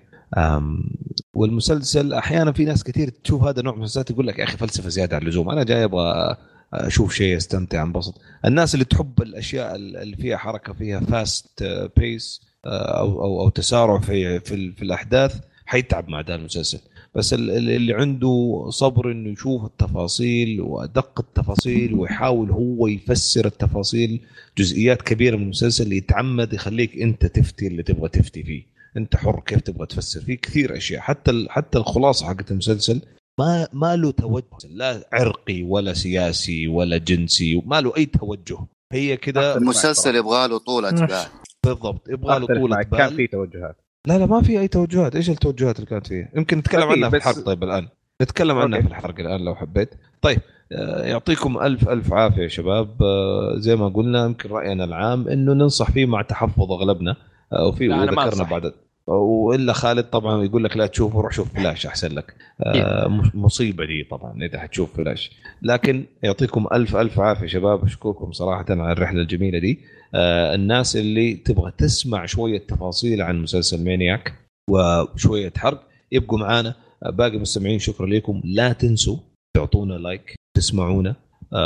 والمسلسل 1.34 2.14
أحيانا 2.14 2.52
في 2.52 2.66
ناس 2.66 2.84
كثير 2.84 3.10
تشوف 3.10 3.44
هذا 3.44 3.62
نوع 3.62 3.74
من 3.74 3.78
المسلسلات 3.80 4.10
يقول 4.12 4.28
لك 4.28 4.40
يا 4.40 4.44
أخي 4.44 4.58
فلسفة 4.58 4.90
زيادة 4.90 5.16
عن 5.16 5.22
اللزوم 5.22 5.50
أنا 5.50 5.64
جاي 5.64 5.84
أبغى 5.84 6.36
أشوف 6.74 7.14
شيء 7.14 7.38
أستمتع 7.38 7.84
أنبسط. 7.84 8.22
الناس 8.46 8.74
اللي 8.74 8.86
تحب 8.86 9.22
الأشياء 9.22 9.76
اللي 9.76 10.16
فيها 10.18 10.38
حركة 10.38 10.74
فيها 10.74 11.00
fast 11.00 11.64
pace 11.98 12.42
أو 12.66 13.24
أو 13.24 13.42
أو 13.42 13.50
تسارع 13.50 14.00
في 14.00 14.40
في, 14.40 14.72
في 14.72 14.82
الأحداث 14.82 15.40
حيتعب 15.66 16.10
مع 16.10 16.22
ده 16.22 16.36
المسلسل. 16.36 16.80
بس 17.16 17.34
ال- 17.34 17.52
ال- 17.52 17.70
اللي 17.70 17.94
عنده 17.94 18.66
صبر 18.70 19.12
إنه 19.12 19.30
يشوف 19.30 19.66
التفاصيل 19.66 20.62
وأدق 20.62 21.20
التفاصيل 21.20 21.94
ويحاول 21.94 22.52
هو 22.52 22.88
يفسر 22.88 23.46
التفاصيل 23.46 24.20
جزئيات 24.58 25.02
كبيرة 25.02 25.36
من 25.36 25.44
المسلسل 25.44 25.94
يتعمد 25.94 26.54
يخليك 26.54 27.02
أنت 27.02 27.26
تفتي 27.26 27.68
اللي 27.68 27.84
تبغى 27.84 28.10
تفتي 28.10 28.44
فيه. 28.44 28.75
انت 28.98 29.16
حر 29.16 29.40
كيف 29.46 29.62
تبغى 29.62 29.86
تفسر؟ 29.86 30.22
في 30.22 30.36
كثير 30.36 30.78
أشياء. 30.78 31.02
حتى 31.02 31.46
حتى 31.50 31.78
الخلاصة 31.78 32.28
حقت 32.28 32.52
المسلسل 32.52 33.02
ما 33.40 33.68
ما 33.74 33.96
له 33.96 34.12
توجه. 34.12 34.44
لا 34.70 35.10
عرقي 35.14 35.64
ولا 35.64 35.94
سياسي 35.94 36.68
ولا 36.68 36.98
جنسي 36.98 37.62
ما 37.66 37.82
له 37.82 37.94
أي 37.98 38.06
توجه. 38.06 38.58
هي 38.94 39.18
كذا 39.18 39.58
المسلسل 39.58 40.16
يبغى 40.16 40.48
له 40.48 40.58
طولة 40.58 40.92
بال 40.92 41.26
بالضبط 41.66 42.10
يبغى 42.10 42.40
له 42.40 42.48
طولة 42.48 42.76
معك، 42.76 42.90
كان 42.90 43.16
في 43.16 43.28
توجهات. 43.28 43.76
لا 44.08 44.18
لا 44.18 44.26
ما 44.26 44.42
في 44.42 44.60
أي 44.60 44.68
توجهات. 44.68 45.16
إيش 45.16 45.30
التوجهات 45.30 45.76
اللي 45.76 45.90
كانت 45.90 46.08
فيها؟ 46.08 46.30
يمكن 46.36 46.58
نتكلم 46.58 46.90
عنها 46.90 47.10
في 47.10 47.16
الحلقة 47.16 47.42
طيب 47.42 47.64
الآن. 47.64 47.88
نتكلم 48.22 48.58
عنها. 48.58 48.82
في 48.82 48.88
الحلقة 48.88 49.22
الآن 49.22 49.46
لو 49.46 49.56
حبيت. 49.56 49.90
طيب 50.22 50.40
آه، 50.72 51.06
يعطيكم 51.06 51.58
ألف 51.58 51.90
ألف 51.90 52.14
عافية 52.14 52.42
يا 52.42 52.48
شباب. 52.48 53.04
آه، 53.04 53.56
زي 53.58 53.76
ما 53.76 53.90
قلنا 53.90 54.26
يمكن 54.26 54.50
رأينا 54.50 54.84
العام 54.84 55.28
إنه 55.28 55.54
ننصح 55.54 55.92
فيه 55.92 56.06
مع 56.06 56.22
تحفظ 56.22 56.72
أغلبنا. 56.72 57.16
آه، 57.54 57.68
وفي 57.68 57.88
لا، 57.88 58.04
أنا 58.04 58.12
ما 58.12 58.26
وذكرنا. 58.26 58.44
بعد 58.44 58.74
وإلا 59.07 59.73
خالد 59.73 60.03
طبعا 60.03 60.44
يقول 60.44 60.64
لك 60.64 60.77
لا 60.77 60.88
تشوفه 60.88 61.22
روح 61.22 61.32
شوف 61.34 61.53
فلاش 61.53 61.86
أحسن 61.86 62.15
لك. 62.15 62.36
آه، 62.64 63.07
م- 63.07 63.32
مصيبة 63.34 63.86
دي 63.86 64.03
طبعا 64.03 64.44
إذا 64.44 64.60
حتشوف 64.60 64.98
فلاش 64.98 65.32
لكن 65.61 66.06
يعطيكم 66.23 66.65
ألف 66.73 66.95
ألف 66.95 67.19
عافية 67.19 67.48
شباب 67.48 67.84
أشكركم 67.84 68.32
صراحة 68.32 68.65
على 68.69 68.91
الرحلة 68.91 69.22
الجميلة 69.22 69.60
دي. 69.60 69.80
آه، 70.15 70.56
الناس 70.56 70.95
اللي 70.98 71.34
تبغى 71.34 71.72
تسمع 71.77 72.26
شوية 72.26 72.60
تفاصيل 72.68 73.22
عن 73.22 73.41
مسلسل 73.41 73.84
مانياك 73.84 74.34
وشوية 74.69 75.53
حرق 75.57 75.84
يبقوا 76.11 76.40
معانا. 76.40 76.76
آه، 77.06 77.10
باقي 77.10 77.36
المستمعين 77.36 77.80
شكرا 77.80 78.07
لكم. 78.07 78.41
لا 78.45 78.73
تنسوا 78.73 79.18
تعطونا 79.56 79.94
لايك 79.94 80.36
تسمعونا. 80.57 81.15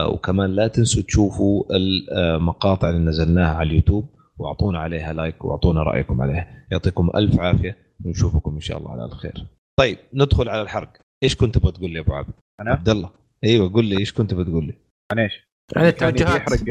وكمان 0.09 0.49
لا 0.49 0.67
تنسوا 0.67 1.01
تشوفوا 1.03 1.63
المقاطع 1.71 2.89
اللي 2.89 2.99
نزلناها 2.99 3.55
على 3.55 3.69
اليوتيوب. 3.69 4.05
واعطونا 4.39 4.79
عليها 4.79 5.13
لايك 5.13 5.45
واعطونا 5.45 5.83
رأيكم 5.83 6.21
عليها. 6.21 6.65
يعطيكم 6.71 7.09
ألف 7.15 7.39
عافية 7.39 7.77
ونشوفكم 8.05 8.53
إن 8.53 8.59
شاء 8.59 8.77
الله 8.77 8.91
على 8.91 9.05
الخير. 9.05 9.45
طيب 9.79 9.97
ندخل 10.13 10.49
على 10.49 10.61
الحرق. 10.61 10.89
إيش 11.23 11.35
كنت 11.35 11.57
تبغى 11.57 11.71
تقول 11.71 11.89
لي 11.89 11.95
يا 11.95 12.01
أبو 12.01 12.13
عبد؟ 12.13 12.33
أنا؟ 12.61 12.71
عبد 12.71 12.89
الله. 12.89 13.09
أيوه 13.43 13.73
قول 13.73 13.85
لي 13.85 13.97
إيش 13.99 14.13
كنت 14.13 14.33
بتقول 14.33 14.65
لي؟ 14.65 14.73
عن 15.11 15.19
إيش؟ 15.19 15.47
عن 15.75 15.85
التوجهات. 15.85 16.41
يحرق 16.41 16.63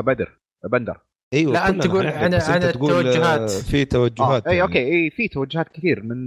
بدر 0.00 0.38
بندر. 0.70 1.00
أيوه 1.34 1.52
لا، 1.52 1.70
كلنا 1.70 1.82
تقول 1.82 2.06
عن- 2.06 2.34
عن 2.34 2.62
التوجهات. 2.62 3.50
في 3.50 3.84
توجهات 3.84 4.46
آه 4.46 4.50
أي 4.50 4.56
يعني. 4.56 4.68
أوكي 4.68 4.78
أي 4.78 5.10
في 5.10 5.28
توجهات 5.28 5.68
كثير 5.68 6.02
من 6.02 6.18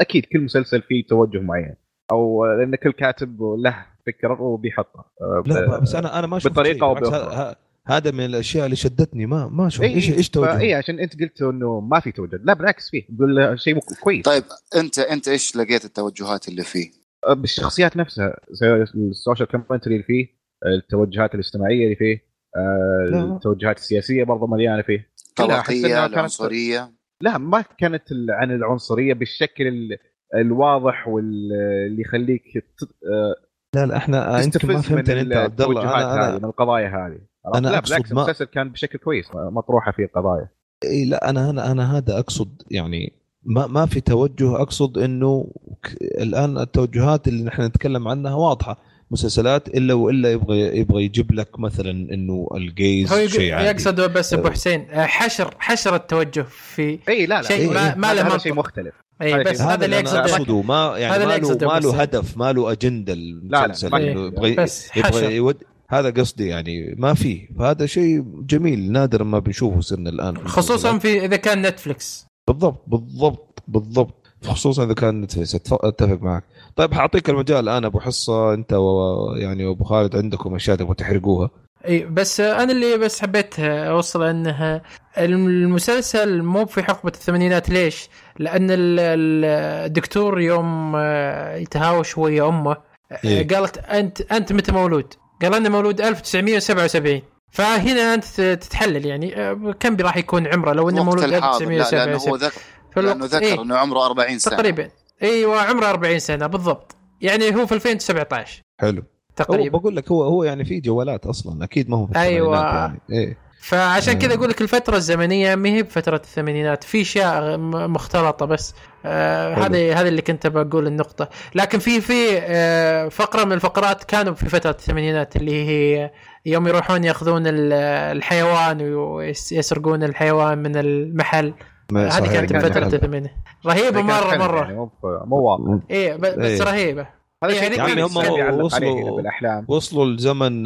أكيد 0.00 0.24
كل 0.24 0.40
مسلسل 0.40 0.82
فيه 0.82 1.06
توجه 1.06 1.38
معين. 1.40 1.74
أو 2.12 2.46
لأن 2.46 2.74
كل 2.74 2.92
كاتب 2.92 3.42
له 3.42 3.86
فكر 4.06 4.42
وبيحطه 4.42 5.04
آه، 5.20 5.42
لا 5.46 5.80
بس 5.80 5.94
أنا 5.94 6.18
أنا 6.18 6.26
ما 6.26 6.38
شفت 6.38 6.52
بطريقة 6.52 6.94
شيء. 6.94 7.54
هذا 7.88 8.10
من 8.10 8.24
الأشياء 8.24 8.64
اللي 8.64 8.76
شدتني. 8.76 9.26
ما 9.26 9.48
ما 9.48 9.68
شفت 9.68 9.82
اي 9.82 9.94
إيش 9.94 10.10
إيش 10.10 10.30
توجه؟ 10.30 10.60
اي 10.60 10.74
عشان 10.74 10.98
أنت 10.98 11.20
قلت 11.20 11.42
إنه 11.42 11.80
ما 11.80 12.00
في 12.00 12.12
توجه. 12.12 12.40
لا 12.44 12.52
بالعكس 12.54 12.90
فيه. 12.90 13.06
تقول 13.16 13.60
شيء 13.60 13.78
كويس. 14.00 14.24
طيب 14.24 14.44
انت 14.76 14.98
أنت 14.98 15.28
إيش 15.28 15.56
لقيت 15.56 15.84
التوجهات 15.84 16.48
اللي 16.48 16.62
فيه؟ 16.62 16.90
آه، 17.26 17.32
بالشخصيات 17.32 17.96
نفسها 17.96 18.36
زي 18.50 18.72
ال 18.94 19.02
social 19.02 19.48
commentary 19.48 19.94
اللي 19.94 20.04
فيه 20.06 20.26
التوجهات 20.66 21.34
الاجتماعية 21.34 21.84
اللي 21.84 21.96
فيه 21.96 22.28
آه،. 22.56 23.34
التوجهات 23.36 23.78
السياسية 23.78 24.24
برضه 24.24 24.46
مليانة 24.46 24.82
فيه. 24.82 25.10
كانت- 25.36 25.70
العنصرية. 26.12 26.92
لا 27.22 27.38
ما 27.38 27.64
كانت 27.78 28.12
ال- 28.12 28.30
عن 28.30 28.50
العنصرية 28.50 29.14
بالشكل 29.14 29.66
ال- 29.66 29.98
الواضح 30.34 31.08
واللي 31.08 32.00
يخليك 32.02 32.42
ت- 32.58 32.82
آه، 33.06 33.34
لا 33.74 33.86
لا 33.86 33.96
إحنا 33.96 34.18
يمكن 34.18 34.36
ما 34.36 34.40
تستفز 34.50 34.70
من 34.70 34.80
فهمتني 34.80 35.20
أنت 35.20 35.32
عبد 35.32 35.60
الله. 35.60 36.14
أنا 36.14 36.38
من 36.38 36.44
القضايا 36.44 36.88
هذه. 36.88 37.18
أنا 37.54 37.68
لا 37.68 37.78
أقصد 37.78 37.90
بالعكس 37.92 38.12
ما- 38.12 38.22
المسلسل 38.22 38.44
كان 38.44 38.68
بشكل 38.72 38.98
كويس 38.98 39.26
مطروحة 39.34 39.92
فيه 39.92 40.04
القضايا. 40.04 40.48
إي 40.84 41.04
لا 41.04 41.30
أنا 41.30 41.50
أنا 41.50 41.70
أنا 41.72 41.96
هذا 41.96 42.18
أقصد 42.18 42.62
يعني 42.70 43.12
ما 43.44 43.66
ما 43.66 43.86
في 43.86 44.00
توجه 44.00 44.56
أقصد 44.62 44.98
إنه 44.98 45.46
ك- 45.84 46.02
الآن 46.22 46.58
التوجهات 46.58 47.28
اللي 47.28 47.44
نحن 47.44 47.62
نتكلم 47.62 48.08
عنها 48.08 48.34
واضحة. 48.34 48.78
مسلسلات 49.10 49.68
إلا 49.68 49.94
وإلا 49.94 50.32
يبغى 50.32 50.78
يبغى 50.78 51.04
يجيب 51.04 51.32
لك 51.32 51.58
مثلا 51.60 51.90
إنه 51.90 52.48
الجيز 52.54 53.12
هو 53.12 53.26
شيء 53.26 53.52
عادي. 53.54 53.68
يقصد 53.68 54.00
بس 54.00 54.34
أبو 54.34 54.50
حسين 54.50 54.86
آه، 54.90 55.06
حشر 55.06 55.54
حشر 55.58 55.94
التوجه 55.94 56.42
في 56.48 56.98
إي 57.08 57.26
لا 57.26 57.34
لا 57.34 57.48
شيء 57.48 57.72
ما- 57.74 57.94
ما 57.94 58.14
له. 58.14 58.38
شيء 58.38 58.54
مختلف. 58.54 58.94
إي 59.22 59.34
هذا 59.34 59.42
بس 59.50 59.60
هذا 59.60 59.84
اللي 59.84 59.98
أنا 60.00 60.08
يقصد 60.10 60.16
أقصده 60.16 60.62
ما 60.62 60.94
يعني 60.98 61.18
ما 61.18 61.28
له 61.28 61.34
يقصده 61.34 61.66
ما 61.68 61.80
له. 61.80 62.00
هدف 62.02 62.36
ما 62.36 62.52
له 62.52 62.72
أجندة 62.72 63.14
لا، 63.14 63.64
المسلسل. 63.64 63.90
ما- 63.90 63.96
انه 63.98 64.26
يبغى 64.26 64.54
بس 64.54 64.96
يبغى 64.96 65.08
حشر. 65.10 65.30
يود 65.30 65.56
هذا 65.90 66.10
قصدي 66.10 66.46
يعني 66.48 66.94
ما 66.98 67.14
فيه. 67.14 67.48
فهذا 67.58 67.86
شيء 67.86 68.24
جميل 68.46 68.92
نادر 68.92 69.24
ما 69.24 69.38
بنشوفه 69.38 69.80
صرنا 69.80 70.10
الآن 70.10 70.34
في 70.36 70.48
خصوصا. 70.48 70.98
في 70.98 71.24
إذا 71.24 71.36
كان 71.36 71.66
نتفلكس 71.66 72.26
بالضبط 72.48 72.84
بالضبط 72.86 73.62
بالضبط. 73.68 74.14
خصوصا 74.44 74.84
إذا 74.84 74.94
كان 74.94 75.20
نتفلكس 75.20 75.54
أتفق 75.72 76.22
معك. 76.22 76.44
طيب 76.76 76.94
حأعطيك 76.94 77.30
المجال 77.30 77.68
الآن 77.68 77.84
أبو 77.84 78.00
حصة. 78.00 78.54
أنت 78.54 78.72
و... 78.72 79.34
يعني 79.36 79.66
وابو 79.66 79.84
خالد 79.84 80.16
عندكم 80.16 80.54
اشياء 80.54 80.76
تبغوا 80.76 80.94
تحرقوها. 80.94 81.50
إي 81.88 82.04
بس 82.04 82.40
أنا 82.40 82.72
اللي 82.72 82.98
بس 82.98 83.20
حبيت 83.20 83.60
أوصل 83.60 84.22
إنها 84.22 84.82
المسلسل 85.18 86.42
مو 86.42 86.66
في 86.66 86.82
حقبة 86.82 87.12
الثمانينات. 87.14 87.70
ليش؟ 87.70 88.08
لأن 88.38 88.70
ال- 88.70 89.00
ال- 89.00 89.44
الدكتور 89.86 90.40
يوم 90.40 90.92
آه، 90.96 91.56
يتهاوش 91.56 92.18
ويا 92.18 92.48
أمه. 92.48 92.76
إيه. 93.24 93.48
قالت 93.48 93.78
انت 93.78 94.20
أنت 94.20 94.52
متى 94.52 94.72
مولود؟ 94.72 95.14
قال 95.42 95.54
أنا 95.54 95.68
مولود 95.68 96.00
1977 96.00 97.22
فهنا 97.50 98.14
أنت 98.14 98.24
تتحلل 98.40 99.06
يعني 99.06 99.36
آه، 99.36 99.74
كم 99.80 99.96
راح 99.96 100.16
يكون 100.16 100.46
عمره 100.46 100.72
لو 100.72 100.88
إنه 100.88 101.04
مولود 101.04 101.24
الحاضر. 101.24 101.64
لا 101.64 101.90
لأنه 101.90 102.16
هو 102.16 102.36
1977 102.36 102.36
ذكر. 102.38 102.60
في 102.94 103.00
لأنه 103.00 103.26
ذكر 103.26 103.44
إيه. 103.44 103.62
إنه 103.62 103.76
عمره 103.76 104.06
40 104.06 104.38
سنة. 104.38 104.56
تقريبا. 104.56 104.88
أيوه 105.22 105.60
عمره 105.60 105.86
40 105.86 106.18
سنة 106.18 106.46
بالضبط. 106.46 106.96
يعني 107.20 107.54
هو 107.54 107.66
في 107.66 107.74
2017 107.74 108.62
حلو. 108.80 109.00
هو 109.00 109.04
تقريبا. 109.36 109.78
بقول 109.78 109.96
لك 109.96 110.10
هو 110.10 110.22
هو 110.22 110.44
يعني 110.44 110.64
في 110.64 110.80
جوالات 110.80 111.26
أصلا 111.26 111.64
أكيد 111.64 111.90
ما 111.90 111.96
هو 111.96 112.06
في 112.06 112.18
أيوة. 112.18 112.56
الثمانينات 112.56 113.00
يعني. 113.10 113.24
إيه. 113.24 113.36
فعشان 113.60 114.14
آه. 114.14 114.18
كذا 114.18 114.34
أقول 114.34 114.48
لك 114.48 114.60
الفترة 114.62 114.96
الزمنية 114.96 115.54
ما 115.54 115.68
هي 115.68 115.82
بفترة 115.82 116.16
الثمانينات. 116.16 116.84
في 116.84 117.00
أشياء 117.00 117.58
مختلطة 117.88 118.46
بس. 118.46 118.74
آه. 119.04 119.54
هذه 119.54 120.00
هذه 120.00 120.08
اللي 120.08 120.22
كنت 120.22 120.46
بقول 120.46 120.86
النقطة. 120.86 121.28
لكن 121.54 121.78
في 121.78 122.00
في 122.00 122.38
آه 122.38 123.08
فقرة 123.08 123.44
من 123.44 123.52
الفقرات 123.52 124.04
كانوا 124.04 124.34
في 124.34 124.48
فترة 124.48 124.70
الثمانينات 124.70 125.36
اللي 125.36 125.68
هي 125.68 126.10
يوم 126.46 126.68
يروحون 126.68 127.04
يأخذون 127.04 127.46
ال- 127.46 127.72
الحيوان 128.16 128.94
ويسرقون 128.94 130.02
الحيوان 130.02 130.58
من 130.58 130.76
المحل. 130.76 131.54
هذه 131.96 132.32
كانت 132.32 132.52
حلو. 132.52 132.86
الثمانينات. 132.86 133.30
رهيبة 133.66 134.02
مرة 134.02 134.36
مرة. 134.36 134.90
مو 135.02 135.36
واضح. 135.36 135.84
إيه 135.90 136.14
ب- 136.16 136.20
بس 136.20 136.38
إيه. 136.38 136.62
رهيبة. 136.62 137.17
هذا 137.44 137.52
إيه، 137.52 137.60
شيء 137.60 137.78
يعني 137.78 138.02
هم 138.02 138.16
وصلوا- 138.64 139.16
بالأحلام. 139.16 139.64
وصلوا 139.68 140.06
لزمن 140.06 140.62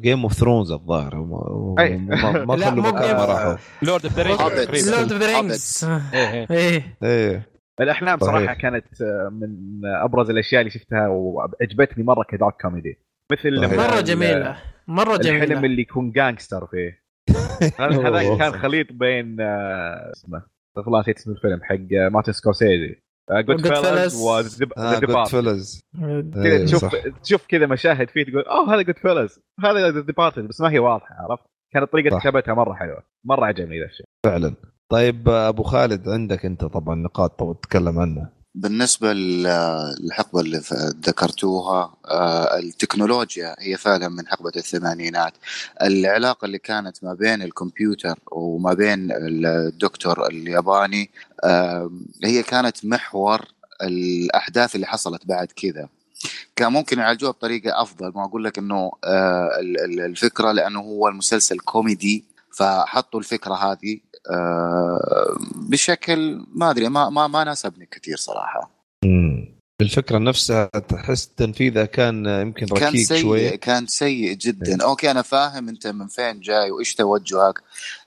Game 0.00 0.22
of 0.22 0.32
Thrones 0.32 0.72
الظاهر. 0.72 1.14
ما 1.16 1.74
ما 2.44 2.56
خلوا 2.64 2.90
راحوا. 2.90 3.56
لورد 3.82 4.04
اوف 4.04 4.16
ذا 4.18 4.22
لورد 4.28 4.40
اوف 5.12 5.22
ذا. 5.22 5.26
رينجز. 5.26 5.84
إيه 6.14 6.96
إيه. 7.02 7.48
الاحلام 7.80 8.18
صحيح. 8.18 8.34
صراحة 8.38 8.54
كانت 8.54 9.02
آه، 9.02 9.28
من 9.32 9.50
أبرز 9.84 10.30
الأشياء 10.30 10.60
اللي 10.60 10.70
شفتها 10.70 11.08
وعجبتني 11.08 12.04
مرة 12.04 12.24
ك 12.28 12.33
dark 12.33 12.54
comedy. 12.62 12.98
مثل 13.32 13.76
مرة 13.76 14.00
جميلة. 14.00 14.56
مرة 14.88 15.16
الحلم 15.16 15.44
جميله 15.44 15.64
اللي 15.66 15.82
يكون 15.82 16.12
gangster 16.12 16.66
فيه. 16.66 17.04
هذا. 17.80 18.36
كان 18.38 18.52
خليط 18.52 18.86
بين 18.92 19.40
آه، 19.40 20.12
اسمه 20.16 20.42
والله 20.76 21.00
نسيت 21.00 21.16
اسم 21.16 21.30
الفيلم 21.30 21.60
حق 21.62 21.74
آه، 21.98 22.08
مارتن 22.08 22.32
سكورسيزي. 22.32 23.00
Good. 23.30 23.66
Fellas 23.66 24.60
Good 24.60 24.72
و 24.78 24.90
the 24.90 25.24
Fellas 25.24 25.82
كذا 26.34 26.64
تشوف 26.64 26.80
صح. 26.80 26.92
تشوف 27.22 27.46
كذا 27.46 27.66
مشاهد 27.66 28.10
فيه 28.10 28.24
تقول 28.24 28.42
أوه 28.42 28.74
هذا 28.74 28.82
Goodfellas 28.82 29.38
هذا 29.64 29.90
The 29.90 30.00
Departed 30.00 30.48
بس 30.48 30.60
ما 30.60 30.70
هي 30.70 30.78
واضحة 30.78 31.14
عرفت؟ 31.14 31.44
كانت 31.74 31.92
طريقة. 31.92 32.18
كتابتها 32.18 32.54
مرة 32.54 32.74
حلوة 32.74 33.02
مرة 33.24 33.46
عجبني 33.46 33.80
ذا 33.80 33.86
الشيء. 33.86 34.06
فعلا. 34.26 34.54
طيب 34.92 35.28
أبو 35.28 35.62
خالد 35.62 36.08
عندك 36.08 36.44
أنت 36.44 36.64
طبعا 36.64 36.94
نقاط 36.94 37.40
تبغى 37.40 37.54
تتكلم 37.54 37.98
عنها 37.98 38.32
بالنسبة 38.54 39.12
لل- 39.12 39.94
للحقبة 40.00 40.40
اللي 40.40 40.62
ذكرتوها 41.06 41.94
آه، 42.06 42.58
التكنولوجيا 42.58 43.56
هي 43.58 43.76
فعلا 43.76 44.08
من 44.08 44.26
حقبة 44.28 44.52
الثمانينات. 44.56 45.32
العلاقة 45.82 46.44
اللي 46.44 46.58
كانت 46.58 47.04
ما 47.04 47.14
بين 47.14 47.42
الكمبيوتر 47.42 48.18
وما 48.32 48.74
بين 48.74 49.08
الدكتور 49.12 50.26
الياباني 50.26 51.10
آه، 51.44 51.90
هي 52.24 52.42
كانت 52.42 52.84
محور 52.84 53.44
الأحداث 53.82 54.74
اللي 54.74 54.86
حصلت 54.86 55.26
بعد 55.26 55.46
كذا. 55.56 55.88
كان 56.56 56.72
ممكن 56.72 56.98
يعالجوها 56.98 57.32
بطريقة 57.32 57.82
أفضل 57.82 58.12
ما 58.14 58.24
أقول 58.24 58.44
لك 58.44 58.58
إنه 58.58 58.92
آه، 59.04 59.50
ال- 59.60 59.80
ال- 59.84 60.00
الفكرة 60.00 60.52
لأنه 60.52 60.80
هو 60.80 61.08
المسلسل 61.08 61.58
كوميدي 61.58 62.24
فحطوا 62.56 63.20
الفكرة 63.20 63.54
هذه 63.54 64.00
آه، 64.30 65.36
بشكل 65.56 66.46
ما 66.54 66.70
أدري 66.70 66.88
ما 66.88 67.10
ما 67.10 67.26
ما 67.26 67.44
ناسبني 67.44 67.86
كثير 67.86 68.16
صراحة. 68.16 68.70
مم. 69.04 69.54
الفكرة 69.80 70.18
نفسها 70.18 70.64
تحس 70.66 71.28
تنفيذها 71.28 71.84
كان 71.84 72.26
يمكن 72.26 72.66
كان 72.66 72.88
ركيك 72.88 73.06
سيء 73.06 73.22
شوية. 73.22 73.56
كان 73.56 73.86
سيء 73.86 74.34
جدا. 74.34 74.84
أوكي 74.84 75.10
أنا 75.10 75.22
فاهم 75.22 75.68
أنت 75.68 75.86
من 75.86 76.06
فين 76.06 76.40
جاي 76.40 76.70
وإيش 76.70 76.94
توجهك 76.94 77.60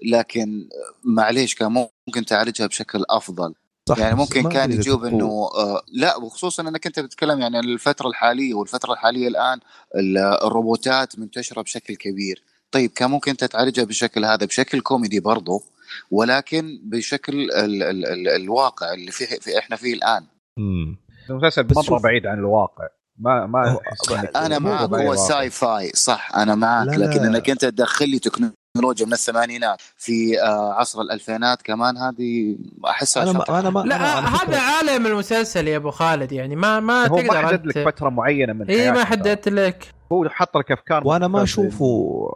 لكن 0.06 0.70
معليش 1.04 1.56
كان 1.56 1.72
ممكن 2.08 2.26
تعالجها 2.26 2.68
بشكل 2.68 3.04
أفضل. 3.10 3.54
صح 3.90 3.98
يعني 3.98 4.16
ممكن 4.16 4.50
كان 4.50 4.72
يجوب 4.72 5.06
إنه 5.06 5.50
آه 5.58 5.82
لا 5.94 6.18
وخصوصا 6.18 6.64
أنك 6.64 6.86
أنت 6.86 7.00
بتتكلم 7.00 7.40
يعني 7.42 7.58
عن 7.58 7.64
الفترة 7.64 8.08
الحالية 8.08 8.54
والفترة 8.54 8.94
الحالية 8.94 9.28
الآن 9.28 9.60
ال- 9.96 10.18
الروبوتات 10.18 11.20
منتشرة 11.20 11.62
بشكل 11.62 11.96
كبير. 11.96 12.44
طيب 12.72 12.90
كان 12.92 13.10
ممكن 13.10 13.32
أنت 13.32 13.44
تعالجها 13.44 13.84
بالشكل 13.86 14.26
هذا 14.26 14.46
بشكل 14.46 14.82
كوميدي 14.82 15.20
برضه 15.20 15.64
ولكن 16.12 16.80
بشكل 16.84 17.34
ال 17.34 17.84
ال 17.84 18.06
ال 18.06 18.28
الواقع 18.28 18.94
اللي 18.94 19.12
فيه 19.12 19.26
في 19.26 19.60
إحنا 19.60 19.76
فيه 19.76 19.94
الآن 19.94 20.26
مم. 20.58 20.98
المسلسل 21.30 21.64
بس 21.64 21.90
مره 21.90 22.00
بعيد 22.00 22.28
عن 22.28 22.40
الواقع 22.40 22.88
ما 23.20 23.46
ما 23.46 23.80
أنا 24.36 24.60
معك 24.60 24.90
هو. 24.90 25.16
ساي 25.16 25.50
فاي 25.50 25.90
صح 25.96 26.36
أنا 26.36 26.56
معك 26.56 26.88
لا، 26.88 27.06
لكن 27.06 27.22
لا. 27.22 27.28
إنك 27.28 27.50
أنت 27.50 27.62
تدخل 27.66 28.10
لي 28.10 28.20
تكنولوجيا 28.20 29.06
من 29.06 29.14
الثمانينات 29.14 29.82
في 29.98 30.42
آه، 30.42 30.74
عصر 30.74 31.02
الألفينات 31.02 31.62
كمان 31.62 31.98
هذه 31.98 32.58
أحسها 32.90 33.24
أنا 33.24 33.34
شاطحة. 33.34 33.54
ما 33.54 33.60
أنا 33.60 33.70
ما 33.70 33.80
لا 33.80 33.96
أنا 34.20 34.28
فكرة- 34.28 34.42
هذا 34.50 34.60
عالم 34.60 35.06
المسلسل 35.08 35.68
يا 35.68 35.78
أبو 35.78 35.92
خالد 35.92 36.32
يعني 36.32 36.56
ما 36.56 36.80
ما 36.80 37.08
هو 37.08 37.16
ما 37.16 37.22
تقدر 37.24 37.48
حدد 37.48 37.66
لك. 37.68 37.86
فترة 37.90 38.10
معينة 38.10 38.54
من 38.54 38.70
اي 38.70 38.92
ما. 38.92 39.04
حددت 39.04 39.50
لك 39.50 39.94
هو 40.12 40.30
حط 40.30 40.58
لك 40.58 40.72
أفكار 40.72 41.08
وأنا 41.08 41.28
ما. 41.28 41.44
أشوفه 41.44 42.28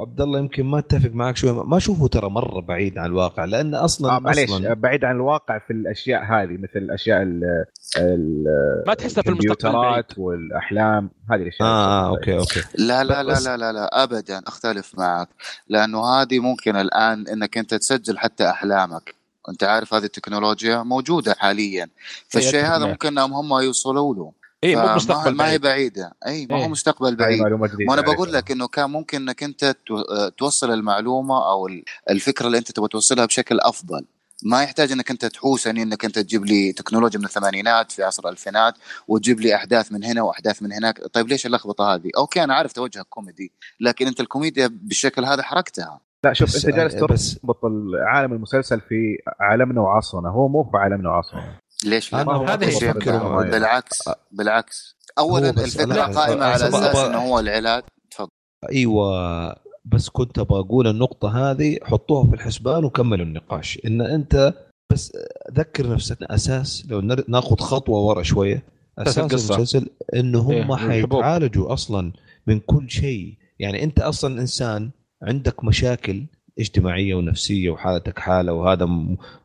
عبد 0.00 0.20
الله 0.20 0.38
يمكن 0.38 0.64
ما 0.64 0.78
أتفق 0.78 1.10
معك 1.10 1.36
شوي 1.36 1.52
ما 1.52 1.76
أشوفه 1.76 2.06
ترى 2.08 2.30
مرة 2.30 2.60
بعيد 2.60 2.98
عن 2.98 3.06
الواقع 3.06 3.44
لأن 3.44 3.74
أصلا 3.74 4.16
آه 4.16 4.18
معليش 4.18 4.50
أصلاً 4.50 4.74
بعيد 4.74 5.04
عن 5.04 5.16
الواقع 5.16 5.58
في 5.58 5.72
الأشياء 5.72 6.24
هذه 6.24 6.52
مثل 6.52 6.76
الأشياء 6.76 7.22
ال 7.22 7.64
ال 7.98 8.44
ما 8.86 8.94
تحسها 8.94 9.22
في 9.22 9.28
المستقبل 9.28 10.04
والأحلام 10.16 11.10
هذه 11.30 11.42
الأشياء 11.42 11.68
آه 11.68 12.06
آه 12.06 12.08
أوكي 12.08 12.38
أوكي. 12.38 12.60
لا 12.78 13.04
لا 13.04 13.22
لا 13.22 13.40
لا 13.40 13.56
لا 13.56 13.72
لا 13.72 14.02
ابدا 14.02 14.42
أختلف 14.46 14.98
معك 14.98 15.28
لأنه 15.68 16.04
هذه 16.04 16.38
ممكن 16.38 16.76
الآن 16.76 17.28
إنك 17.28 17.58
أنت 17.58 17.74
تسجل 17.74 18.18
حتى 18.18 18.50
أحلامك. 18.50 19.14
أنت 19.48 19.64
عارف 19.64 19.94
هذه 19.94 20.04
التكنولوجيا 20.04 20.82
موجودة 20.82 21.34
حاليا. 21.38 21.88
فالشيء 22.28 22.60
أتفق 22.60 22.74
هذا. 22.74 22.86
ممكن 22.86 23.08
إنهم 23.08 23.32
هم 23.32 23.62
يوصلوا 23.62 24.14
له. 24.14 24.32
اي 24.64 24.68
إيه، 24.70 24.76
مو 24.76 24.94
مستقبل 24.94 25.34
ما 25.36 25.44
هي 25.50 25.58
بعيد. 25.58 25.60
بعيدة. 25.60 26.12
اي 26.26 26.46
ما 26.46 26.56
إيه. 26.56 26.64
هو 26.64 26.68
مستقبل 26.68 27.06
هذه 27.08 27.14
بعيد. 27.14 27.42
عليك. 27.90 28.04
بقول 28.04 28.32
لك 28.32 28.50
إنه 28.50 28.68
كان 28.68 28.90
ممكن 28.90 29.22
إنك 29.22 29.42
أنت 29.42 29.76
تو- 29.86 30.28
توصل 30.28 30.70
المعلومة 30.70 31.50
أو 31.50 31.66
ال- 31.66 31.84
الفكرة 32.10 32.46
اللي 32.46 32.58
أنت 32.58 32.72
تبغى 32.72 32.88
توصلها 32.88 33.26
بشكل 33.26 33.60
أفضل. 33.60 34.04
ما 34.42 34.62
يحتاج 34.62 34.92
إنك 34.92 35.10
أنت 35.10 35.24
تحوس 35.24 35.66
يعني 35.66 35.82
إنك 35.82 36.04
أنت 36.04 36.18
تجيب 36.18 36.44
لي 36.44 36.72
تكنولوجيا 36.72 37.18
من 37.18 37.24
الثمانينات 37.24 37.92
في 37.92 38.02
عصر 38.02 38.22
الألفينات 38.24 38.74
وتجيب 39.08 39.40
لي 39.40 39.54
أحداث 39.54 39.92
من 39.92 40.04
هنا 40.04 40.22
وأحداث 40.22 40.62
من 40.62 40.72
هناك. 40.72 41.00
طيب 41.12 41.28
ليش 41.28 41.46
اللخبطة 41.46 41.94
هذه؟ 41.94 42.10
أوكي 42.16 42.44
أنا 42.44 42.54
عارف 42.54 42.72
توجهك 42.72 43.06
كوميدي 43.08 43.52
لكن 43.80 44.06
أنت 44.06 44.20
الكوميديا 44.20 44.66
بالشكل 44.72 45.24
هذا 45.24 45.42
حركتها. 45.42 46.00
لا 46.24 46.32
شوف 46.32 46.56
أنت 46.56 46.66
جالس 46.76 46.94
بس- 46.94 47.34
تربط 47.40 47.58
عالم 48.06 48.32
المسلسل 48.32 48.80
في 48.80 49.18
عالمنا 49.40 49.80
وعصرنا. 49.80 50.28
هو 50.28 50.48
مو 50.48 50.64
في 50.64 50.76
عالمنا 50.76 51.10
وعصرنا. 51.10 51.58
ليش 51.84 52.12
لا؟ 52.12 52.24
إنه- 52.24 52.28
بالعكس 53.50 53.98
بالعكس. 54.32 54.96
اولا 55.18 55.50
الفكرة 55.50 56.02
قائمة 56.02 56.44
على 56.44 56.54
أساس 56.68 56.96
إنه 56.96 57.18
هو 57.18 57.38
العلاج. 57.38 57.82
تفضل. 58.10 58.28
أيوه 58.72 59.56
بس 59.84 60.08
كنت 60.08 60.38
أبغى 60.38 60.60
أقول 60.60 60.86
النقطة 60.86 61.50
هذه 61.50 61.78
حطوها 61.82 62.26
في 62.28 62.34
الحسبان 62.34 62.84
وكملوا 62.84 63.26
النقاش. 63.26 63.78
إن 63.86 64.00
أنت 64.00 64.54
بس 64.92 65.12
ذكر 65.52 65.90
نفسك 65.90 66.22
أساس 66.22 66.86
لو 66.88 67.00
نر- 67.00 67.24
ناخذ 67.28 67.56
خطوة 67.56 68.00
ورا 68.00 68.22
شوية. 68.22 68.62
أساس. 68.98 69.18
المسلسل 69.18 69.86
إنه 70.14 70.50
إيه، 70.50 70.62
هم 70.62 70.72
الحبوب. 70.72 70.90
حيتعالجوا 71.22 71.72
أصلا 71.72 72.12
من 72.46 72.60
كل 72.60 72.90
شيء. 72.90 73.34
يعني 73.58 73.84
أنت 73.84 74.00
أصلا 74.00 74.40
إنسان 74.40 74.90
عندك 75.22 75.64
مشاكل 75.64 76.26
اجتماعية 76.58 77.14
ونفسية 77.14 77.70
وحالتك 77.70 78.18
حالة 78.18 78.52
وهذا 78.52 78.88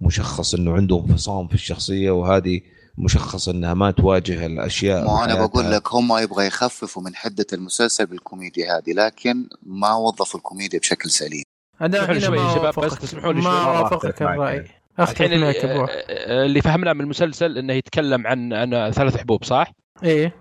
مشخص 0.01 0.53
إنه 0.53 0.73
عنده 0.73 0.99
انفصام 0.99 1.47
في 1.47 1.53
الشخصية 1.53 2.11
وهذه 2.11 2.61
مشخص 2.97 3.49
إنها 3.49 3.73
ما 3.73 3.91
تواجه 3.91 4.45
الأشياء 4.45 5.05
ما 5.05 5.25
أنا. 5.25 5.45
بقول 5.45 5.71
لك 5.71 5.93
هم 5.93 6.17
يبغى 6.17 6.47
يخففوا 6.47 7.03
من 7.03 7.15
حدة 7.15 7.45
المسلسل 7.53 8.05
بالكوميديا 8.05 8.77
هذه 8.77 8.93
لكن 8.93 9.49
ما 9.63 9.95
وظفوا 9.95 10.39
الكوميديا 10.39 10.79
بشكل 10.79 11.09
سليم 11.09 11.43
أنا 11.81 12.05
هنا 12.05 12.19
شوي 12.19 12.37
شباب، 12.37 12.73
بس. 12.79 12.99
تسمحوا 12.99 13.33
لي 13.33 13.41
ما 13.41 13.63
معك 13.63 14.21
الرأي 14.21 14.55
يعني. 14.55 14.69
اختلف 14.99 15.21
الحين 15.21 15.41
معك 15.41 15.55
اللي, 15.55 15.73
أبو 15.75 15.85
آه، 16.09 16.45
اللي 16.45 16.61
فهمناه 16.61 16.93
من 16.93 17.01
المسلسل 17.01 17.57
إنه 17.57 17.73
يتكلم 17.73 18.27
عن 18.27 18.53
عن 18.53 18.91
ثلاث 18.91 19.17
حبوب 19.17 19.43
صح؟ 19.43 19.71
إيه 20.03 20.35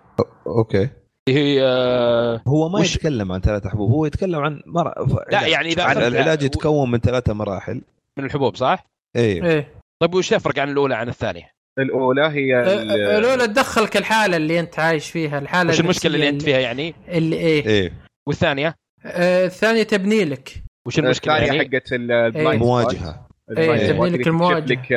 أوكي 0.47 0.89
هي 1.35 1.63
آه، 1.63 2.43
هو 2.49 2.69
ما 2.69 2.79
وش- 2.79 2.97
يتكلم 2.97 3.33
عن 3.33 3.41
ثلاث 3.41 3.67
حبوب 3.67 3.91
هو 3.91 4.07
يتكلم 4.07 4.39
عن 4.41 4.61
مر... 4.67 4.95
لا 5.33 5.47
يعني 5.47 5.69
إذا 5.69 5.83
عن 5.85 5.97
العلاج 5.97 6.43
يتكون 6.43 6.91
من 6.91 6.99
ثلاثة 6.99 7.33
مراحل. 7.33 7.81
من 8.19 8.25
الحبوب 8.25 8.57
صح؟ 8.57 8.85
إيه. 9.17 9.45
إيه. 9.45 9.69
طيب 10.03 10.15
وش 10.15 10.33
يفرق 10.33 10.59
عن 10.59 10.71
الأولى 10.71 10.95
عن 10.95 11.09
الثانية؟ 11.09 11.51
الأولى 11.79 12.23
هي 12.27 12.61
ال- 12.61 12.91
أه، 12.91 13.19
الأولى 13.19 13.47
تدخلك 13.47 13.97
الحالة 13.97 14.37
اللي 14.37 14.61
أنت 14.61 14.79
عايش 14.79 15.11
فيها 15.11 15.39
الحالة 15.39 15.71
وش 15.71 15.81
المشكلة 15.81 16.15
اللي 16.15 16.29
النفسية 16.29 16.51
انت 16.51 16.57
فيها 16.57 16.59
يعني؟ 16.67 16.95
اللي 17.09 17.37
إيه, 17.37 17.67
إيه. 17.67 17.93
والثانية؟ 18.29 18.75
آه 19.07 19.47
الثانية 19.47 19.83
تبني 19.83 20.25
لك. 20.25 20.53
وش 20.87 20.99
المشكلة 20.99 21.35
الثانية 21.37 21.53
يعني؟ 21.63 21.71
حقت 21.79 21.93
ال- 21.93 22.13
ال 22.13 22.21
blind 22.21 22.63
مواجهة. 22.63 23.27
ال 23.51 23.56
blind 23.56 23.81
إيه، 23.81 23.89
تبني 23.93 24.09
لك 24.11 24.15
اللي 24.21 24.31
المواجهة. 24.31 24.61
تكشف 24.61 24.71
لك 24.71 24.93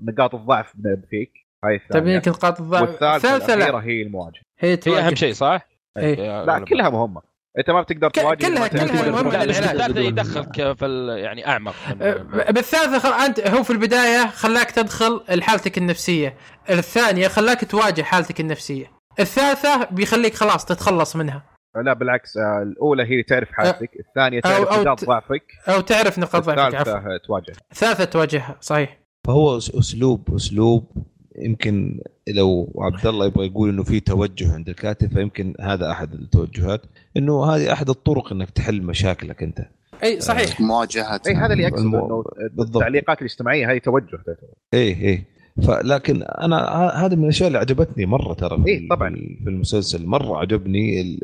نقاط 0.00 0.34
الضعف 0.34 0.72
فيك 1.10 1.32
هاي 1.64 1.74
الثانية. 1.74 2.00
تبني 2.02 2.16
لك 2.16 2.28
نقاط 2.28 2.60
الضعف. 2.60 2.82
والثالثة 2.82 3.16
الثالثة 3.16 3.54
الأخيرة 3.54 3.78
لا 3.80 3.84
هي 3.86 4.02
المواجهة. 4.02 4.40
هي 4.62 4.78
هي. 4.86 4.98
أهم 4.98 5.14
شيء 5.14 5.32
صح؟ 5.32 5.68
إيه. 5.98 6.44
لا 6.44 6.58
كلها 6.68 6.90
مهمة. 6.90 7.22
أنت 7.58 7.70
ما 7.70 7.82
بتقدر 7.82 8.10
تواجه 8.10 8.46
كلها- 8.46 8.68
كلها 8.68 8.86
العلاج. 9.20 9.50
الثالثه 9.56 10.00
يدخلك 10.00 10.76
في 10.78 10.86
ال- 10.86 11.18
يعني 11.18 11.46
أعمق 11.48 11.74
أه، 12.02 12.50
بالثالثة 12.50 12.98
خل... 12.98 13.24
انت 13.24 13.40
هو 13.40 13.62
في 13.62 13.70
البداية 13.70 14.26
خلاك 14.26 14.70
تدخل 14.70 15.20
لحالتك 15.30 15.78
النفسية. 15.78 16.36
الثانية 16.70 17.28
خلاك 17.28 17.64
تواجه 17.64 18.02
حالتك 18.02 18.40
النفسية. 18.40 18.90
الثالثة 19.20 19.84
بيخليك 19.90 20.34
خلاص 20.34 20.64
تتخلص 20.64 21.16
منها. 21.16 21.42
لا 21.84 21.92
بالعكس 21.92 22.36
آه، 22.36 22.62
الأولى 22.62 23.02
هي 23.02 23.22
تعرف 23.22 23.48
حالتك 23.52 23.90
الثانية 24.08 24.40
تعرف 24.40 24.68
أو- 24.68 24.72
أو 24.72 24.82
نقاط 24.82 25.04
ضعفك. 25.04 25.42
أو 25.68 25.80
تعرف 25.80 26.18
نقاط 26.18 26.44
ضعفك 26.44 26.74
الثالثة 26.74 27.02
تواجه. 27.26 27.52
الثالثة 27.72 28.04
تواجهها 28.04 28.56
صحيح. 28.60 28.98
فهو 29.26 29.56
اسلوب 29.56 30.34
أسلوب 30.34 30.90
يمكن 31.38 32.00
لو 32.28 32.72
عبد 32.78 33.06
الله 33.06 33.26
يبغى 33.26 33.46
يقول 33.46 33.68
إنه 33.68 33.82
في 33.82 34.00
توجه 34.00 34.54
عند 34.54 34.68
الكاتب 34.68 35.12
فيمكن 35.12 35.54
هذا 35.60 35.90
أحد 35.90 36.12
التوجهات 36.14 36.82
إنه 37.16 37.44
هذه 37.44 37.72
أحد 37.72 37.88
الطرق 37.88 38.32
إنك 38.32 38.50
تحل 38.50 38.82
مشاكلك 38.82 39.42
أنت 39.42 39.66
أي 40.02 40.20
صحيح 40.20 40.60
مواجهة 40.60 41.20
أي 41.26 41.34
هذا 41.34 41.52
اللي 41.52 41.66
اقصده 41.66 41.82
المو- 41.82 42.06
إنه 42.06 42.24
بالضبط. 42.52 42.76
التعليقات 42.76 43.18
الاجتماعية 43.18 43.72
هذه 43.72 43.78
توجه 43.78 44.16
تعتبر. 44.16 44.48
إيه 44.74 44.96
إيه 45.00 45.24
فلكن 45.66 46.22
أنا 46.22 46.56
ه- 46.56 47.06
هذا 47.06 47.14
من 47.16 47.24
الأشياء 47.24 47.46
اللي 47.46 47.58
عجبتني 47.58 48.06
مرة 48.06 48.34
ترى 48.34 48.62
في, 48.62 48.68
إيه، 48.68 48.88
طبعاً. 48.88 49.10
في 49.44 49.50
المسلسل 49.50 50.06
مرة 50.06 50.38
عجبني 50.38 51.18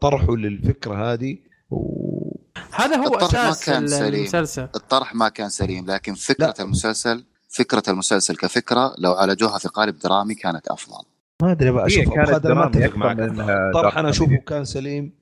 طرحه 0.00 0.36
للفكرة 0.36 1.12
هذه 1.12 1.36
و... 1.70 2.02
هذا 2.74 2.96
هو 2.96 3.04
الطرح 3.14 3.34
ما 3.34 3.50
أساس 3.50 3.66
كان 3.66 3.86
سليم. 3.86 4.14
المسلسل 4.14 4.62
الطرح 4.62 5.14
ما 5.14 5.28
كان 5.28 5.48
سليم 5.48 5.86
لكن 5.90 6.14
فكرة 6.14 6.46
لا. 6.58 6.64
المسلسل 6.64 7.24
فكرة 7.52 7.82
المسلسل 7.88 8.36
كفكرة 8.36 8.94
لو 8.98 9.12
عالجوها 9.12 9.58
في 9.58 9.68
قالب 9.68 9.98
درامي 9.98 10.34
كانت 10.34 10.68
أفضل. 10.68 11.04
ما 11.42 11.52
أدري 11.52 11.70
بقى 11.70 11.86
أشوف 11.86 12.14
كانت 12.14 12.30
درامي 12.30 12.88
طرح 13.74 13.98
أنا 13.98 14.10
أشوفه. 14.10 14.36
كان 14.36 14.64
سليم. 14.64 15.18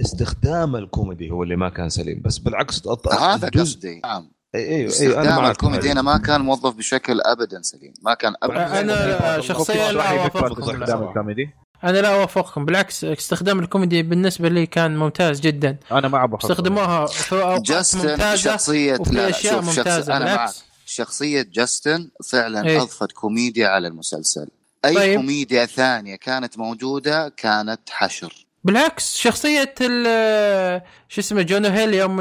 استخدام 0.00 0.76
الكوميدي 0.76 1.30
هو 1.30 1.42
اللي 1.42 1.56
ما 1.56 1.68
كان 1.68 1.88
سليم 1.88 2.22
بس 2.24 2.38
بالعكس 2.38 2.82
هذا 3.20 3.48
قصدي. 3.48 4.00
نعم. 4.04 4.30
اي 4.54 4.60
اي 4.60 4.88
اي 5.00 5.20
أنا 5.20 5.36
معك 5.36 5.50
الكوميدي 5.50 5.92
هنا 5.92 6.02
ما 6.02 6.18
كان 6.18 6.40
موظف 6.40 6.74
بشكل 6.74 7.20
ابدا 7.20 7.62
سليم. 7.62 7.92
ما 8.02 8.14
كان 8.14 8.34
ابدا 8.42 8.80
أنا 8.80 9.40
شخصيا 9.40 9.92
لا 9.92 10.10
أوافقكم. 10.10 11.02
الكوميدي. 11.08 11.50
أنا 11.84 11.98
لا 11.98 12.14
أوافقكم 12.14 12.64
بالعكس 12.64 13.04
استخدام 13.04 13.58
الكوميدي 13.58 14.02
بالنسبة 14.02 14.48
لي 14.48 14.66
كان 14.66 14.96
ممتاز 14.96 15.40
جدا. 15.40 15.76
أنا 15.92 16.08
مع 16.08 16.24
ابو 16.24 16.36
استخدموها 16.36 17.06
في 17.06 17.32
اوقات 17.42 17.62
جاستن 17.62 17.98
ممتازة 17.98 18.36
شخصية 18.36 18.96
لا 18.96 19.28
أشياء 19.28 19.54
شوف 19.54 19.70
شخص 19.70 19.78
ممتازة 19.78 20.16
أنا 20.16 20.36
معك. 20.36 20.50
شخصية 20.90 21.42
جاستن 21.52 22.10
فعلا 22.30 22.66
إيه. 22.66 22.82
أضفت 22.82 23.12
كوميديا 23.12 23.68
على 23.68 23.88
المسلسل. 23.88 24.46
أي 24.84 24.94
طيب. 24.94 25.16
كوميديا 25.20 25.66
ثانية 25.66 26.16
كانت 26.16 26.58
موجودة 26.58 27.28
كانت 27.28 27.80
حشر. 27.90 28.46
بالعكس 28.64 29.16
شخصية 29.16 29.74
ال- 29.80 30.82
شو 31.08 31.20
اسمه 31.20 31.42
جونا 31.42 31.66
هيل 31.66 31.94
يوم 31.94 32.16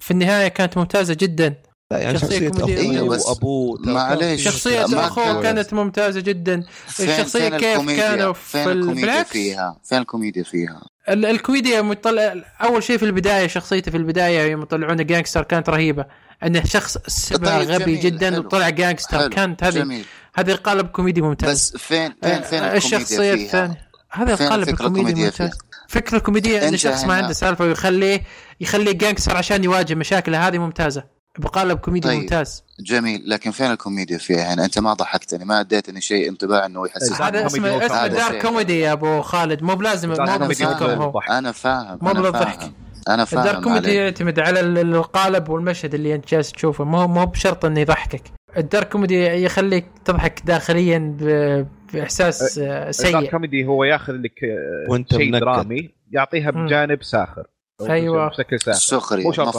في 0.00 0.10
النهاية 0.10 0.48
كانت 0.48 0.76
ممتازة 0.76 1.14
جدا. 1.20 1.54
يعني 1.92 2.18
شخصية 2.18 2.48
بس 2.48 3.26
وأبوه 3.26 3.76
ترى 3.76 3.84
كان 3.84 3.94
معليش. 3.94 4.66
أخوه 4.94 5.24
كان- 5.24 5.42
كانت 5.42 5.72
ممتازة 5.74 6.20
جدا. 6.20 6.64
فين 6.86 7.10
الشخصية 7.10 7.48
فين 7.48 7.58
كيف 7.58 7.96
كانوا 7.96 8.32
فين 8.32 8.64
في 8.64 8.72
ال- 8.72 8.78
الكوميديا. 8.80 9.22
فيها؟ 9.22 9.76
فين 9.84 9.98
الكوميديا 9.98 10.42
فيها؟ 10.42 10.82
ال- 11.08 11.26
الكوميديا 11.26 11.82
مطلع 11.82 12.34
أول 12.62 12.82
شيء 12.82 12.98
في 12.98 13.04
البداية 13.04 13.46
شخصيته 13.46 13.90
في 13.90 13.96
البداية 13.96 14.50
يوم 14.50 14.62
يطلعونه 14.62 15.02
gangster 15.02 15.42
كانت 15.42 15.68
رهيبة. 15.68 16.04
إنه 16.44 16.64
شخص 16.64 16.98
سبع 17.06 17.58
طيب، 17.58 17.70
غبي 17.70 17.84
جميل، 17.84 18.00
جدا 18.00 18.30
حلو. 18.30 18.38
وطلع 18.40 18.68
gangster 18.68 19.18
حلو 19.18 19.28
كانت 19.28 19.64
هذه 19.64 20.02
هذه 20.34 20.52
قالب 20.52 20.86
كوميدي 20.86 21.22
ممتاز. 21.22 21.50
بس 21.50 21.76
فين 21.76 22.14
فين 22.22 22.42
فين 22.42 22.62
آه، 22.62 22.76
الشخصية 22.76 23.34
الثانية. 23.34 23.88
هذا 24.10 24.34
قالب 24.48 24.68
الكوميدي 24.68 25.00
الكوميدية 25.00 25.24
ممتاز. 25.24 25.58
فكرة 25.88 26.16
الكوميديا 26.16 26.68
ان 26.68 26.76
شخص 26.76 27.04
ما 27.04 27.14
عنده 27.14 27.32
سالفة 27.32 27.64
ويخليه 27.64 28.22
يخليه 28.60 28.92
gangster 28.92 29.36
عشان 29.36 29.64
يواجه 29.64 29.94
مشاكله 29.94 30.48
هذه 30.48 30.58
ممتازة. 30.58 31.04
بقالب 31.38 31.78
كوميدي 31.78 32.08
طيب. 32.08 32.20
ممتاز 32.20 32.64
جميل 32.80 33.22
لكن 33.26 33.50
فين 33.50 33.70
الكوميديا 33.70 34.18
فيها 34.18 34.54
هنا 34.54 34.64
أنت 34.64 34.78
ما 34.78 34.92
ضحكتني 34.92 35.44
ما 35.44 35.60
أديتني 35.60 36.00
شيء 36.00 36.28
انطباع 36.28 36.66
إنه 36.66 36.86
يحسسني 36.86 37.26
هذا 37.26 37.48
كوميدي 37.48 37.86
اسمه 37.86 37.96
هذا 37.96 38.06
dark. 38.06 38.40
comedy 38.40 38.80
يا 38.80 38.92
أبو 38.92 39.20
خالد 39.22 39.62
مو 39.62 39.74
بلازم 39.74 40.08
مو 40.08 40.14
أنا 40.14 40.36
كوميدي 40.36 40.54
فاهم. 40.64 41.12
أنا 41.30 41.52
فاهم 41.52 41.98
مو 42.02 42.10
أنا 42.10 42.20
بالضحك. 42.20 42.60
فاهم 42.60 42.72
أنا 43.08 43.22
ال 43.22 43.26
dark 43.26 43.44
فاهم 43.44 43.62
كوميدي 43.62 43.86
عليك. 43.88 43.98
يعتمد 43.98 44.38
على 44.40 44.60
ال- 44.60 44.78
القالب 44.94 45.48
والمشهد 45.48 45.94
اللي 45.94 46.14
أنت 46.14 46.28
جالس 46.28 46.52
تشوفه 46.52 46.84
مو 46.84 47.06
مو 47.08 47.26
بشرط 47.26 47.64
إنه 47.64 47.80
يضحكك 47.80 48.22
ال 48.56 48.62
dark 48.62 48.84
comedy 48.84 49.24
يخليك 49.24 49.86
تضحك 50.04 50.40
داخليا 50.44 50.98
ب- 51.20 51.66
بإحساس 51.92 52.58
آه، 52.58 52.62
ال 52.72 52.76
dark 52.76 52.90
سيء 52.90 53.30
كوميدي 53.30 53.64
هو 53.66 53.84
ياخذ 53.84 54.12
لك 54.12 54.44
آه، 54.44 54.90
وأنت 54.90 55.14
شيء. 55.16 55.32
درامي 55.38 55.90
يعطيها. 56.10 56.50
بجانب 56.50 57.02
ساخر 57.02 57.46
أيوة. 57.90 58.28
بشكل 58.28 58.60
ساخر 58.60 58.78
سخري 58.78 59.22
مو 59.24 59.32
شرط. 59.32 59.56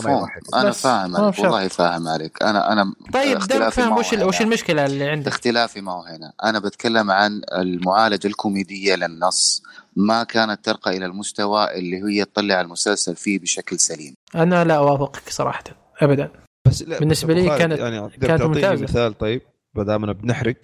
أنا 0.56 0.72
فاهم 0.72 1.16
عليك. 1.16 1.40
والله 1.40 1.68
فاهم 1.68 2.08
عليك 2.08 2.44
أنا 2.44 2.72
أنا 2.72 2.94
طيب 3.14 3.28
دام 3.28 3.38
اختلافي 3.38 3.82
فاهم 3.82 3.98
وش. 3.98 4.14
وش 4.14 4.42
المشكلة 4.42 4.86
اللي 4.86 5.10
عندك 5.10 5.28
اختلافي 5.28 5.82
معه 5.82 6.02
هنا 6.16 6.34
أنا 6.44 6.60
بتكلم 6.60 7.12
عن 7.12 7.42
المعالجة 7.58 8.28
الكوميدية 8.28 8.96
للنص 8.96 9.64
ما 9.96 10.24
كانت 10.24 10.66
ترقى 10.66 10.98
إلى 10.98 11.06
المستوى 11.06 11.72
اللي 11.76 11.98
هي 12.04 12.26
تطلع 12.26 12.62
المسلسل 12.62 13.16
فيه 13.16 13.40
بشكل 13.40 13.80
سليم 13.80 14.14
أنا 14.36 14.64
لا 14.64 14.76
أوافقك 14.76 15.30
صراحة 15.30 15.64
ابدا 16.02 16.32
بس 16.68 16.82
لا 16.82 17.00
بالنسبة 17.00 17.34
بس 17.34 17.40
أبو 17.40 17.50
لي 17.52 17.58
كانت- 17.58 17.80
يعني 17.80 18.10
كانت 18.10 18.42
ممتازة. 18.42 18.84
مثال 18.84 19.18
طيب 19.18 19.42
ما 19.76 19.84
دامنا 19.84 20.12
بنحرق 20.14 20.56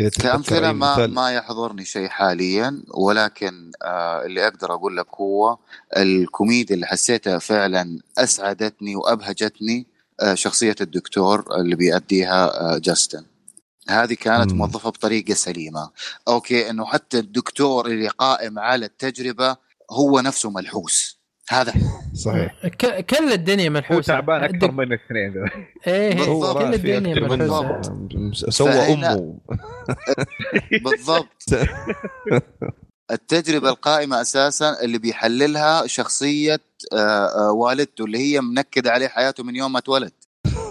إذا 0.00 0.10
أي 0.68 0.72
ما. 0.72 1.06
ما 1.06 1.32
يحضرني 1.32 1.84
شيء 1.84 2.08
حاليا 2.08 2.82
ولكن 2.94 3.72
آه 3.82 4.26
اللي 4.26 4.46
أقدر 4.46 4.74
أقول 4.74 4.96
لك 4.96 5.06
هو 5.14 5.58
الكوميديا 5.96 6.74
اللي 6.74 6.86
حسيتها 6.86 7.38
فعلا 7.38 7.98
أسعدتني 8.18 8.96
وأبهجتني 8.96 9.86
آه 10.20 10.34
شخصية 10.34 10.76
الدكتور 10.80 11.56
اللي 11.60 11.76
بيأديها 11.76 12.60
آه 12.60 12.78
جاستن 12.78 13.24
هذه 13.88 14.14
كانت 14.14 14.52
مم. 14.52 14.58
موظفة 14.58 14.90
بطريقة 14.90 15.34
سليمة 15.34 15.90
أوكي 16.28 16.70
إنه 16.70 16.84
حتى 16.84 17.18
الدكتور 17.18 17.86
اللي 17.86 18.08
قائم 18.08 18.58
على 18.58 18.86
التجربة 18.86 19.56
هو 19.90 20.20
نفسه 20.20 20.50
ملحوس 20.50 21.15
هذا. 21.50 21.72
صحيح. 22.14 22.66
ك- 22.66 23.06
كل 23.06 23.32
الدنيا 23.32 23.66
هو 23.68 23.72
منحوسه 23.72 24.06
تعبان 24.14 24.44
أكثر 24.44 24.70
من 24.70 24.84
الاثنين. 24.84 25.44
إيه 25.86 25.92
إيه، 26.12 26.14
بالضبط. 26.14 26.28
هو 26.28 26.54
كل 26.58 26.74
الدنيا 26.74 27.14
منحوسه 27.36 28.50
سوى 28.50 28.70
أمه. 28.70 29.38
بالضبط. 30.84 31.42
التجربة 33.10 33.68
القائمة 33.68 34.20
أساسا 34.20 34.80
اللي 34.82 34.98
بيحللها 34.98 35.86
شخصية 35.86 36.60
آه، 36.92 36.96
آه، 37.48 37.52
والدته 37.52 38.04
اللي 38.04 38.18
هي 38.18 38.40
منكد 38.40 38.86
عليه 38.86 39.08
حياته 39.08 39.44
من 39.44 39.56
يوم 39.56 39.72
ما 39.72 39.78
اتولد. 39.78 40.12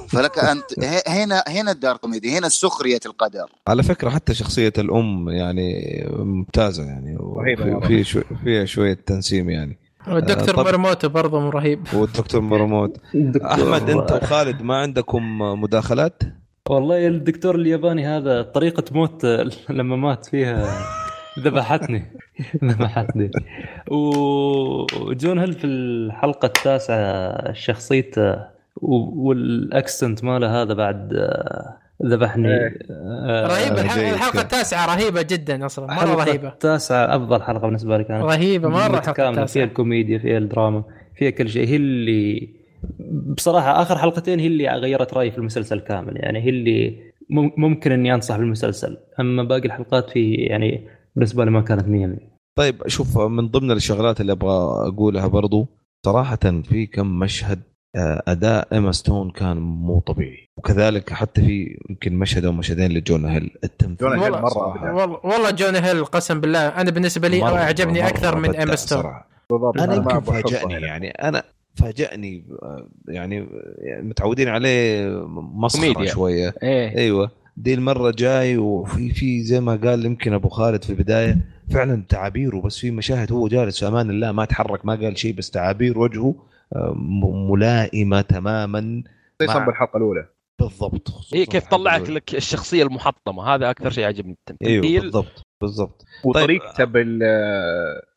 فلك 0.09 0.39
أنت 0.39 0.79
ه- 0.83 1.03
هنا 1.09 1.43
هنا 1.47 1.71
الدار 1.71 1.97
كوميدي 1.97 2.37
هنا 2.37 2.49
سخرية 2.49 2.99
القدر. 3.05 3.49
على 3.67 3.83
فكرة 3.83 4.09
حتى 4.09 4.33
شخصية 4.33 4.73
الأم 4.77 5.29
يعني 5.29 5.73
ممتازة 6.09 6.83
يعني 6.83 7.17
وفي- 7.19 8.03
شو 8.03 8.21
فيها 8.43 8.65
شوية 8.65 8.93
تنسيم 8.93 9.49
يعني. 9.49 9.77
والدكتور 10.07 10.55
طب- 10.55 10.65
مرموتو 10.65 11.09
برضه 11.09 11.49
رهيب. 11.49 11.87
والدكتور 11.97 12.41
مرمود 12.41 12.97
أحمد 13.45 13.89
أنت 13.89 14.11
وخالد 14.11 14.61
ما 14.61 14.75
عندكم 14.77 15.37
مداخلات؟ 15.61 16.23
والله 16.69 17.07
الدكتور 17.07 17.55
الياباني 17.55 18.07
هذا 18.07 18.41
طريقة 18.41 18.83
موت 18.91 19.25
لما 19.69 19.95
مات 19.95 20.25
فيها 20.25 20.67
ذبحتني. 21.39 22.05
ذبحتني. 22.63 23.31
وجونا 23.91 25.39
هيل 25.39 25.53
في 25.53 25.67
الحلقة 25.67 26.45
التاسعة 26.45 27.53
شخصيته 27.53 28.35
وال 28.81 29.17
accent 29.17 30.23
ماله 30.23 30.61
هذا 30.61 30.73
بعد 30.73 31.13
ذبحني 32.05 32.47
إيه. 32.47 32.77
آه، 32.91 33.47
رهيبة. 33.47 33.81
الحلقة, 33.81 34.03
جيد. 34.03 34.13
الحلقة. 34.13 34.41
التاسعة 34.41 34.95
رهيبة 34.95 35.21
جدا 35.21 35.65
أصلا 35.65 35.85
مرة 35.93 36.23
رهيبة. 36.23 36.47
التاسعة 36.47 37.15
أفضل 37.15 37.41
حلقة 37.43 37.59
بالنسبة 37.61 37.97
لي 37.97 38.03
كانت. 38.03 38.23
رهيبة 38.23 38.69
مرة 38.69 38.95
متكاملة 38.95 39.31
فيها 39.33 39.41
التاسعة. 39.43 39.63
الكوميديا 39.63 40.17
فيها 40.17 40.37
الدراما 40.37 40.83
فيها 41.15 41.29
كل 41.29 41.49
شيء. 41.49 41.67
هي 41.67 41.75
اللي 41.75 42.49
بصراحة 43.37 43.81
آخر 43.81 43.97
حلقتين 43.97 44.39
هي 44.39 44.47
اللي 44.47 44.69
غيرت 44.69 45.13
رأيي 45.13 45.31
في 45.31 45.37
المسلسل 45.37 45.79
كامل 45.79 46.13
يعني 46.17 46.39
هي 46.43 46.49
اللي 46.49 46.97
مم- 47.29 47.51
ممكن 47.57 47.91
إني 47.91 48.13
أنصح 48.13 48.37
بالمسلسل. 48.37 48.97
أما 49.19 49.43
باقي 49.43 49.65
الحلقات 49.65 50.09
في 50.09 50.33
يعني 50.33 50.87
بالنسبة 51.15 51.45
لي 51.45 51.51
ما 51.51 51.61
كانت 51.61 51.87
100% 51.87 52.35
طيب 52.57 52.87
شوف 52.87 53.17
من 53.17 53.47
ضمن 53.47 53.71
الشغلات 53.71 54.21
اللي 54.21 54.31
أبغى 54.31 54.87
أقولها 54.87 55.27
برضو 55.27 55.67
صراحة 56.05 56.35
في 56.63 56.85
كم 56.85 57.19
مشهد 57.19 57.59
آه، 57.59 57.74
أداء 58.27 58.67
إيما 58.73 58.91
ستون 58.91 59.29
كان 59.31 59.57
مو 59.57 59.99
طبيعي. 59.99 60.49
وكذلك 60.57 61.13
حتى 61.13 61.41
في 61.41 61.79
يمكن 61.89 62.13
مشهد 62.15 62.45
أو 62.45 62.51
مشهدين 62.51 62.91
لجونا 62.91 63.25
هيل. 63.25 63.51
التمثيل 63.63 63.97
جونا 63.97 64.19
هيل 64.19 64.31
والله 64.31 64.41
مرة 64.41 64.75
أبدع. 64.75 64.91
والله 64.93 65.19
والله 65.23 65.51
جونا 65.51 65.75
هيل 65.75 66.05
قسم 66.05 66.41
بالله 66.41 66.67
أنا 66.67 66.91
بالنسبة 66.91 67.27
لي 67.27 67.41
مرة- 67.41 67.43
أعجبني 67.43 68.01
مرة 68.01 68.07
أكثر 68.07 68.37
من 68.37 68.45
أبدع 68.49 68.59
إيما 68.59 68.75
ستون. 68.75 69.13
أنا 69.79 69.95
يمكن 69.95 70.19
فاجأني 70.21 70.77
هنا. 70.77 70.87
يعني 70.87 71.07
أنا 71.09 71.43
فاجأني 71.75 72.43
آه، 72.63 72.87
يعني 73.07 73.47
يعني 73.77 74.07
متعودين 74.07 74.47
عليه 74.47 75.07
مسخرة. 75.55 76.05
شوية. 76.05 76.53
إيه. 76.63 76.97
أيوه. 76.97 77.31
دي 77.57 77.73
المرة 77.73 78.11
جاي 78.17 78.57
وفي 78.57 79.09
في 79.09 79.43
زي 79.43 79.59
ما 79.59 79.75
قال 79.75 80.05
يمكن 80.05 80.33
أبو 80.33 80.49
خالد 80.49 80.83
في 80.83 80.89
البداية 80.89 81.37
فعلا 81.71 82.03
تعابيره 82.09 82.61
بس 82.61 82.77
في 82.79 82.91
مشاهد 82.91 83.31
هو 83.31 83.47
جالس 83.47 83.79
في 83.79 83.87
أمان 83.87 84.09
الله 84.09 84.31
ما 84.31 84.45
تحرك 84.45 84.85
ما 84.85 84.95
قال 84.95 85.17
شيء 85.17 85.33
بس 85.33 85.49
تعابير 85.51 85.99
وجهه 85.99 86.27
آه، 86.29 86.54
ملائمة 87.49 88.21
تماما 88.21 89.03
خصوصا 89.41 89.59
مع- 89.59 89.65
بالحلقة 89.65 89.97
الأولى. 89.97 90.29
بالضبط 90.59 91.09
خصوصاً 91.09 91.35
إيه 91.35 91.45
كيف 91.45 91.67
طلعت. 91.67 92.09
لك 92.09 92.35
الشخصية 92.35 92.83
المحطمة؟ 92.83 93.43
هذا 93.55 93.69
أكثر 93.69 93.89
شيء 93.89 94.05
عجبني 94.05 94.37
أيوه 94.49 94.73
التمثيل 94.75 95.01
بالضبط. 95.01 95.45
بالضبط 95.61 96.05
وطريقته 96.23 96.83
بال 96.83 97.19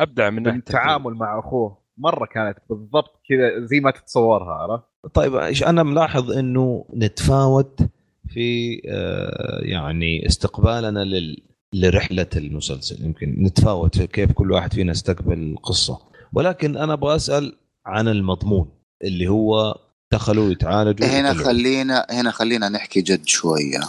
أبدع 0.01 0.31
من 0.31 0.43
ناحية 0.43 0.57
بالتعامل 0.59 1.15
مع 1.15 1.39
أخوه. 1.39 1.79
مرة 1.99 2.27
كانت 2.27 2.59
بالضبط 2.71 3.21
كذا 3.29 3.67
زي 3.67 3.81
ما 3.81 3.91
تتصورها 3.91 4.53
عرفت؟ 4.55 4.85
طيب 5.15 5.35
إيش 5.35 5.63
أنا 5.65 5.83
ملاحظ 5.83 6.31
إنه 6.33 6.85
نتفاوت 6.97 7.81
في 8.29 8.81
آه، 8.89 9.59
يعني 9.63 10.27
استقبالنا 10.27 11.05
لل 11.05 11.37
لرحلة 11.75 12.27
المسلسل. 12.37 13.05
يمكن 13.05 13.43
نتفاوت 13.43 13.97
في 13.99 14.07
كيف 14.07 14.33
كل 14.33 14.53
واحد 14.53 14.73
فينا 14.73 14.93
استقبل 14.93 15.39
القصة 15.53 15.99
ولكن 16.33 16.77
أنا 16.77 16.93
أبغى 16.93 17.17
أسأل 17.17 17.57
عن 17.89 18.09
المضمون 18.09 18.69
اللي 19.05 19.29
هو 19.29 19.75
دخلوا 20.13 20.51
يتعالجوا 20.51 21.07
هنا 21.07 21.31
وطلعوا. 21.31 21.47
خلينا 21.47 22.07
هنا 22.11 22.31
خلينا 22.31 22.69
نحكي 22.69 23.01
جد 23.01 23.27
شوية. 23.27 23.81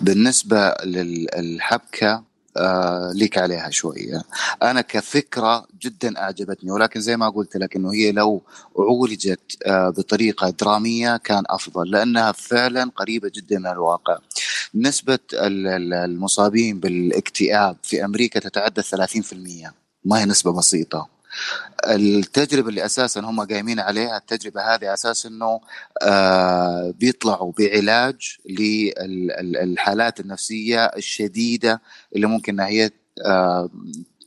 بالنسبة 0.00 0.74
للحبكة 0.84 2.22
آه 2.56 3.12
ليك 3.14 3.38
عليها 3.38 3.70
شوية. 3.70 4.22
أنا 4.62 4.80
كفكرة 4.80 5.66
جدا 5.82 6.18
أعجبتني 6.20 6.70
ولكن 6.70 7.00
زي 7.00 7.16
ما 7.16 7.28
قلت 7.28 7.56
لك 7.56 7.76
إنه 7.76 7.92
هي 7.92 8.12
لو 8.12 8.42
عولجت 8.78 9.58
آه 9.66 9.88
بطريقة 9.88 10.50
درامية 10.50 11.16
كان 11.16 11.42
أفضل 11.46 11.90
لأنها 11.90 12.32
فعلا 12.32 12.90
قريبة 12.96 13.30
جدا 13.34 13.58
من 13.58 13.66
الواقع. 13.66 14.18
نسبة 14.74 15.18
ال- 15.32 15.66
ال- 15.66 15.94
المصابين 15.94 16.80
بالإكتئاب 16.80 17.76
في 17.82 18.04
أمريكا 18.04 18.40
تتعدى 18.40 18.82
30% 18.82 19.72
ما 20.04 20.20
هي 20.20 20.24
نسبة 20.24 20.52
بسيطة. 20.52 21.19
التجربة 21.86 22.68
اللي 22.68 22.84
أساسا 22.84 23.20
هم 23.20 23.40
قايمين 23.40 23.80
عليها 23.80 24.16
التجربة 24.16 24.60
هذه 24.60 24.74
على 24.84 24.94
أساس 24.94 25.26
إنه 25.26 25.60
آه 26.02 26.90
بيطلعوا 26.90 27.52
بعلاج 27.58 28.36
للحالات 28.46 30.20
النفسية 30.20 30.84
الشديدة 30.84 31.82
اللي 32.16 32.26
ممكن 32.26 32.60
هي 32.60 32.90
آه 33.26 33.70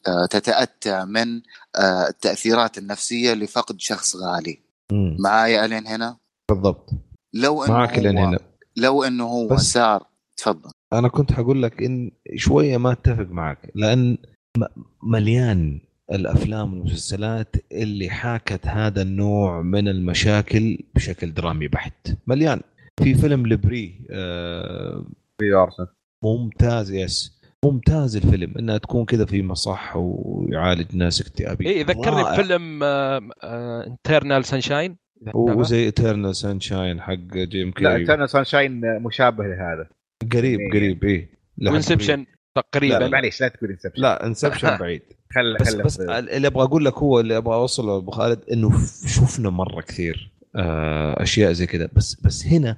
آه 0.08 0.26
تتأتى 0.26 1.06
من 1.06 1.42
آه 1.76 2.08
التأثيرات 2.10 2.78
النفسية 2.78 3.34
لفقد 3.34 3.80
شخص 3.80 4.16
غالي. 4.16 4.60
مم. 4.92 5.18
معايا 5.20 5.66
ألين 5.66 5.88
هنا؟ 5.88 6.18
بالضبط. 6.52 6.90
لو 7.34 7.66
معك 7.66 8.00
لين 8.00 8.18
هو 8.18 8.26
هنا. 8.26 8.40
لو 8.76 9.04
إنه 9.04 9.24
هو 9.26 9.48
بس- 9.48 9.74
سار 9.74 10.08
تفضل. 10.38 10.72
أنا 10.94 11.08
كنت 11.08 11.32
حقول 11.34 11.64
لك 11.64 11.84
إن 11.84 12.12
شوية 12.36 12.78
ما 12.78 12.92
أتفق 12.92 13.28
معك 13.30 13.72
لأن 13.76 14.18
م- 14.58 14.66
مليان 15.04 15.82
الأفلام 16.12 16.74
والمسلسلات 16.74 17.56
اللي 17.72 18.10
حاكت 18.10 18.68
هذا 18.68 19.02
النوع 19.02 19.62
من 19.62 19.88
المشاكل 19.88 20.78
بشكل 20.96 21.34
درامي 21.34 21.68
بحت. 21.68 22.18
مليان. 22.28 22.62
في 23.04 23.14
فيلم 23.14 23.48
لبري 23.48 24.08
آه 24.12 25.06
في 25.42 25.54
ارسنال 25.54 25.88
ممتاز 26.24 26.92
يس 26.92 27.42
ممتاز 27.66 28.16
الفيلم. 28.16 28.54
إنها 28.60 28.78
تكون 28.78 29.06
كذا 29.06 29.26
في 29.26 29.44
مصح 29.44 29.96
ويعالج 29.96 30.96
ناس 30.96 31.22
اكتئابية. 31.22 31.68
إيه 31.68 31.86
ذكرني. 31.86 32.24
بفيلم 32.24 32.84
انترنال 32.84 34.46
سانشاين 34.46 34.98
وزي 35.34 35.84
ايترنال 35.86 36.36
سانشاين 36.36 37.02
حق 37.02 37.14
جيم 37.14 37.74
لا 37.80 37.92
كيري 37.92 38.06
ترنر 38.06 38.26
سانشاين 38.26 38.82
مشابه 39.00 39.44
لهذا. 39.44 39.90
قريب 40.34 40.60
إيه. 40.60 40.72
قريب 40.72 41.04
إيه. 41.04 41.30
لحد 41.58 42.26
وانسبشن 42.56 42.88
لا، 42.88 42.90
تقريبا. 42.96 43.08
معليش 43.08 43.42
لا 43.42 43.48
تقول 43.48 43.70
انسبشن 43.72 44.02
لا 44.02 44.26
انسبشن 44.26 44.78
بعيد. 44.78 45.02
خل 45.36 45.58
بس 45.60 45.70
خل 45.76 45.84
بس 45.84 46.00
اللي 46.00 46.48
أبغى 46.48 46.64
أقول 46.64 46.86
لك 46.86 46.98
هو 46.98 47.20
اللي 47.20 47.38
أبغى 47.38 47.56
أوصله 47.56 47.98
ابو 47.98 48.12
خالد 48.12 48.40
إنه 48.52 48.72
شفنا 49.08 49.50
مرة 49.50 49.82
كثير 49.82 50.32
آه، 50.56 51.24
أشياء 51.24 51.52
زي 51.52 51.66
كذا. 51.66 51.90
بس 51.96 52.16
بس 52.22 52.46
هنا 52.46 52.78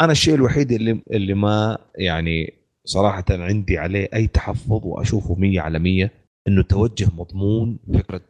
أنا 0.00 0.12
الشيء 0.12 0.34
الوحيد 0.34 0.72
اللي 0.72 1.02
اللي 1.10 1.34
ما 1.34 1.78
يعني 1.98 2.54
صراحة 2.84 3.24
عندي 3.30 3.78
عليه 3.78 4.08
أي 4.14 4.26
تحفظ 4.26 4.80
وأشوفه 4.86 5.34
100 5.34 5.60
على 5.60 5.78
100 5.78 6.10
إنه 6.48 6.62
توجه 6.62 7.08
مضمون 7.16 7.78
فكرة 7.94 8.20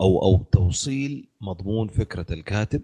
أو 0.00 0.22
أو 0.22 0.42
توصيل 0.52 1.28
مضمون 1.40 1.88
فكرة 1.88 2.26
الكاتب 2.30 2.82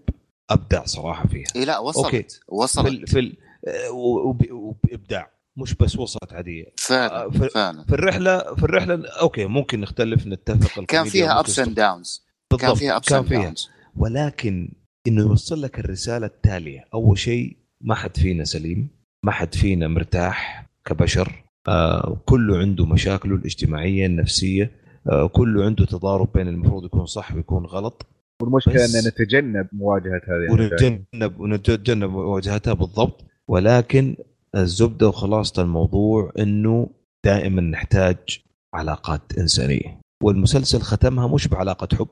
أبدع 0.51 0.84
صراحة 0.84 1.28
فيها. 1.28 1.47
إيه 1.56 1.64
لا 1.64 1.78
وصلت. 1.78 2.05
okay. 2.05 2.22
في 2.22 2.39
وصلت 2.48 2.86
ال- 2.86 3.06
في 3.06 3.18
ال- 3.18 3.36
آه، 3.68 3.90
وب- 3.93 4.51
وبإبداع. 4.52 5.30
مش 5.58 5.74
بس 5.74 5.96
وصلت 5.98 6.32
عادية. 6.32 6.64
فعلا 6.78 7.24
آه، 7.24 7.30
في- 7.30 7.48
فعلا. 7.48 7.84
في 7.84 7.92
الرحلة 7.92 8.54
في 8.54 8.62
الرحلة 8.62 9.02
okay 9.20 9.44
ممكن 9.46 9.80
نختلف 9.80 10.26
نتفق 10.26 10.84
كان 10.84 11.04
فيها 11.04 11.40
ups 11.40 11.59
and 11.59 11.74
downs 11.74 12.26
كان 12.50 12.58
بالضبط 12.60 12.78
فيها 12.78 12.96
ups 12.97 13.09
كان 13.08 13.18
and 13.18 13.28
فيها. 13.28 13.42
downs 13.43 13.68
ولكن 13.96 14.72
إنه 15.06 15.20
يوصل 15.22 15.62
لك 15.62 15.78
الرسالة 15.78 16.26
التالية. 16.26 16.84
أول 16.94 17.18
شيء 17.18 17.56
ما 17.80 17.94
حد 17.94 18.16
فينا 18.16 18.44
سليم 18.44 18.88
ما 19.24 19.32
حد 19.32 19.54
فينا 19.54 19.88
مرتاح 19.88 20.66
كبشر. 20.84 21.44
آه 21.68 22.22
كله 22.26 22.58
عنده 22.58 22.86
مشاكله 22.86 23.34
الاجتماعية 23.34 24.06
النفسية. 24.06 24.70
آه 25.10 25.26
كله 25.26 25.64
عنده 25.64 25.84
تضارب 25.86 26.32
بين 26.32 26.48
المفروض 26.48 26.84
يكون 26.84 27.06
صح 27.06 27.34
ويكون 27.34 27.66
غلط. 27.66 28.06
والمشكلة 28.42 28.74
بس- 28.74 28.94
ان 28.94 29.08
نتجنب 29.08 29.66
مواجهة 29.72 30.20
هذه. 30.28 30.54
المشاكل. 30.54 30.84
ونتجنب 30.86 31.40
ونتجنب 31.40 32.10
مواجهتها 32.10 32.72
بالضبط. 32.72 33.24
ولكن 33.48 34.16
الزبدة 34.56 35.08
وخلاصة 35.08 35.62
الموضوع 35.62 36.32
إنه 36.38 36.90
دائما 37.24 37.62
نحتاج 37.62 38.16
علاقات 38.74 39.22
إنسانية. 39.38 40.00
والمسلسل 40.22 40.80
ختمها 40.80 41.26
مش 41.28 41.48
بعلاقة 41.48 41.96
حب 41.96 42.08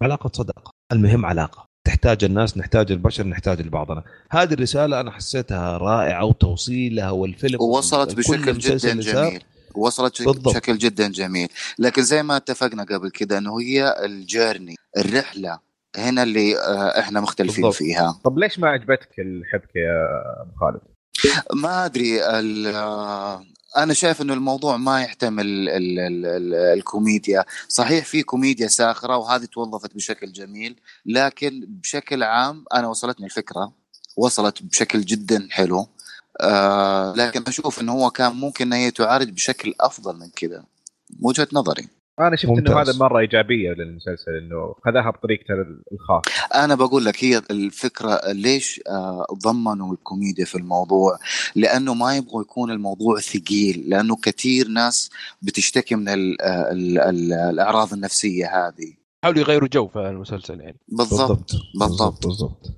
بعلاقة 0.00 0.30
صداقة. 0.32 0.70
المهم 0.92 1.26
علاقة. 1.26 1.66
تحتاج 1.86 2.24
الناس 2.24 2.58
نحتاج 2.58 2.92
البشر 2.92 3.26
نحتاج 3.26 3.60
لبعضنا. 3.62 4.02
هذه 4.30 4.54
الرسالة 4.54 5.00
أنا 5.00 5.10
حسيتها 5.10 5.78
رائعة 5.78 6.24
وتوصيلها 6.24 7.10
والفيلم 7.10 7.60
ووصلت 7.60 8.10
كل 8.14 8.16
بشكل 8.16 8.58
جدا 8.58 9.00
جميل. 9.00 9.42
وصلت 9.74 10.22
بالضبط. 10.22 10.48
بشكل 10.54 10.78
جدا 10.78 11.08
جميل. 11.08 11.48
لكن 11.78 12.02
زي 12.02 12.22
ما 12.22 12.36
اتفقنا 12.36 12.82
قبل 12.82 13.10
كده 13.10 13.38
إنه 13.38 13.60
هي 13.60 14.04
الجيرني 14.04 14.74
الرحلة 14.98 15.58
هنا 15.96 16.22
اللي 16.22 16.58
آه، 16.58 17.00
إحنا 17.00 17.20
مختلفين 17.20 17.64
بالضبط. 17.64 17.74
فيها. 17.74 18.20
طب 18.24 18.38
ليش 18.38 18.58
ما 18.58 18.68
عجبتك 18.68 19.18
الحبكة 19.18 19.78
يا 19.78 20.08
أبو 20.42 20.50
خالد؟ 20.60 20.80
ما 21.54 21.84
أدري 21.84 22.22
أنا 23.76 23.94
شايف 23.94 24.22
إنه 24.22 24.34
الموضوع 24.34 24.76
ما 24.76 25.02
يحتمل 25.02 25.46
ال 25.46 25.68
ال 25.68 26.26
ال 26.26 26.54
الكوميديا. 26.54 27.44
صحيح 27.68 28.04
في 28.04 28.22
كوميديا 28.22 28.68
ساخرة 28.68 29.16
وهذه 29.16 29.44
توظفت 29.44 29.94
بشكل 29.94 30.32
جميل 30.32 30.80
لكن 31.06 31.66
بشكل 31.68 32.22
عام 32.22 32.64
أنا 32.74 32.88
وصلتني 32.88 33.26
الفكرة 33.26 33.72
وصلت 34.16 34.62
بشكل 34.62 35.00
جدا 35.00 35.48
حلو. 35.50 35.86
آه 36.40 37.14
لكن 37.16 37.44
أشوف 37.48 37.80
إنه 37.80 37.92
هو 37.92 38.10
كان 38.10 38.32
ممكن 38.32 38.66
ان 38.66 38.72
هي 38.72 38.90
تعالج 38.90 39.30
بشكل 39.30 39.74
أفضل 39.80 40.16
من 40.16 40.30
كذا. 40.30 40.64
وجهة 41.20 41.48
نظري. 41.52 41.88
أنا 42.20 42.36
شفت 42.36 42.50
ممتاز. 42.50 42.68
إنه 42.68 42.80
هذا 42.80 42.98
مرة 42.98 43.18
إيجابية 43.18 43.70
للمسلسل 43.70 44.32
إنه 44.32 44.74
خذاها 44.84 45.10
بطريقته 45.10 45.54
الخاص 45.92 46.22
أنا 46.54 46.74
بقول 46.74 47.04
لك 47.04 47.24
هي 47.24 47.42
الفكرة 47.50 48.20
ليش 48.32 48.80
آه، 48.88 49.26
ضمنوا 49.44 49.92
الكوميديا 49.92 50.44
في 50.44 50.54
الموضوع؟ 50.54 51.18
لأنه 51.56 51.94
ما 51.94 52.16
يبغوا 52.16 52.42
يكون 52.42 52.70
الموضوع 52.70 53.20
ثقيل 53.20 53.84
لأنه 53.86 54.16
كثير 54.16 54.68
ناس 54.68 55.10
بتشتكي 55.42 55.94
من 55.94 56.08
ال 56.08 56.42
ال 56.42 56.98
ال 56.98 57.32
الأعراض 57.32 57.92
النفسية 57.92 58.46
هذه. 58.46 58.92
حاولوا 59.24 59.40
يغيروا 59.40 59.68
جو 59.68 59.88
في 59.88 59.98
المسلسل 59.98 60.60
يعني. 60.60 60.78
بالضبط 60.88 61.50
بالضبط. 61.80 62.26
بالضبط. 62.26 62.70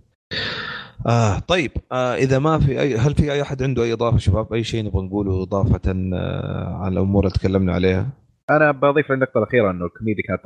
آه 1.07 1.39
طيب 1.39 1.73
آه 1.93 2.15
إذا 2.15 2.39
ما 2.39 2.59
في 2.59 2.81
أي 2.81 2.97
هل 2.97 3.15
في 3.15 3.33
أي 3.33 3.43
أحد 3.43 3.63
عنده 3.63 3.83
أي 3.83 3.93
إضافة 3.93 4.19
شباب؟ 4.19 4.53
أي 4.53 4.65
شيء 4.65 4.85
نبغى 4.85 5.03
نقوله 5.03 5.43
إضافة 5.43 5.81
آه 6.15 6.79
على 6.81 6.93
الأمور 6.93 7.27
اللي 7.27 7.39
تكلمنا 7.39 7.73
عليها؟ 7.73 8.24
أنا 8.51 8.71
بضيف 8.71 9.13
النقطه 9.13 9.39
الأخيرة 9.39 9.71
إنه 9.71 9.85
الكوميديا 9.85 10.23
كانت 10.23 10.41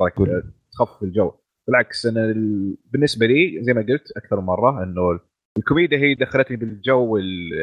تخفف 0.73 1.03
الجو. 1.03 1.31
بالعكس 1.67 2.05
أنا 2.05 2.25
ال- 2.25 2.77
بالنسبة 2.85 3.25
لي 3.25 3.57
زي 3.63 3.73
ما 3.73 3.81
قلت 3.81 4.11
أكثر 4.17 4.39
من 4.39 4.45
مرة 4.45 4.83
إنه 4.83 5.19
الكوميديا 5.57 5.97
هي 5.97 6.13
دخلتني 6.15 6.57
بالجو 6.57 7.17
ال- 7.17 7.53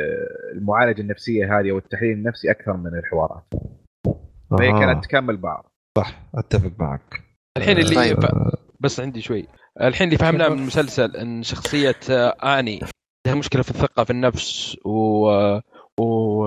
المعالجة 0.57 1.01
النفسية 1.01 1.59
هذه 1.61 1.73
والتحليل 1.73 2.13
النفسي 2.13 2.51
أكثر 2.51 2.77
من 2.77 2.99
الحوارات. 2.99 3.45
فهي 4.51 4.71
آه، 4.71 4.79
كانت 4.81 5.05
تكمل 5.05 5.37
بعض. 5.37 5.73
صح 5.99 6.23
أتفق 6.35 6.73
معك. 6.79 7.23
الحين 7.59 7.79
اللي 7.79 7.95
طيب. 7.95 8.19
بس 8.81 9.01
عندي 9.01 9.21
شوي. 9.21 9.47
الحين 9.81 10.07
اللي 10.07 10.19
فهمناه 10.19 10.49
من 10.49 10.59
المسلسل 10.59 11.17
إن 11.17 11.43
شخصية 11.43 11.97
آه، 12.11 12.59
آني 12.59 12.81
عندها 13.27 13.39
مشكلة 13.39 13.63
في 13.63 13.71
الثقة 13.71 14.05
في 14.05 14.11
النفس 14.11 14.77
و 14.85 15.27
و 16.01 16.45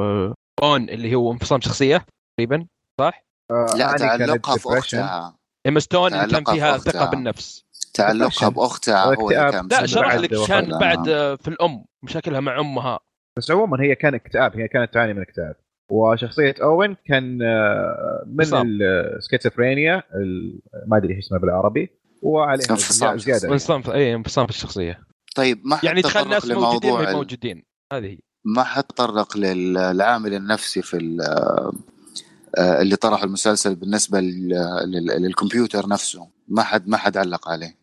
أوين 0.64 0.90
اللي 0.90 1.16
هو 1.16 1.32
انفصام 1.32 1.62
شخصية 1.62 2.06
تقريبا 2.38 2.68
صح؟ 3.00 3.24
لا 3.52 3.90
آني 3.90 3.98
كانت 4.00 4.20
تعلقها 4.22 4.58
في 4.58 4.64
depression. 4.70 4.78
اختها 4.78 5.36
إيما 5.68 5.80
ستون 5.80 6.14
اللي 6.14 6.42
كان 6.42 6.56
فيها. 6.56 6.78
ثقة 6.78 7.10
بالنفس. 7.10 7.66
تعلقها 7.94 8.50
بأختها 8.50 9.06
هو 9.06 9.30
اللي. 9.32 9.52
كان 9.52 9.68
لا 9.72 9.86
شرح 9.86 10.16
لك 10.16 10.30
كان. 10.48 10.80
بعد 10.80 11.10
آه، 11.10 11.36
في 11.36 11.48
الأم 11.48 11.86
مشاكلها 12.04 12.40
مع 12.40 12.60
أمها. 12.60 13.00
بس 13.38 13.52
عموما 13.52 13.84
هي 13.84 13.96
كان 13.96 14.16
اكتئاب 14.16 14.58
هي 14.58 14.68
كانت 14.68 14.94
تعاني 14.94 15.14
من 15.14 15.22
اكتئاب. 15.22 15.56
وشخصية 15.92 16.56
أوين 16.62 16.96
كان 17.06 17.42
آه، 17.42 18.24
من. 18.28 18.46
السكيزوفرينيا 18.82 20.04
ال- 20.16 20.60
ما 20.88 20.98
أدري 20.98 21.16
إيش 21.16 21.26
اسمها 21.26 21.40
بالعربي. 21.40 21.90
وعليها 22.22 22.70
انفصام 22.72 23.18
زيادة. 23.18 23.50
انفصام 23.54 23.82
في 23.82 23.94
إي 23.94 24.16
انفصام 24.16 24.46
في 24.48 24.52
الشخصية. 24.52 25.00
طيب 25.36 25.62
ما 25.66 25.80
يعني 25.84 26.00
حتطرق 26.04 26.14
تخيل 26.14 26.30
ناس 26.30 26.46
موجودين 26.46 26.92
موجودين. 27.14 27.64
هذه 27.94 28.06
هي. 28.06 28.18
ما 28.46 28.64
حتطرق 28.64 29.38
للعامل 29.38 30.34
النفسي 30.34 30.82
في 30.82 30.98
ال- 30.98 31.22
آه، 31.22 31.72
اللي 32.60 32.96
طرح 32.96 33.24
المسلسل 33.24 33.76
بالنسبة 33.76 34.20
لل- 34.20 34.50
لل- 34.86 35.22
للكمبيوتر 35.22 35.88
نفسه. 35.88 36.28
ما 36.48 36.64
حد 36.64 36.88
ما 36.88 36.98
حد 36.98 37.18
علق 37.18 37.50
عليه. 37.50 37.76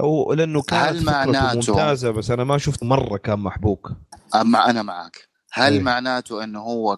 أو 0.00 0.32
لأنه 0.32 0.62
كانت 0.62 0.82
هل 0.96 1.04
معناته- 1.04 1.54
ممتازة 1.72 2.10
بس 2.10 2.30
أنا 2.30 2.44
ما 2.44 2.58
شفت 2.58 2.82
مرة 2.82 3.16
كان 3.16 3.38
محبوك. 3.38 3.92
أما 4.34 4.70
أنا 4.70 4.82
معك. 4.82 5.28
هل 5.52 5.72
إيه. 5.72 5.80
معناته 5.80 6.44
إنه 6.44 6.60
هو 6.60 6.96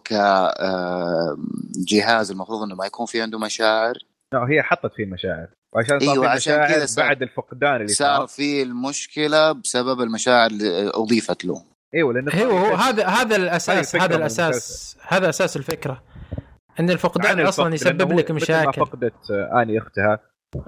كجهاز 1.74 2.30
المفروض 2.30 2.62
إنه 2.62 2.74
ما 2.74 2.86
يكون 2.86 3.06
في 3.06 3.22
عنده 3.22 3.38
مشاعر؟ 3.38 3.94
لا 4.32 4.38
هي 4.50 4.62
حطت 4.62 4.90
فيه 4.96 5.04
مشاعر. 5.06 5.46
وعشان 5.74 6.00
صار 6.00 6.12
أيوة، 6.12 6.24
في 6.24 6.30
عشان 6.30 6.54
مشاعر 6.54 6.72
كذا 6.72 6.86
صار- 6.86 7.04
بعد 7.06 7.22
الفقدان 7.22 7.76
اللي 7.76 7.88
صار 7.88 8.16
صار. 8.18 8.26
في 8.26 8.62
المشكلة 8.62 9.52
بسبب 9.52 10.00
المشاعر 10.00 10.50
اللي 10.50 10.90
أضيفت 10.94 11.44
له. 11.44 11.64
إيوه 11.94 12.12
لأنه 12.12 12.32
هو 12.44 12.58
هو 12.58 12.74
هذا 12.74 13.06
هذا 13.06 13.36
الأساس 13.36 13.96
هذا 13.96 14.16
الاساس 14.16 14.96
هذا 15.08 15.28
أساس 15.28 15.56
الفكرة. 15.56 16.02
ان 16.80 16.90
الفقدان 16.90 17.30
الفقد، 17.30 17.46
أصلا 17.48 17.74
يسبب 17.74 18.12
لك 18.12 18.30
مشاكل 18.30 18.72
فقدت 18.72 19.30
آه، 19.30 19.62
آني 19.62 19.78
أختها 19.78 20.18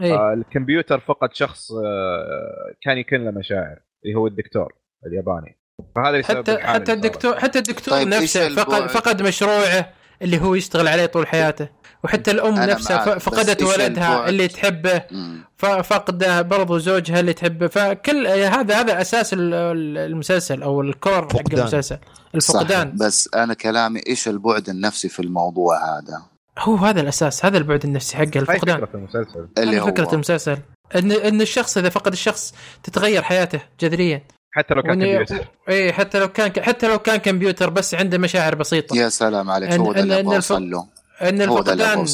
إيه. 0.01 0.15
آه، 0.15 0.33
الكمبيوتر 0.33 1.01
فقد 1.01 1.35
شخص 1.35 1.73
آه، 1.73 2.75
كان 2.83 2.99
يكون 2.99 3.25
له 3.25 3.31
مشاعر 3.31 3.79
اللي 4.05 4.15
هو 4.17 4.27
الدكتور 4.27 4.75
الياباني 5.07 5.59
فهذا 5.97 6.11
اللي 6.11 6.23
سبب 6.23 6.51
حتى 6.51 6.59
حتى. 6.59 6.93
الدكتور 6.93 7.39
حتى 7.39 7.59
الدكتور 7.59 7.95
طيب، 7.95 8.09
نفسه 8.09 8.49
فقد؟ 8.49 8.87
فقد 8.87 9.23
مشروعه 9.23 9.93
اللي 10.23 10.41
هو 10.41 10.55
يشتغل 10.55 10.89
عليه 10.89 11.07
طول 11.07 11.27
حياته 11.27 11.69
وحتى 12.05 12.31
الأم 12.31 12.55
نفسها 12.55 13.19
فقدت 13.19 13.63
ولدها؟ 13.63 14.29
اللي 14.29 14.49
تحبه. 14.49 15.03
مم. 15.11 15.45
ففقد 15.57 16.49
برضو 16.49 16.79
زوجها 16.79 17.21
اللي 17.21 17.33
تحبه. 17.33 17.67
فكل 17.67 18.27
هذا 18.27 18.81
هذا 18.81 19.01
أساس 19.01 19.33
ال- 19.33 19.55
ال- 19.55 19.99
المسلسل 19.99 20.63
أو 20.63 20.81
الكور 20.81 21.29
حق. 21.29 21.55
المسلسل. 21.55 21.97
صح 21.97 22.01
الفقدان 22.35 22.97
بس 22.97 23.29
أنا 23.35 23.55
كلامي 23.55 24.01
إيش 24.09 24.29
البعد 24.29 24.69
النفسي 24.69 25.09
في 25.09 25.21
الموضوع 25.21 25.99
هذا؟ 25.99 26.23
هو 26.59 26.77
هذا 26.77 27.01
الأساس 27.01 27.45
هذا 27.45 27.59
البعد 27.59 27.85
النفسي 27.85 28.17
حقه 28.17 28.31
الفقدان. 28.37 28.77
فكرة 28.77 28.97
المسلسل؟ 28.97 29.49
اللي 29.59 29.81
هو 29.81 29.87
فكرة 29.87 30.15
المسلسل. 30.15 30.59
ان 30.97 31.13
إن 31.13 31.41
الشخص 31.41 31.79
إذا 31.79 31.89
فقد 31.89 32.13
الشخص 32.13 32.55
تتغير 32.83 33.23
حياته 33.23 33.61
جذريا. 33.81 34.23
حتى 34.53 34.75
لو 34.75 34.83
كان 34.83 34.95
كمبيوتر. 34.95 35.49
إي 35.69 35.93
حتى 35.93 36.19
لو 36.19 36.29
كان 36.29 36.63
حتى 36.63 36.89
لو 36.89 36.99
كان 36.99 37.17
كمبيوتر 37.17 37.71
بس 37.71 37.95
عنده 37.95 38.19
مشاعر 38.19 38.55
بسيطة. 38.55 38.97
يا 38.97 39.09
سلام 39.09 39.51
عليك 39.51 39.73
هو 39.73 39.93
ده 39.93 40.01
اللي 40.01 40.41
له. 40.51 40.87
أن 41.23 41.43
الفقدان 41.43 42.07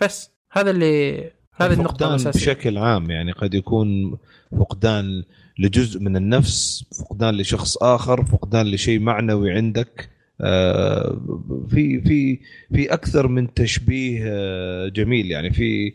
بس 0.00 0.30
هذا 0.50 0.70
اللي 0.70 1.30
هذه 1.54 1.72
النقطة 1.72 1.92
فقدان 1.92 2.10
الأساسية. 2.10 2.40
بشكل 2.40 2.78
عام 2.78 3.10
يعني 3.10 3.32
قد 3.32 3.54
يكون 3.54 4.18
فقدان 4.58 5.24
لجزء 5.58 6.00
من 6.00 6.16
النفس 6.16 6.84
فقدان 7.00 7.36
لشخص 7.36 7.76
آخر 7.76 8.24
فقدان 8.24 8.66
لشيء 8.66 8.98
معنوي 8.98 9.52
عندك. 9.52 10.08
آه، 10.40 11.20
في 11.68 12.00
في 12.00 12.38
في 12.74 12.92
أكثر 12.92 13.28
من 13.28 13.54
تشبيه 13.54 14.22
آه، 14.26 14.88
جميل. 14.88 15.30
يعني 15.30 15.50
في 15.50 15.92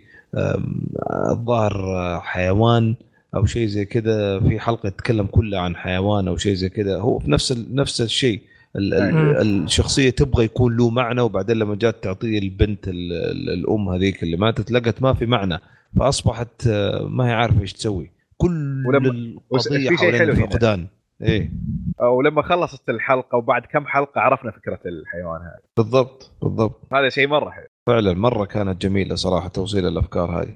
الظاهر 1.32 1.98
آه، 1.98 2.20
حيوان 2.20 2.96
أو 3.36 3.46
شيء 3.46 3.68
زي 3.68 3.86
كذا 3.86 4.40
في 4.40 4.60
حلقة 4.60 4.90
تتكلم 4.90 5.26
كلها 5.26 5.60
عن 5.60 5.76
حيوان 5.76 6.28
أو 6.28 6.38
شيء 6.38 6.54
زي 6.54 6.70
كذا 6.70 6.98
هو 6.98 7.22
نفس 7.26 7.52
نفس 7.72 8.02
الشيء. 8.02 8.42
ال- 8.76 8.94
ال- 8.94 9.14
مم. 9.14 9.64
الشخصية 9.66 10.10
تبغى 10.10 10.46
يكون 10.46 10.78
له 10.78 10.90
معنى 10.90 11.22
وبعدين 11.22 11.58
لما 11.58 11.76
جات 11.76 12.04
تعطيه 12.04 12.40
البنت 12.40 12.88
ال- 12.88 13.14
ال- 13.14 13.50
الأم 13.50 13.90
هذيك 13.90 14.24
اللي 14.24 14.38
ماتت 14.38 14.72
لقت 14.72 15.02
ما 15.02 15.14
في 15.14 15.26
معنى 15.26 15.60
فأصبحت 16.00 16.68
آه، 16.68 17.08
ما 17.08 17.28
هي 17.28 17.32
عارفة 17.34 17.62
إيش 17.62 17.74
تسوي. 17.74 18.12
كل 18.38 18.84
القضية 18.96 19.90
هنا. 20.10 20.24
الفقدان. 20.24 20.88
إيه. 21.22 21.52
ولما 22.18 22.42
خلصت 22.42 22.90
الحلقة 22.90 23.38
وبعد 23.38 23.62
كم 23.66 23.86
حلقة 23.88 24.22
عرفنا 24.22 24.52
فكرة 24.52 24.80
الحيوان 24.86 25.42
هذا. 25.42 25.60
بالضبط 25.78 26.32
بالضبط. 26.42 26.82
هذا 26.94 27.10
شيء 27.10 27.28
مرة 27.28 27.50
حلو. 27.50 27.66
فعلا 27.88 28.14
مرة 28.14 28.46
كانت 28.46 28.82
جميلة 28.82 29.16
صراحة 29.16 29.48
توصيل 29.48 29.88
الأفكار 29.88 30.42
هذه. 30.42 30.56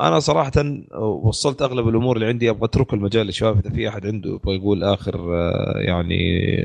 أنا 0.00 0.18
صراحة 0.18 0.52
وصلت 1.00 1.62
أغلب 1.62 1.88
الأمور 1.88 2.16
اللي 2.16 2.26
عندي 2.26 2.50
أبغى 2.50 2.64
أترك 2.64 2.94
المجال 2.94 3.26
للشباب 3.26 3.58
إذا 3.58 3.70
في 3.70 3.88
أحد 3.88 4.06
عنده 4.06 4.30
يبغى 4.30 4.56
يقول 4.56 4.84
آخر 4.84 5.34
آه، 5.34 5.78
يعني 5.78 6.16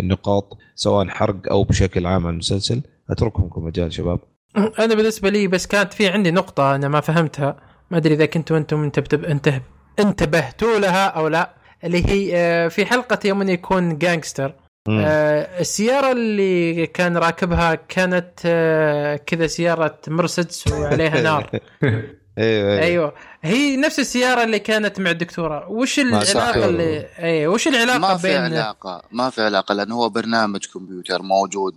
نقاط 0.03 0.57
سواء 0.75 1.07
حرق 1.07 1.51
أو 1.51 1.63
بشكل 1.63 2.05
عام 2.05 2.27
عن 2.27 2.33
المسلسل 2.33 2.81
اترككم 3.09 3.65
مجال 3.65 3.93
شباب. 3.93 4.19
أنا 4.57 4.95
بالنسبة 4.95 5.29
لي 5.29 5.47
بس 5.47 5.67
كانت 5.67 5.93
في 5.93 6.07
عندي 6.07 6.31
نقطة 6.31 6.75
أنا 6.75 6.87
ما 6.87 7.01
فهمتها 7.01 7.57
ما 7.91 7.97
أدري 7.97 8.13
إذا 8.13 8.25
كنتوا 8.25 8.57
أنتم 8.57 8.83
انتبه 8.83 9.27
انتبه 9.31 9.61
انتبهتوا 9.99 10.79
لها 10.79 11.07
أو 11.07 11.27
لا 11.27 11.53
اللي 11.83 12.05
هي 12.05 12.37
آه، 12.37 12.67
في 12.67 12.85
حلقة 12.85 13.19
يوم 13.25 13.49
يكون 13.49 13.97
جانجستر. 13.97 14.53
آه، 14.89 15.59
السيارة 15.59 16.11
اللي 16.11 16.87
كان 16.87 17.17
راكبها 17.17 17.75
كانت 17.75 18.31
آه، 18.45 19.15
كذا 19.15 19.47
سيارة 19.47 19.99
مرسيدس 20.07 20.67
وعليها 20.67 21.21
نار. 21.21 21.49
أيوه 22.37 22.71
أيوه 22.71 22.81
أيوه. 22.81 23.13
هي 23.41 23.77
نفس 23.77 23.99
السيارة 23.99 24.43
اللي 24.43 24.59
كانت 24.59 24.99
مع 24.99 25.09
الدكتورة. 25.11 25.69
وش. 25.69 25.99
العلاقة 25.99 26.65
اللي 26.65 27.05
اي 27.19 27.47
وش 27.47 27.67
العلاقة 27.67 27.99
ما 27.99 28.17
في 28.17 28.27
بين 28.27 28.41
علاقة 28.41 29.01
ما 29.11 29.29
في 29.29 29.41
علاقة 29.41 29.73
لأنه 29.73 29.95
هو 29.95 30.09
برنامج 30.09 30.65
كمبيوتر 30.73 31.21
موجود 31.21 31.75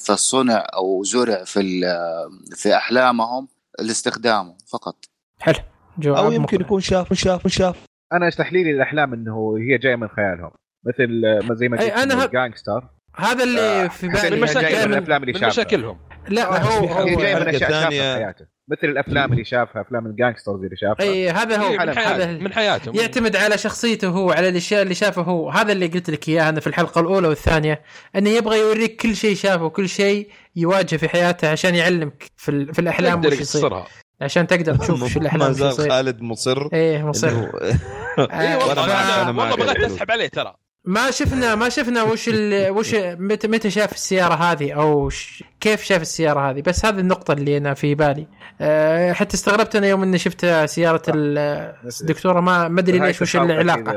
فالصنع 0.00 0.66
أو 0.74 1.02
زرع 1.04 1.44
في 1.44 1.60
ال- 1.60 2.56
في 2.56 2.76
أحلامهم 2.76 3.48
لاستخدامه 3.80 4.54
فقط. 4.72 4.96
حلو. 5.40 5.54
جواب 5.98 6.24
أو 6.24 6.32
يمكن. 6.32 6.60
يكون 6.60 6.80
شاف 6.80 7.12
شاف 7.14 7.48
شاف. 7.48 7.76
أنا 8.12 8.30
تحليلي 8.30 8.72
للاحلام 8.72 9.12
إنه 9.14 9.54
هي 9.58 9.78
جاية 9.78 9.96
من 9.96 10.08
خيالهم. 10.08 10.50
مثل 10.86 11.06
ما 11.48 11.54
زي 11.54 11.68
ما 11.68 11.76
قلت 11.78 11.92
ه- 11.92 12.24
ال 12.24 12.30
gangster. 12.30 12.88
هذا 13.16 13.44
اللي 13.44 13.60
آه، 13.60 13.88
في 13.88 14.08
بالي. 14.08 14.40
من 14.40 14.46
دائماً- 14.48 14.56
الأفلام 14.56 15.22
اللي 15.22 15.32
من 15.32 15.40
شافها. 15.40 15.48
مشاكلهم. 15.48 15.98
لا 16.28 16.62
هو 16.62 16.98
هي 16.98 17.16
جاية 17.16 17.34
من 17.34 17.48
أشياء 17.48 17.60
شافها 17.70 17.90
في. 17.90 18.14
حياته. 18.14 18.46
مثل 18.72 18.86
الأفلام 18.92 19.32
اللي 19.32 19.44
شافها 19.44 19.82
أفلام 19.82 20.06
ال 20.06 20.12
gangsters 20.12 20.64
اللي 20.64 20.76
شافها. 20.76 21.06
إي 21.06 21.30
هذا 21.30 21.56
هو. 21.56 21.72
من, 21.72 21.80
هذا 21.80 21.94
حياتهم 21.94 22.44
من 22.44 22.52
حياتهم 22.52 22.94
يعتمد 22.94 23.36
على 23.36 23.58
شخصيته 23.58 24.08
هو 24.08 24.30
على 24.32 24.48
الاشياء 24.48 24.82
اللي 24.82 24.94
شافه 24.94 25.22
هو. 25.22 25.50
هذا 25.50 25.72
اللي 25.72 25.86
قلت 25.86 26.10
لك 26.10 26.28
إياه 26.28 26.48
أنا 26.48 26.60
في 26.60 26.66
الحلقة 26.66 27.00
الأولى 27.00 27.28
والثانية 27.28 27.82
إنه 28.16 28.30
يبغى 28.30 28.58
يوريك 28.58 28.96
كل 29.02 29.16
شيء 29.16 29.36
شافه 29.36 29.64
وكل 29.64 29.88
شيء 29.88 30.28
يواجهه 30.56 30.96
في 30.98 31.08
حياته 31.08 31.48
عشان 31.50 31.74
يعلمك 31.74 32.30
في, 32.36 32.48
ال- 32.50 32.74
في 32.74 32.78
الأحلام 32.80 33.26
وش 33.26 33.40
يصير. 33.40 33.82
عشان 34.20 34.46
تقدر 34.46 34.76
تشوف 34.76 35.04
شو 35.12 35.20
الأحلام 35.20 35.46
ما 35.48 35.52
زال 35.52 35.90
خالد 35.90 36.22
مصر. 36.22 36.68
إيه 36.72 37.02
مصر. 37.06 37.28
إنه- 37.28 37.54
آه، 38.18 38.28
اي 38.40 38.56
والله 38.56 39.56
بغيت. 39.56 39.76
أسحب 39.76 40.10
عليه 40.10 40.28
ترى. 40.28 40.54
ما 40.84 41.10
شفنا 41.10 41.54
ما 41.54 41.68
شفنا 41.68 42.02
وش 42.02 42.28
ال... 42.28 42.70
وش 42.70 42.94
متى 43.18 43.48
متى 43.48 43.70
شاف 43.70 43.92
السيارة 43.92 44.34
هذه 44.34 44.72
أو 44.72 45.08
ش... 45.08 45.44
كيف 45.60 45.82
شاف 45.82 46.02
السيارة 46.02 46.50
هذه. 46.50 46.60
بس 46.60 46.84
هذه 46.84 46.98
النقطة 46.98 47.32
اللي 47.32 47.56
أنا 47.56 47.74
في 47.74 47.94
بالي. 47.94 48.26
أه 48.60 49.12
حتى 49.12 49.34
استغربت 49.34 49.76
أنا 49.76 49.86
يوم 49.86 50.02
إني 50.02 50.18
شفت 50.18 50.46
سيارة 50.64 51.02
ال- 51.08 51.72
الدكتوره 52.00 52.40
ما 52.40 52.68
ما 52.68 52.80
أدري 52.80 52.98
ليش 52.98 53.22
وش 53.22 53.36
العلاقة. 53.36 53.94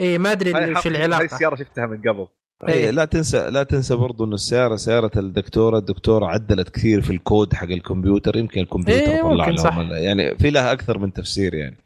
اي 0.00 0.18
ما 0.18 0.32
أدري 0.32 0.52
هاي 0.52 0.72
وش 0.72 0.86
هاي 0.86 0.96
العلاقة. 0.96 1.24
السيارة 1.24 1.56
شفتها 1.56 1.86
من 1.86 1.98
قبل. 1.98 2.26
إيه. 2.68 2.74
إيه 2.74 2.90
لا 2.90 3.04
تنسى 3.04 3.50
لا 3.50 3.62
تنسى 3.62 3.96
برضو 3.96 4.24
انه 4.24 4.34
السياره 4.34 4.76
سيارة 4.76 5.10
الدكتوره 5.16 5.78
الدكتورة 5.78 6.26
عدلت 6.26 6.68
كثير 6.68 7.00
في 7.00 7.10
الكود 7.10 7.54
حق 7.54 7.68
الكمبيوتر. 7.68 8.36
يمكن 8.36 8.60
الكمبيوتر 8.60 9.10
إيه، 9.10 9.22
طلع. 9.22 9.48
لهم 9.48 9.92
يعني 9.92 10.38
في 10.38 10.50
لها 10.50 10.72
أكثر 10.72 10.98
من 10.98 11.12
تفسير 11.12 11.54
يعني. 11.54 11.76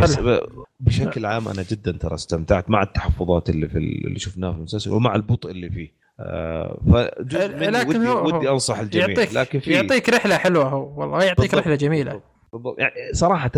بس 0.00 0.16
حلو. 0.16 0.26
ب- 0.36 0.64
بشكل 0.80 1.26
عام 1.26 1.48
أنا 1.48 1.64
جدا 1.70 1.92
ترى 1.92 2.14
استمتعت 2.14 2.70
مع 2.70 2.82
التحفظات 2.82 3.50
اللي 3.50 3.68
في 3.68 3.78
ال- 3.78 4.06
اللي 4.06 4.18
شفناها 4.18 4.52
في 4.52 4.58
المسلسل 4.58 4.90
ومع 4.90 5.14
البطء 5.14 5.50
اللي 5.50 5.70
فيه. 5.70 5.92
آه 6.20 6.80
فجزء 6.92 7.56
مني 7.56 7.66
لكن 7.66 7.88
ودي, 7.96 8.08
هو- 8.08 8.36
ودي 8.36 8.50
أنصح 8.50 8.78
الجميع 8.78 9.08
يعطيك 9.08 9.34
لكن 9.34 9.58
في 9.58 9.70
يعطيك 9.70 10.08
رحلة 10.08 10.36
حلوة 10.36 10.64
هو 10.64 11.00
والله 11.00 11.24
يعطيك 11.24 11.38
بالضبط. 11.40 11.58
رحلة 11.60 11.74
جميلة. 11.74 12.20
بالضبط 12.52 12.78
يعني 12.78 12.94
صراحة 13.12 13.50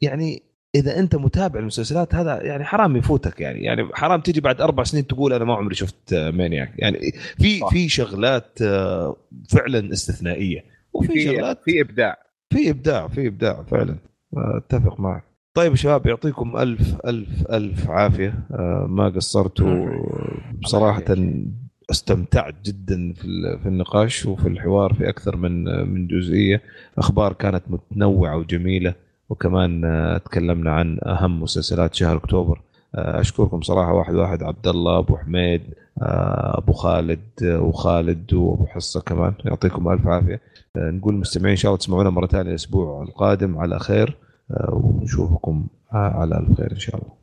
يعني 0.00 0.42
إذا 0.74 0.98
أنت 0.98 1.16
متابع 1.16 1.60
المسلسلات 1.60 2.14
هذا 2.14 2.42
يعني 2.42 2.64
حرام 2.64 2.96
يفوتك 2.96 3.40
يعني. 3.40 3.62
يعني 3.64 3.88
حرام 3.94 4.20
تيجي 4.20 4.40
بعد 4.40 4.60
أربع 4.60 4.84
سنين 4.84 5.06
تقول 5.06 5.32
أنا 5.32 5.44
ما 5.44 5.54
عمري 5.54 5.74
شفت 5.74 6.12
آه، 6.12 6.30
مانياك. 6.30 6.72
يعني 6.78 6.98
في 7.38 7.58
صح. 7.60 7.68
في 7.70 7.88
شغلات 7.88 8.58
آه، 8.62 9.16
فعلا 9.50 9.92
استثنائية. 9.92 10.64
وفي 10.92 11.08
في 11.12 11.24
شغلات 11.24 11.58
في 11.64 11.80
إبداع. 11.80 12.16
في 12.50 12.70
إبداع 12.70 13.08
في 13.08 13.26
إبداع 13.26 13.62
فعلا. 13.62 13.96
آه، 14.36 14.62
أتفق 14.66 15.00
معك. 15.00 15.24
طيب 15.54 15.70
يا 15.70 15.76
شباب 15.76 16.06
يعطيكم 16.06 16.56
ألف 16.56 16.96
ألف 17.06 17.46
ألف 17.50 17.90
عافية. 17.90 18.34
آه، 18.52 18.86
ما 18.88 19.08
قصرتوا 19.08 19.86
بصراحه 20.62 21.02
استمتعت 21.90 22.54
جدا 22.64 23.12
في 23.12 23.58
في 23.62 23.68
النقاش 23.68 24.26
وفي 24.26 24.48
الحوار 24.48 24.94
في 24.94 25.08
أكثر 25.08 25.36
من 25.36 25.64
من 25.94 26.06
جزئية. 26.06 26.62
أخبار 26.98 27.32
كانت 27.32 27.62
متنوعة 27.68 28.36
وجميلة 28.36 28.94
وكمان 29.30 29.84
آه، 29.84 30.18
تكلمنا 30.18 30.70
عن 30.72 30.98
أهم 31.06 31.42
مسلسلات 31.42 31.94
شهر 31.94 32.16
أكتوبر. 32.16 32.60
آه، 32.94 33.20
أشكركم 33.20 33.60
صراحة. 33.62 33.92
واحد 33.92 34.14
واحد 34.14 34.42
عبد 34.42 34.66
الله 34.68 34.98
أبو 34.98 35.16
حميد 35.16 35.62
آه، 36.02 36.58
أبو 36.58 36.72
خالد 36.72 37.20
آه، 37.44 37.60
وخالد 37.60 38.34
وأبو 38.34 38.66
حصة 38.66 39.00
كمان. 39.00 39.32
يعطيكم 39.44 39.88
ألف 39.88 40.06
عافية. 40.06 40.40
آه، 40.76 40.90
نقول 40.90 41.14
للمستمعين 41.14 41.50
إن 41.50 41.56
شاء 41.56 41.70
الله 41.70 41.78
تسمعونا 41.78 42.10
مرة 42.10 42.26
ثانية 42.26 42.50
الأسبوع 42.50 43.02
القادم. 43.02 43.58
على 43.58 43.78
خير. 43.78 44.08
آه، 44.08 44.27
ونشوفكم 44.50 45.66
على 45.92 46.38
الف 46.38 46.56
خير 46.56 46.72
إن 46.72 46.78
شاء 46.78 46.96
الله. 46.96 47.12